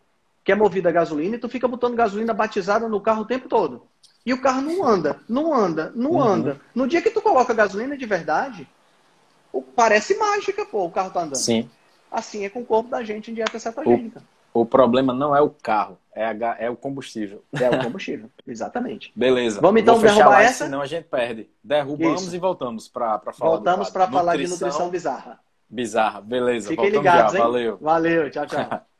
que 0.42 0.52
é 0.52 0.54
movido 0.54 0.88
a 0.88 0.92
gasolina 0.92 1.36
e 1.36 1.38
tu 1.38 1.48
fica 1.48 1.66
botando 1.66 1.96
gasolina 1.96 2.32
batizada 2.32 2.88
no 2.88 3.00
carro 3.00 3.22
o 3.22 3.26
tempo 3.26 3.48
todo. 3.48 3.82
E 4.24 4.32
o 4.32 4.40
carro 4.40 4.62
não 4.62 4.84
anda, 4.84 5.20
não 5.28 5.52
anda, 5.52 5.92
não 5.94 6.12
uhum. 6.12 6.22
anda. 6.22 6.60
No 6.74 6.86
dia 6.86 7.02
que 7.02 7.10
tu 7.10 7.20
coloca 7.20 7.52
gasolina 7.52 7.96
de 7.96 8.06
verdade, 8.06 8.66
parece 9.74 10.16
mágica, 10.16 10.64
pô, 10.64 10.84
o 10.84 10.90
carro 10.90 11.10
tá 11.10 11.20
andando. 11.20 11.36
Sim. 11.36 11.68
Assim 12.10 12.44
é 12.44 12.48
com 12.48 12.60
o 12.60 12.64
corpo 12.64 12.90
da 12.90 13.02
gente 13.02 13.30
em 13.30 13.34
dieta 13.34 13.58
cetogênica. 13.58 14.22
O, 14.60 14.66
problema 14.66 15.12
não 15.12 15.34
é 15.34 15.40
o 15.40 15.50
carro, 15.50 15.98
é, 16.14 16.24
a, 16.24 16.56
é 16.58 16.70
o 16.70 16.76
combustível. 16.76 17.42
É 17.60 17.70
o 17.70 17.82
combustível, 17.82 18.30
exatamente. 18.46 19.12
Beleza. 19.14 19.60
Vamos 19.60 19.80
então 19.80 19.98
derrubar 19.98 20.42
essa? 20.42 20.64
Senão 20.64 20.80
a 20.80 20.86
gente 20.86 21.04
perde. 21.04 21.48
Derrubamos 21.62 22.22
Isso. 22.22 22.36
e 22.36 22.38
voltamos 22.38 22.88
para 22.88 23.18
falar 23.18 23.50
Voltamos 23.50 23.90
para 23.90 24.10
falar 24.10 24.36
de 24.36 24.48
nutrição 24.48 24.88
bizarra. 24.88 25.40
Bizarra, 25.68 26.20
beleza. 26.20 26.68
Fiquem 26.68 26.90
ligados, 26.90 27.32
já. 27.32 27.38
Hein? 27.38 27.44
Valeu. 27.44 27.78
Valeu, 27.80 28.30
tchau, 28.30 28.46
tchau. 28.46 28.80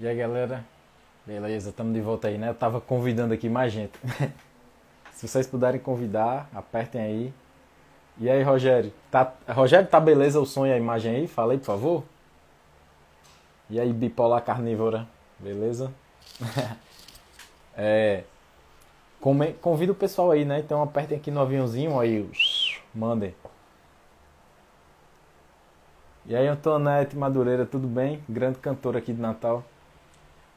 E 0.00 0.06
aí 0.06 0.16
galera, 0.16 0.64
beleza, 1.26 1.70
estamos 1.70 1.92
de 1.92 2.00
volta 2.00 2.28
aí, 2.28 2.38
né? 2.38 2.50
Eu 2.50 2.54
tava 2.54 2.80
convidando 2.80 3.34
aqui 3.34 3.48
mais 3.48 3.72
gente. 3.72 3.98
Se 5.10 5.26
vocês 5.26 5.44
puderem 5.44 5.80
convidar, 5.80 6.48
apertem 6.54 7.00
aí. 7.00 7.34
E 8.16 8.30
aí, 8.30 8.40
Rogério? 8.44 8.92
Tá, 9.10 9.32
Rogério, 9.48 9.88
tá 9.88 9.98
beleza 9.98 10.38
o 10.38 10.46
som 10.46 10.64
e 10.64 10.72
a 10.72 10.76
imagem 10.76 11.16
aí? 11.16 11.26
Fala 11.26 11.52
aí, 11.52 11.58
por 11.58 11.64
favor. 11.64 12.04
E 13.68 13.80
aí, 13.80 13.92
bipolar 13.92 14.40
carnívora, 14.44 15.04
beleza? 15.36 15.92
é, 17.76 18.22
convida 19.60 19.90
o 19.90 19.96
pessoal 19.96 20.30
aí, 20.30 20.44
né? 20.44 20.60
Então 20.60 20.80
apertem 20.80 21.18
aqui 21.18 21.32
no 21.32 21.40
aviãozinho 21.40 21.98
aí, 21.98 22.24
mandem. 22.94 23.34
E 26.24 26.36
aí, 26.36 26.46
Antonete 26.46 27.16
Madureira, 27.16 27.66
tudo 27.66 27.88
bem? 27.88 28.22
Grande 28.28 28.58
cantor 28.58 28.96
aqui 28.96 29.12
de 29.12 29.20
Natal. 29.20 29.64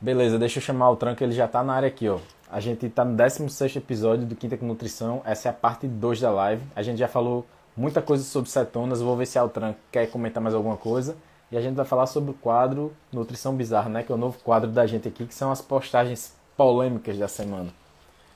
Beleza, 0.02 0.39
deixa 0.39 0.58
eu 0.58 0.64
chamar 0.64 0.89
o 0.89 0.95
Tranco, 0.95 1.24
ele 1.24 1.32
já 1.32 1.47
tá 1.47 1.64
na 1.64 1.74
área 1.74 1.88
aqui, 1.88 2.10
ó. 2.10 2.18
A 2.49 2.60
gente 2.60 2.89
tá 2.89 3.06
no 3.06 3.16
16 3.16 3.76
episódio 3.76 4.26
do 4.26 4.36
Quinta 4.36 4.58
com 4.58 4.66
Nutrição, 4.66 5.22
essa 5.24 5.47
é 5.47 5.52
a 5.52 5.54
parte 5.54 5.88
2 5.88 6.20
da 6.20 6.32
live. 6.32 6.64
A 6.76 6.82
gente 6.82 6.97
já 6.97 7.08
falou 7.08 7.45
muita 7.78 8.02
coisa 8.02 8.24
sobre 8.24 8.49
cetonas, 8.49 8.99
vou 8.99 9.16
ver 9.16 9.28
se 9.28 9.38
a 9.38 9.43
Altran 9.43 9.76
quer 9.91 10.10
comentar 10.10 10.41
mais 10.41 10.56
alguma 10.56 10.76
coisa. 10.76 11.16
E 11.52 11.58
a 11.58 11.62
gente 11.62 11.76
vai 11.76 11.86
falar 11.86 12.08
sobre 12.08 12.32
o 12.32 12.34
quadro 12.34 12.91
Nutrição 13.14 13.56
Bizarra, 13.56 13.89
né? 13.89 14.02
Que 14.02 14.12
é 14.12 14.16
o 14.16 14.18
novo 14.18 14.39
quadro 14.39 14.72
da 14.72 14.88
gente 14.88 15.08
aqui, 15.08 15.28
que 15.28 15.36
são 15.36 15.52
as 15.52 15.62
postagens 15.62 16.36
polêmicas 16.58 17.20
da 17.20 17.28
semana. 17.28 17.72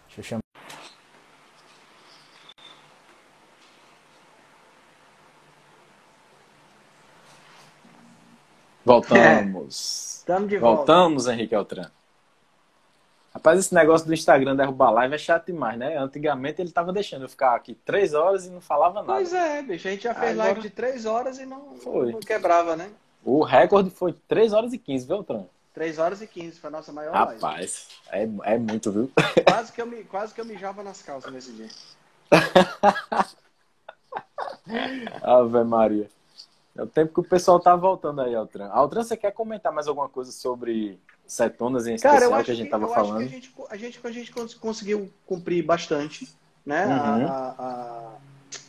Deixa 0.07 0.19
eu 0.19 0.23
chamar. 0.23 0.41
Voltamos. 8.85 10.11
Estamos 10.25 10.49
de 10.49 10.57
volta. 10.57 10.77
Voltamos, 10.77 11.27
Henrique 11.27 11.53
Altran. 11.53 11.85
Rapaz, 13.31 13.59
esse 13.59 13.75
negócio 13.75 14.07
do 14.07 14.13
Instagram 14.13 14.55
derrubar 14.55 14.89
live 14.89 15.13
é 15.13 15.17
chato 15.19 15.45
demais, 15.45 15.77
né? 15.77 15.99
Antigamente 15.99 16.63
ele 16.63 16.71
tava 16.71 16.91
deixando 16.91 17.21
eu 17.21 17.29
ficar 17.29 17.53
aqui 17.53 17.75
três 17.85 18.15
horas 18.15 18.47
e 18.47 18.49
não 18.49 18.59
falava 18.59 19.03
nada. 19.03 19.13
Pois 19.13 19.31
é, 19.31 19.61
bicho. 19.61 19.87
A 19.87 19.91
gente 19.91 20.03
já 20.03 20.15
fez 20.15 20.31
Agora... 20.31 20.45
live 20.45 20.61
de 20.61 20.71
três 20.71 21.05
horas 21.05 21.37
e 21.37 21.45
não, 21.45 21.75
foi. 21.75 22.11
não 22.11 22.19
quebrava, 22.19 22.75
né? 22.75 22.89
O 23.23 23.43
recorde 23.43 23.91
foi 23.91 24.13
3 24.27 24.51
horas 24.53 24.73
e 24.73 24.79
15, 24.79 25.05
viu, 25.05 25.17
Altran? 25.17 25.45
3 25.73 25.99
horas 25.99 26.21
e 26.21 26.27
15, 26.27 26.59
foi 26.59 26.69
a 26.69 26.71
nossa 26.71 26.91
maior 26.91 27.13
Rapaz, 27.13 27.41
live. 27.41 27.43
Rapaz, 27.43 27.87
é, 28.11 28.23
é 28.53 28.57
muito, 28.57 28.91
viu? 28.91 29.11
Quase 29.47 29.71
que, 29.71 29.81
eu 29.81 29.85
me, 29.85 30.03
quase 30.05 30.33
que 30.33 30.41
eu 30.41 30.45
mijava 30.45 30.81
nas 30.83 31.03
calças 31.03 31.31
nesse 31.31 31.51
dia. 31.51 31.69
Ave 35.21 35.63
Maria. 35.63 36.09
É 36.77 36.83
o 36.83 36.87
tempo 36.87 37.13
que 37.13 37.19
o 37.21 37.23
pessoal 37.23 37.57
tá 37.59 37.73
voltando 37.73 38.21
aí, 38.21 38.35
Altran. 38.35 38.67
Altran, 38.67 39.03
você 39.03 39.15
quer 39.15 39.31
comentar 39.31 39.71
mais 39.71 39.87
alguma 39.87 40.09
coisa 40.09 40.31
sobre 40.31 40.99
cetonas 41.25 41.87
em 41.87 41.95
especial 41.95 42.29
Cara, 42.29 42.43
que 42.43 42.51
a 42.51 42.53
gente 42.53 42.69
falando? 42.69 43.21
Acho 43.21 43.29
que 43.29 43.35
a 43.69 43.77
gente, 43.77 43.99
a 44.03 44.11
gente, 44.11 44.33
a 44.33 44.43
gente 44.43 44.59
conseguiu 44.59 45.09
cumprir 45.25 45.63
bastante, 45.63 46.27
né? 46.65 46.85
Uhum. 46.85 47.27
A, 47.27 47.55
a, 47.57 48.11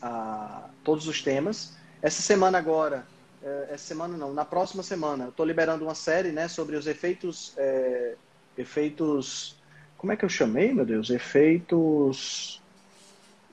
a, 0.02 0.64
todos 0.84 1.08
os 1.08 1.20
temas. 1.20 1.76
Essa 2.00 2.22
semana 2.22 2.58
agora, 2.58 3.04
é, 3.42 3.70
essa 3.70 3.84
semana 3.84 4.16
não, 4.16 4.32
na 4.32 4.44
próxima 4.44 4.84
semana, 4.84 5.24
eu 5.24 5.30
estou 5.30 5.44
liberando 5.44 5.84
uma 5.84 5.94
série, 5.94 6.30
né, 6.30 6.46
sobre 6.46 6.76
os 6.76 6.86
efeitos, 6.86 7.54
é, 7.56 8.14
efeitos, 8.56 9.56
como 9.98 10.12
é 10.12 10.16
que 10.16 10.24
eu 10.24 10.28
chamei, 10.28 10.72
meu 10.72 10.86
Deus? 10.86 11.10
Efeitos 11.10 12.62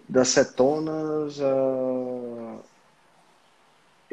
das 0.08 0.28
cetonas. 0.28 1.39
Uh 1.39 2.72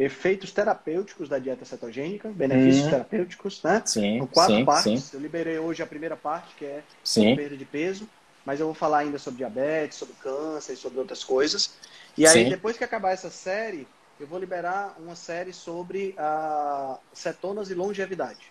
efeitos 0.00 0.50
terapêuticos 0.50 1.28
da 1.28 1.38
dieta 1.38 1.64
cetogênica, 1.64 2.30
benefícios 2.30 2.86
hum. 2.86 2.90
terapêuticos, 2.90 3.62
né? 3.62 3.82
Sim, 3.84 4.18
São 4.18 4.26
quatro 4.26 4.56
sim, 4.56 4.64
partes. 4.64 5.04
Sim. 5.04 5.16
Eu 5.16 5.20
liberei 5.20 5.58
hoje 5.58 5.82
a 5.82 5.86
primeira 5.86 6.16
parte, 6.16 6.54
que 6.54 6.64
é 6.64 6.82
sim. 7.04 7.36
perda 7.36 7.56
de 7.56 7.64
peso, 7.66 8.08
mas 8.44 8.58
eu 8.58 8.66
vou 8.66 8.74
falar 8.74 9.00
ainda 9.00 9.18
sobre 9.18 9.38
diabetes, 9.38 9.98
sobre 9.98 10.14
câncer 10.14 10.72
e 10.72 10.76
sobre 10.76 10.98
outras 10.98 11.22
coisas. 11.22 11.74
E 12.16 12.26
aí, 12.26 12.48
depois 12.48 12.78
que 12.78 12.84
acabar 12.84 13.10
essa 13.10 13.28
série, 13.28 13.86
eu 14.18 14.26
vou 14.26 14.38
liberar 14.38 14.96
uma 14.98 15.14
série 15.14 15.52
sobre 15.52 16.14
a 16.16 16.98
cetonas 17.12 17.70
e 17.70 17.74
longevidade. 17.74 18.50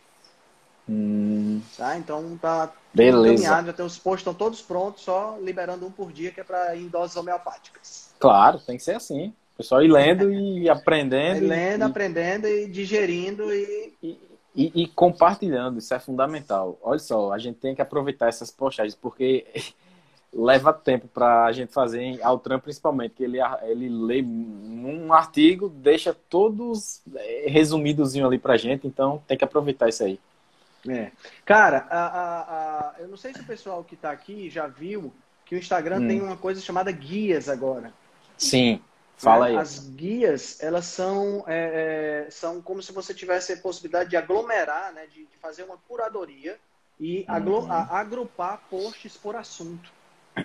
Hum. 0.87 1.61
Tá? 1.75 1.97
Então 1.97 2.37
tá 2.39 2.71
Beleza. 2.93 3.33
encaminhado, 3.33 3.69
até 3.71 3.83
os 3.83 3.97
posts 3.97 4.21
estão 4.21 4.33
todos 4.35 4.61
prontos, 4.61 5.03
só 5.03 5.37
liberando 5.41 5.85
um 5.85 5.91
por 5.91 6.11
dia, 6.11 6.31
que 6.31 6.41
é 6.41 6.43
para 6.43 6.75
ir 6.75 6.83
em 6.83 6.87
doses 6.87 7.15
homeopáticas. 7.15 8.09
Claro, 8.19 8.59
tem 8.59 8.77
que 8.77 8.83
ser 8.83 8.95
assim 8.95 9.33
pessoal 9.59 9.83
ir 9.83 9.91
lendo 9.91 10.31
e 10.31 10.67
aprendendo. 10.71 11.45
lendo, 11.45 11.81
e, 11.81 11.83
aprendendo 11.83 12.47
e 12.47 12.67
digerindo 12.67 13.53
e... 13.53 13.93
E, 14.01 14.19
e... 14.55 14.83
e, 14.83 14.87
compartilhando, 14.87 15.79
isso 15.79 15.93
é 15.93 15.99
fundamental. 15.99 16.79
Olha 16.81 16.99
só, 16.99 17.33
a 17.33 17.37
gente 17.37 17.59
tem 17.59 17.75
que 17.75 17.81
aproveitar 17.81 18.29
essas 18.29 18.49
postagens, 18.49 18.95
porque 18.95 19.45
leva 20.33 20.71
tempo 20.71 21.07
para 21.07 21.45
a 21.45 21.51
gente 21.51 21.73
fazer, 21.73 22.01
em 22.01 22.23
Altran 22.23 22.59
principalmente, 22.59 23.15
que 23.15 23.23
ele, 23.23 23.37
ele 23.63 23.89
lê 23.89 24.21
um 24.23 25.11
artigo, 25.11 25.67
deixa 25.67 26.13
todos 26.13 27.01
é, 27.15 27.45
resumidozinho 27.47 28.25
ali 28.25 28.39
pra 28.39 28.55
gente, 28.55 28.87
então 28.87 29.21
tem 29.27 29.37
que 29.37 29.43
aproveitar 29.43 29.89
isso 29.89 30.03
aí. 30.03 30.19
É. 30.87 31.11
Cara, 31.43 31.85
a, 31.89 32.05
a, 32.05 32.39
a, 32.39 32.95
eu 32.99 33.09
não 33.09 33.17
sei 33.17 33.33
se 33.33 33.41
o 33.41 33.45
pessoal 33.45 33.83
que 33.83 33.95
está 33.95 34.11
aqui 34.11 34.49
já 34.49 34.67
viu 34.67 35.13
que 35.45 35.55
o 35.55 35.57
Instagram 35.57 35.99
hum. 35.99 36.07
tem 36.07 36.21
uma 36.21 36.37
coisa 36.37 36.61
chamada 36.61 36.91
guias 36.91 37.49
agora. 37.49 37.91
Sim. 38.37 38.79
Fala 39.19 39.45
né? 39.45 39.51
aí. 39.51 39.57
As 39.57 39.79
guias, 39.79 40.63
elas 40.63 40.85
são, 40.85 41.43
é, 41.45 42.25
é, 42.27 42.31
são 42.31 42.61
como 42.61 42.81
se 42.81 42.91
você 42.93 43.13
tivesse 43.13 43.53
a 43.53 43.57
possibilidade 43.57 44.09
de 44.09 44.17
aglomerar, 44.17 44.93
né? 44.93 45.05
de, 45.07 45.25
de 45.25 45.37
fazer 45.41 45.63
uma 45.63 45.77
curadoria 45.87 46.57
e 46.99 47.25
uhum. 47.27 47.71
a, 47.71 47.99
agrupar 47.99 48.61
posts 48.69 49.17
por 49.17 49.35
assunto. 49.35 49.91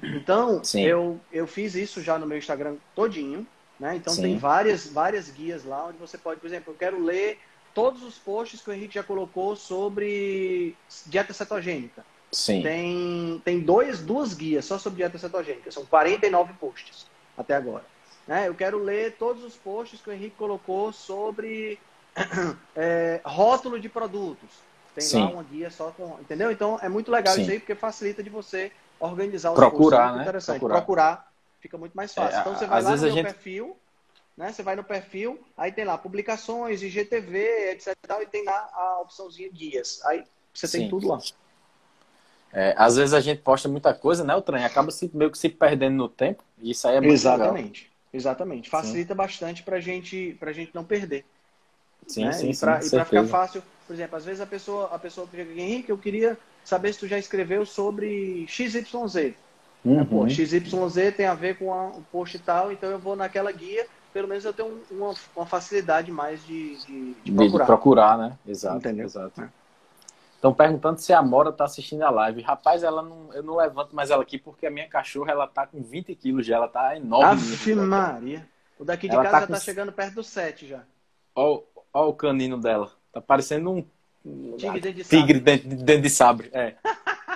Então, 0.03 0.61
eu, 0.75 1.21
eu 1.33 1.47
fiz 1.47 1.77
isso 1.77 2.03
já 2.03 2.19
no 2.19 2.27
meu 2.27 2.37
Instagram 2.37 2.77
todinho. 2.95 3.47
Né? 3.79 3.97
Então, 3.97 4.13
Sim. 4.13 4.23
tem 4.23 4.39
várias, 4.39 4.87
várias 4.87 5.31
guias 5.31 5.65
lá 5.65 5.87
onde 5.87 5.99
você 5.99 6.19
pode, 6.19 6.41
por 6.41 6.47
exemplo, 6.47 6.73
eu 6.73 6.77
quero 6.77 7.01
ler 7.03 7.39
todos 7.73 8.03
os 8.03 8.19
posts 8.19 8.61
que 8.61 8.71
o 8.71 8.73
Henrique 8.73 8.95
já 8.95 9.03
colocou 9.03 9.55
sobre 9.55 10.77
dieta 11.07 11.33
cetogênica. 11.33 12.05
Sim. 12.33 12.63
Tem, 12.63 13.43
tem 13.45 13.61
dois, 13.61 14.01
duas 14.01 14.35
guias 14.35 14.65
só 14.65 14.79
sobre 14.79 14.99
dieta 14.99 15.19
cetogênica. 15.19 15.71
São 15.71 15.87
49 15.87 16.55
posts 16.55 17.07
até 17.37 17.55
agora. 17.55 17.85
Né? 18.27 18.49
Eu 18.49 18.55
quero 18.55 18.79
ler 18.79 19.17
todos 19.19 19.45
os 19.45 19.57
posts 19.57 20.01
que 20.01 20.09
o 20.09 20.13
Henrique 20.13 20.37
colocou 20.37 20.93
sobre 20.93 21.79
é, 22.75 23.21
rótulo 23.25 23.79
de 23.79 23.89
produtos. 23.89 24.49
Tem 24.95 25.05
Sim. 25.05 25.25
lá 25.25 25.31
uma 25.31 25.43
guia 25.43 25.71
só 25.71 25.91
com. 25.91 26.19
Entendeu? 26.21 26.51
Então 26.51 26.79
é 26.81 26.89
muito 26.89 27.11
legal 27.11 27.35
Sim. 27.35 27.43
isso 27.43 27.51
aí, 27.51 27.59
porque 27.59 27.75
facilita 27.75 28.23
de 28.23 28.31
você 28.31 28.71
organizar 28.99 29.51
os 29.51 29.57
Procurar, 29.57 29.99
posts. 29.99 30.13
É 30.13 30.17
né? 30.17 30.23
Interessante. 30.23 30.59
Procurar. 30.59 30.75
Procurar. 30.77 31.33
fica 31.61 31.77
muito 31.77 31.95
mais 31.95 32.15
fácil. 32.15 32.37
É, 32.37 32.41
então 32.41 32.55
você 32.55 32.67
vai 32.67 32.83
lá 32.83 32.91
no 32.91 32.99
seu 32.99 33.11
gente... 33.11 33.25
perfil, 33.25 33.77
né? 34.37 34.53
Você 34.53 34.63
vai 34.63 34.77
no 34.77 34.85
perfil, 34.85 35.45
aí 35.57 35.73
tem 35.73 35.85
lá 35.85 35.99
publicações, 35.99 36.83
IGTV, 36.83 37.73
etc. 37.73 37.97
E 38.23 38.27
tem 38.27 38.45
lá 38.45 38.71
a 38.73 39.01
opçãozinha 39.01 39.51
guias. 39.51 40.01
Aí 40.05 40.25
você 40.53 40.69
Sim. 40.69 40.79
tem 40.79 40.89
tudo 40.89 41.09
lá. 41.09 41.19
É, 42.53 42.73
às 42.79 42.95
vezes 42.95 43.13
a 43.13 43.21
gente 43.21 43.43
posta 43.43 43.69
muita 43.69 43.93
coisa, 43.93 44.23
né? 44.23 44.35
O 44.37 44.41
trem 44.41 44.65
acaba 44.65 44.93
se, 44.93 45.11
meio 45.13 45.31
que 45.31 45.37
se 45.37 45.49
perdendo 45.49 45.97
no 45.97 46.09
tempo. 46.09 46.45
E 46.59 46.71
isso 46.71 46.87
aí 46.87 46.97
é 46.97 47.01
muito 47.01 47.13
Exatamente. 47.13 47.83
Legal. 47.83 47.94
Exatamente. 48.15 48.71
Facilita 48.71 49.13
sim. 49.13 49.17
bastante 49.17 49.63
para 49.65 49.81
gente, 49.81 50.39
a 50.41 50.53
gente 50.53 50.73
não 50.73 50.85
perder. 50.85 51.25
Sim, 52.07 52.27
né? 52.27 52.33
sim, 52.33 52.51
e 52.51 52.57
para 52.57 52.81
ficar 52.81 53.25
fácil, 53.25 53.63
por 53.87 53.93
exemplo, 53.93 54.17
às 54.17 54.25
vezes 54.25 54.41
a 54.41 54.47
pessoa, 54.47 54.87
a 54.93 54.99
pessoa 54.99 55.27
chega 55.31 55.61
Henrique, 55.61 55.91
eu 55.91 55.99
queria 55.99 56.39
saber 56.65 56.93
se 56.93 57.01
tu 57.01 57.09
já 57.09 57.19
escreveu 57.19 57.67
sobre 57.67 58.47
XYZ. 58.47 59.35
Uhum. 59.85 60.05
Pô, 60.05 60.29
XYZ 60.29 61.15
tem 61.17 61.27
a 61.27 61.35
ver 61.35 61.59
com 61.59 61.71
o 61.71 62.03
post 62.13 62.37
e 62.37 62.41
tal, 62.41 62.71
então 62.71 62.91
eu 62.91 62.99
vou 62.99 63.17
naquela 63.17 63.51
guia, 63.51 63.87
pelo 64.13 64.29
menos 64.29 64.45
eu 64.45 64.53
tenho 64.53 64.81
uma, 64.91 65.15
uma 65.35 65.47
facilidade 65.47 66.13
mais 66.13 66.45
de, 66.47 66.77
de, 66.87 67.15
de 67.25 67.33
procurar. 67.33 67.65
De 67.65 67.67
procurar, 67.67 68.19
né? 68.19 68.39
Exato. 68.47 68.77
Entendeu? 68.77 69.07
Exato. 69.07 69.43
É. 69.43 69.49
Estão 70.45 70.53
perguntando 70.53 71.01
se 71.01 71.11
a 71.11 71.23
Mora 71.23 71.51
tá 71.51 71.65
assistindo 71.65 72.03
a 72.03 72.11
live. 72.11 72.43
Rapaz, 72.43 72.83
ela 72.83 73.01
não, 73.01 73.33
eu 73.33 73.43
não 73.43 73.57
levanto 73.57 73.97
mais 73.97 74.11
ela 74.11 74.23
aqui 74.23 74.37
porque 74.37 74.67
a 74.67 74.71
minha 74.71 74.87
cachorra 74.87 75.31
ela 75.33 75.47
tá 75.47 75.67
com 75.67 75.81
20 75.81 76.15
quilos 76.15 76.45
já, 76.45 76.57
ela 76.57 76.69
tá 76.69 76.95
enorme. 76.95 77.41
Ave 77.41 77.75
Maria. 77.75 78.47
O 78.79 78.85
daqui 78.85 79.09
de 79.09 79.15
Ela 79.15 79.23
casa 79.25 79.37
tá 79.37 79.41
já 79.41 79.47
com- 79.47 79.53
tá 79.55 79.61
chegando 79.61 79.91
perto 79.91 80.17
dos 80.17 80.27
7 80.27 80.67
já. 80.67 80.83
Ó, 81.35 81.63
ó 81.95 82.09
o 82.11 82.13
canino 82.13 82.61
dela. 82.61 82.93
Tá 83.11 83.23
parecendo 83.23 83.71
um 83.71 84.55
Tigre 84.59 84.81
dentro 84.83 85.03
de 85.03 85.09
tigre 85.09 85.41
dentro, 85.41 85.69
dentro 85.71 86.03
de 86.03 86.11
sabre. 86.11 86.51
É. 86.53 86.75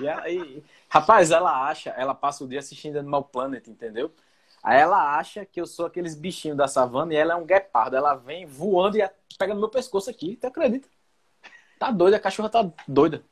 E 0.02 0.06
ela- 0.06 0.28
e- 0.28 0.62
rapaz, 0.90 1.30
ela 1.30 1.66
acha, 1.66 1.88
ela 1.96 2.14
passa 2.14 2.44
o 2.44 2.46
dia 2.46 2.58
assistindo 2.58 2.98
Animal 2.98 3.24
Planet, 3.24 3.66
entendeu? 3.68 4.12
Aí 4.62 4.78
ela 4.78 5.16
acha 5.16 5.46
que 5.46 5.58
eu 5.58 5.66
sou 5.66 5.86
aqueles 5.86 6.14
bichinhos 6.14 6.58
da 6.58 6.68
savana 6.68 7.14
e 7.14 7.16
ela 7.16 7.32
é 7.32 7.36
um 7.36 7.46
guepardo. 7.46 7.96
Ela 7.96 8.14
vem 8.16 8.44
voando 8.44 8.98
e 8.98 9.10
pega 9.38 9.54
no 9.54 9.60
meu 9.60 9.70
pescoço 9.70 10.10
aqui. 10.10 10.36
Tu 10.36 10.46
acredita? 10.46 10.86
Tá 11.78 11.90
doida, 11.90 12.16
a 12.16 12.20
cachorra 12.20 12.48
tá 12.48 12.68
doida. 12.86 13.22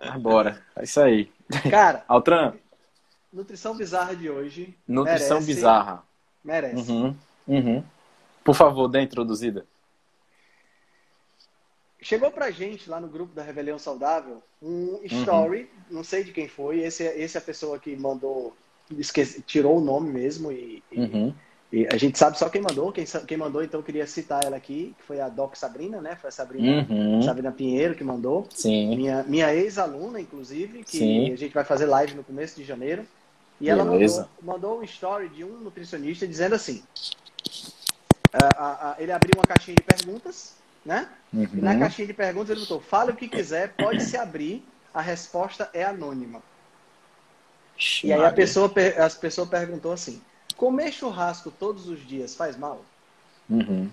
Mas 0.00 0.20
bora. 0.20 0.62
É 0.76 0.84
isso 0.84 1.00
aí. 1.00 1.32
Cara, 1.70 2.04
Altran, 2.06 2.54
nutrição 3.32 3.76
bizarra 3.76 4.14
de 4.14 4.30
hoje. 4.30 4.74
nutrição 4.86 5.38
merece- 5.40 5.54
bizarra. 5.54 6.02
Merece. 6.44 6.90
Uhum, 6.92 7.16
uhum. 7.48 7.84
Por 8.44 8.54
favor, 8.54 8.88
dê 8.88 8.98
a 8.98 9.02
introduzida. 9.02 9.66
Chegou 12.00 12.30
pra 12.30 12.50
gente 12.50 12.88
lá 12.90 13.00
no 13.00 13.08
grupo 13.08 13.34
da 13.34 13.42
Rebelião 13.42 13.78
Saudável 13.78 14.42
um 14.60 15.00
story, 15.04 15.70
não 15.90 16.04
sei 16.04 16.22
de 16.22 16.32
quem 16.32 16.46
foi, 16.46 16.80
esse, 16.80 17.02
esse 17.02 17.36
é 17.36 17.40
a 17.40 17.44
pessoa 17.44 17.78
que 17.78 17.96
mandou, 17.96 18.54
esquece, 18.98 19.40
tirou 19.42 19.78
o 19.78 19.80
nome 19.80 20.10
mesmo 20.12 20.52
e, 20.52 20.82
e- 20.92 21.00
Uhum. 21.00 21.34
E 21.76 21.88
a 21.92 21.96
gente 21.96 22.16
sabe 22.16 22.38
só 22.38 22.48
quem 22.48 22.60
mandou, 22.62 22.92
quem, 22.92 23.04
quem 23.26 23.36
mandou 23.36 23.62
então 23.64 23.80
eu 23.80 23.84
queria 23.84 24.06
citar 24.06 24.44
ela 24.44 24.56
aqui, 24.56 24.94
que 24.96 25.02
foi 25.04 25.20
a 25.20 25.28
Doc 25.28 25.56
Sabrina, 25.56 26.00
né? 26.00 26.14
Foi 26.20 26.28
a 26.28 26.30
Sabrina, 26.30 26.86
Uhum. 26.88 27.20
Sabrina 27.22 27.50
Pinheiro 27.50 27.96
que 27.96 28.04
mandou. 28.04 28.46
Sim. 28.54 28.94
Minha, 28.94 29.24
minha 29.24 29.52
ex-aluna, 29.52 30.20
inclusive, 30.20 30.84
que 30.84 30.98
Sim. 30.98 31.32
a 31.32 31.36
gente 31.36 31.52
vai 31.52 31.64
fazer 31.64 31.86
live 31.86 32.14
no 32.14 32.22
começo 32.22 32.54
de 32.54 32.64
janeiro. 32.64 33.04
E 33.60 33.68
ela 33.68 33.84
Beleza. 33.84 34.28
mandou, 34.42 34.54
mandou 34.54 34.80
um 34.80 34.84
story 34.84 35.28
de 35.30 35.42
um 35.44 35.58
nutricionista 35.58 36.26
dizendo 36.28 36.54
assim: 36.54 36.82
a- 38.32 38.38
a- 38.64 38.90
a- 38.92 38.96
ele 38.98 39.10
abriu 39.12 39.32
uma 39.36 39.44
caixinha 39.44 39.74
de 39.76 39.82
perguntas, 39.82 40.54
né? 40.84 41.08
E 41.32 41.56
na 41.60 41.72
Uhum. 41.72 41.78
caixinha 41.80 42.06
de 42.06 42.14
perguntas 42.14 42.50
ele 42.50 42.60
botou: 42.60 42.80
fale 42.80 43.10
o 43.10 43.16
que 43.16 43.26
quiser, 43.28 43.74
pode 43.76 44.02
se 44.02 44.16
abrir, 44.16 44.64
a 44.92 45.00
resposta 45.00 45.68
é 45.72 45.82
anônima. 45.84 46.40
E 48.04 48.12
aí 48.12 48.24
a 48.24 48.30
pessoa, 48.32 48.72
as 49.04 49.14
pessoas 49.16 49.48
perguntou 49.48 49.92
assim: 49.92 50.20
comer 50.56 50.92
churrasco 50.92 51.50
todos 51.50 51.88
os 51.88 52.00
dias 52.00 52.34
faz 52.36 52.56
mal? 52.56 52.94
Uhum. 53.48 53.90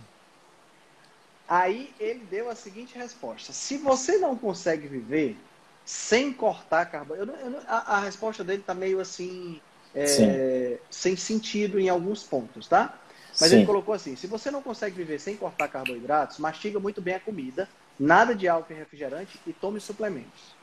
Aí 1.47 1.95
ele 1.99 2.26
deu 2.26 2.49
a 2.49 2.55
seguinte 2.55 2.95
resposta: 2.97 3.51
se 3.53 3.78
você 3.78 4.18
não 4.18 4.38
consegue 4.38 4.88
viver 4.88 5.49
sem 5.84 6.34
cortar 6.34 6.86
carboidrato, 6.86 7.57
a, 7.68 7.97
a 7.97 7.99
resposta 8.01 8.43
dele 8.43 8.64
tá 8.64 8.74
meio 8.74 8.99
assim 8.99 9.62
é, 9.93 10.82
sem 10.89 11.16
sentido 11.18 11.80
em 11.80 11.89
alguns 11.89 12.24
pontos, 12.24 12.68
tá? 12.68 13.01
Mas 13.39 13.49
Sim. 13.49 13.57
ele 13.57 13.66
colocou 13.66 13.93
assim: 13.93 14.16
se 14.16 14.28
você 14.28 14.49
não 14.49 14.62
consegue 14.62 14.95
viver 14.95 15.20
sem 15.20 15.36
cortar 15.36 15.68
carboidratos, 15.68 16.38
mastiga 16.38 16.80
muito 16.80 17.01
bem 17.01 17.16
a 17.16 17.20
comida, 17.20 17.68
nada 17.99 18.34
de 18.34 18.47
álcool 18.47 18.72
e 18.74 18.76
refrigerante 18.78 19.41
e 19.45 19.53
tome 19.53 19.80
suplementos. 19.82 20.57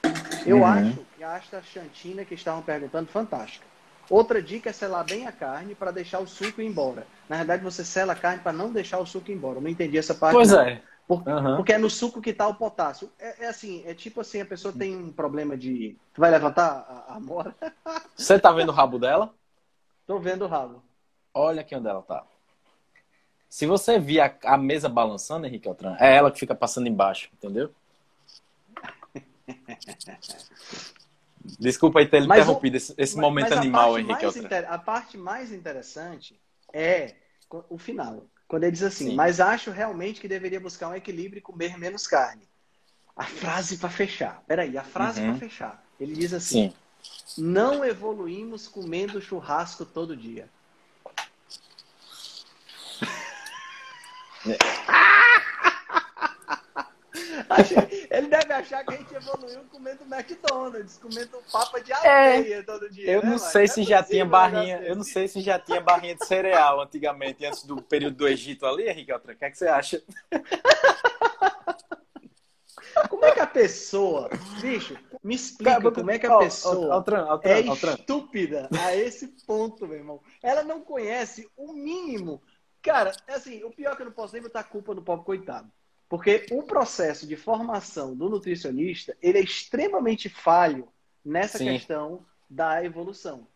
Eu 0.46 0.58
Uhum. 0.58 0.64
acho 0.64 1.04
que 1.12 1.22
a 1.22 1.36
astaxantina 1.36 2.24
que 2.24 2.34
estavam 2.34 2.62
perguntando 2.62 3.10
fantástica. 3.10 3.66
Outra 4.10 4.40
dica 4.42 4.70
é 4.70 4.72
selar 4.72 5.04
bem 5.04 5.26
a 5.26 5.32
carne 5.32 5.74
para 5.74 5.90
deixar 5.90 6.18
o 6.20 6.26
suco 6.26 6.62
ir 6.62 6.66
embora. 6.66 7.06
Na 7.28 7.36
verdade, 7.36 7.62
você 7.62 7.84
sela 7.84 8.14
a 8.14 8.16
carne 8.16 8.42
para 8.42 8.52
não 8.52 8.72
deixar 8.72 8.98
o 8.98 9.06
suco 9.06 9.30
ir 9.30 9.34
embora. 9.34 9.58
Eu 9.58 9.62
não 9.62 9.68
entendi 9.68 9.98
essa 9.98 10.14
parte. 10.14 10.34
Pois 10.34 10.50
não. 10.50 10.60
é. 10.60 10.82
Por- 11.06 11.26
Aham. 11.26 11.56
Porque 11.56 11.72
é 11.72 11.78
no 11.78 11.90
suco 11.90 12.20
que 12.20 12.30
está 12.30 12.46
o 12.46 12.54
potássio. 12.54 13.10
É, 13.18 13.44
é 13.44 13.48
assim, 13.48 13.82
é 13.86 13.94
tipo 13.94 14.20
assim, 14.20 14.40
a 14.40 14.46
pessoa 14.46 14.72
tem 14.72 14.96
um 14.96 15.12
problema 15.12 15.56
de. 15.56 15.96
Tu 16.14 16.20
vai 16.20 16.30
levantar 16.30 16.86
a, 17.08 17.16
a 17.16 17.20
mora? 17.20 17.54
Você 18.16 18.38
tá 18.38 18.50
vendo 18.52 18.70
o 18.70 18.74
rabo 18.74 18.98
dela? 18.98 19.32
Tô 20.06 20.18
vendo 20.18 20.44
o 20.44 20.48
rabo. 20.48 20.82
Olha 21.34 21.60
aqui 21.60 21.74
onde 21.76 21.88
ela 21.88 22.02
tá. 22.02 22.24
Se 23.48 23.64
você 23.66 23.98
vir 23.98 24.20
a, 24.20 24.34
a 24.44 24.58
mesa 24.58 24.88
balançando, 24.88 25.46
Henrique 25.46 25.68
Altran, 25.68 25.96
é 25.98 26.14
ela 26.16 26.30
que 26.30 26.38
fica 26.38 26.54
passando 26.54 26.86
embaixo, 26.86 27.30
entendeu? 27.32 27.70
Desculpa 31.58 32.00
aí 32.00 32.06
ter 32.06 32.26
Mas 32.26 32.40
interrompido 32.42 32.76
esse, 32.76 32.94
esse 32.98 33.16
Mas- 33.16 33.22
momento 33.22 33.50
mas 33.50 33.58
animal, 33.58 33.98
Henrique 33.98 34.26
inter- 34.38 34.70
A 34.72 34.78
parte 34.78 35.16
mais 35.16 35.52
interessante 35.52 36.38
é 36.72 37.14
o 37.70 37.78
final. 37.78 38.26
Quando 38.46 38.64
ele 38.64 38.72
diz 38.72 38.82
assim, 38.82 39.10
Sim. 39.10 39.14
mas 39.14 39.40
acho 39.40 39.70
realmente 39.70 40.20
que 40.20 40.28
deveria 40.28 40.60
buscar 40.60 40.88
um 40.88 40.94
equilíbrio 40.94 41.38
e 41.38 41.42
comer 41.42 41.78
menos 41.78 42.06
carne. 42.06 42.46
A 43.16 43.24
frase 43.24 43.78
para 43.78 43.88
fechar. 43.90 44.42
Peraí, 44.46 44.76
a 44.78 44.84
frase 44.84 45.20
Uhum. 45.20 45.30
para 45.30 45.40
fechar. 45.48 45.82
Ele 45.98 46.14
diz 46.14 46.32
assim: 46.32 46.72
Sim. 47.26 47.42
não 47.42 47.84
evoluímos 47.84 48.68
comendo 48.68 49.20
churrasco 49.20 49.84
todo 49.84 50.16
dia. 50.16 50.48
Achei- 57.48 58.07
Ele 58.18 58.26
deve 58.26 58.52
achar 58.52 58.84
que 58.84 58.94
a 58.94 58.96
gente 58.96 59.14
evoluiu 59.14 59.60
comendo 59.70 60.02
McDonald's, 60.02 60.98
comendo 60.98 61.38
papa 61.52 61.80
de 61.80 61.92
aveia 61.92 62.64
todo 62.64 62.90
dia. 62.90 63.08
É. 63.08 63.14
Eu 63.14 63.22
né, 63.22 63.30
não 63.30 63.36
mano? 63.36 63.50
sei 63.50 63.64
é 63.64 63.66
se 63.68 63.82
já 63.84 64.02
possível 64.02 64.10
tinha 64.10 64.24
um 64.24 64.28
barrinha, 64.28 64.82
eu 64.82 64.96
não 64.96 65.04
sei 65.04 65.28
se 65.28 65.40
já 65.40 65.58
tinha 65.58 65.80
barrinha 65.80 66.16
de 66.16 66.26
cereal 66.26 66.80
antigamente, 66.80 67.46
antes 67.46 67.62
do 67.62 67.80
período 67.80 68.16
do 68.16 68.26
Egito 68.26 68.66
ali, 68.66 68.88
Henrique 68.88 69.12
Altran. 69.12 69.34
O 69.34 69.36
que, 69.36 69.44
é 69.44 69.50
que 69.50 69.58
você 69.58 69.68
acha? 69.68 70.02
Como 73.08 73.24
é 73.24 73.30
que 73.30 73.38
a 73.38 73.46
pessoa, 73.46 74.28
bicho, 74.60 74.98
me 75.22 75.36
explica 75.36 75.92
como 75.92 76.10
é 76.10 76.18
que 76.18 76.26
a 76.26 76.36
Ó, 76.36 76.40
pessoa 76.40 76.94
Altran, 76.94 77.24
Altran, 77.24 77.50
é 77.50 77.68
Altran. 77.68 77.94
estúpida 77.94 78.68
a 78.76 78.96
esse 78.96 79.28
ponto, 79.46 79.86
meu 79.86 79.98
irmão. 79.98 80.20
Ela 80.42 80.64
não 80.64 80.80
conhece 80.80 81.48
o 81.56 81.72
mínimo. 81.72 82.42
Cara, 82.82 83.12
é 83.28 83.34
assim, 83.34 83.62
o 83.62 83.70
pior 83.70 83.92
é 83.92 83.96
que 83.96 84.02
eu 84.02 84.06
não 84.06 84.12
posso 84.12 84.32
nem 84.32 84.42
botar 84.42 84.64
culpa 84.64 84.92
no 84.92 85.02
pobre 85.02 85.24
coitado. 85.24 85.70
Porque 86.08 86.46
o 86.50 86.62
processo 86.62 87.26
de 87.26 87.36
formação 87.36 88.14
do 88.14 88.28
nutricionista, 88.28 89.16
ele 89.22 89.38
é 89.38 89.42
extremamente 89.42 90.28
falho 90.28 90.88
nessa 91.24 91.58
Sim. 91.58 91.66
questão 91.72 92.24
da 92.48 92.82
evolução. 92.82 93.46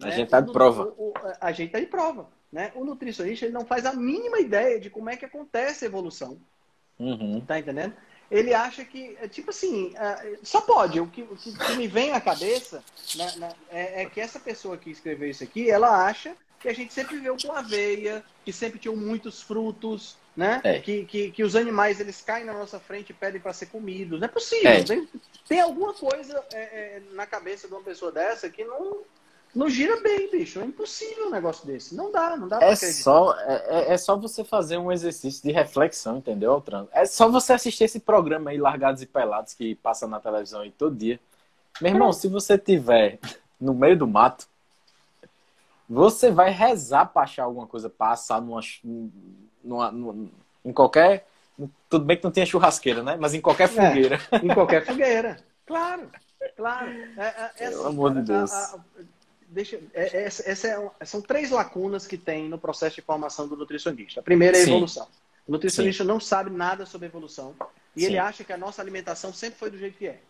A 0.00 0.06
né? 0.06 0.12
gente 0.12 0.30
tá 0.30 0.38
O 0.38 0.42
de 0.42 0.52
prova. 0.52 0.94
o- 0.96 1.10
o- 1.10 1.14
a 1.40 1.52
gente 1.52 1.70
tá 1.72 1.80
de 1.80 1.86
prova. 1.86 2.30
Né? 2.50 2.72
O 2.74 2.82
nutricionista 2.82 3.44
ele 3.44 3.52
não 3.52 3.66
faz 3.66 3.84
a 3.84 3.92
mínima 3.92 4.38
ideia 4.40 4.80
de 4.80 4.88
como 4.88 5.10
é 5.10 5.16
que 5.18 5.24
acontece 5.26 5.84
a 5.84 5.88
evolução. 5.88 6.40
Uhum. 6.98 7.40
Tá 7.42 7.58
entendendo? 7.58 7.94
Ele 8.30 8.54
acha 8.54 8.84
que, 8.86 9.16
é 9.20 9.28
tipo 9.28 9.50
assim, 9.50 9.92
é, 9.96 10.38
só 10.42 10.62
pode. 10.62 10.98
O 11.00 11.06
que, 11.08 11.22
o 11.22 11.36
que- 11.36 11.52
que 11.56 11.76
me 11.76 11.86
vem 11.86 12.12
à 12.12 12.20
cabeça 12.20 12.82
né, 13.16 13.32
né, 13.36 13.52
é, 13.70 14.02
é 14.02 14.06
que 14.06 14.18
essa 14.20 14.40
pessoa 14.40 14.78
que 14.78 14.90
escreveu 14.90 15.28
isso 15.28 15.44
aqui, 15.44 15.70
ela 15.70 16.06
acha 16.06 16.34
que 16.60 16.68
a 16.68 16.74
gente 16.74 16.92
sempre 16.92 17.16
viveu 17.16 17.36
com 17.40 17.52
aveia, 17.52 18.24
que 18.44 18.52
sempre 18.52 18.78
tinham 18.78 18.96
muitos 18.96 19.40
frutos, 19.42 20.16
né? 20.36 20.60
É. 20.64 20.78
Que, 20.80 21.04
que, 21.04 21.30
que 21.30 21.42
os 21.44 21.54
animais 21.56 22.00
eles 22.00 22.20
caem 22.20 22.44
na 22.44 22.52
nossa 22.52 22.78
frente 22.80 23.10
e 23.10 23.14
pedem 23.14 23.40
para 23.40 23.52
ser 23.52 23.66
comidos. 23.66 24.18
Não 24.20 24.24
é 24.26 24.28
possível. 24.28 24.70
É. 24.70 24.82
Tem, 24.82 25.08
tem 25.48 25.60
alguma 25.60 25.92
coisa 25.94 26.44
é, 26.52 26.58
é, 26.60 27.02
na 27.12 27.26
cabeça 27.26 27.66
de 27.68 27.74
uma 27.74 27.82
pessoa 27.82 28.10
dessa 28.12 28.48
que 28.48 28.64
não, 28.64 28.98
não 29.54 29.68
gira 29.68 30.00
bem, 30.00 30.30
bicho. 30.30 30.60
É 30.60 30.64
impossível 30.64 31.26
um 31.28 31.30
negócio 31.30 31.66
desse. 31.66 31.94
Não 31.94 32.10
dá, 32.12 32.36
não 32.36 32.48
dá 32.48 32.58
pra 32.58 32.68
É 32.68 32.72
acreditar. 32.72 33.02
só, 33.02 33.38
é, 33.40 33.64
é- 33.68 33.92
é 33.94 33.98
só 33.98 34.16
você 34.16 34.44
fazer 34.44 34.78
um 34.78 34.90
exercício 34.92 35.42
de 35.42 35.52
reflexão, 35.52 36.18
entendeu, 36.18 36.52
Altran? 36.52 36.86
É 36.92 37.04
só 37.04 37.28
você 37.28 37.52
assistir 37.52 37.84
esse 37.84 38.00
programa 38.00 38.50
aí, 38.50 38.58
Largados 38.58 39.02
e 39.02 39.06
Pelados, 39.06 39.54
que 39.54 39.74
passa 39.76 40.06
na 40.06 40.20
televisão 40.20 40.60
aí 40.62 40.70
todo 40.70 40.94
dia. 40.96 41.18
Meu 41.80 41.92
irmão, 41.92 42.12
se 42.12 42.26
você 42.28 42.58
tiver 42.58 43.18
no 43.60 43.72
meio 43.74 43.96
do 43.96 44.06
mato, 44.06 44.46
você 45.88 46.30
vai 46.30 46.50
rezar 46.50 47.06
pra 47.06 47.22
achar 47.22 47.44
alguma 47.44 47.66
coisa 47.66 47.88
pra 47.88 48.10
assar 48.12 48.40
numa, 48.42 48.60
numa, 49.64 49.90
numa- 49.90 50.30
em 50.64 50.72
qualquer. 50.72 51.26
Tudo 51.88 52.04
bem 52.04 52.16
que 52.16 52.24
não 52.24 52.30
tinha 52.30 52.46
churrasqueira, 52.46 53.02
né? 53.02 53.16
Mas 53.18 53.34
em 53.34 53.40
qualquer 53.40 53.68
fogueira. 53.68 54.20
Em 54.42 54.48
qualquer 54.54 54.84
fogueira. 54.84 55.38
Claro, 55.66 56.10
claro. 56.56 56.88
É, 56.90 57.22
é- 57.26 57.50
é 57.56 57.68
Pelo 57.70 57.80
assim, 57.80 57.88
amor 57.88 58.14
de 58.14 58.22
Deus. 58.22 58.52
a- 58.52 58.76
a- 58.76 58.80
deixa, 59.48 59.76
é- 59.94 60.18
é- 60.18 60.24
essa, 60.24 60.68
é 61.00 61.04
são 61.04 61.20
três 61.20 61.50
lacunas 61.50 62.06
que 62.06 62.16
tem 62.16 62.48
no 62.48 62.58
processo 62.58 62.96
de 62.96 63.02
formação 63.02 63.48
do 63.48 63.56
nutricionista. 63.56 64.20
A 64.20 64.22
primeira 64.22 64.56
é 64.56 64.60
a 64.60 64.64
Sim. 64.64 64.70
evolução. 64.72 65.08
O 65.46 65.52
nutricionista 65.52 66.04
não 66.04 66.20
sabe 66.20 66.50
nada 66.50 66.84
sobre 66.86 67.08
evolução 67.08 67.54
e 67.96 68.00
Sim. 68.00 68.06
ele 68.06 68.18
acha 68.18 68.44
que 68.44 68.52
a 68.52 68.56
nossa 68.58 68.80
alimentação 68.82 69.32
sempre 69.32 69.58
foi 69.58 69.70
do 69.70 69.78
jeito 69.78 69.96
que 69.98 70.06
é. 70.06 70.20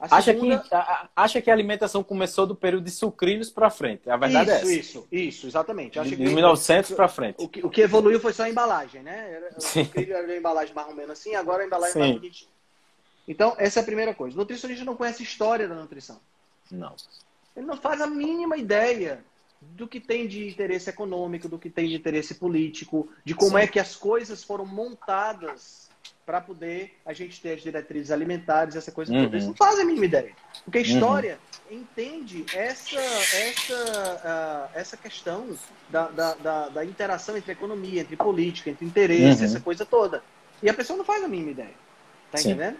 A 0.00 0.16
Acha 0.16 0.32
que, 0.32 0.38
segunda- 0.40 0.64
a- 0.70 0.78
a- 0.78 1.08
acha 1.16 1.42
que 1.42 1.50
a 1.50 1.52
alimentação 1.52 2.04
começou 2.04 2.46
do 2.46 2.54
período 2.54 2.84
de 2.84 2.90
sucrilhos 2.92 3.50
pra 3.50 3.68
frente. 3.68 4.08
A 4.08 4.16
verdade 4.16 4.48
isso, 4.50 4.52
é 4.52 4.60
essa. 4.60 4.72
isso, 4.72 5.08
isso, 5.10 5.46
exatamente. 5.48 5.98
Acha 5.98 6.10
De 6.10 6.16
que 6.16 6.22
1900 6.22 6.92
pra 6.92 7.08
frente. 7.08 7.36
o, 7.42 7.48
que, 7.48 7.66
o 7.66 7.68
que 7.68 7.80
evoluiu 7.80 8.20
foi 8.20 8.32
só 8.32 8.44
a 8.44 8.48
embalagem, 8.50 9.02
né? 9.02 9.32
Era, 9.32 9.54
o 9.56 9.60
sucrilho 9.60 10.14
era 10.14 10.32
a 10.32 10.36
embalagem 10.36 10.72
mais 10.72 10.86
ou 10.88 10.94
menos 10.94 11.10
assim, 11.10 11.34
agora 11.34 11.64
a 11.64 11.66
embalagem 11.66 11.92
Sim. 11.94 11.98
mais 11.98 12.12
bonitinha. 12.14 12.50
Então, 13.26 13.54
essa 13.58 13.80
é 13.80 13.82
a 13.82 13.86
primeira 13.86 14.14
coisa. 14.14 14.36
O 14.36 14.38
nutricionista 14.38 14.84
não 14.84 14.94
conhece 14.94 15.22
a 15.22 15.26
história 15.26 15.66
da 15.66 15.74
nutrição. 15.74 16.20
Não. 16.70 16.94
Ele 17.56 17.66
não 17.66 17.76
faz 17.76 18.00
a 18.00 18.06
mínima 18.06 18.56
ideia 18.56 19.24
do 19.60 19.88
que 19.88 19.98
tem 19.98 20.28
de 20.28 20.46
interesse 20.48 20.88
econômico, 20.88 21.48
do 21.48 21.58
que 21.58 21.68
tem 21.68 21.88
de 21.88 21.96
interesse 21.96 22.36
político, 22.36 23.08
de 23.24 23.34
como 23.34 23.58
Sim. 23.58 23.64
é 23.64 23.66
que 23.66 23.80
as 23.80 23.96
coisas 23.96 24.44
foram 24.44 24.64
montadas 24.64 25.87
para 26.28 26.42
poder 26.42 26.94
a 27.06 27.14
gente 27.14 27.40
ter 27.40 27.54
as 27.54 27.62
diretrizes 27.62 28.10
alimentares, 28.10 28.76
essa 28.76 28.92
coisa 28.92 29.10
uhum. 29.10 29.24
toda. 29.24 29.36
Eles 29.36 29.46
não 29.46 29.54
fazem 29.54 29.82
a 29.82 29.86
mínima 29.86 30.04
ideia. 30.04 30.32
Porque 30.62 30.76
a 30.76 30.80
história 30.82 31.38
uhum. 31.70 31.78
entende 31.78 32.44
essa, 32.54 33.00
essa, 33.00 34.68
uh, 34.74 34.78
essa 34.78 34.94
questão 34.98 35.56
da, 35.88 36.08
da, 36.08 36.34
da, 36.34 36.68
da, 36.68 36.84
interação 36.84 37.34
entre 37.34 37.52
economia, 37.52 38.02
entre 38.02 38.14
política, 38.14 38.68
entre 38.68 38.84
interesse, 38.84 39.40
uhum. 39.40 39.46
essa 39.46 39.60
coisa 39.60 39.86
toda. 39.86 40.22
E 40.62 40.68
a 40.68 40.74
pessoa 40.74 40.98
não 40.98 41.04
faz 41.04 41.24
a 41.24 41.28
mínima 41.28 41.52
ideia. 41.52 41.74
Tá 42.30 42.36
Sim. 42.36 42.50
entendendo? 42.50 42.76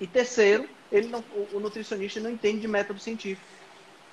E 0.00 0.08
terceiro, 0.08 0.68
ele 0.90 1.06
não, 1.06 1.22
o 1.52 1.60
nutricionista 1.60 2.18
não 2.18 2.30
entende 2.30 2.62
de 2.62 2.66
método 2.66 2.98
científico. 2.98 3.46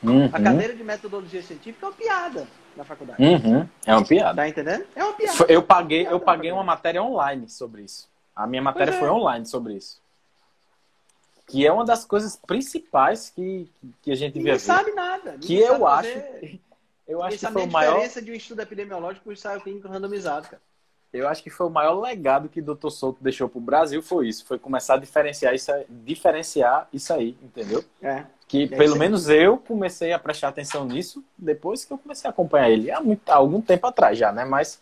Uhum. 0.04 0.30
A 0.32 0.40
cadeira 0.40 0.76
de 0.76 0.84
metodologia 0.84 1.42
científica 1.42 1.88
é 1.88 1.90
uma 1.90 1.96
piada 1.96 2.48
na 2.76 2.84
faculdade. 2.84 3.20
Uhum. 3.20 3.68
É 3.84 3.96
uma 3.96 4.06
piada. 4.06 4.36
Tá 4.36 4.48
entendendo? 4.48 4.86
É 4.96 5.04
uma 5.04 5.14
piada. 5.14 5.46
Eu 5.50 5.64
paguei, 5.64 6.06
eu 6.06 6.20
paguei 6.20 6.52
uma 6.52 6.64
matéria 6.64 7.02
online 7.02 7.50
sobre 7.50 7.82
isso. 7.82 8.08
A 8.38 8.46
minha 8.46 8.62
matéria 8.62 8.92
é. 8.92 9.00
foi 9.00 9.10
online 9.10 9.48
sobre 9.48 9.74
isso. 9.74 10.00
Que 11.48 11.66
é 11.66 11.72
uma 11.72 11.84
das 11.84 12.06
coisas 12.06 12.36
principais 12.36 13.32
que, 13.32 13.68
que 14.02 14.12
a 14.12 14.16
gente 14.16 14.34
vê. 14.34 14.40
Ninguém 14.40 14.60
sabe 14.60 14.92
nada. 14.92 15.38
Que 15.40 15.58
eu 15.58 15.88
acho. 15.88 16.10
Eu 17.08 17.24
acho 17.24 17.40
que 17.40 17.48
foi 17.48 17.64
o 17.64 17.72
maior. 17.72 17.92
a 17.92 17.94
diferença 17.96 18.22
de 18.22 18.32
um 18.32 18.36
estudo 18.36 18.62
epidemiológico 18.62 19.24
para 19.24 19.30
o 19.32 19.34
ensaio 19.34 19.62
clínico 19.62 19.88
randomizado, 19.88 20.50
cara. 20.50 20.62
Eu 21.12 21.28
acho 21.28 21.42
que 21.42 21.50
foi 21.50 21.66
o 21.66 21.70
maior 21.70 22.00
legado 22.00 22.50
que 22.50 22.60
o 22.60 22.76
Dr. 22.76 22.90
Souto 22.90 23.24
deixou 23.24 23.48
para 23.48 23.58
o 23.58 23.62
Brasil 23.62 24.04
foi 24.04 24.28
isso, 24.28 24.46
foi 24.46 24.60
começar 24.60 24.96
a 24.96 24.98
diferenciar 24.98 25.56
isso, 25.56 25.72
diferenciar 25.90 26.88
isso 26.92 27.14
aí, 27.14 27.38
entendeu? 27.42 27.84
É. 28.02 28.26
Que 28.46 28.68
pelo 28.68 28.98
menos 28.98 29.30
eu 29.30 29.58
comecei 29.58 30.12
a 30.12 30.20
prestar 30.20 30.50
atenção 30.50 30.86
nisso 30.86 31.24
depois 31.38 31.86
que 31.86 31.94
eu 31.94 31.98
comecei 31.98 32.28
a 32.28 32.32
acompanhar 32.32 32.70
ele 32.70 32.92
há, 32.92 33.00
muito, 33.00 33.28
há 33.30 33.36
algum 33.36 33.62
tempo 33.62 33.88
atrás 33.88 34.18
já, 34.18 34.34
né? 34.34 34.44
Mas 34.44 34.82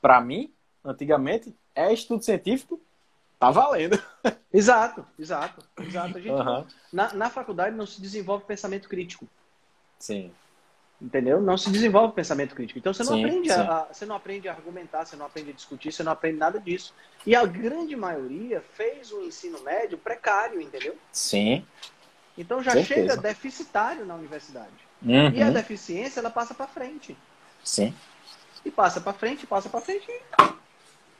para 0.00 0.20
mim, 0.20 0.50
antigamente, 0.84 1.54
é 1.74 1.92
estudo 1.92 2.24
científico, 2.24 2.80
tá 3.44 3.50
valendo. 3.50 4.02
Exato, 4.52 5.04
exato, 5.18 5.66
exato. 5.80 6.16
A 6.16 6.20
gente, 6.20 6.30
uhum. 6.30 6.64
na, 6.92 7.12
na 7.12 7.28
faculdade 7.28 7.76
não 7.76 7.86
se 7.86 8.00
desenvolve 8.00 8.44
pensamento 8.44 8.88
crítico. 8.88 9.26
Sim. 9.98 10.30
Entendeu? 11.02 11.40
Não 11.42 11.58
se 11.58 11.70
desenvolve 11.70 12.14
pensamento 12.14 12.54
crítico. 12.54 12.78
Então 12.78 12.94
você 12.94 13.02
não, 13.02 13.14
sim, 13.14 13.24
aprende 13.24 13.52
sim. 13.52 13.60
A, 13.60 13.88
você 13.92 14.06
não 14.06 14.14
aprende 14.14 14.48
a 14.48 14.52
argumentar, 14.52 15.04
você 15.04 15.16
não 15.16 15.26
aprende 15.26 15.50
a 15.50 15.52
discutir, 15.52 15.90
você 15.90 16.04
não 16.04 16.12
aprende 16.12 16.38
nada 16.38 16.60
disso. 16.60 16.94
E 17.26 17.34
a 17.34 17.44
grande 17.44 17.96
maioria 17.96 18.62
fez 18.74 19.10
o 19.10 19.22
ensino 19.22 19.60
médio 19.62 19.98
precário, 19.98 20.60
entendeu? 20.60 20.96
Sim. 21.10 21.66
Então 22.38 22.62
já 22.62 22.72
Certeza. 22.72 22.94
chega 22.94 23.16
deficitário 23.16 24.06
na 24.06 24.14
universidade. 24.14 24.70
Uhum. 25.02 25.30
E 25.30 25.42
a 25.42 25.50
deficiência 25.50 26.20
ela 26.20 26.30
passa 26.30 26.54
para 26.54 26.68
frente. 26.68 27.16
Sim. 27.64 27.92
E 28.64 28.70
passa 28.70 29.00
para 29.00 29.12
frente, 29.12 29.46
passa 29.46 29.68
para 29.68 29.80
frente. 29.80 30.06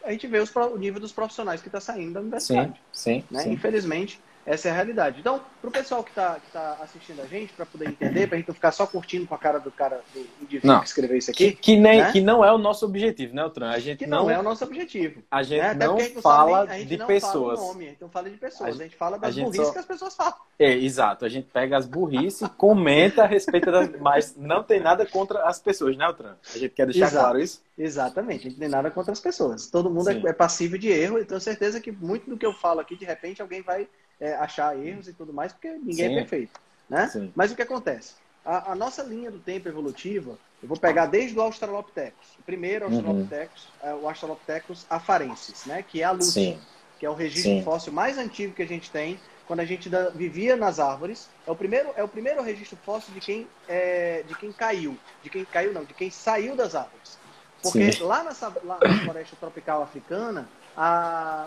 A 0.04 0.12
gente 0.12 0.26
vê 0.26 0.38
os, 0.38 0.54
o 0.54 0.76
nível 0.76 1.00
dos 1.00 1.12
profissionais 1.12 1.60
que 1.60 1.68
está 1.68 1.80
saindo 1.80 2.14
da 2.14 2.20
universidade. 2.20 2.74
Sim, 2.92 3.20
sim, 3.20 3.24
né? 3.30 3.42
sim. 3.42 3.52
Infelizmente, 3.52 4.20
essa 4.46 4.68
é 4.68 4.70
a 4.70 4.74
realidade. 4.74 5.20
Então, 5.20 5.40
para 5.60 5.68
o 5.68 5.72
pessoal 5.72 6.04
que 6.04 6.10
está 6.10 6.38
tá 6.52 6.78
assistindo 6.82 7.22
a 7.22 7.26
gente, 7.26 7.52
para 7.54 7.64
poder 7.64 7.88
entender, 7.88 8.26
para 8.26 8.36
a 8.36 8.38
gente 8.38 8.48
não 8.48 8.54
ficar 8.54 8.72
só 8.72 8.86
curtindo 8.86 9.26
com 9.26 9.34
a 9.34 9.38
cara 9.38 9.58
do 9.58 9.70
cara 9.70 10.02
do 10.12 10.20
indivíduo 10.42 10.70
não, 10.70 10.80
que 10.80 10.86
escreveu 10.86 11.16
isso 11.16 11.30
aqui. 11.30 11.52
Que, 11.52 11.56
que 11.56 11.76
nem, 11.76 12.02
né? 12.02 12.12
que 12.12 12.20
não 12.20 12.44
é 12.44 12.52
o 12.52 12.58
nosso 12.58 12.84
objetivo, 12.84 13.34
né, 13.34 13.42
Altran? 13.42 13.70
A 13.70 13.78
gente 13.78 13.98
que 14.00 14.06
não, 14.06 14.24
não, 14.24 14.30
é 14.30 14.38
o 14.38 14.42
nosso 14.42 14.62
objetivo. 14.64 15.22
A 15.30 15.42
gente 15.42 15.62
né? 15.62 15.74
não, 15.74 15.98
gente 15.98 16.20
fala 16.20 16.66
nem, 16.66 16.86
de 16.86 16.96
não 16.98 17.06
pessoas. 17.06 17.58
Fala 17.58 17.72
nome, 17.72 17.88
então 17.88 18.08
fala 18.10 18.28
de 18.28 18.36
pessoas. 18.36 18.68
A 18.68 18.72
gente, 18.72 18.82
a 18.82 18.84
gente 18.84 18.96
fala 18.96 19.18
das 19.18 19.34
burrices 19.34 19.66
só... 19.66 19.72
que 19.72 19.78
as 19.78 19.86
pessoas 19.86 20.14
falam. 20.14 20.34
É, 20.58 20.72
exato. 20.72 21.24
A 21.24 21.28
gente 21.28 21.48
pega 21.50 21.78
as 21.78 21.86
burrices, 21.86 22.46
comenta 22.58 23.22
a 23.22 23.26
respeito 23.26 23.72
das. 23.72 23.90
Mas 23.98 24.36
não 24.36 24.62
tem 24.62 24.78
nada 24.78 25.06
contra 25.06 25.44
as 25.44 25.58
pessoas, 25.58 25.96
né, 25.96 26.04
Altran? 26.04 26.34
A 26.54 26.58
gente 26.58 26.74
quer 26.74 26.86
deixar 26.86 27.06
exato. 27.06 27.24
claro 27.24 27.40
isso? 27.40 27.62
Exatamente. 27.76 28.46
A 28.46 28.50
gente 28.50 28.58
tem 28.58 28.68
nada 28.68 28.90
contra 28.90 29.12
as 29.12 29.20
pessoas. 29.20 29.66
Todo 29.66 29.90
mundo 29.90 30.08
é, 30.10 30.16
é 30.26 30.32
passível 30.32 30.78
de 30.78 30.88
erro 30.88 31.18
e 31.18 31.24
tenho 31.24 31.40
certeza 31.40 31.80
que 31.80 31.90
muito 31.90 32.30
do 32.30 32.36
que 32.36 32.46
eu 32.46 32.52
falo 32.52 32.80
aqui, 32.80 32.96
de 32.96 33.04
repente, 33.04 33.42
alguém 33.42 33.62
vai 33.62 33.88
é, 34.20 34.34
achar 34.34 34.78
erros 34.78 35.08
e 35.08 35.12
tudo 35.12 35.32
mais, 35.32 35.52
porque 35.52 35.70
ninguém 35.70 36.06
é 36.06 36.08
Sim. 36.08 36.14
é 36.14 36.18
perfeito. 36.20 36.60
Né? 36.88 37.30
Mas 37.34 37.50
o 37.50 37.56
que 37.56 37.62
acontece? 37.62 38.14
A, 38.44 38.72
a, 38.72 38.74
nossa 38.74 39.02
linha 39.02 39.30
do 39.30 39.38
tempo 39.38 39.68
evolutiva, 39.68 40.38
eu 40.62 40.68
vou 40.68 40.76
pegar 40.76 41.06
desde 41.06 41.36
o 41.36 41.42
Australopithecus. 41.42 42.36
O 42.38 42.42
primeiro 42.42 42.86
uhum. 42.86 42.94
Australopithecus 42.94 43.68
uhum. 43.82 43.88
é 43.88 43.94
o 43.94 44.08
Australopithecus 44.08 44.86
afarensis, 44.88 45.64
né? 45.64 45.82
que 45.82 46.02
é 46.02 46.04
a 46.04 46.10
luz, 46.10 46.34
que 46.34 47.06
é 47.06 47.10
o 47.10 47.14
registro 47.14 47.52
Sim. 47.52 47.62
fóssil 47.62 47.92
mais 47.92 48.18
antigo 48.18 48.54
que 48.54 48.62
a 48.62 48.66
gente 48.66 48.90
tem, 48.90 49.18
quando 49.46 49.60
a 49.60 49.64
gente 49.64 49.90
vivia 50.14 50.56
nas 50.56 50.78
árvores. 50.78 51.28
É 51.46 51.50
o 51.50 51.56
primeiro, 51.56 51.90
é 51.96 52.04
o 52.04 52.08
primeiro 52.08 52.42
registro 52.42 52.78
fóssil 52.84 53.14
de 53.14 53.20
quem, 53.20 53.48
é, 53.66 54.22
de 54.26 54.34
quem 54.36 54.52
caiu. 54.52 54.96
De 55.22 55.30
quem 55.30 55.44
caiu, 55.44 55.72
não, 55.72 55.84
de 55.84 55.94
quem 55.94 56.10
saiu 56.10 56.54
das 56.54 56.74
árvores. 56.74 57.18
Porque 57.64 58.02
lá, 58.02 58.22
nessa, 58.22 58.52
lá 58.62 58.78
na 58.80 58.98
floresta 59.04 59.36
tropical 59.40 59.82
africana, 59.82 60.48
a, 60.76 61.46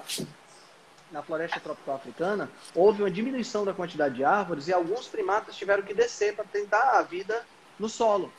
na 1.11 1.22
floresta 1.22 1.60
tropical 1.60 1.95
africana, 1.95 2.49
houve 2.73 3.03
uma 3.03 3.11
diminuição 3.11 3.64
da 3.64 3.73
quantidade 3.73 4.15
de 4.15 4.23
árvores 4.23 4.68
e 4.68 4.73
alguns 4.73 5.07
primatas 5.07 5.56
tiveram 5.56 5.84
que 5.84 5.94
descer 5.94 6.35
para 6.35 6.45
tentar 6.45 6.98
a 6.98 7.02
vida 7.03 7.45
no 7.80 7.88
solo. 7.88 8.31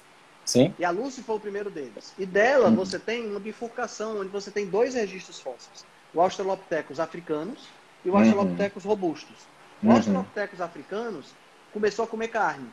Sim. 0.44 0.74
E 0.78 0.84
a 0.84 0.90
Lucy 0.90 1.22
foi 1.22 1.36
o 1.36 1.40
primeiro 1.40 1.70
deles. 1.70 2.14
E 2.18 2.24
dela 2.24 2.68
uhum. 2.68 2.76
você 2.76 2.98
tem 2.98 3.26
uma 3.26 3.38
bifurcação 3.38 4.20
onde 4.20 4.30
você 4.30 4.50
tem 4.50 4.66
dois 4.66 4.94
registros 4.94 5.38
fósseis: 5.38 5.84
o 6.12 6.20
Australopithecus 6.20 6.98
africanos 6.98 7.68
e 8.04 8.08
o 8.08 8.12
uhum. 8.12 8.18
Australopithecus 8.18 8.84
robustos. 8.84 9.36
O 9.82 9.86
uhum. 9.86 9.92
Australopithecus 9.92 10.60
africanos 10.60 11.34
começou 11.72 12.04
a 12.04 12.08
comer 12.08 12.28
carne. 12.28 12.68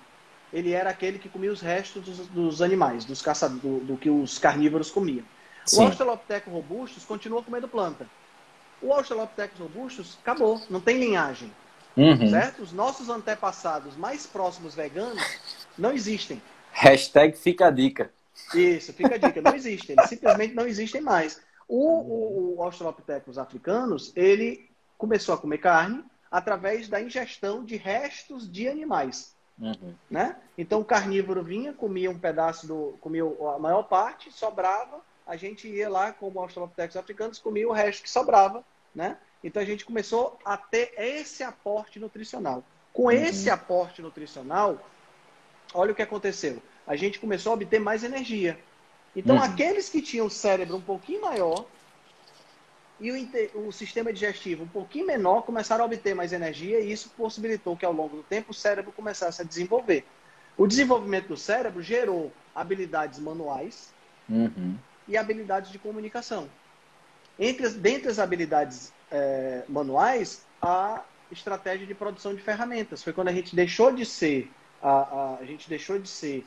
Ele 0.53 0.71
era 0.71 0.89
aquele 0.89 1.19
que 1.19 1.29
comia 1.29 1.51
os 1.51 1.61
restos 1.61 2.03
dos, 2.03 2.27
dos 2.27 2.61
animais, 2.61 3.05
dos 3.05 3.21
caçadores, 3.21 3.61
do, 3.61 3.79
do, 3.79 3.97
que 3.97 4.09
os 4.09 4.37
carnívoros 4.37 4.89
comiam. 4.89 5.25
Sim. 5.65 5.81
O 5.81 5.87
Australopithecus 5.87 6.53
robustus 6.53 7.03
continua 7.03 7.43
comendo 7.43 7.67
planta. 7.67 8.07
O 8.81 8.93
Australopithecus 8.93 9.59
robustus 9.59 10.17
acabou, 10.21 10.61
não 10.69 10.79
tem 10.79 10.97
linhagem. 10.97 11.51
Uhum. 11.97 12.29
Certo? 12.29 12.61
Os 12.61 12.71
nossos 12.71 13.09
antepassados 13.09 13.95
mais 13.95 14.27
próximos 14.27 14.75
veganos 14.75 15.21
não 15.77 15.91
existem. 15.91 16.41
Hashtag 16.71 17.37
fica 17.37 17.67
a 17.67 17.71
dica. 17.71 18.11
Isso, 18.53 18.91
fica 18.93 19.15
a 19.15 19.17
dica. 19.17 19.41
Não 19.41 19.55
existem. 19.55 19.95
Eles 19.97 20.09
simplesmente 20.09 20.53
não 20.53 20.67
existem 20.67 21.01
mais. 21.01 21.41
O, 21.67 21.77
o, 21.77 22.55
o 22.57 22.63
Australopithecus 22.63 23.37
africanos, 23.37 24.11
ele 24.15 24.69
começou 24.97 25.33
a 25.33 25.37
comer 25.37 25.57
carne 25.59 26.03
através 26.29 26.87
da 26.87 27.01
ingestão 27.01 27.63
de 27.63 27.77
restos 27.77 28.51
de 28.51 28.67
animais. 28.67 29.34
Uhum. 29.59 29.95
Né? 30.09 30.35
Então 30.57 30.81
o 30.81 30.85
carnívoro 30.85 31.41
vinha, 31.41 31.73
comia 31.73 32.11
um 32.11 32.19
pedaço 32.19 32.67
do. 32.67 32.97
comia 32.99 33.23
a 33.23 33.59
maior 33.59 33.83
parte, 33.83 34.31
sobrava, 34.31 34.99
a 35.25 35.35
gente 35.37 35.67
ia 35.67 35.89
lá, 35.89 36.11
como 36.11 36.39
Australopithecus 36.39 36.97
africanos, 36.97 37.39
comia 37.39 37.67
o 37.67 37.71
resto 37.71 38.03
que 38.03 38.09
sobrava, 38.09 38.63
né? 38.93 39.17
Então 39.43 39.61
a 39.61 39.65
gente 39.65 39.85
começou 39.85 40.37
a 40.43 40.57
ter 40.57 40.93
esse 40.97 41.43
aporte 41.43 41.99
nutricional. 41.99 42.63
Com 42.91 43.03
uhum. 43.03 43.11
esse 43.11 43.49
aporte 43.49 44.01
nutricional, 44.01 44.79
olha 45.73 45.91
o 45.91 45.95
que 45.95 46.01
aconteceu. 46.01 46.61
A 46.85 46.95
gente 46.95 47.19
começou 47.19 47.51
a 47.51 47.55
obter 47.55 47.79
mais 47.79 48.03
energia. 48.03 48.59
Então, 49.15 49.37
uhum. 49.37 49.43
aqueles 49.43 49.89
que 49.89 50.01
tinham 50.01 50.27
o 50.27 50.29
cérebro 50.29 50.75
um 50.75 50.81
pouquinho 50.81 51.21
maior 51.21 51.65
e 52.99 53.11
o, 53.11 53.67
o, 53.67 53.71
sistema 53.71 54.13
digestivo 54.13 54.63
um 54.63 54.67
pouquinho 54.67 55.07
menor 55.07 55.41
começaram 55.41 55.83
a 55.83 55.87
obter 55.87 56.15
mais 56.15 56.31
energia 56.31 56.79
e 56.79 56.91
isso 56.91 57.11
possibilitou 57.17 57.75
que, 57.75 57.85
ao 57.85 57.91
longo 57.91 58.17
do 58.17 58.23
tempo, 58.23 58.51
o 58.51 58.53
cérebro 58.53 58.91
começasse 58.91 59.41
a 59.41 59.45
desenvolver. 59.45 60.05
O 60.57 60.65
desenvolvimento 60.65 61.27
do 61.27 61.37
cérebro 61.37 61.81
gerou 61.81 62.31
habilidades 62.55 63.19
manuais, 63.19 63.93
uhum 64.29 64.77
e 65.07 65.17
habilidades 65.17 65.71
de 65.71 65.79
comunicação. 65.79 66.49
Entre 67.37 67.65
as, 67.65 67.73
dentre 67.73 68.09
as 68.09 68.19
habilidades 68.19 68.93
é, 69.11 69.63
manuais, 69.67 70.45
a 70.61 71.03
estratégia 71.31 71.85
de 71.85 71.93
produção 71.93 72.33
de 72.33 72.41
ferramentas. 72.41 73.03
Foi 73.03 73.13
quando 73.13 73.27
a 73.27 73.33
gente 73.33 73.55
deixou 73.55 73.91
de 73.91 74.05
ser 74.05 74.51
a, 74.81 74.89
a, 74.89 75.37
a 75.41 75.45
gente 75.45 75.67
deixou 75.69 75.99
de 75.99 76.07
ser 76.07 76.45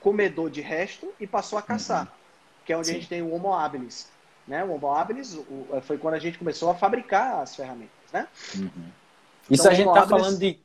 comedor 0.00 0.50
de 0.50 0.60
resto 0.60 1.12
e 1.20 1.26
passou 1.26 1.58
a 1.58 1.62
caçar, 1.62 2.02
uhum. 2.02 2.12
que 2.64 2.72
é 2.72 2.76
onde 2.76 2.86
Sim. 2.86 2.92
a 2.92 2.94
gente 2.96 3.08
tem 3.08 3.22
o 3.22 3.32
Homo 3.32 3.52
habilis. 3.52 4.10
Né? 4.50 4.64
O 4.64 4.72
Homo 4.72 4.92
habilis 4.92 5.32
o, 5.34 5.80
foi 5.82 5.96
quando 5.96 6.14
a 6.14 6.18
gente 6.18 6.36
começou 6.36 6.70
a 6.70 6.74
fabricar 6.74 7.40
as 7.40 7.54
ferramentas. 7.54 8.12
Né? 8.12 8.26
Uhum. 8.56 8.90
Isso 9.48 9.62
então, 9.62 9.70
a 9.70 9.74
gente 9.74 9.88
está 9.88 10.08
falando 10.08 10.38
de 10.40 10.58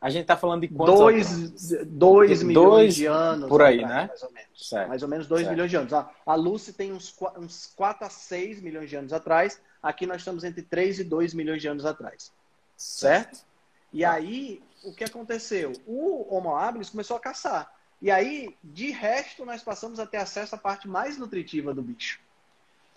a 0.00 0.10
gente 0.10 0.22
está 0.22 0.36
falando 0.36 0.60
de 0.62 0.68
quantos 0.68 0.98
dois, 0.98 1.86
dois 1.86 2.42
milhões 2.42 2.68
dois, 2.68 2.94
de 2.96 3.06
anos. 3.06 3.48
Por 3.48 3.62
aí, 3.62 3.82
atrás, 3.84 3.94
né? 3.94 4.06
Mais 4.08 4.22
ou 4.22 4.32
menos. 4.32 4.68
Certo. 4.68 4.88
Mais 4.88 5.02
ou 5.02 5.08
menos 5.08 5.26
2 5.26 5.48
milhões 5.48 5.70
de 5.70 5.76
anos. 5.76 5.92
A 5.92 6.34
Lucy 6.36 6.72
tem 6.72 6.92
uns, 6.92 7.16
uns 7.36 7.72
4 7.74 8.06
a 8.06 8.10
6 8.10 8.60
milhões 8.60 8.90
de 8.90 8.96
anos 8.96 9.12
atrás. 9.12 9.60
Aqui 9.82 10.06
nós 10.06 10.18
estamos 10.18 10.44
entre 10.44 10.62
3 10.62 11.00
e 11.00 11.04
2 11.04 11.34
milhões 11.34 11.60
de 11.60 11.66
anos 11.66 11.84
atrás. 11.84 12.32
Certo? 12.76 13.36
certo? 13.36 13.46
E 13.92 14.04
aí, 14.04 14.62
o 14.84 14.92
que 14.92 15.02
aconteceu? 15.02 15.72
O 15.84 16.32
Homo 16.32 16.54
habilis 16.56 16.90
começou 16.90 17.16
a 17.16 17.20
caçar. 17.20 17.72
E 18.00 18.08
aí, 18.08 18.56
de 18.62 18.90
resto, 18.90 19.44
nós 19.44 19.64
passamos 19.64 19.98
a 19.98 20.06
ter 20.06 20.18
acesso 20.18 20.54
à 20.54 20.58
parte 20.58 20.86
mais 20.86 21.18
nutritiva 21.18 21.74
do 21.74 21.82
bicho. 21.82 22.20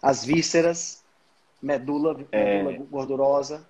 As 0.01 0.25
vísceras, 0.25 1.03
medula, 1.61 2.13
medula 2.15 2.31
é... 2.31 2.77
gordurosa, 2.89 3.65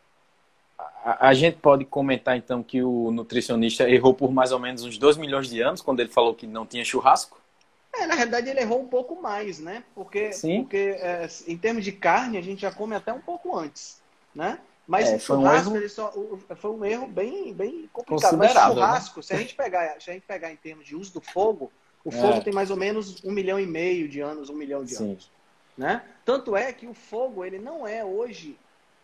a, 1.04 1.30
a, 1.30 1.34
gente 1.34 1.58
pode 1.58 1.86
comentar 1.86 2.38
então 2.38 2.62
que 2.62 2.82
o 2.82 3.12
nutricionista 3.12 3.90
errou 3.90 4.14
por 4.14 4.32
mais 4.32 4.52
ou 4.52 4.60
menos 4.60 4.84
uns 4.84 4.98
2 4.98 5.18
milhões 5.18 5.50
de 5.50 5.62
anos 5.62 5.82
quando 5.82 6.00
ele 6.00 6.10
falou 6.10 6.34
que 6.34 6.46
não 6.46 6.66
tinha 6.66 6.86
churrasco? 6.86 7.40
É, 7.94 8.06
na 8.06 8.16
realidade 8.16 8.50
ele 8.50 8.62
errou 8.62 8.82
um 8.82 8.88
pouco 8.88 9.22
mais, 9.22 9.60
né? 9.60 9.84
Porque, 9.94 10.32
Sim. 10.32 10.62
porque 10.62 10.96
é, 11.00 11.28
em 11.48 11.58
termos 11.58 11.84
de 11.84 11.92
carne 11.92 12.38
a 12.38 12.42
gente 12.42 12.62
já 12.62 12.72
come 12.72 12.96
até 12.96 13.12
um 13.12 13.20
pouco 13.20 13.58
antes, 13.58 14.02
né? 14.34 14.60
Mas 14.88 15.10
é, 15.10 15.20
foi 15.20 15.38
churrasco 15.38 15.72
um 15.72 15.78
erro... 15.78 15.90
Só, 15.90 16.14
foi 16.56 16.72
um 16.72 16.86
erro 16.86 17.08
bem, 17.08 17.54
bem 17.54 17.90
complicado. 17.92 18.38
Mas 18.38 18.54
né? 18.54 18.62
churrasco, 18.62 19.20
né? 19.20 19.24
se, 19.24 19.34
a 19.34 19.38
gente 19.38 19.56
pegar, 19.56 20.02
se 20.02 20.10
a 20.10 20.14
gente 20.14 20.26
pegar 20.26 20.52
em 20.52 20.56
termos 20.56 20.86
de 20.86 20.96
uso 20.96 21.14
do 21.14 21.22
fogo, 21.22 21.72
o 22.04 22.10
é. 22.10 22.12
fogo 22.12 22.44
tem 22.44 22.54
mais 22.54 22.72
ou 22.72 22.78
menos 22.78 23.24
um 23.24 23.32
milhão 23.32 23.60
e 23.60 23.66
meio 23.66 24.08
de 24.08 24.22
anos, 24.22 24.50
um 24.50 24.56
milhão 24.56 24.84
de 24.84 24.96
Sim. 24.96 25.12
anos. 25.12 25.32
Né? 25.82 26.00
Tanto 26.24 26.56
é 26.56 26.72
que 26.72 26.86
o 26.86 26.94
fogo 26.94 27.44
ele 27.44 27.58
não 27.58 27.88
é 27.88 28.06
hoje 28.06 28.56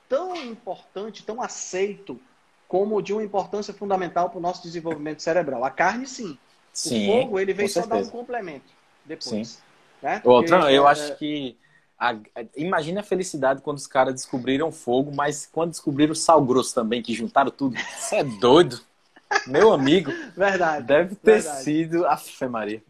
tão 0.07 0.35
importante, 0.35 1.25
tão 1.25 1.41
aceito 1.41 2.21
como 2.67 3.01
de 3.01 3.13
uma 3.13 3.23
importância 3.23 3.73
fundamental 3.73 4.29
para 4.29 4.37
o 4.37 4.41
nosso 4.41 4.61
desenvolvimento 4.61 5.23
cerebral. 5.23 5.65
A 5.65 5.71
carne, 5.71 6.05
sim. 6.05 6.37
sim 6.71 7.09
o 7.09 7.13
fogo 7.13 7.39
ele 7.39 7.51
vem 7.51 7.67
só 7.67 7.83
dar 7.83 7.95
um 7.95 8.07
complemento 8.07 8.67
depois. 9.03 9.47
Sim. 9.47 9.57
Né? 10.03 10.21
Outra, 10.23 10.71
eu 10.71 10.87
é... 10.87 10.91
acho 10.91 11.17
que 11.17 11.57
a, 11.97 12.15
imagina 12.55 12.99
a 12.99 13.03
felicidade 13.03 13.63
quando 13.63 13.77
os 13.77 13.87
caras 13.87 14.13
descobriram 14.13 14.71
fogo, 14.71 15.11
mas 15.11 15.49
quando 15.51 15.71
descobriram 15.71 16.13
sal 16.13 16.45
grosso 16.45 16.75
também, 16.75 17.01
que 17.01 17.11
juntaram 17.15 17.49
tudo. 17.49 17.75
Isso 17.75 18.13
é 18.13 18.23
doido. 18.23 18.79
Meu 19.47 19.73
amigo. 19.73 20.11
Verdade. 20.37 20.85
Deve 20.85 21.15
ter 21.15 21.41
verdade. 21.41 21.63
sido 21.63 22.05
a 22.05 22.17
Fé 22.17 22.47
Maria. 22.47 22.83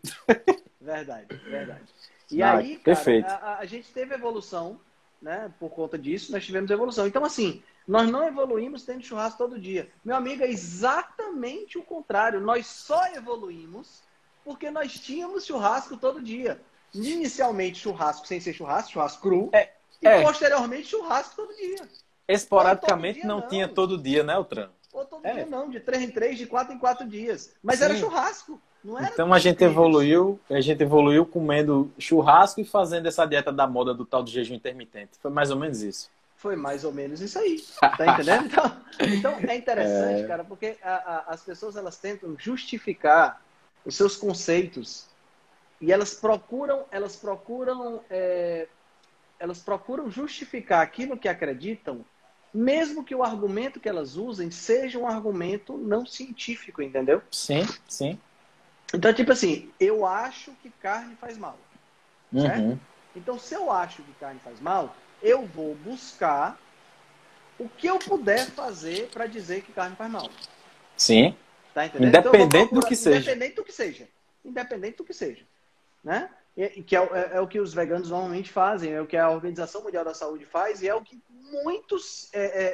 Verdade, 0.81 1.27
verdade. 1.49 1.97
E 2.32 2.44
ah, 2.44 2.58
aí, 2.58 2.78
cara. 2.78 3.36
A, 3.36 3.60
a, 3.60 3.66
gente 3.66 3.91
teve 3.91 4.14
evolução, 4.14 4.80
né? 5.22 5.52
Por 5.60 5.70
conta 5.70 5.98
disso, 5.98 6.32
nós 6.32 6.45
tivemos 6.45 6.70
evolução. 6.70 7.08
Então, 7.08 7.24
assim, 7.24 7.64
nós 7.88 8.10
não 8.10 8.24
evoluímos 8.28 8.84
tendo 8.84 9.04
churrasco 9.04 9.38
todo 9.38 9.60
dia. 9.60 9.90
Meu 10.04 10.16
amigo, 10.16 10.44
é 10.44 10.49
exatamente 10.49 11.78
o 11.78 11.84
contrário. 11.84 12.41
Nós 12.41 12.68
só 12.68 13.08
evoluímos 13.14 14.04
porque 14.44 14.70
nós 14.70 14.94
tínhamos 14.94 15.45
churrasco 15.45 15.95
todo 15.98 16.22
dia. 16.22 16.62
Inicialmente 16.94 17.80
churrasco 17.80 18.28
sem 18.28 18.40
ser 18.40 18.54
churrasco, 18.54 18.91
churrasco 18.91 19.22
cru. 19.22 19.49
É, 19.54 19.72
e 20.02 20.08
é. 20.08 20.22
posteriormente 20.22 20.88
churrasco 20.88 21.36
todo 21.36 21.56
dia. 21.56 21.88
Esporadicamente 22.28 23.20
dia, 23.20 23.28
não, 23.28 23.40
não, 23.40 23.48
tinha 23.48 23.68
todo 23.68 23.98
dia, 23.98 24.24
né, 24.24 24.34
Altran? 24.34 24.70
Ou 24.91 25.06
todo 25.06 25.26
é. 25.26 25.34
dia 25.34 25.45
não, 25.45 25.70
de 25.70 25.80
três 25.80 26.04
em 26.04 26.12
três, 26.12 26.38
de 26.38 26.45
quatro 26.45 26.74
em 26.74 26.80
quatro 26.80 27.08
dias. 27.08 27.54
Mas 27.64 27.80
Sim. 27.80 27.86
era 27.86 27.95
churrasco. 27.95 28.62
Então 28.84 29.34
a 29.34 29.40
gente 29.40 29.64
evoluiu, 29.64 30.40
a 30.49 30.62
gente 30.62 30.82
evoluiu 30.82 31.26
comendo 31.26 31.91
churrasco 31.98 32.62
e 32.62 32.66
fazendo 32.66 33.08
essa 33.08 33.26
dieta 33.26 33.52
da 33.52 33.68
moda 33.68 33.94
do 33.94 34.06
tal 34.06 34.24
de 34.24 34.32
jejum 34.32 34.56
intermitente. 34.56 35.12
Foi 35.20 35.32
mais 35.32 35.52
ou 35.52 35.58
menos 35.58 35.82
isso. 35.82 36.10
Foi 36.38 36.56
mais 36.56 36.84
ou 36.84 36.94
menos 36.94 37.20
isso 37.20 37.38
aí. 37.40 37.64
Tá 37.80 38.14
entendendo? 38.14 38.48
Então, 38.99 39.38
então 39.38 39.49
é 39.49 39.56
interessante, 39.56 40.24
é... 40.24 40.28
cara, 40.28 40.44
porque 40.44 40.76
a, 40.82 40.95
a, 40.95 41.24
as 41.28 41.44
pessoas 41.44 41.76
elas 41.76 41.98
tentam 41.98 42.36
justificar 42.40 43.40
os 43.86 43.95
seus 43.95 44.16
conceitos 44.16 45.06
e 45.80 45.91
elas 45.91 46.14
procuram, 46.16 46.86
elas 46.90 47.16
procuram, 47.16 48.02
é, 48.10 48.68
elas 49.40 49.60
procuram 49.60 50.10
justificar 50.10 50.82
aquilo 50.82 51.18
que 51.18 51.28
acreditam, 51.28 52.04
mesmo 52.52 53.04
que 53.04 53.14
o 53.14 53.24
argumento 53.24 53.80
que 53.80 53.88
elas 53.88 54.16
usem 54.16 54.49
seja 54.49 54.98
um 54.98 55.08
argumento 55.08 55.78
não 55.78 56.06
científico, 56.06 56.82
entendeu? 56.82 57.22
Sim, 57.30 57.68
sim. 57.88 58.20
Então, 58.93 59.14
tipo 59.14 59.31
assim, 59.31 59.69
eu 59.80 60.05
acho 60.05 60.51
que 60.61 60.69
carne 60.81 61.15
faz 61.15 61.38
mal. 61.38 61.57
Certo? 62.34 62.59
Uhum. 62.59 62.80
Então, 63.15 63.39
se 63.39 63.53
eu 63.53 63.72
acho 63.72 64.01
que 64.03 64.14
carne 64.14 64.39
faz 64.43 64.59
mal, 64.59 64.95
eu 65.22 65.45
vou 65.45 65.76
buscar 65.76 66.59
o 67.59 67.68
que 67.68 67.88
eu 67.88 67.97
puder 67.99 68.45
fazer 68.51 69.09
para 69.09 69.26
dizer 69.26 69.64
que 69.64 69.72
carne 69.72 69.95
faz 69.95 70.11
mal. 70.11 70.30
Sim. 70.95 71.35
Tá 71.73 71.85
entendendo? 71.85 72.09
Independente 72.09 72.65
então, 72.65 72.80
do 72.80 72.85
que 72.85 72.95
seja. 72.95 73.18
Independente 73.19 73.55
do 73.55 73.64
que 73.64 73.72
seja. 73.72 74.07
Independente 74.45 74.97
do 74.97 75.03
que 75.03 75.14
seja. 75.14 75.43
Né? 76.03 76.30
E, 76.55 76.81
que 76.81 76.95
é, 76.95 76.99
é, 76.99 77.31
é, 77.34 77.41
o 77.41 77.47
que 77.47 77.59
os 77.59 77.73
veganos 77.73 78.09
normalmente 78.09 78.51
fazem, 78.51 78.91
é 78.91 79.01
o 79.01 79.05
que 79.05 79.18
a 79.18 79.30
Organização 79.30 79.84
Mundial 79.84 80.03
da 80.03 80.14
Saúde 80.14 80.45
faz 80.45 80.81
e 80.81 80.88
é 80.88 80.95
o 80.95 81.01
que 81.01 81.22
muitos 81.64 82.30
é, 82.34 82.45
é, 82.45 82.73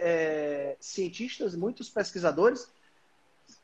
é 0.71 0.77
cientistas, 0.79 1.55
muitos 1.55 1.89
pesquisadores 1.89 2.69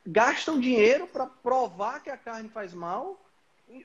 gastam 0.06 0.60
dinheiro 0.60 1.08
para 1.08 1.26
provar 1.26 2.02
que 2.02 2.10
a 2.10 2.18
carne 2.18 2.50
faz 2.50 2.74
mal, 2.74 3.20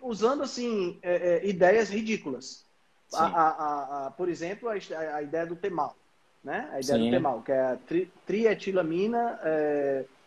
usando 0.00 0.42
assim 0.42 0.98
é, 1.02 1.42
ideias 1.44 1.90
ridículas. 1.90 2.64
A, 3.12 3.26
a, 3.26 4.06
a, 4.06 4.10
por 4.10 4.28
exemplo, 4.28 4.68
a, 4.68 5.22
ideia 5.22 5.46
do 5.46 5.54
temal, 5.54 5.94
né? 6.42 6.68
A 6.72 6.80
ideia 6.80 6.98
Sim. 6.98 7.04
do 7.04 7.10
temal, 7.10 7.42
que 7.42 7.52
é 7.52 7.60
a 7.60 7.76
tri, 7.76 8.10
trietilamina, 8.26 9.38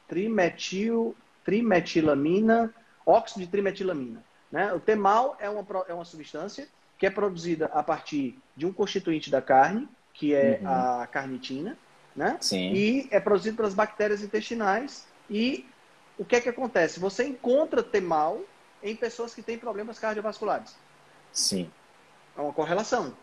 trimetil, 0.07 1.15
trimetilamina, 1.43 2.73
óxido 3.05 3.41
de 3.41 3.47
trimetilamina. 3.47 4.23
Né? 4.51 4.73
O 4.73 4.79
temal 4.79 5.35
é 5.39 5.49
uma, 5.49 5.65
é 5.87 5.93
uma 5.93 6.05
substância 6.05 6.67
que 6.97 7.05
é 7.05 7.09
produzida 7.09 7.67
a 7.67 7.83
partir 7.83 8.37
de 8.55 8.65
um 8.65 8.73
constituinte 8.73 9.29
da 9.29 9.41
carne, 9.41 9.87
que 10.13 10.33
é 10.33 10.59
uhum. 10.61 10.67
a 10.67 11.07
carnitina, 11.07 11.77
né? 12.15 12.37
Sim. 12.41 12.73
E 12.73 13.07
é 13.11 13.19
produzido 13.19 13.55
pelas 13.55 13.75
bactérias 13.75 14.23
intestinais. 14.23 15.05
E 15.29 15.65
o 16.17 16.25
que 16.25 16.35
é 16.35 16.41
que 16.41 16.49
acontece? 16.49 16.99
Você 16.99 17.25
encontra 17.25 17.83
temal 17.83 18.41
em 18.81 18.95
pessoas 18.95 19.33
que 19.33 19.41
têm 19.41 19.57
problemas 19.57 19.99
cardiovasculares. 19.99 20.75
Sim. 21.31 21.71
É 22.35 22.41
uma 22.41 22.53
correlação. 22.53 23.15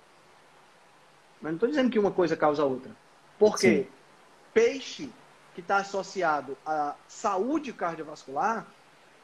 Mas 1.40 1.52
não 1.52 1.56
estou 1.56 1.68
dizendo 1.68 1.90
que 1.90 1.98
uma 1.98 2.10
coisa 2.10 2.36
causa 2.36 2.62
a 2.62 2.66
outra. 2.66 2.90
Porque 3.38 3.82
Sim. 3.82 3.88
peixe 4.52 5.10
que 5.54 5.60
está 5.60 5.78
associado 5.78 6.56
à 6.64 6.94
saúde 7.06 7.72
cardiovascular 7.72 8.66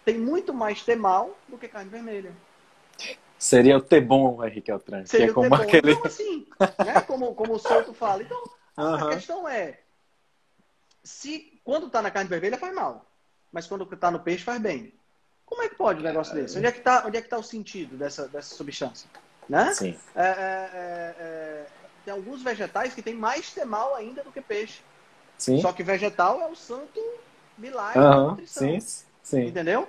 tem 0.05 0.18
muito 0.18 0.52
mais 0.55 0.82
temal 0.82 1.36
do 1.48 1.59
que 1.59 1.68
carne 1.68 1.90
vermelha. 1.90 2.32
Seria 3.38 3.76
o 3.76 3.80
T-bom, 3.80 4.44
Henrique 4.44 4.70
Altran. 4.70 5.06
Seria 5.06 5.26
que 5.26 5.30
é 5.30 5.34
como 5.34 5.55
aquele... 5.55 5.92
Então, 5.92 6.06
assim, 6.06 6.47
né? 6.84 7.01
como, 7.06 7.34
como 7.34 7.55
o 7.55 7.59
Souto 7.59 7.94
fala. 7.94 8.22
Então, 8.22 8.42
uhum. 8.76 8.94
a 8.94 9.09
questão 9.14 9.48
é, 9.48 9.80
se 11.02 11.59
quando 11.64 11.86
está 11.86 12.02
na 12.02 12.10
carne 12.10 12.28
vermelha 12.28 12.59
faz 12.59 12.74
mal, 12.74 13.10
mas 13.52 13.66
quando 13.66 13.89
está 13.93 14.10
no 14.10 14.20
peixe 14.20 14.44
faz 14.44 14.60
bem. 14.60 14.93
Como 15.44 15.62
é 15.62 15.68
que 15.68 15.74
pode 15.74 16.01
um 16.01 16.05
negócio 16.05 16.35
desse? 16.35 16.56
Onde 16.56 16.66
é 16.66 16.72
que 16.72 16.78
está 16.78 17.05
é 17.12 17.20
tá 17.20 17.39
o 17.39 17.43
sentido 17.43 17.97
dessa, 17.97 18.28
dessa 18.28 18.55
substância? 18.55 19.09
Né? 19.48 19.74
Sim. 19.74 19.98
É, 20.14 20.22
é, 20.22 20.31
é, 20.31 21.16
é, 21.18 21.66
tem 22.05 22.14
alguns 22.14 22.43
vegetais 22.43 22.94
que 22.94 23.02
têm 23.02 23.14
mais 23.14 23.52
temal 23.52 23.97
ainda 23.97 24.22
do 24.22 24.31
que 24.31 24.40
peixe. 24.40 24.81
Sim. 25.36 25.60
Só 25.60 25.72
que 25.72 25.82
vegetal 25.82 26.40
é 26.40 26.47
o 26.47 26.55
santo 26.55 27.01
milagre 27.59 27.98
uhum. 27.98 28.10
da 28.10 28.16
nutrição. 28.16 28.81
Sim. 28.81 29.05
Sim. 29.22 29.47
Entendeu? 29.47 29.89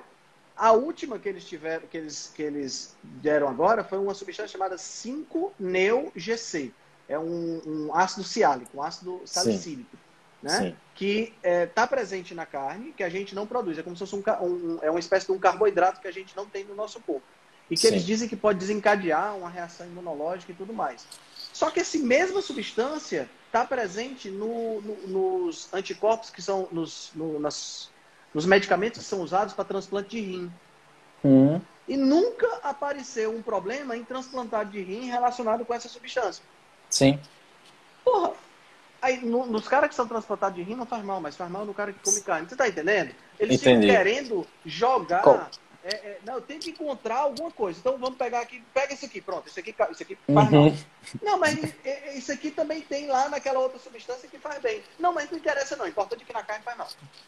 A 0.56 0.72
última 0.72 1.18
que 1.18 1.28
eles 1.30 1.46
tiveram, 1.46 1.88
que 1.88 1.98
eles, 1.98 2.32
que 2.36 2.42
eles 2.42 2.96
deram 3.04 3.48
agora 3.48 3.84
foi 3.84 3.98
uma 3.98 4.14
substância 4.14 4.52
chamada 4.52 4.76
5-neo-GC. 4.76 6.72
É 7.10 7.18
um, 7.18 7.62
um, 7.66 7.96
ácido 7.96 8.24
ciálico, 8.24 8.78
um 8.78 8.82
ácido 8.82 9.22
salicílico. 9.26 9.98
Né? 10.42 10.76
Que 10.96 11.34
está 11.38 11.50
é, 11.50 11.66
tá 11.66 11.88
presente 11.88 12.34
na 12.34 12.46
carne, 12.46 12.94
que 12.94 13.04
a 13.04 13.10
gente 13.10 13.36
não 13.36 13.46
produz. 13.46 13.78
É 13.78 13.84
como 13.84 13.96
se 13.96 14.00
fosse 14.00 14.16
um, 14.16 14.24
um, 14.44 14.80
é 14.82 14.90
uma 14.90 15.00
espécie 15.00 15.28
de 15.28 15.32
um 15.32 15.40
carboidrato 15.40 16.02
que 16.02 16.08
a 16.08 16.12
gente 16.12 16.36
não 16.36 16.46
tem 16.46 16.64
no 16.64 16.76
nosso 16.76 17.00
corpo. 17.02 17.26
E 17.70 17.76
que 17.76 17.82
Sim. 17.82 17.88
eles 17.88 18.06
dizem 18.06 18.28
que 18.28 18.36
pode 18.36 18.60
desencadear 18.60 19.36
uma 19.38 19.50
reação 19.50 19.86
imunológica 19.86 20.52
e 20.52 20.56
tudo 20.56 20.74
mais. 20.74 21.06
Só 21.54 21.70
que 21.70 21.80
essa 21.80 21.98
mesma 21.98 22.42
substância 22.42 23.30
está 23.46 23.66
presente 23.66 24.30
no, 24.30 24.82
no, 24.82 25.08
nos 25.08 25.74
anticorpos 25.74 26.30
que 26.30 26.42
são 26.42 26.68
nos, 26.72 27.12
no, 27.16 27.40
nas 27.40 27.90
nos 28.34 28.46
medicamentos 28.46 29.00
que 29.00 29.06
são 29.06 29.22
usados 29.22 29.54
para 29.54 29.66
transplante 29.66 30.10
de 30.10 30.22
rim. 30.22 30.52
Hum. 31.24 31.60
E 31.88 31.98
nunca 31.98 32.48
apareceu 32.64 33.36
um 33.36 33.42
problema 33.42 33.96
em 33.98 34.04
transplantar 34.04 34.66
de 34.66 34.82
rim 34.82 35.10
relacionado 35.10 35.66
com 35.66 35.74
essa 35.74 35.90
substância. 35.90 36.44
Sim. 36.90 37.20
Porra, 38.04 38.34
aí 39.02 39.26
no, 39.26 39.46
nos 39.46 39.68
caras 39.68 39.90
que 39.90 39.96
são 39.96 40.08
transplantados 40.08 40.56
de 40.56 40.64
rim 40.64 40.76
não 40.76 40.86
faz 40.86 41.04
mal, 41.04 41.20
mas 41.20 41.36
faz 41.36 41.50
mal 41.50 41.66
no 41.66 41.74
cara 41.74 41.92
que 41.92 42.00
come 42.04 42.22
carne. 42.22 42.48
Você 42.48 42.56
tá 42.56 42.68
entendendo? 42.68 43.14
Eles 43.40 43.62
Entendi. 43.62 43.88
ficam 43.88 43.98
querendo 43.98 44.48
jogar 44.66 45.50
é, 45.84 45.96
é, 45.96 46.20
não, 46.24 46.40
tenho 46.40 46.60
que 46.60 46.70
encontrar 46.70 47.18
alguma 47.18 47.50
coisa. 47.50 47.80
Então 47.80 47.98
vamos 47.98 48.18
pegar 48.18 48.42
aqui, 48.42 48.62
pega 48.74 48.94
esse 48.94 49.06
aqui, 49.06 49.20
pronto, 49.20 49.48
esse 49.48 49.60
aqui, 49.60 49.74
esse 49.90 50.04
aqui 50.04 50.18
faz 50.28 50.52
uhum. 50.52 50.70
mal. 50.70 50.74
Não, 51.24 51.40
mas 51.40 51.58
isso 52.16 52.32
aqui 52.32 52.52
também 52.52 52.82
tem 52.82 53.08
lá 53.08 53.30
naquela 53.30 53.60
outra 53.60 53.80
substância 53.80 54.30
que 54.30 54.38
faz 54.38 54.62
bem. 54.62 54.84
Não, 55.00 55.12
mas 55.12 55.32
não 55.32 55.40
interessa 55.40 55.76
não, 55.76 55.88
importa 55.88 56.16
de 56.16 56.24
que 56.24 56.34
na 56.34 56.44
carne 56.44 56.64
faz 56.64 56.78
mal. 56.78 56.88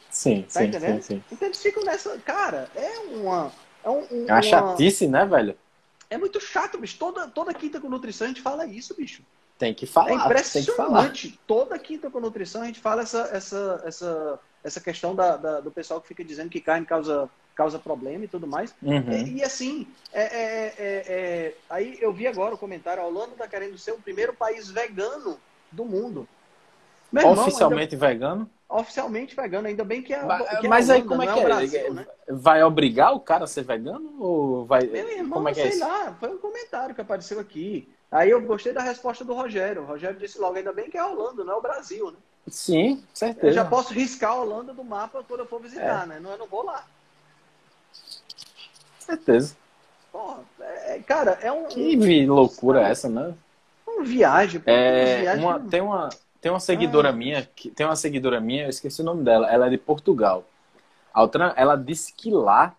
Sim, 0.09 0.43
tá 0.43 0.59
sim, 0.59 0.67
entendendo? 0.67 1.01
Sim, 1.01 1.15
sim. 1.15 1.23
Então 1.31 1.47
eles 1.47 1.61
ficam 1.61 1.83
nessa. 1.83 2.17
Cara, 2.19 2.69
é 2.75 2.99
uma. 2.99 3.51
É, 3.83 3.89
um, 3.89 4.07
um, 4.11 4.25
é 4.29 4.33
uma 4.33 4.41
chatice, 4.41 5.07
né, 5.07 5.25
velho? 5.25 5.57
É 6.09 6.17
muito 6.17 6.39
chato, 6.39 6.77
bicho. 6.77 6.97
Toda, 6.99 7.27
toda 7.27 7.53
quinta 7.55 7.81
com 7.81 7.89
nutrição 7.89 8.25
a 8.25 8.27
gente 8.27 8.41
fala 8.41 8.67
isso, 8.67 8.93
bicho. 8.95 9.23
Tem 9.64 9.73
que 9.73 9.85
falar. 9.85 10.11
É 10.11 10.15
impressionante. 10.15 11.40
Toda 11.48 11.80
quinta 11.80 12.10
com 12.10 12.19
nutrição 12.19 12.61
a 12.61 12.65
gente 12.65 12.80
fala 12.80 13.02
essa, 13.02 13.30
essa, 13.31 13.81
essa, 13.85 14.40
essa 14.64 14.81
questão 14.81 15.15
da, 15.15 15.38
da, 15.38 15.60
do 15.60 15.72
pessoal 15.72 16.02
que 16.02 16.07
fica 16.07 16.23
dizendo 16.23 16.49
que 16.49 16.61
carne 16.61 16.85
causa 16.85 17.30
causa 17.56 17.77
problema 17.77 18.26
e 18.26 18.27
tudo 18.27 18.48
mais. 18.48 18.73
Uhum. 18.81 19.11
E, 19.11 19.38
e, 19.38 19.44
assim, 19.44 19.88
é, 20.11 20.23
é, 20.23 20.73
é, 20.77 21.03
é, 21.07 21.53
aí 21.69 21.98
eu 22.02 22.11
vi 22.11 22.26
agora 22.26 22.56
o 22.56 22.57
comentário, 22.57 23.03
a 23.03 23.06
Holanda 23.06 23.34
está 23.34 23.48
querendo 23.48 23.77
ser 23.77 23.91
o 23.91 23.99
primeiro 23.99 24.34
país 24.34 24.72
vegano 24.72 25.38
do 25.72 25.85
mundo. 25.85 26.27
Irmão, 27.15 27.34
Oficialmente 27.34 27.94
ainda... 27.94 28.07
vegano? 28.07 28.49
oficialmente 28.73 29.35
vegano, 29.35 29.68
ainda 29.68 29.84
bem 29.84 30.02
que 30.02 30.14
é. 30.14 30.23
Mas, 30.23 30.60
que 30.60 30.65
é 30.65 30.69
mas 30.69 30.90
Holanda, 30.90 31.03
aí 31.03 31.07
como 31.07 31.22
é 31.22 31.34
que 31.34 31.40
é? 31.40 31.44
Brasil, 31.44 31.94
né? 31.94 32.07
Vai 32.27 32.64
obrigar 32.64 33.14
o 33.14 33.19
cara 33.19 33.44
a 33.44 33.48
ser 33.48 33.64
vegano? 33.64 34.15
Ou 34.19 34.65
vai. 34.65 34.88
Meu 34.88 35.10
irmão, 35.10 35.34
como 35.34 35.49
é 35.49 35.53
que 35.53 35.60
é 35.61 35.64
sei 35.64 35.72
isso? 35.73 35.88
lá, 35.88 36.15
foi 36.19 36.30
um 36.30 36.38
comentário 36.38 36.95
que 36.95 37.02
apareceu 37.02 37.40
aqui. 37.40 37.88
Aí 38.14 38.30
eu 38.30 38.40
gostei 38.41 38.72
da 38.73 38.81
resposta 38.81 39.26
do 39.26 39.34
Rogério. 39.34 39.81
O 39.81 39.85
Rogério 39.85 40.19
disse 40.19 40.38
logo, 40.40 40.56
ainda 40.56 40.72
bem 40.72 40.90
que 40.90 40.98
é 40.98 40.99
a 41.02 41.07
Holanda, 41.07 41.44
não 41.44 41.53
é 41.53 41.56
o 41.57 41.61
Brasil, 41.61 42.11
né? 42.11 42.18
Sim, 42.48 43.03
certeza. 43.14 43.48
Eu 43.48 43.53
já 43.53 43.65
posso 43.65 43.94
riscar 43.94 44.31
a 44.31 44.35
Holanda 44.41 44.73
do 44.73 44.84
mapa 44.84 45.23
quando 45.27 45.40
eu 45.40 45.45
for 45.48 45.60
visitar, 45.61 46.06
né? 46.06 46.19
Não, 46.19 46.31
eu 46.31 46.38
não 46.38 46.45
vou 46.48 46.64
lá. 46.64 46.85
Certeza. 48.99 49.56
Porra, 50.11 50.40
é- 50.60 50.99
cara, 50.99 51.38
é 51.41 51.52
um, 51.52 51.65
Que 51.65 51.95
vi- 51.98 52.26
loucura 52.27 52.81
é 52.88 52.91
essa, 52.91 53.10
né? 53.10 53.34
um 53.88 54.03
viagem. 54.03 54.61
É, 54.65 55.22
viagens- 55.22 55.44
uma, 55.45 55.60
tem 55.60 55.81
uma 55.81 56.10
tem 56.41 56.52
uma 56.52 56.60
seguidora 56.60 57.07
Ah. 57.10 57.14
minha, 57.14 57.48
que, 57.56 57.69
tem 57.72 57.85
uma 57.85 57.95
seguidora 57.95 58.41
minha, 58.41 58.64
eu 58.65 58.69
esqueci 58.69 59.02
o 59.02 59.06
nome 59.06 59.23
dela, 59.23 59.49
ela 59.49 59.68
é 59.68 59.69
de 59.69 59.77
Portugal. 59.77 60.44
A 61.14 61.22
outra, 61.22 61.53
ela 61.56 61.77
disse 61.77 62.11
que 62.14 62.30
lá 62.31 62.76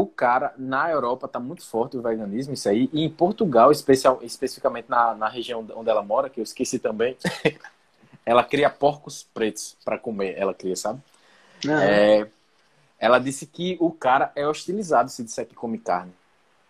o 0.00 0.06
cara 0.06 0.54
na 0.56 0.90
Europa 0.90 1.28
tá 1.28 1.38
muito 1.38 1.64
forte 1.64 1.96
o 1.96 2.02
veganismo, 2.02 2.54
isso 2.54 2.68
aí, 2.68 2.88
e 2.92 3.04
em 3.04 3.10
Portugal, 3.10 3.70
especial, 3.70 4.18
especificamente 4.22 4.88
na, 4.88 5.14
na 5.14 5.28
região 5.28 5.66
onde 5.74 5.90
ela 5.90 6.02
mora, 6.02 6.30
que 6.30 6.40
eu 6.40 6.44
esqueci 6.44 6.78
também, 6.78 7.16
ela 8.24 8.44
cria 8.44 8.70
porcos 8.70 9.26
pretos 9.34 9.76
para 9.84 9.98
comer, 9.98 10.34
ela 10.36 10.54
cria, 10.54 10.76
sabe? 10.76 11.00
Não. 11.64 11.78
É, 11.78 12.28
ela 12.98 13.18
disse 13.18 13.46
que 13.46 13.76
o 13.80 13.90
cara 13.90 14.32
é 14.34 14.46
hostilizado 14.46 15.10
se 15.10 15.22
disser 15.24 15.46
que 15.46 15.54
come 15.54 15.78
carne. 15.78 16.12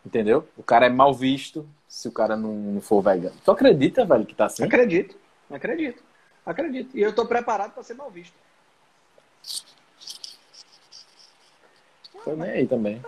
Entendeu? 0.04 0.48
O 0.56 0.62
cara 0.62 0.86
é 0.86 0.88
mal 0.88 1.12
visto 1.12 1.68
se 1.86 2.08
o 2.08 2.12
cara 2.12 2.36
não, 2.36 2.54
não 2.54 2.80
for 2.80 3.02
vegano. 3.02 3.36
Tu 3.44 3.50
acredita, 3.50 4.04
velho, 4.04 4.24
que 4.24 4.34
tá 4.34 4.46
assim? 4.46 4.64
Acredito, 4.64 5.16
acredito. 5.50 6.02
Acredito. 6.46 6.96
E 6.96 7.02
eu 7.02 7.14
tô 7.14 7.26
preparado 7.26 7.72
para 7.72 7.82
ser 7.82 7.94
mal 7.94 8.10
visto. 8.10 8.34
Tô 12.24 12.34
nem 12.36 12.50
aí 12.50 12.66
também. 12.66 13.02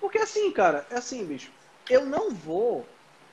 Porque 0.00 0.18
assim, 0.18 0.50
cara, 0.52 0.86
é 0.90 0.96
assim, 0.96 1.24
bicho. 1.24 1.50
Eu 1.88 2.04
não 2.06 2.30
vou 2.30 2.86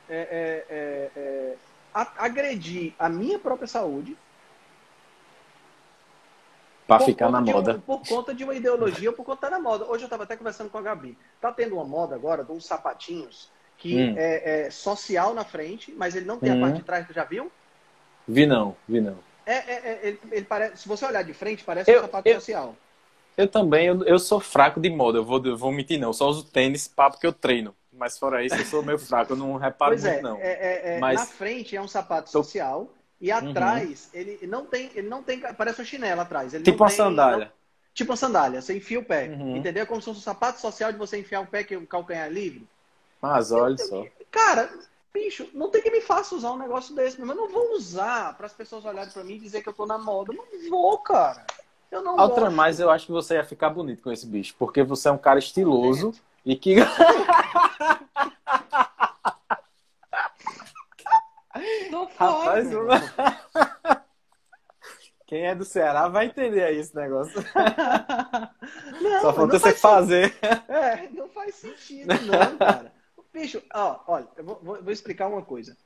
é, 0.10 0.16
é, 0.18 0.66
é, 0.70 1.12
é, 1.20 1.56
a- 1.94 2.12
agredir 2.26 2.94
a 3.00 3.10
minha 3.10 3.40
própria 3.40 3.68
saúde 3.68 4.16
Pra 6.88 7.00
ficar 7.00 7.32
na 7.32 7.42
de 7.42 7.50
um- 7.50 7.54
moda. 7.54 7.82
por 7.86 8.08
conta 8.08 8.34
de 8.34 8.44
uma 8.44 8.54
ideologia 8.54 9.10
ou 9.10 9.16
por 9.16 9.26
conta 9.26 9.50
da 9.50 9.60
moda. 9.60 9.86
Hoje 9.86 10.04
eu 10.04 10.06
estava 10.06 10.24
até 10.24 10.38
conversando 10.38 10.70
com 10.70 10.78
a 10.78 10.82
Gabi. 10.82 11.18
Tá 11.42 11.52
tendo 11.52 11.76
uma 11.76 11.84
moda 11.84 12.14
agora 12.14 12.44
de 12.44 12.52
uns 12.52 12.66
sapatinhos 12.66 13.50
que 13.78 13.96
Hum. 13.98 14.14
é, 14.16 14.66
é 14.68 14.70
social 14.70 15.34
na 15.34 15.44
frente, 15.44 15.92
mas 15.98 16.16
ele 16.16 16.26
não 16.28 16.38
tem 16.40 16.52
Hum. 16.52 16.58
a 16.58 16.62
parte 16.68 16.78
de 16.78 16.84
trás, 16.84 17.08
tu 17.08 17.14
já 17.14 17.24
viu? 17.24 17.52
Vi 18.28 18.46
não, 18.46 18.76
vi 18.88 19.02
não. 19.02 19.18
É, 19.46 19.54
é, 19.56 19.74
é, 19.74 20.00
ele, 20.08 20.20
ele 20.32 20.46
parece, 20.46 20.78
se 20.78 20.88
você 20.88 21.06
olhar 21.06 21.24
de 21.24 21.34
frente, 21.34 21.64
parece 21.64 21.90
Eu- 21.92 22.00
um 22.00 22.02
sapato 22.04 22.28
eu- 22.30 22.36
social. 22.36 22.76
Eu 23.38 23.48
também, 23.48 23.88
eu, 23.88 24.04
eu 24.04 24.18
sou 24.20 24.40
fraco 24.40 24.80
de 24.80 24.90
moda, 24.90 25.18
eu 25.18 25.26
vou, 25.26 25.44
eu 25.46 25.58
vou 25.58 25.72
mentir 25.72 26.00
não. 26.00 26.10
Eu 26.10 26.14
só 26.14 26.28
uso 26.30 26.46
tênis 26.46 26.88
pá, 26.88 27.10
porque 27.10 27.28
eu 27.28 27.34
treino. 27.34 27.76
Mas 27.92 28.18
fora 28.18 28.44
isso, 28.44 28.56
eu 28.56 28.66
sou 28.66 28.84
meio 28.84 28.98
fraco, 29.00 29.34
eu 29.34 29.38
não 29.38 29.56
reparo 29.58 29.92
Pois 29.92 30.04
muito 30.04 30.18
é, 30.18 30.22
não. 30.22 30.38
é, 30.38 30.42
é, 30.42 30.96
é, 30.96 31.00
Mas- 31.00 31.20
na 31.20 31.26
frente 31.26 31.76
é 31.76 31.82
um 31.82 31.88
sapato 31.88 32.32
Tô- 32.32 32.40
Uhum. 32.40 32.44
social 32.44 32.90
e 33.22 33.32
atrás 33.32 34.10
ele 34.14 34.40
não 34.48 34.66
tem, 34.66 34.90
ele 34.94 35.08
não 35.08 35.24
tem, 35.24 35.40
parece 35.40 35.80
uma 35.80 35.86
chinela 35.86 36.24
atrás. 36.24 36.54
Ele 36.54 36.64
tipo 36.64 36.84
uma 36.84 36.90
tem- 36.90 36.98
sandália. 36.98 37.46
não- 37.46 37.52
tipo 37.94 38.12
uma 38.12 38.18
sandália, 38.18 38.62
você 38.62 38.76
enfia 38.76 39.00
o 39.00 39.06
pé, 39.06 39.30
Uhum. 39.30 39.56
entendeu? 39.58 39.86
Como 39.88 40.02
se 40.02 40.06
fosse 40.06 40.20
um 40.20 40.24
sapato 40.24 40.60
social 40.60 40.92
de 40.92 40.98
você 40.98 41.18
enfiar 41.18 41.42
o 41.42 41.48
pé 41.48 41.64
que 41.64 41.76
o 41.78 41.88
calcanhar 41.88 42.28
é 42.28 42.30
livre. 42.30 42.68
Mas 43.22 43.52
olha 43.52 43.78
só. 43.78 44.06
Cara, 44.30 44.70
bicho, 45.14 45.48
não 45.54 45.70
tem 45.70 45.82
que 45.82 45.90
me 45.90 46.02
faça 46.02 46.36
usar 46.36 46.52
um 46.52 46.58
negócio 46.58 46.94
desse, 46.94 47.20
mas 47.22 47.30
eu 47.30 47.36
não 47.36 47.50
vou 47.50 47.74
usar 47.74 48.36
para 48.36 48.46
as 48.48 48.54
pessoas 48.54 48.84
olharem 48.84 49.12
para 49.12 49.24
mim 49.24 49.36
e 49.36 49.40
dizer 49.40 49.62
que 49.64 49.70
eu 49.70 49.74
tô 49.74 49.86
na 49.86 49.98
moda. 49.98 50.34
Não 50.34 50.70
vou, 50.70 50.98
cara. 51.00 51.46
Eu 51.96 52.02
não 52.04 52.18
Outra 52.18 52.42
gosto. 52.46 52.56
mais, 52.56 52.80
eu 52.80 52.90
acho 52.92 53.06
que 53.06 53.12
você 53.12 53.36
ia 53.36 53.44
ficar 53.44 53.70
bonito 53.70 54.04
com 54.04 54.12
esse 54.12 54.26
bicho, 54.28 54.54
porque 54.60 54.84
você 54.84 55.08
é 55.08 55.12
um 55.12 55.18
cara 55.18 55.40
estiloso 55.40 56.14
e 56.46 56.56
que. 56.56 56.76
Não 61.90 62.06
Rapaz, 62.18 62.68
pode, 62.70 62.76
o- 62.76 62.88
quem 65.26 65.48
é 65.48 65.56
do 65.56 65.64
Ceará 65.64 66.08
vai 66.08 66.26
entender 66.26 66.64
aí 66.64 66.78
esse 66.78 66.94
negócio. 66.96 67.42
Não, 69.02 69.22
Só 69.22 69.34
falta 69.34 69.58
você 69.60 69.70
faz 69.74 69.80
fazer. 69.80 70.36
É, 70.68 71.08
não 71.10 71.30
faz 71.30 71.56
sentido, 71.56 72.08
não, 72.26 72.58
cara. 72.58 72.92
Bicho, 73.34 73.62
ó, 73.74 74.00
olha, 74.08 74.28
eu 74.38 74.44
vou, 74.44 74.60
vou- 74.62 74.92
explicar 74.92 75.28
uma 75.28 75.42
coisa. 75.42 75.78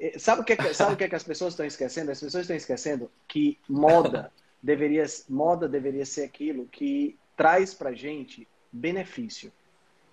Eh, 0.00 0.18
Sabe 0.18 0.42
o 0.42 0.44
que, 0.44 0.52
é 0.52 0.72
sabe 0.74 0.94
o 0.94 0.96
que, 0.96 1.04
é 1.04 1.08
que 1.08 1.14
as 1.14 1.22
pessoas 1.24 1.52
estão 1.54 1.64
esquecendo? 1.66 2.10
As 2.10 2.20
pessoas 2.20 2.42
estão 2.42 2.56
esquecendo 2.56 3.10
que 3.28 3.58
moda 3.68 4.30
deveria, 4.62 5.04
moda 5.28 5.68
deveria 5.68 6.04
ser 6.06 6.22
aquilo 6.24 6.66
que 6.66 7.18
traz 7.36 7.74
pra 7.74 7.92
gente 7.92 8.46
benefício. 8.72 9.52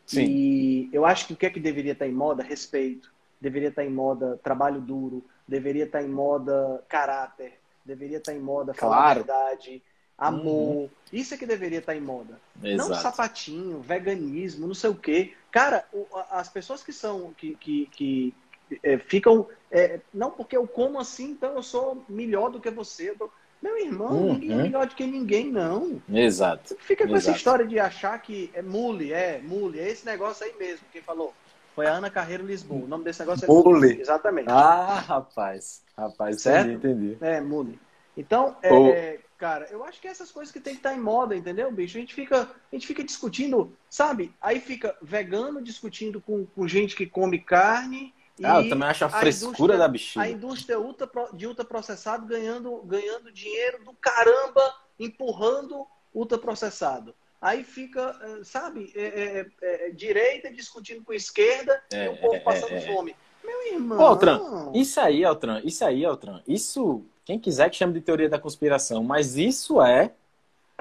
Sim. 0.06 0.24
E 0.26 0.90
eu 0.94 1.06
acho 1.06 1.28
que 1.28 1.34
o 1.34 1.36
que 1.36 1.45
é 1.45 1.49
que 1.49 1.60
deveria 1.60 1.91
estar 1.91 2.07
em 2.07 2.14
moda? 2.14 2.41
Respeito. 2.44 3.11
Deveria 3.41 3.69
estar 3.69 3.84
em 3.84 3.90
moda 3.90 4.40
trabalho 4.41 4.80
duro. 4.80 5.24
Deveria 5.48 5.84
estar 5.84 6.02
em 6.02 6.07
moda 6.07 6.84
caráter. 6.88 7.60
Deveria 7.86 8.18
estar 8.18 8.34
em 8.34 8.40
moda 8.40 8.74
falar 8.74 8.98
a 8.98 8.99
Claro. 9.02 9.19
verdade. 9.19 9.84
Amor. 10.18 10.90
Isso 11.14 11.34
é 11.34 11.38
que 11.38 11.45
deveria 11.45 11.78
estar 11.80 11.95
em 11.95 12.02
moda. 12.02 12.40
Não 12.56 12.72
Exato. 12.88 13.02
sapatinho, 13.02 13.82
veganismo, 13.82 14.65
não 14.65 14.74
sei 14.74 14.90
o 14.90 14.95
quê. 14.95 15.34
Cara, 15.52 15.86
as 16.32 16.49
pessoas 16.49 16.84
que 16.84 16.91
são, 16.91 17.34
que, 17.34 17.56
que, 17.57 17.86
que 17.91 18.34
é, 18.82 18.98
ficam, 18.98 19.48
é, 19.69 19.99
não 20.14 20.32
porque 20.32 20.57
eu 20.57 20.68
como 20.68 20.99
assim, 20.99 21.32
então 21.32 21.53
eu 21.56 21.61
sou 21.61 22.03
melhor 22.10 22.49
do 22.49 22.60
que 22.60 22.72
você. 22.72 23.11
Eu 23.11 23.18
tô- 23.18 23.32
Meu 23.62 23.78
irmão, 23.78 24.12
Uhum. 24.12 24.34
ninguém 24.34 24.52
é 24.60 24.64
melhor 24.64 24.86
do 24.88 24.96
que 24.96 25.06
ninguém, 25.06 25.52
não. 25.52 26.02
Exato. 26.10 26.76
Fica 26.80 27.06
com 27.08 27.16
essa 27.16 27.26
Exato. 27.26 27.38
história 27.38 27.66
de 27.68 27.80
achar 27.80 28.18
que 28.22 28.52
é 28.54 28.62
mule, 28.62 29.12
é 29.12 29.40
mule, 29.44 29.80
é 29.80 29.90
esse 29.90 30.06
negócio 30.06 30.46
aí 30.46 30.54
mesmo. 30.60 30.86
Quem 30.92 31.02
falou? 31.02 31.34
Foi 31.76 31.86
a 31.88 31.94
Ana 31.94 32.10
Carreiro 32.10 32.46
Lisboa. 32.46 32.86
O 32.86 32.88
nome 32.88 33.04
desse 33.04 33.20
negócio 33.20 33.46
é 33.46 33.48
Mule. 33.48 34.00
Exatamente. 34.02 34.50
Ah, 34.50 35.00
rapaz. 35.00 35.84
Rapaz, 35.98 36.42
Certo? 36.42 36.70
entendi, 36.70 37.12
entendi. 37.12 37.18
É, 37.22 37.42
mule. 37.42 37.80
Então, 38.16 38.56
é, 38.64 38.74
O- 38.74 38.88
é, 38.90 39.20
cara, 39.38 39.68
eu 39.70 39.84
acho 39.84 40.02
que 40.02 40.08
essas 40.08 40.32
coisas 40.32 40.52
que 40.52 40.60
tem 40.60 40.74
que 40.74 40.80
estar 40.80 40.96
em 40.96 41.00
moda, 41.00 41.36
entendeu, 41.36 41.72
bicho? 41.72 41.98
A 41.98 42.00
gente 42.00 42.16
fica, 42.16 42.42
a 42.72 42.76
gente 42.76 42.88
fica 42.88 43.04
discutindo, 43.04 43.72
sabe? 43.90 44.34
Aí 44.42 44.60
fica 44.60 44.96
vegano 45.02 45.62
discutindo 45.62 46.20
com, 46.20 46.46
com 46.48 46.68
gente 46.68 46.96
que 46.96 47.06
come 47.06 47.40
carne. 47.40 48.12
Ah, 48.44 48.62
eu 48.62 48.70
também 48.70 48.88
acho 48.88 49.04
a 49.04 49.08
a 49.08 49.10
frescura 49.10 49.78
da 49.78 49.86
A 49.86 49.88
bexiga. 49.88 50.28
indústria 50.30 50.80
ultra, 50.80 51.10
de 51.34 51.48
ultraprocessado 51.48 52.26
ganhando, 52.26 52.78
ganhando 52.86 53.32
dinheiro 53.32 53.84
do 53.84 53.94
caramba, 53.94 54.62
empurrando 55.00 55.86
ultraprocessado. 56.14 57.14
Aí 57.42 57.64
fica, 57.64 58.16
eh, 58.22 58.44
sabe, 58.44 58.92
é, 58.96 59.46
é, 59.62 59.88
é, 59.88 59.90
direita 59.92 60.52
discutindo 60.52 61.04
com 61.04 61.14
esquerda 61.14 61.80
É, 61.94 62.06
e 62.06 62.10
o 62.10 62.18
povo 62.18 62.36
é, 62.36 62.40
passando 62.40 62.72
é, 62.74 62.78
é. 62.78 62.82
fome. 62.82 63.16
Meu 63.44 63.74
irmão. 63.74 64.00
Ô, 64.00 64.06
Altran, 64.08 64.72
Isso 64.74 65.00
aí, 65.00 65.24
Altran, 65.24 65.62
isso 65.64 65.86
aí, 65.86 66.04
Altran, 66.04 66.42
isso, 66.48 67.04
quem 67.24 67.40
quiser 67.40 67.70
que 67.70 67.78
chame 67.78 67.94
de 67.94 68.02
teoria 68.02 68.28
da 68.28 68.40
conspiração, 68.40 69.04
mas 69.04 69.38
isso 69.38 69.82
é 69.82 70.12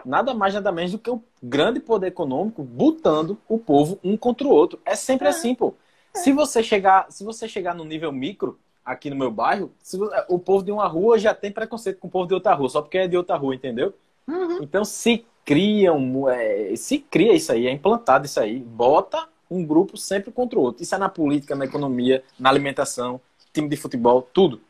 nada 0.04 0.32
mais, 0.34 0.54
nada 0.54 0.72
menos 0.72 0.92
do 0.92 0.98
que 0.98 1.10
o 1.10 1.22
grande 1.42 1.78
poder 1.80 2.08
econômico 2.08 2.62
botando 2.62 3.38
o 3.48 3.58
povo 3.58 3.98
um 4.02 4.16
contra 4.16 4.46
o 4.46 4.50
outro. 4.50 4.80
É 4.84 4.94
sempre 4.96 5.26
É. 5.26 5.30
assim, 5.30 5.54
pô. 5.54 5.74
Se 6.16 6.32
você 6.32 6.62
chegar, 6.62 7.10
se 7.10 7.24
você 7.24 7.48
chegar 7.48 7.74
no 7.74 7.84
nível 7.84 8.12
micro, 8.12 8.58
aqui 8.84 9.10
no 9.10 9.16
meu 9.16 9.30
bairro, 9.30 9.72
vo- 9.94 10.10
o 10.28 10.38
povo 10.38 10.64
de 10.64 10.70
uma 10.72 10.86
rua 10.86 11.18
já 11.18 11.34
tem 11.34 11.50
preconceito 11.50 11.98
com 11.98 12.08
o 12.08 12.10
povo 12.10 12.26
de 12.26 12.34
outra 12.34 12.54
rua, 12.54 12.68
só 12.68 12.80
porque 12.82 12.98
é 12.98 13.08
de 13.08 13.16
outra 13.16 13.36
rua, 13.36 13.54
entendeu? 13.54 13.92
Uhum. 14.28 14.62
Então 14.62 14.84
se 14.84 15.24
cria, 15.44 15.92
um, 15.92 16.28
é, 16.28 16.74
se 16.76 16.98
cria 16.98 17.32
isso 17.34 17.52
aí, 17.52 17.66
é 17.66 17.72
implantado 17.72 18.26
isso 18.26 18.40
aí, 18.40 18.58
bota 18.60 19.28
um 19.50 19.64
grupo 19.64 19.96
sempre 19.96 20.32
contra 20.32 20.58
o 20.58 20.62
outro. 20.62 20.82
Isso 20.82 20.94
é 20.94 20.98
na 20.98 21.08
política, 21.08 21.54
na 21.54 21.64
economia, 21.64 22.22
na 22.38 22.48
alimentação, 22.50 23.20
time 23.52 23.68
de 23.68 23.76
futebol, 23.76 24.22
tudo. 24.32 24.60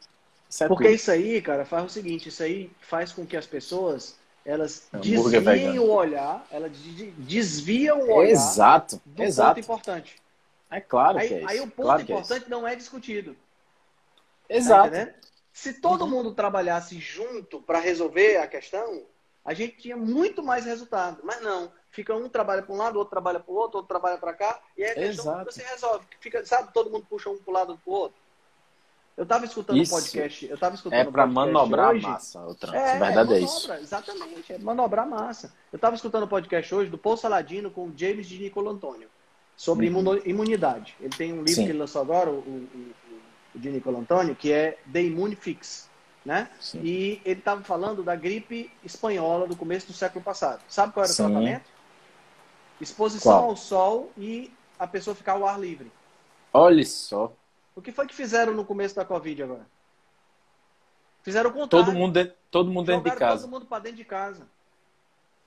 Isso 0.49 0.65
é 0.65 0.69
Porque 0.69 0.85
tudo. 0.85 0.95
isso 0.95 1.11
aí, 1.11 1.41
cara, 1.43 1.65
faz 1.65 1.85
o 1.87 1.89
seguinte, 1.89 2.29
isso 2.29 2.43
aí 2.43 2.71
faz 2.81 3.13
com 3.13 3.25
que 3.27 3.37
as 3.37 3.47
pessoas 3.47 4.17
elas 4.45 4.89
desviem 5.03 5.79
o 5.79 5.91
olhar, 5.91 6.47
elas 6.53 6.71
de- 6.81 7.11
desviam 7.19 7.99
o 8.01 8.13
olhar 8.13 8.31
Exato, 8.31 9.01
do 9.05 9.23
exato. 9.23 9.55
ponto 9.57 9.65
importante. 9.65 10.17
É 10.71 10.81
claro 10.81 11.19
que 11.19 11.25
Aí, 11.25 11.33
é 11.35 11.39
isso. 11.39 11.49
aí 11.49 11.61
o 11.61 11.67
ponto 11.69 11.87
claro 11.87 12.05
que 12.05 12.13
é 12.13 12.17
importante 12.17 12.51
não 12.51 12.67
é 12.67 12.75
discutido. 12.75 13.35
Tá 14.49 14.55
Exato. 14.55 14.89
entendendo? 14.89 15.15
Se 15.53 15.73
todo 15.75 16.07
mundo 16.07 16.35
trabalhasse 16.35 16.99
junto 16.99 17.63
para 17.63 17.79
resolver 17.79 18.39
a 18.39 18.47
questão, 18.47 19.05
a 19.45 19.55
gente 19.55 19.77
tinha 19.79 19.97
muito 19.97 20.43
mais 20.43 20.65
resultado. 20.65 21.21
Mas 21.25 21.41
não. 21.41 21.73
Fica 21.91 22.15
um 22.15 22.29
trabalha 22.29 22.63
para 22.63 22.75
um 22.75 22.79
lado, 22.79 22.99
outro 22.99 23.11
trabalha 23.11 23.41
para 23.41 23.51
o 23.51 23.57
outro, 23.57 23.79
outro 23.79 23.89
trabalha 23.89 24.19
para 24.19 24.35
cá, 24.35 24.61
e 24.77 24.85
aí 24.85 24.91
a 24.91 24.95
questão 24.95 25.33
Exato. 25.35 25.53
se 25.53 25.63
resolve. 25.63 26.05
Fica, 26.21 26.45
sabe, 26.45 26.71
todo 26.75 26.91
mundo 26.91 27.07
puxa 27.09 27.31
um 27.31 27.39
para 27.39 27.51
o 27.51 27.55
lado 27.55 27.81
do 27.83 27.91
outro. 27.91 28.19
Eu 29.17 29.23
estava 29.23 29.47
escutando 29.47 29.79
Isso 29.79 29.95
um 29.95 29.99
podcast. 29.99 30.47
Eu 30.47 30.59
tava 30.59 30.75
escutando 30.75 30.99
É 30.99 31.09
um 31.09 31.13
para 31.13 31.27
manobrar 31.27 31.95
hoje. 31.95 32.05
a 32.05 32.11
massa, 32.11 32.47
o 32.47 32.55
trans. 32.55 32.75
É, 32.75 32.99
verdade 32.99 33.13
é, 33.13 33.15
manobra, 33.15 33.39
isso. 33.39 33.73
Exatamente, 33.73 34.53
é 34.53 34.59
manobrar 34.59 35.09
massa. 35.09 35.55
Eu 35.73 35.77
estava 35.77 35.97
escutando 35.97 36.25
o 36.25 36.29
podcast 36.29 36.75
hoje 36.75 36.91
do 36.91 36.99
Paul 36.99 37.17
Saladino 37.17 37.71
com 37.71 37.87
o 37.87 37.93
James 37.97 38.29
de 38.29 38.39
Nicolo 38.39 38.69
Antônio 38.69 39.09
sobre 39.57 39.89
Uhum. 39.89 40.17
imunidade. 40.25 40.95
Ele 41.01 41.17
tem 41.17 41.33
um 41.33 41.37
livro 41.39 41.53
Sim. 41.55 41.65
que 41.65 41.71
ele 41.71 41.79
lançou 41.79 42.03
agora, 42.03 42.31
o, 42.31 42.39
o, 42.41 42.69
o, 43.55 43.59
de 43.59 43.71
Nicolo 43.71 43.99
Antônio, 43.99 44.37
que 44.37 44.53
é 44.53 44.79
The 44.93 45.03
Immune 45.03 45.35
Fix. 45.37 45.89
né? 46.25 46.51
Sim. 46.61 46.81
E 46.83 47.21
ele 47.25 47.39
estava 47.39 47.63
falando 47.63 48.03
da 48.03 48.17
gripe 48.17 48.69
espanhola 48.85 49.47
do 49.47 49.55
começo 49.57 49.87
do 49.87 49.93
século 49.93 50.25
passado. 50.25 50.61
Sabe 50.69 50.93
qual 50.93 51.05
era 51.05 51.13
Sim. 51.13 51.23
o 51.23 51.27
tratamento? 51.27 51.71
Exposição 52.81 53.33
qual? 53.33 53.45
ao 53.51 53.57
sol 53.57 54.13
e 54.19 54.53
a 54.79 54.87
pessoa 54.89 55.15
ficar 55.15 55.33
ao 55.35 55.47
ar 55.47 55.59
livre. 55.59 55.91
Olha 56.53 56.85
só. 56.85 57.33
O 57.77 57.81
que 57.81 57.93
foi 57.93 58.07
que 58.07 58.15
fizeram 58.15 58.53
no 58.55 58.65
começo 58.65 58.97
da 58.97 59.05
Covid 59.05 59.43
agora? 59.45 59.67
Fizeram 61.23 61.51
o 61.51 61.53
contrário. 61.53 61.87
Todo 61.87 61.97
mundo, 61.97 62.33
todo 62.51 62.71
mundo 62.71 62.87
dentro 62.87 63.11
de 63.11 63.17
casa. 63.17 63.43
todo 63.43 63.51
mundo 63.51 63.67
para 63.67 63.83
dentro 63.83 63.97
de 63.99 64.05
casa. 64.05 64.47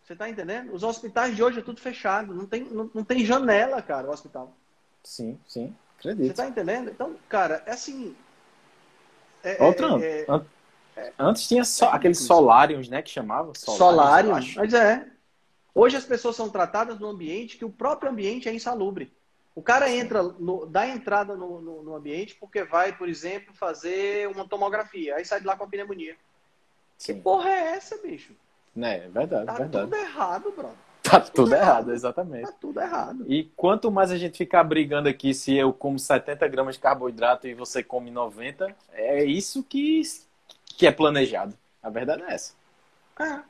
Você 0.09 0.13
está 0.13 0.27
entendendo? 0.27 0.73
Os 0.73 0.81
hospitais 0.81 1.35
de 1.35 1.43
hoje 1.43 1.59
é 1.59 1.61
tudo 1.61 1.79
fechado. 1.79 2.33
Não 2.33 2.47
tem, 2.47 2.63
não, 2.63 2.89
não 2.91 3.03
tem 3.03 3.23
janela, 3.23 3.79
cara, 3.79 4.07
o 4.07 4.11
hospital. 4.11 4.51
Sim, 5.03 5.37
sim. 5.47 5.75
Acredito. 5.99 6.25
Você 6.25 6.31
está 6.31 6.47
entendendo? 6.47 6.89
Então, 6.89 7.15
cara, 7.29 7.61
é 7.67 7.73
assim. 7.73 8.15
É, 9.43 9.63
Outra, 9.63 10.03
é, 10.03 10.25
é, 10.27 10.41
é, 10.99 11.13
Antes 11.19 11.47
tinha 11.47 11.63
só 11.63 11.91
é 11.91 11.95
aqueles 11.95 12.17
solários, 12.21 12.89
né, 12.89 13.03
que 13.03 13.11
chamava? 13.11 13.53
Solários, 13.53 14.55
mas 14.55 14.73
é. 14.73 15.05
Hoje 15.75 15.95
as 15.95 16.05
pessoas 16.05 16.35
são 16.35 16.49
tratadas 16.49 16.99
no 16.99 17.07
ambiente 17.07 17.55
que 17.55 17.65
o 17.65 17.69
próprio 17.69 18.11
ambiente 18.11 18.49
é 18.49 18.53
insalubre. 18.53 19.13
O 19.53 19.61
cara 19.61 19.91
entra, 19.91 20.23
no, 20.23 20.65
dá 20.65 20.87
entrada 20.87 21.35
no, 21.35 21.61
no, 21.61 21.83
no, 21.83 21.95
ambiente 21.95 22.33
porque 22.33 22.63
vai, 22.63 22.97
por 22.97 23.07
exemplo, 23.07 23.53
fazer 23.53 24.27
uma 24.27 24.47
tomografia. 24.47 25.17
Aí 25.17 25.23
sai 25.23 25.39
de 25.39 25.45
lá 25.45 25.55
com 25.55 25.65
a 25.65 25.67
pneumonia. 25.67 26.17
Sim. 26.97 27.13
Que 27.13 27.21
porra 27.21 27.51
é 27.51 27.75
essa, 27.75 27.95
bicho? 27.97 28.33
É, 28.77 29.05
é 29.05 29.07
verdade, 29.09 29.45
tá 29.45 29.53
verdade. 29.53 29.85
tudo 29.85 29.95
errado, 29.95 30.51
brother. 30.51 30.89
Tá, 31.01 31.11
tá 31.11 31.19
tudo, 31.21 31.33
tudo 31.33 31.55
errado, 31.55 31.67
errado, 31.67 31.93
exatamente. 31.93 32.45
Tá 32.45 32.53
tudo 32.59 32.79
errado. 32.79 33.25
E 33.27 33.45
quanto 33.55 33.89
mais 33.89 34.11
a 34.11 34.17
gente 34.17 34.37
ficar 34.37 34.63
brigando 34.63 35.09
aqui 35.09 35.33
se 35.33 35.55
eu 35.55 35.73
como 35.73 35.97
70 35.97 36.47
gramas 36.47 36.75
de 36.75 36.81
carboidrato 36.81 37.47
e 37.47 37.53
você 37.53 37.81
come 37.81 38.11
90, 38.11 38.75
é 38.93 39.23
isso 39.23 39.63
que, 39.63 40.01
que 40.65 40.85
é 40.85 40.91
planejado. 40.91 41.57
A 41.81 41.89
verdade 41.89 42.23
é 42.23 42.33
essa. 42.33 42.53
É, 43.19 43.41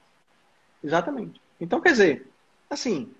exatamente. 0.83 1.41
Então, 1.59 1.81
quer 1.81 1.91
dizer, 1.91 2.27
assim, 2.69 3.11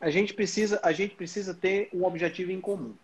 a 0.00 0.10
gente 0.10 0.32
precisa, 0.32 0.80
a 0.82 0.92
gente 0.92 1.14
precisa 1.14 1.52
ter 1.52 1.90
um 1.92 2.04
objetivo 2.04 2.52
em 2.52 2.60
comum. 2.60 2.94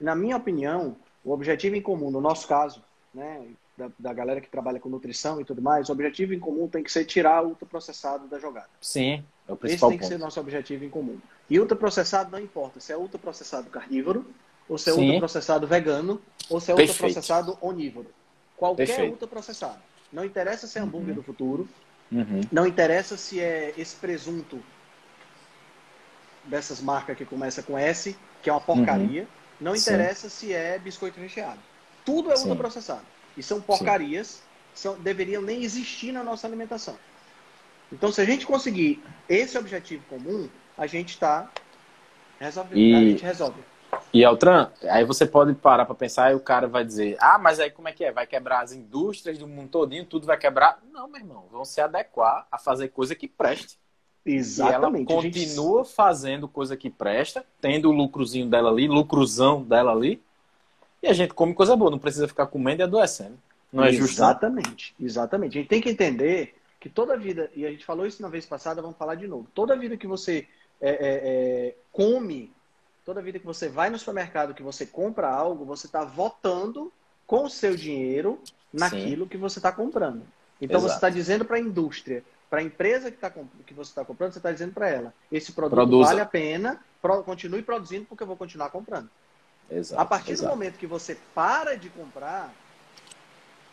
Na 0.00 0.14
minha 0.14 0.36
opinião, 0.36 0.96
o 1.24 1.32
objetivo 1.32 1.76
em 1.76 1.82
comum, 1.82 2.10
no 2.10 2.20
nosso 2.20 2.48
caso, 2.48 2.82
né, 3.12 3.46
da, 3.78 3.90
da 3.98 4.12
galera 4.12 4.40
que 4.40 4.48
trabalha 4.48 4.80
com 4.80 4.88
nutrição 4.88 5.40
e 5.40 5.44
tudo 5.44 5.62
mais, 5.62 5.88
o 5.88 5.92
objetivo 5.92 6.34
em 6.34 6.40
comum 6.40 6.68
tem 6.68 6.82
que 6.82 6.90
ser 6.90 7.04
tirar 7.04 7.44
o 7.44 7.50
ultraprocessado 7.50 8.26
da 8.26 8.38
jogada. 8.38 8.68
Sim, 8.80 9.24
é 9.46 9.52
o 9.52 9.56
principal 9.56 9.62
Esse 9.62 9.78
tem 9.78 9.78
ponto. 9.78 9.98
que 9.98 10.06
ser 10.06 10.18
nosso 10.18 10.40
objetivo 10.40 10.84
em 10.84 10.90
comum. 10.90 11.18
E 11.48 11.58
ultraprocessado 11.60 12.30
não 12.30 12.40
importa 12.40 12.80
se 12.80 12.92
é 12.92 12.96
ultraprocessado 12.96 13.70
carnívoro, 13.70 14.26
ou 14.68 14.76
se 14.76 14.90
é 14.90 14.92
Sim. 14.92 15.04
ultraprocessado 15.04 15.66
vegano, 15.66 16.20
ou 16.50 16.60
se 16.60 16.72
é 16.72 16.74
Perfeito. 16.74 16.90
ultraprocessado 16.90 17.58
onívoro. 17.62 18.08
Qualquer 18.56 18.86
Perfeito. 18.86 19.12
ultraprocessado. 19.12 19.78
Não 20.12 20.24
interessa 20.24 20.66
se 20.66 20.78
é 20.78 20.82
hambúrguer 20.82 21.10
uhum. 21.10 21.16
do 21.16 21.22
futuro, 21.22 21.68
Uhum. 22.10 22.40
Não 22.50 22.66
interessa 22.66 23.16
se 23.16 23.40
é 23.40 23.74
esse 23.76 23.94
presunto 23.96 24.62
dessas 26.44 26.80
marcas 26.80 27.16
que 27.16 27.24
começa 27.24 27.62
com 27.62 27.78
S, 27.78 28.16
que 28.42 28.48
é 28.48 28.52
uma 28.52 28.60
porcaria. 28.60 29.22
Uhum. 29.22 29.28
Não 29.60 29.76
interessa 29.76 30.28
Sim. 30.28 30.46
se 30.48 30.52
é 30.54 30.78
biscoito 30.78 31.20
recheado. 31.20 31.58
Tudo 32.04 32.32
é 32.32 32.36
Sim. 32.36 32.44
ultraprocessado. 32.44 33.04
E 33.38 33.42
são 33.42 33.60
porcarias, 33.60 34.42
são, 34.74 34.98
deveriam 34.98 35.40
nem 35.40 35.62
existir 35.62 36.10
na 36.10 36.24
nossa 36.24 36.46
alimentação. 36.46 36.98
Então, 37.92 38.10
se 38.10 38.20
a 38.20 38.24
gente 38.24 38.44
conseguir 38.44 39.02
esse 39.28 39.56
objetivo 39.56 40.04
comum, 40.10 40.48
a 40.76 40.86
gente 40.88 41.10
está 41.10 41.48
resolvendo. 42.38 42.76
E... 42.76 42.94
A 42.94 43.00
gente 43.00 43.22
resolve. 43.22 43.60
E 44.12 44.24
Altran, 44.24 44.70
aí 44.90 45.04
você 45.04 45.24
pode 45.24 45.54
parar 45.54 45.86
para 45.86 45.94
pensar 45.94 46.32
e 46.32 46.34
o 46.34 46.40
cara 46.40 46.66
vai 46.66 46.84
dizer: 46.84 47.16
Ah, 47.20 47.38
mas 47.38 47.60
aí 47.60 47.70
como 47.70 47.88
é 47.88 47.92
que 47.92 48.04
é? 48.04 48.12
Vai 48.12 48.26
quebrar 48.26 48.62
as 48.62 48.72
indústrias 48.72 49.38
do 49.38 49.46
mundo 49.46 49.70
todinho, 49.70 50.04
tudo 50.04 50.26
vai 50.26 50.36
quebrar? 50.36 50.78
Não, 50.92 51.08
meu 51.08 51.20
irmão, 51.20 51.46
vão 51.50 51.64
se 51.64 51.80
adequar 51.80 52.46
a 52.50 52.58
fazer 52.58 52.88
coisa 52.88 53.14
que 53.14 53.28
preste. 53.28 53.78
Exatamente. 54.26 55.10
E 55.10 55.12
ela 55.12 55.22
continua 55.22 55.84
gente... 55.84 55.94
fazendo 55.94 56.48
coisa 56.48 56.76
que 56.76 56.90
presta, 56.90 57.44
tendo 57.60 57.88
o 57.88 57.92
lucrozinho 57.92 58.46
dela 58.46 58.70
ali, 58.70 58.88
lucrozão 58.88 59.62
dela 59.62 59.92
ali, 59.92 60.22
e 61.02 61.06
a 61.06 61.12
gente 61.12 61.34
come 61.34 61.54
coisa 61.54 61.76
boa, 61.76 61.90
não 61.90 61.98
precisa 61.98 62.28
ficar 62.28 62.46
comendo 62.46 62.82
e 62.82 62.84
adoecendo. 62.84 63.38
Não 63.72 63.84
é 63.84 63.92
justo? 63.92 64.16
Exatamente, 64.16 64.94
exatamente. 64.98 65.58
A 65.58 65.60
gente 65.60 65.68
tem 65.68 65.80
que 65.80 65.90
entender 65.90 66.54
que 66.80 66.88
toda 66.88 67.16
vida, 67.16 67.50
e 67.54 67.66
a 67.66 67.70
gente 67.70 67.84
falou 67.84 68.06
isso 68.06 68.22
na 68.22 68.28
vez 68.28 68.46
passada, 68.46 68.80
vamos 68.80 68.96
falar 68.96 69.14
de 69.14 69.26
novo, 69.26 69.46
toda 69.54 69.76
vida 69.76 69.96
que 69.96 70.06
você 70.06 70.46
é, 70.80 70.90
é, 70.90 70.96
é, 71.00 71.74
come 71.92 72.52
Toda 73.08 73.22
vida 73.22 73.38
que 73.38 73.46
você 73.46 73.70
vai 73.70 73.88
no 73.88 73.98
supermercado, 73.98 74.52
que 74.52 74.62
você 74.62 74.84
compra 74.84 75.30
algo, 75.30 75.64
você 75.64 75.86
está 75.86 76.04
votando 76.04 76.92
com 77.26 77.44
o 77.44 77.48
seu 77.48 77.74
dinheiro 77.74 78.38
naquilo 78.70 79.24
Sim. 79.24 79.28
que 79.30 79.38
você 79.38 79.58
está 79.58 79.72
comprando. 79.72 80.24
Então 80.60 80.76
Exato. 80.76 80.90
você 80.90 80.94
está 80.94 81.08
dizendo 81.08 81.42
para 81.42 81.56
a 81.56 81.58
indústria, 81.58 82.22
para 82.50 82.58
a 82.58 82.62
empresa 82.62 83.10
que, 83.10 83.16
tá, 83.16 83.30
que 83.30 83.72
você 83.72 83.92
está 83.92 84.04
comprando, 84.04 84.32
você 84.32 84.38
está 84.38 84.52
dizendo 84.52 84.74
para 84.74 84.90
ela: 84.90 85.14
esse 85.32 85.52
produto 85.52 85.76
Produza. 85.76 86.10
vale 86.10 86.20
a 86.20 86.26
pena, 86.26 86.84
pro, 87.00 87.22
continue 87.22 87.62
produzindo 87.62 88.04
porque 88.04 88.22
eu 88.22 88.26
vou 88.26 88.36
continuar 88.36 88.68
comprando. 88.68 89.08
Exato, 89.70 90.00
a 90.00 90.04
partir 90.04 90.32
exato. 90.32 90.48
do 90.48 90.56
momento 90.56 90.78
que 90.78 90.86
você 90.86 91.16
para 91.34 91.76
de 91.76 91.90
comprar, 91.90 92.52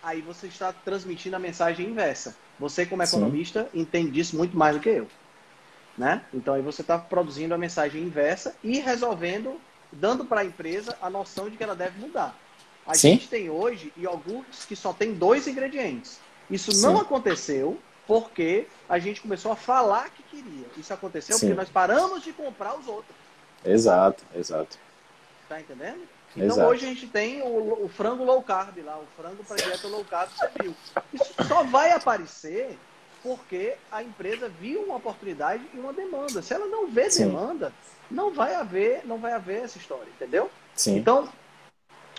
aí 0.04 0.22
você 0.22 0.48
está 0.48 0.74
transmitindo 0.74 1.36
a 1.36 1.40
mensagem 1.40 1.88
inversa. 1.88 2.36
Você, 2.60 2.86
como 2.86 3.04
economista, 3.04 3.70
Sim. 3.72 3.82
entende 3.82 4.12
disso 4.12 4.36
muito 4.36 4.58
mais 4.58 4.76
do 4.76 4.82
que 4.82 4.90
eu. 4.90 5.08
Né? 5.98 6.22
Então 6.34 6.54
aí 6.54 6.62
você 6.62 6.82
está 6.82 6.98
produzindo 6.98 7.54
a 7.54 7.58
mensagem 7.58 8.04
inversa 8.04 8.54
e 8.62 8.80
resolvendo, 8.80 9.60
dando 9.92 10.26
para 10.26 10.42
a 10.42 10.46
empresa 10.46 10.98
a 11.02 11.10
noção 11.10 11.50
de 11.50 11.56
que 11.56 11.64
ela 11.64 11.76
deve 11.76 11.98
mudar. 12.00 12.38
A 12.86 12.94
Sim. 12.94 13.12
gente 13.12 13.30
tem 13.30 13.50
hoje 13.50 13.92
iogurtes 13.96 14.66
que 14.66 14.76
só 14.76 14.92
tem 14.92 15.14
dois 15.14 15.48
ingredientes. 15.48 16.20
Isso 16.50 16.72
Sim. 16.72 16.82
não 16.84 17.00
aconteceu 17.00 17.80
porque 18.06 18.68
a 18.88 19.00
gente 19.00 19.22
começou 19.22 19.52
a 19.52 19.56
falar 19.56 20.10
que 20.10 20.22
queria. 20.24 20.68
Isso 20.78 20.94
aconteceu 20.94 21.40
porque 21.40 21.56
nós 21.56 21.70
paramos 21.70 22.24
de 22.24 22.32
comprar 22.34 22.78
os 22.78 22.88
outros. 22.88 23.16
Exato, 23.64 24.24
exato. 24.36 24.78
Tá 25.48 25.60
entendendo? 25.60 26.02
Então 26.36 26.58
exato. 26.58 26.68
hoje 26.68 26.86
a 26.86 26.90
gente 26.90 27.08
tem 27.08 27.42
o, 27.42 27.86
o 27.86 27.88
frango 27.88 28.24
low 28.24 28.42
carb 28.42 28.78
lá, 28.84 28.98
o 28.98 29.06
frango 29.16 29.44
para 29.44 29.58
dieta 29.58 29.88
low 29.88 30.04
carb, 30.04 30.30
você 30.30 30.50
viu. 30.62 30.76
Isso 31.14 31.34
só 31.48 31.64
vai 31.64 31.92
aparecer 31.92 32.78
porque 33.24 33.76
a 33.92 34.04
empresa 34.04 34.48
viu 34.48 34.84
uma 34.84 34.98
oportunidade 34.98 35.64
e 35.74 35.80
uma 35.80 35.94
demanda. 35.94 36.42
Se 36.42 36.54
ela 36.54 36.68
não 36.68 36.88
vê 36.88 37.10
Sim. 37.10 37.28
demanda, 37.28 37.74
não 38.10 38.32
vai 38.32 38.54
haver, 38.54 39.02
não 39.06 39.18
vai 39.18 39.32
haver 39.34 39.64
essa 39.64 39.78
história, 39.78 40.08
entendeu? 40.10 40.52
Sim. 40.76 40.98
Então, 40.98 41.28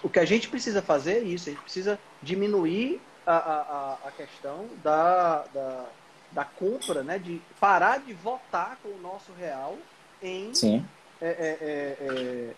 o 0.03 0.09
que 0.09 0.19
a 0.19 0.24
gente 0.24 0.48
precisa 0.48 0.82
fazer 0.82 1.19
é 1.19 1.20
isso, 1.20 1.48
a 1.48 1.53
gente 1.53 1.62
precisa 1.62 1.98
diminuir 2.23 3.01
a, 3.27 3.36
a, 3.36 3.98
a 4.07 4.11
questão 4.12 4.66
da, 4.82 5.44
da, 5.53 5.85
da, 6.32 6.44
compra, 6.44 7.03
né? 7.03 7.19
De 7.19 7.40
parar 7.61 8.01
de 8.01 8.12
votar 8.12 8.78
com 8.82 8.89
o 8.89 9.01
nosso 9.01 9.32
real 9.39 9.77
em 10.23 10.55
Sim. 10.55 10.85
É, 11.20 11.28
é, 11.28 11.59
é, 11.61 12.55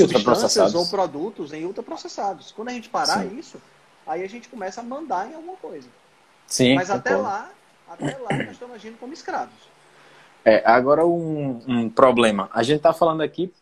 é 0.00 0.06
substâncias 0.06 0.74
ou 0.74 0.86
produtos 0.86 1.52
em 1.52 1.64
ultraprocessados. 1.64 2.52
Quando 2.52 2.68
a 2.68 2.72
gente 2.72 2.88
parar 2.88 3.22
Sim. 3.22 3.38
isso, 3.38 3.60
aí 4.06 4.22
a 4.22 4.28
gente 4.28 4.48
começa 4.48 4.80
a 4.80 4.84
mandar 4.84 5.30
em 5.30 5.34
alguma 5.34 5.56
coisa. 5.56 5.88
Sim, 6.46 6.74
Mas 6.74 6.90
até 6.90 7.16
lá, 7.16 7.50
até 7.88 8.16
lá 8.18 8.28
nós 8.36 8.52
estamos 8.52 8.74
agindo 8.74 8.98
como 8.98 9.12
escravos. 9.12 9.72
É, 10.44 10.62
agora 10.66 11.06
um, 11.06 11.62
um 11.66 11.88
problema. 11.88 12.50
A 12.52 12.62
gente 12.62 12.78
está 12.78 12.92
falando 12.92 13.22
aqui, 13.22 13.52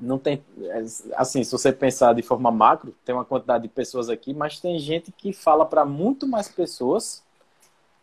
não 0.00 0.18
tem, 0.18 0.42
é, 0.62 0.84
assim, 1.16 1.42
se 1.42 1.50
você 1.50 1.72
pensar 1.72 2.14
de 2.14 2.22
forma 2.22 2.50
macro, 2.50 2.94
tem 3.04 3.14
uma 3.14 3.24
quantidade 3.24 3.62
de 3.62 3.68
pessoas 3.68 4.08
aqui, 4.08 4.32
mas 4.32 4.60
tem 4.60 4.78
gente 4.78 5.10
que 5.10 5.32
fala 5.32 5.66
para 5.66 5.84
muito 5.84 6.26
mais 6.26 6.48
pessoas 6.48 7.22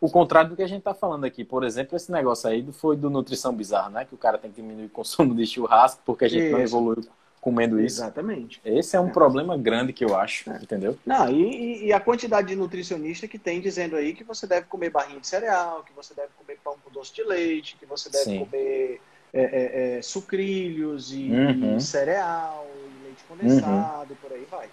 o 0.03 0.09
contrário 0.09 0.49
do 0.49 0.55
que 0.57 0.61
a 0.61 0.67
gente 0.67 0.79
está 0.79 0.93
falando 0.93 1.23
aqui. 1.23 1.45
Por 1.45 1.63
exemplo, 1.63 1.95
esse 1.95 2.11
negócio 2.11 2.49
aí 2.49 2.61
foi 2.73 2.97
do 2.97 3.09
Nutrição 3.09 3.53
Bizarra, 3.53 3.89
né? 3.89 4.05
Que 4.05 4.13
o 4.13 4.17
cara 4.17 4.37
tem 4.37 4.51
que 4.51 4.61
diminuir 4.61 4.87
o 4.87 4.89
consumo 4.89 5.33
de 5.33 5.45
churrasco 5.45 6.01
porque 6.05 6.25
a 6.25 6.27
gente 6.27 6.43
Isso. 6.43 6.51
não 6.51 6.59
evoluiu 6.59 7.03
comendo 7.39 7.79
isso. 7.79 8.01
Exatamente. 8.01 8.61
Esse 8.63 8.95
é 8.95 8.99
um 8.99 9.09
é. 9.09 9.11
problema 9.11 9.57
grande 9.57 9.91
que 9.91 10.03
eu 10.03 10.15
acho, 10.15 10.49
é. 10.49 10.59
entendeu? 10.61 10.97
Não, 11.05 11.29
e, 11.29 11.85
e, 11.85 11.93
a 11.93 11.99
quantidade 11.99 12.47
de 12.47 12.55
nutricionista 12.55 13.27
que 13.27 13.37
tem 13.37 13.59
dizendo 13.59 13.97
aí 13.97 14.13
que 14.13 14.23
você 14.23 14.47
deve 14.47 14.65
comer 14.67 14.89
barrinha 14.89 15.19
de 15.19 15.27
cereal, 15.27 15.83
que 15.83 15.91
você 15.93 16.13
deve 16.13 16.29
comer 16.37 16.57
pão 16.63 16.77
com 16.83 16.89
doce 16.89 17.13
de 17.13 17.23
leite, 17.23 17.75
que 17.77 17.85
você 17.85 18.09
deve 18.09 18.23
Sim. 18.23 18.45
comer 18.45 19.01
é, 19.33 19.41
é, 19.41 19.97
é 19.97 20.01
sucrilhos 20.01 21.11
e, 21.11 21.29
uhum. 21.31 21.77
e, 21.77 21.81
cereal, 21.81 22.65
e 22.73 23.03
leite 23.03 23.23
condensado, 23.27 24.11
uhum. 24.11 24.17
por 24.21 24.31
aí 24.31 24.47
vai. 24.49 24.69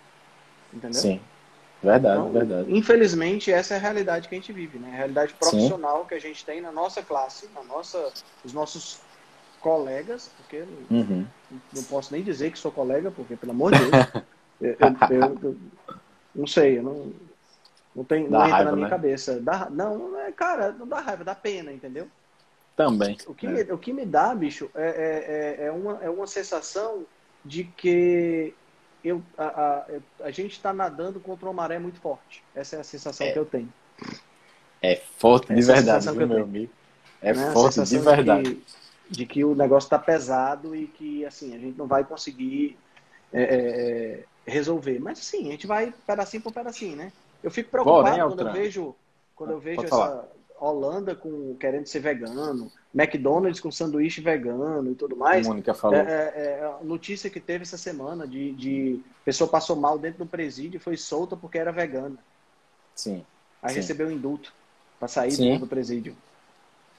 Entendeu? 0.72 1.00
Sim. 1.00 1.20
Verdade, 1.82 2.20
então, 2.20 2.32
verdade. 2.32 2.76
Infelizmente, 2.76 3.50
essa 3.50 3.74
é 3.74 3.76
a 3.78 3.80
realidade 3.80 4.28
que 4.28 4.34
a 4.34 4.38
gente 4.38 4.52
vive, 4.52 4.78
né? 4.78 4.90
A 4.92 4.96
realidade 4.96 5.32
profissional 5.34 6.02
Sim. 6.02 6.08
que 6.08 6.14
a 6.14 6.18
gente 6.18 6.44
tem 6.44 6.60
na 6.60 6.70
nossa 6.70 7.02
classe, 7.02 7.48
na 7.54 7.62
nossa, 7.62 8.12
os 8.44 8.52
nossos 8.52 9.00
colegas, 9.60 10.30
porque 10.36 10.64
uhum. 10.90 11.26
não, 11.72 11.82
posso 11.84 12.12
nem 12.12 12.22
dizer 12.22 12.50
que 12.50 12.58
sou 12.58 12.70
colega, 12.70 13.10
porque, 13.10 13.34
pelo 13.36 13.52
amor 13.52 13.72
de 13.72 13.78
Deus, 13.78 13.92
eu, 14.60 14.76
eu, 15.10 15.38
eu, 15.42 15.56
não 16.34 16.46
sei, 16.46 16.78
eu 16.78 16.82
não, 16.82 17.12
não, 17.96 18.04
tem, 18.04 18.28
não 18.28 18.42
entra 18.44 18.56
raiva, 18.56 18.70
na 18.70 18.76
minha 18.76 18.86
né? 18.86 18.90
cabeça. 18.90 19.40
Dá, 19.40 19.68
não, 19.70 20.10
não 20.10 20.20
é, 20.20 20.32
cara, 20.32 20.72
não 20.72 20.86
dá 20.86 21.00
raiva, 21.00 21.24
dá 21.24 21.34
pena, 21.34 21.72
entendeu? 21.72 22.06
Também. 22.76 23.16
O 23.26 23.34
que, 23.34 23.46
é. 23.46 23.50
me, 23.50 23.62
o 23.72 23.78
que 23.78 23.92
me 23.92 24.04
dá, 24.04 24.34
bicho, 24.34 24.70
é, 24.74 25.56
é, 25.58 25.64
é, 25.64 25.66
é 25.66 25.72
uma, 25.72 25.98
é 26.02 26.10
uma 26.10 26.26
sensação 26.26 27.04
de 27.44 27.64
que 27.64 28.54
eu, 29.02 29.22
a, 29.36 29.44
a, 29.44 29.86
a 30.24 30.30
gente 30.30 30.52
está 30.52 30.72
nadando 30.72 31.20
contra 31.20 31.46
uma 31.46 31.52
maré 31.52 31.78
muito 31.78 32.00
forte. 32.00 32.42
Essa 32.54 32.76
é 32.76 32.80
a 32.80 32.84
sensação 32.84 33.26
é, 33.26 33.32
que 33.32 33.38
eu 33.38 33.46
tenho. 33.46 33.72
É 34.82 34.96
forte 34.96 35.54
de 35.54 35.62
verdade, 35.62 36.10
viu, 36.10 36.26
meu 36.26 36.42
amigo. 36.42 36.72
É 37.20 37.32
né? 37.32 37.52
forte 37.52 37.82
de 37.82 37.98
verdade. 37.98 38.42
De 38.42 38.54
que, 38.54 38.64
de 39.10 39.26
que 39.26 39.44
o 39.44 39.54
negócio 39.54 39.86
está 39.86 39.98
pesado 39.98 40.74
e 40.74 40.86
que 40.86 41.24
assim 41.24 41.54
a 41.54 41.58
gente 41.58 41.76
não 41.76 41.86
vai 41.86 42.04
conseguir 42.04 42.78
é, 43.32 43.42
é, 43.42 43.56
é, 43.56 44.24
resolver. 44.50 44.98
Mas 44.98 45.18
sim, 45.18 45.48
a 45.48 45.52
gente 45.52 45.66
vai 45.66 45.92
pedacinho 46.06 46.42
por 46.42 46.52
pedacinho, 46.52 46.96
né? 46.96 47.12
Eu 47.42 47.50
fico 47.50 47.70
preocupado 47.70 48.16
Porém, 48.16 48.20
quando 48.20 48.46
eu 48.46 48.52
vejo 48.52 48.96
quando 49.34 49.50
eu 49.52 49.58
vejo 49.58 49.82
essa 49.82 50.28
Holanda 50.58 51.14
com 51.14 51.56
querendo 51.56 51.86
ser 51.86 52.00
vegano, 52.00 52.70
McDonald's 52.94 53.60
com 53.60 53.70
sanduíche 53.70 54.20
vegano 54.20 54.90
e 54.90 54.94
tudo 54.94 55.16
mais. 55.16 55.46
Mônica 55.46 55.72
falou. 55.72 55.96
É, 55.96 56.02
é, 56.02 56.60
é, 56.60 56.64
a 56.80 56.84
notícia 56.84 57.30
que 57.30 57.38
teve 57.38 57.62
essa 57.62 57.78
semana 57.78 58.26
de, 58.26 58.52
de 58.52 59.00
pessoa 59.24 59.48
passou 59.48 59.76
mal 59.76 59.98
dentro 59.98 60.24
do 60.24 60.26
presídio 60.26 60.78
e 60.78 60.80
foi 60.80 60.96
solta 60.96 61.36
porque 61.36 61.58
era 61.58 61.70
vegana. 61.70 62.18
Sim. 62.94 63.24
Aí 63.62 63.70
sim. 63.70 63.76
recebeu 63.76 64.10
indulto 64.10 64.52
para 64.98 65.08
sair 65.08 65.30
sim. 65.30 65.58
do 65.58 65.66
presídio. 65.66 66.16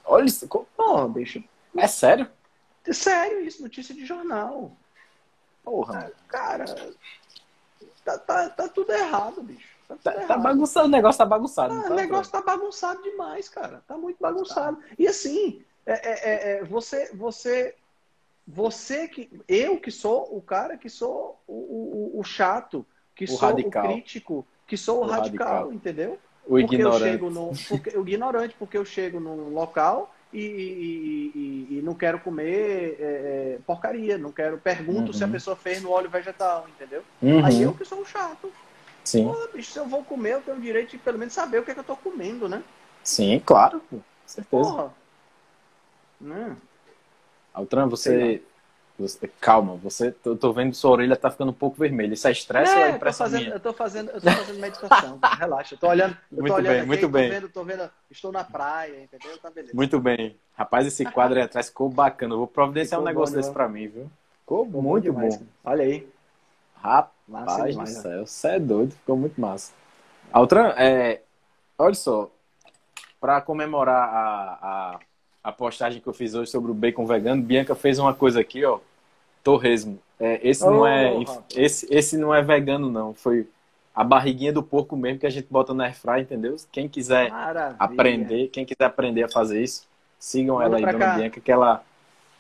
Olha 0.06 0.26
isso. 0.26 0.48
Porra, 0.48 1.08
bicho. 1.10 1.44
É 1.76 1.88
sério? 1.88 2.28
É 2.86 2.94
sério 2.94 3.42
isso, 3.42 3.62
notícia 3.62 3.94
de 3.94 4.06
jornal. 4.06 4.72
Porra. 5.64 6.12
Cara, 6.28 6.66
tá, 8.04 8.18
tá, 8.18 8.50
tá 8.50 8.68
tudo 8.70 8.92
errado, 8.92 9.44
bicho. 9.44 9.70
Tá, 9.88 9.96
tá, 9.98 10.26
tá 10.26 10.38
bagunçado, 10.38 10.88
o 10.88 10.92
negócio 10.92 11.18
tá 11.18 11.26
bagunçado. 11.26 11.74
Ah, 11.74 11.84
tá, 11.84 11.92
o 11.92 11.96
negócio 11.96 12.32
tá 12.32 12.42
bagunçado 12.42 13.04
demais, 13.04 13.50
cara. 13.50 13.84
Tá 13.88 13.98
muito 13.98 14.18
bagunçado. 14.20 14.78
Tá. 14.78 14.84
E 14.98 15.06
assim, 15.06 15.64
é, 15.86 15.94
é, 15.94 16.12
é, 16.12 16.52
é, 16.58 16.64
você, 16.64 17.10
você, 17.14 17.76
você 18.48 19.08
que. 19.08 19.30
Eu 19.48 19.78
que 19.78 19.92
sou 19.92 20.36
o 20.36 20.42
cara 20.42 20.78
que 20.78 20.90
sou 20.90 21.40
o, 21.48 21.54
o, 22.16 22.20
o 22.20 22.24
chato, 22.24 22.86
que 23.16 23.26
o 23.26 23.28
sou 23.28 23.40
radical. 23.40 23.86
o 23.86 23.88
crítico, 23.88 24.48
que 24.68 24.78
sou 24.78 25.04
o, 25.04 25.08
radical, 25.08 25.48
radical, 25.48 25.74
entendeu? 25.74 26.20
O 26.46 26.50
porque 26.50 26.76
ignorante. 26.76 27.04
Eu 27.04 27.12
chego 27.12 27.30
no, 27.30 27.52
porque, 27.68 27.98
o 27.98 28.08
ignorante, 28.08 28.56
porque 28.58 28.78
eu 28.78 28.86
chego 28.86 29.20
num 29.20 29.50
local 29.50 30.14
e, 30.32 30.40
e, 30.40 31.32
e, 31.36 31.78
e 31.78 31.82
não 31.82 31.94
quero 31.94 32.20
comer 32.20 32.98
é, 33.00 33.04
é, 33.04 33.60
porcaria, 33.66 34.18
não 34.18 34.32
quero. 34.32 34.58
Pergunto 34.58 35.08
uhum. 35.08 35.14
se 35.14 35.24
a 35.24 35.26
uhum. 35.26 35.34
pessoa 35.34 35.56
fez 35.56 35.82
no 35.82 35.92
óleo 35.92 36.10
vegetal, 36.10 36.68
entendeu? 36.70 37.04
Uhum. 37.22 37.46
Aí 37.46 37.62
eu 37.62 37.74
que 37.74 37.86
sou 37.86 38.02
o 38.02 38.06
chato. 38.06 38.52
Sim. 39.04 39.26
Pô, 39.26 39.48
bicho, 39.54 39.72
se 39.72 39.80
eu 39.80 39.88
vou 39.88 40.04
comer, 40.04 40.34
eu 40.34 40.42
tenho 40.42 40.58
o 40.58 40.62
direito 40.62 40.92
de 40.92 41.00
pelo 41.00 41.18
menos 41.18 41.34
saber 41.34 41.60
o 41.60 41.64
que, 41.64 41.72
é 41.72 41.74
que 41.74 41.80
eu 41.80 41.84
tô 41.84 41.96
comendo, 41.96 42.48
né? 42.48 42.64
Sim, 43.04 43.42
claro. 43.44 43.82
Com 43.90 44.00
certeza. 44.28 44.64
Porra. 44.64 45.01
Hum. 46.22 46.56
Altran, 47.54 47.88
você, 47.88 48.42
você. 48.98 49.28
Calma, 49.40 49.76
você. 49.76 50.16
Eu 50.24 50.38
tô 50.38 50.54
vendo 50.54 50.74
sua 50.74 50.92
orelha 50.92 51.16
tá 51.16 51.30
ficando 51.30 51.52
um 51.52 51.54
pouco 51.54 51.78
vermelha. 51.78 52.14
Isso 52.14 52.28
é 52.28 52.32
estresse 52.32 52.72
é, 52.72 52.78
ou 52.78 52.86
é 52.86 52.92
impressão 52.92 53.26
eu 53.26 53.32
tô 53.32 53.34
fazendo, 53.34 53.44
minha? 53.44 53.56
Eu 53.56 53.60
tô 53.60 53.74
fazendo, 53.74 54.10
eu 54.12 54.22
tô 54.22 54.32
fazendo 54.32 54.60
meditação. 54.60 55.20
Relaxa. 55.38 55.76
Eu 55.76 55.80
tô 55.80 55.88
olhando. 55.88 56.18
Eu 56.32 56.38
muito 56.38 56.48
tô 56.48 56.56
olhando 56.56 56.72
bem, 56.72 56.80
aqui, 56.80 56.88
muito 56.88 57.02
tô 57.02 57.10
bem. 57.10 57.30
Vendo, 57.30 57.50
tô 57.50 57.64
vendo, 57.64 57.90
estou 58.10 58.32
na 58.32 58.44
praia, 58.44 59.04
entendeu? 59.04 59.38
Tá 59.38 59.50
beleza. 59.50 59.76
Muito 59.76 60.00
bem. 60.00 60.38
Rapaz, 60.56 60.88
esse 60.88 61.04
quadro 61.06 61.38
aí 61.38 61.44
atrás 61.44 61.68
ficou 61.68 61.90
bacana. 61.90 62.34
Eu 62.34 62.40
vou 62.40 62.48
providenciar 62.48 63.00
ficou 63.00 63.04
um 63.04 63.14
negócio 63.14 63.36
bom, 63.36 63.42
desse 63.42 63.52
pra 63.52 63.68
mim, 63.68 63.88
viu? 63.88 64.12
Ficou, 64.42 64.66
ficou 64.66 64.82
muito 64.82 65.04
demais, 65.04 65.38
bom. 65.38 65.46
Olha 65.64 65.84
aí. 65.84 66.08
Rapaz 66.82 67.72
demais, 67.72 67.96
do 67.96 68.02
céu, 68.02 68.26
você 68.26 68.48
é 68.48 68.60
doido, 68.60 68.94
ficou 68.94 69.16
muito 69.16 69.40
massa. 69.40 69.72
Altran, 70.32 70.74
é, 70.78 71.22
olha 71.78 71.94
só, 71.94 72.32
para 73.20 73.40
comemorar 73.40 74.10
a, 74.10 74.60
a, 74.62 75.00
a, 75.44 75.52
postagem 75.52 76.02
que 76.02 76.08
eu 76.08 76.14
fiz 76.14 76.34
hoje 76.34 76.52
sobre 76.52 76.72
o 76.72 76.74
bacon 76.74 77.06
vegano, 77.06 77.42
Bianca 77.42 77.76
fez 77.76 78.00
uma 78.00 78.14
coisa 78.14 78.40
aqui, 78.40 78.64
ó, 78.66 78.80
torresmo. 79.44 80.00
É, 80.20 80.40
esse, 80.48 80.64
oh, 80.64 80.72
não 80.72 80.88
é, 80.88 81.14
esse, 81.56 81.88
esse 81.94 82.18
não 82.18 82.34
é 82.34 82.42
vegano, 82.42 82.90
não, 82.90 83.14
foi 83.14 83.48
a 83.94 84.04
barriguinha 84.04 84.54
do 84.54 84.64
porco 84.64 84.96
mesmo 84.96 85.20
que 85.20 85.28
a 85.28 85.32
gente 85.32 85.48
bota 85.50 85.74
na 85.74 85.86
airfry, 85.86 86.22
entendeu? 86.22 86.56
Quem 86.72 86.88
quiser 86.88 87.30
Maravilha. 87.30 87.76
aprender, 87.80 88.48
quem 88.48 88.66
quiser 88.66 88.86
aprender 88.86 89.24
a 89.24 89.30
fazer 89.30 89.62
isso, 89.62 89.88
sigam 90.20 90.56
Manda 90.56 90.66
ela 90.66 90.78
aí, 90.78 90.86
Dona 90.86 90.98
cá. 90.98 91.16
Bianca, 91.16 91.42
que 91.42 91.52
ela, 91.52 91.84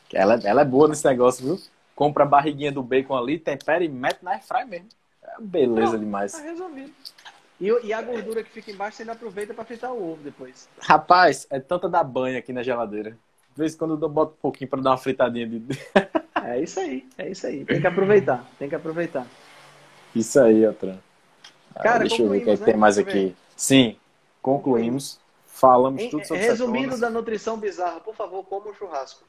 que 0.07 0.17
ela, 0.17 0.39
ela 0.43 0.61
é 0.61 0.65
boa 0.65 0.87
nesse 0.87 1.05
negócio, 1.05 1.45
viu? 1.45 1.59
compra 2.01 2.23
a 2.23 2.27
barriguinha 2.27 2.71
do 2.71 2.81
bacon 2.81 3.15
ali, 3.15 3.37
tempera 3.37 3.83
e 3.83 3.87
mete 3.87 4.23
na 4.23 4.31
airfry 4.31 4.65
mesmo. 4.65 4.87
É 5.23 5.35
beleza 5.39 5.93
Não, 5.93 5.99
demais. 5.99 6.31
Tá 6.31 6.39
resolvido. 6.39 6.91
E, 7.61 7.67
e, 7.85 7.93
a 7.93 8.01
gordura 8.01 8.43
que 8.43 8.49
fica 8.49 8.71
embaixo, 8.71 8.97
você 8.97 9.03
ainda 9.03 9.11
aproveita 9.11 9.53
para 9.53 9.63
fritar 9.63 9.93
o 9.93 10.13
ovo 10.13 10.23
depois. 10.23 10.67
Rapaz, 10.79 11.45
é 11.47 11.59
tanta 11.59 11.87
da 11.87 12.03
banha 12.03 12.39
aqui 12.39 12.51
na 12.51 12.63
geladeira. 12.63 13.11
De 13.11 13.57
vez 13.57 13.75
em 13.75 13.77
quando 13.77 14.03
eu 14.03 14.09
boto 14.09 14.33
um 14.33 14.41
pouquinho 14.41 14.67
para 14.67 14.81
dar 14.81 14.89
uma 14.89 14.97
fritadinha 14.97 15.47
de. 15.47 15.61
é 16.43 16.59
isso 16.59 16.79
aí, 16.79 17.07
é 17.19 17.29
isso 17.29 17.45
aí. 17.45 17.63
Tem 17.63 17.79
que 17.79 17.85
aproveitar, 17.85 18.49
tem 18.57 18.67
que 18.67 18.73
aproveitar. 18.73 19.27
Isso 20.15 20.39
aí, 20.39 20.65
Otran. 20.65 20.97
Cara, 21.75 21.99
deixa 21.99 22.23
eu 22.23 22.29
ver 22.29 22.41
o 22.41 22.43
que, 22.43 22.49
é 22.49 22.57
né? 22.57 22.65
tem 22.65 22.75
mais 22.75 22.97
aqui. 22.97 23.35
Sim, 23.55 23.95
concluímos. 24.41 25.19
Falamos 25.45 26.03
tudo 26.07 26.25
sobre 26.25 26.41
Resumindo 26.41 26.97
da 26.97 27.11
nutrição 27.11 27.57
bizarra, 27.57 27.99
por 27.99 28.15
favor, 28.15 28.43
como 28.43 28.71
um 28.71 28.73
churrasco. 28.73 29.23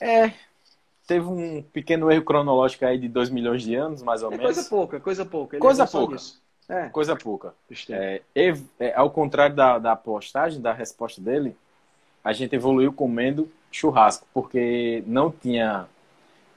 É, 0.00 0.32
teve 1.06 1.24
um 1.24 1.62
pequeno 1.62 2.10
erro 2.10 2.24
cronológico 2.24 2.84
aí 2.84 2.98
de 2.98 3.08
2 3.08 3.30
milhões 3.30 3.62
de 3.62 3.76
anos, 3.76 4.02
mais 4.02 4.24
ou 4.24 4.32
é 4.32 4.36
menos. 4.36 4.54
Coisa 4.54 4.68
pouca, 4.68 4.98
coisa 4.98 5.24
pouca. 5.24 5.54
Ele 5.54 5.60
coisa 5.60 5.86
pouca. 5.86 6.16
É. 6.68 6.88
Coisa 6.88 7.16
pouca. 7.16 7.54
É, 7.90 8.22
é, 8.34 8.94
ao 8.94 9.10
contrário 9.10 9.54
da, 9.54 9.78
da 9.78 9.96
postagem, 9.96 10.60
da 10.60 10.72
resposta 10.72 11.20
dele, 11.20 11.56
a 12.22 12.32
gente 12.32 12.54
evoluiu 12.54 12.92
comendo 12.92 13.50
churrasco, 13.70 14.26
porque 14.32 15.02
não 15.06 15.30
tinha 15.30 15.86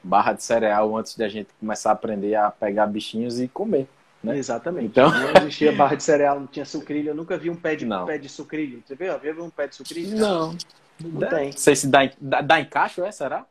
barra 0.04 0.34
de 0.34 0.44
cereal 0.44 0.96
antes 0.96 1.16
de 1.16 1.24
a 1.24 1.30
gente 1.30 1.50
começar 1.60 1.90
a 1.90 1.94
aprender 1.94 2.36
a 2.36 2.52
pegar 2.52 2.86
bichinhos 2.88 3.40
e 3.40 3.48
comer. 3.48 3.88
Né? 4.24 4.38
Exatamente. 4.38 4.88
Então... 4.88 5.10
Não 5.10 5.42
existia 5.42 5.72
barra 5.72 5.96
de 5.96 6.04
cereal, 6.04 6.40
não 6.40 6.48
tinha 6.48 6.66
sucrilho. 6.66 7.10
Eu 7.10 7.16
nunca 7.16 7.38
vi 7.38 7.50
um 7.50 7.56
pé 7.56 7.76
de, 7.76 7.86
não. 7.86 8.06
pé 8.06 8.18
de 8.18 8.30
sucrilho. 8.30 8.84
Você 8.86 8.96
viu? 8.96 9.18
Viu 9.20 9.44
um 9.44 9.50
pé 9.50 9.68
de 9.68 9.76
sucrilho? 9.76 10.18
Não. 10.18 10.56
Não, 11.00 11.12
não 11.12 11.30
tem. 11.30 11.52
Não 11.52 11.58
sei 11.58 11.76
se 11.76 11.88
dá, 11.88 12.10
dá, 12.20 12.42
dá 12.42 12.60
em 12.60 12.66
cacho, 12.66 13.04
é? 13.04 13.12
Será? 13.12 13.46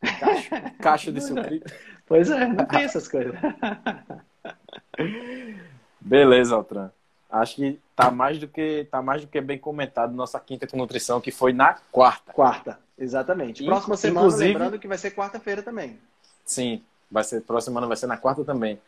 Caixa, 0.00 0.74
caixa 0.80 1.12
de 1.12 1.20
sucrilho. 1.22 1.64
Pois 2.06 2.30
é, 2.30 2.46
não 2.46 2.64
tem 2.64 2.82
essas 2.82 3.08
coisas. 3.08 3.34
Beleza, 6.00 6.54
Altran. 6.54 6.90
Acho 7.30 7.56
que 7.56 7.80
tá 7.94 8.10
mais 8.10 8.38
do 8.38 8.48
que 8.48 8.86
tá 8.90 9.00
mais 9.00 9.22
do 9.22 9.28
que 9.28 9.40
bem 9.40 9.58
comentado 9.58 10.12
nossa 10.12 10.40
quinta 10.40 10.66
com 10.66 10.76
nutrição 10.76 11.20
que 11.20 11.30
foi 11.30 11.52
na 11.52 11.74
quarta. 11.92 12.32
Quarta, 12.32 12.78
exatamente. 12.98 13.64
Próxima 13.64 13.96
semana, 13.96 14.36
lembrando 14.36 14.78
que 14.78 14.88
vai 14.88 14.98
ser 14.98 15.12
quarta-feira 15.12 15.62
também. 15.62 15.98
Sim, 16.44 16.82
vai 17.10 17.22
ser 17.22 17.42
próxima 17.42 17.72
semana 17.72 17.86
vai 17.86 17.96
ser 17.96 18.06
na 18.06 18.16
quarta 18.16 18.44
também. 18.44 18.80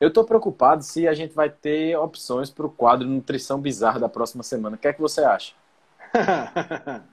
Eu 0.00 0.12
tô 0.12 0.24
preocupado 0.24 0.82
se 0.82 1.06
a 1.06 1.14
gente 1.14 1.34
vai 1.34 1.50
ter 1.50 1.96
opções 1.96 2.50
para 2.50 2.66
o 2.66 2.70
quadro 2.70 3.06
Nutrição 3.06 3.60
Bizarra 3.60 4.00
da 4.00 4.08
próxima 4.08 4.42
semana. 4.42 4.76
O 4.76 4.78
que 4.78 4.88
é 4.88 4.92
que 4.92 5.00
você 5.00 5.22
acha? 5.22 5.52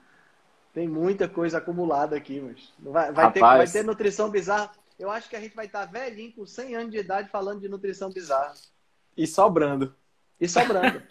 Tem 0.72 0.88
muita 0.88 1.28
coisa 1.28 1.58
acumulada 1.58 2.16
aqui, 2.16 2.40
mas 2.40 2.72
vai, 2.78 3.12
vai, 3.12 3.32
ter, 3.32 3.40
vai 3.40 3.68
ter 3.68 3.84
nutrição 3.84 4.30
bizarra. 4.30 4.70
Eu 4.98 5.10
acho 5.10 5.28
que 5.28 5.36
a 5.36 5.40
gente 5.40 5.54
vai 5.54 5.66
estar 5.66 5.84
velhinho, 5.84 6.32
com 6.32 6.46
100 6.46 6.76
anos 6.76 6.90
de 6.90 6.98
idade, 6.98 7.28
falando 7.28 7.60
de 7.60 7.68
nutrição 7.68 8.10
bizarra. 8.10 8.54
E 9.16 9.26
sobrando. 9.26 9.94
E 10.40 10.48
sobrando. 10.48 11.02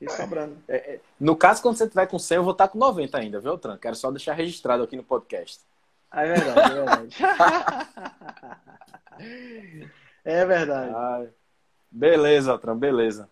e 0.00 0.08
sobrando. 0.10 0.56
É, 0.68 0.94
é. 0.94 1.00
No 1.18 1.36
caso, 1.36 1.62
quando 1.62 1.76
você 1.76 1.88
tiver 1.88 2.06
com 2.06 2.18
100, 2.18 2.36
eu 2.36 2.42
vou 2.44 2.52
estar 2.52 2.68
com 2.68 2.78
90 2.78 3.18
ainda, 3.18 3.40
viu, 3.40 3.58
Tran? 3.58 3.76
Quero 3.76 3.96
só 3.96 4.10
deixar 4.10 4.34
registrado 4.34 4.82
aqui 4.82 4.96
no 4.96 5.04
podcast. 5.04 5.60
É 6.12 6.26
verdade, 6.26 6.60
é 6.60 6.74
verdade. 6.74 7.16
é 10.24 10.44
verdade. 10.44 11.30
Beleza, 11.90 12.58
Tran, 12.58 12.76
beleza. 12.76 13.28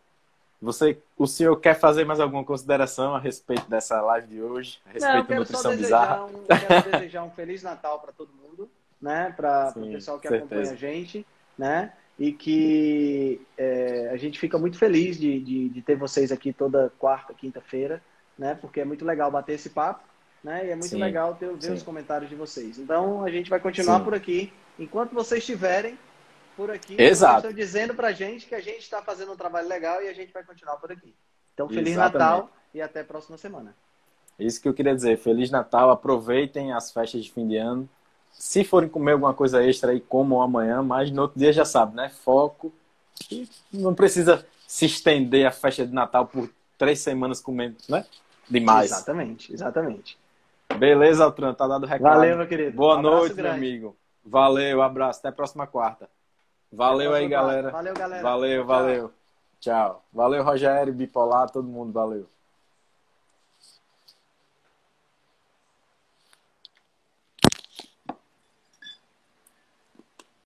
Você, 0.60 1.00
o 1.16 1.26
senhor 1.26 1.56
quer 1.60 1.74
fazer 1.74 2.04
mais 2.04 2.18
alguma 2.18 2.44
consideração 2.44 3.14
a 3.14 3.20
respeito 3.20 3.68
dessa 3.68 4.00
live 4.00 4.26
de 4.26 4.42
hoje? 4.42 4.80
A 4.86 4.90
respeito 4.90 5.16
Não, 5.16 5.24
da 5.24 5.34
nutrição 5.36 5.76
bizarra? 5.76 6.24
Um, 6.24 6.44
quero 6.44 6.90
desejar 6.90 7.22
um 7.22 7.30
Feliz 7.30 7.62
Natal 7.62 8.00
para 8.00 8.12
todo 8.12 8.32
mundo, 8.32 8.68
né? 9.00 9.32
Para 9.36 9.72
o 9.76 9.80
pessoal 9.92 10.18
que 10.18 10.26
certeza. 10.26 10.44
acompanha 10.44 10.72
a 10.72 10.76
gente, 10.76 11.26
né? 11.56 11.92
E 12.18 12.32
que 12.32 13.40
é, 13.56 14.10
a 14.12 14.16
gente 14.16 14.38
fica 14.38 14.58
muito 14.58 14.76
feliz 14.76 15.18
de, 15.18 15.38
de, 15.38 15.68
de, 15.68 15.82
ter 15.82 15.96
vocês 15.96 16.32
aqui 16.32 16.52
toda 16.52 16.92
quarta, 16.98 17.32
quinta-feira, 17.32 18.02
né? 18.36 18.56
Porque 18.60 18.80
é 18.80 18.84
muito 18.84 19.04
legal 19.04 19.30
bater 19.30 19.54
esse 19.54 19.70
papo, 19.70 20.02
né? 20.42 20.66
E 20.66 20.70
é 20.70 20.74
muito 20.74 20.88
Sim. 20.88 20.98
legal 20.98 21.34
ter, 21.34 21.48
ver 21.48 21.62
Sim. 21.62 21.74
os 21.74 21.82
comentários 21.82 22.28
de 22.28 22.34
vocês. 22.34 22.78
Então 22.78 23.22
a 23.22 23.30
gente 23.30 23.48
vai 23.48 23.60
continuar 23.60 23.98
Sim. 23.98 24.04
por 24.04 24.14
aqui. 24.14 24.52
Enquanto 24.78 25.14
vocês 25.14 25.40
estiverem, 25.40 25.96
por 26.58 26.72
aqui. 26.72 27.00
Exato. 27.00 27.36
Estão 27.36 27.52
dizendo 27.52 27.94
pra 27.94 28.10
gente 28.10 28.46
que 28.46 28.54
a 28.56 28.60
gente 28.60 28.80
está 28.80 29.00
fazendo 29.00 29.30
um 29.30 29.36
trabalho 29.36 29.68
legal 29.68 30.02
e 30.02 30.08
a 30.08 30.12
gente 30.12 30.32
vai 30.32 30.42
continuar 30.42 30.76
por 30.78 30.90
aqui. 30.90 31.14
Então, 31.54 31.68
Feliz 31.68 31.92
Exatamente. 31.92 32.18
Natal 32.18 32.50
e 32.74 32.82
até 32.82 33.00
a 33.00 33.04
próxima 33.04 33.38
semana. 33.38 33.76
Isso 34.36 34.60
que 34.60 34.68
eu 34.68 34.74
queria 34.74 34.94
dizer. 34.94 35.18
Feliz 35.18 35.52
Natal. 35.52 35.88
Aproveitem 35.90 36.72
as 36.72 36.90
festas 36.90 37.22
de 37.22 37.32
fim 37.32 37.46
de 37.46 37.56
ano. 37.56 37.88
Se 38.38 38.62
forem 38.62 38.88
comer 38.88 39.12
alguma 39.12 39.34
coisa 39.34 39.64
extra 39.64 39.90
aí, 39.90 40.00
comam 40.00 40.40
amanhã, 40.40 40.80
mas 40.80 41.10
no 41.10 41.22
outro 41.22 41.36
dia 41.36 41.52
já 41.52 41.64
sabe, 41.64 41.96
né? 41.96 42.08
Foco. 42.08 42.72
E 43.30 43.48
não 43.72 43.92
precisa 43.92 44.46
se 44.64 44.86
estender 44.86 45.44
a 45.44 45.50
festa 45.50 45.84
de 45.84 45.92
Natal 45.92 46.24
por 46.24 46.48
três 46.78 47.00
semanas 47.00 47.40
comendo, 47.40 47.76
né? 47.88 48.06
Demais. 48.48 48.92
Exatamente, 48.92 49.52
exatamente. 49.52 50.16
Beleza, 50.78 51.24
Altran, 51.24 51.52
tá 51.52 51.66
dado 51.66 51.82
o 51.82 51.86
recado. 51.86 52.14
Valeu, 52.14 52.36
meu 52.36 52.46
querido. 52.46 52.76
Boa 52.76 52.96
um 52.98 53.02
noite, 53.02 53.34
grande. 53.34 53.58
meu 53.58 53.68
amigo. 53.68 53.96
Valeu, 54.24 54.82
abraço. 54.82 55.18
Até 55.18 55.28
a 55.28 55.32
próxima 55.32 55.66
quarta. 55.66 56.08
Valeu 56.70 57.12
aí, 57.14 57.26
galera. 57.26 57.70
Valeu, 57.70 57.94
galera. 57.94 58.22
Valeu, 58.22 58.64
valeu. 58.64 59.12
Tchau. 59.58 60.04
Valeu, 60.12 60.44
Rogério, 60.44 60.92
Bipolar, 60.92 61.50
todo 61.50 61.66
mundo, 61.66 61.92
valeu. 61.92 62.28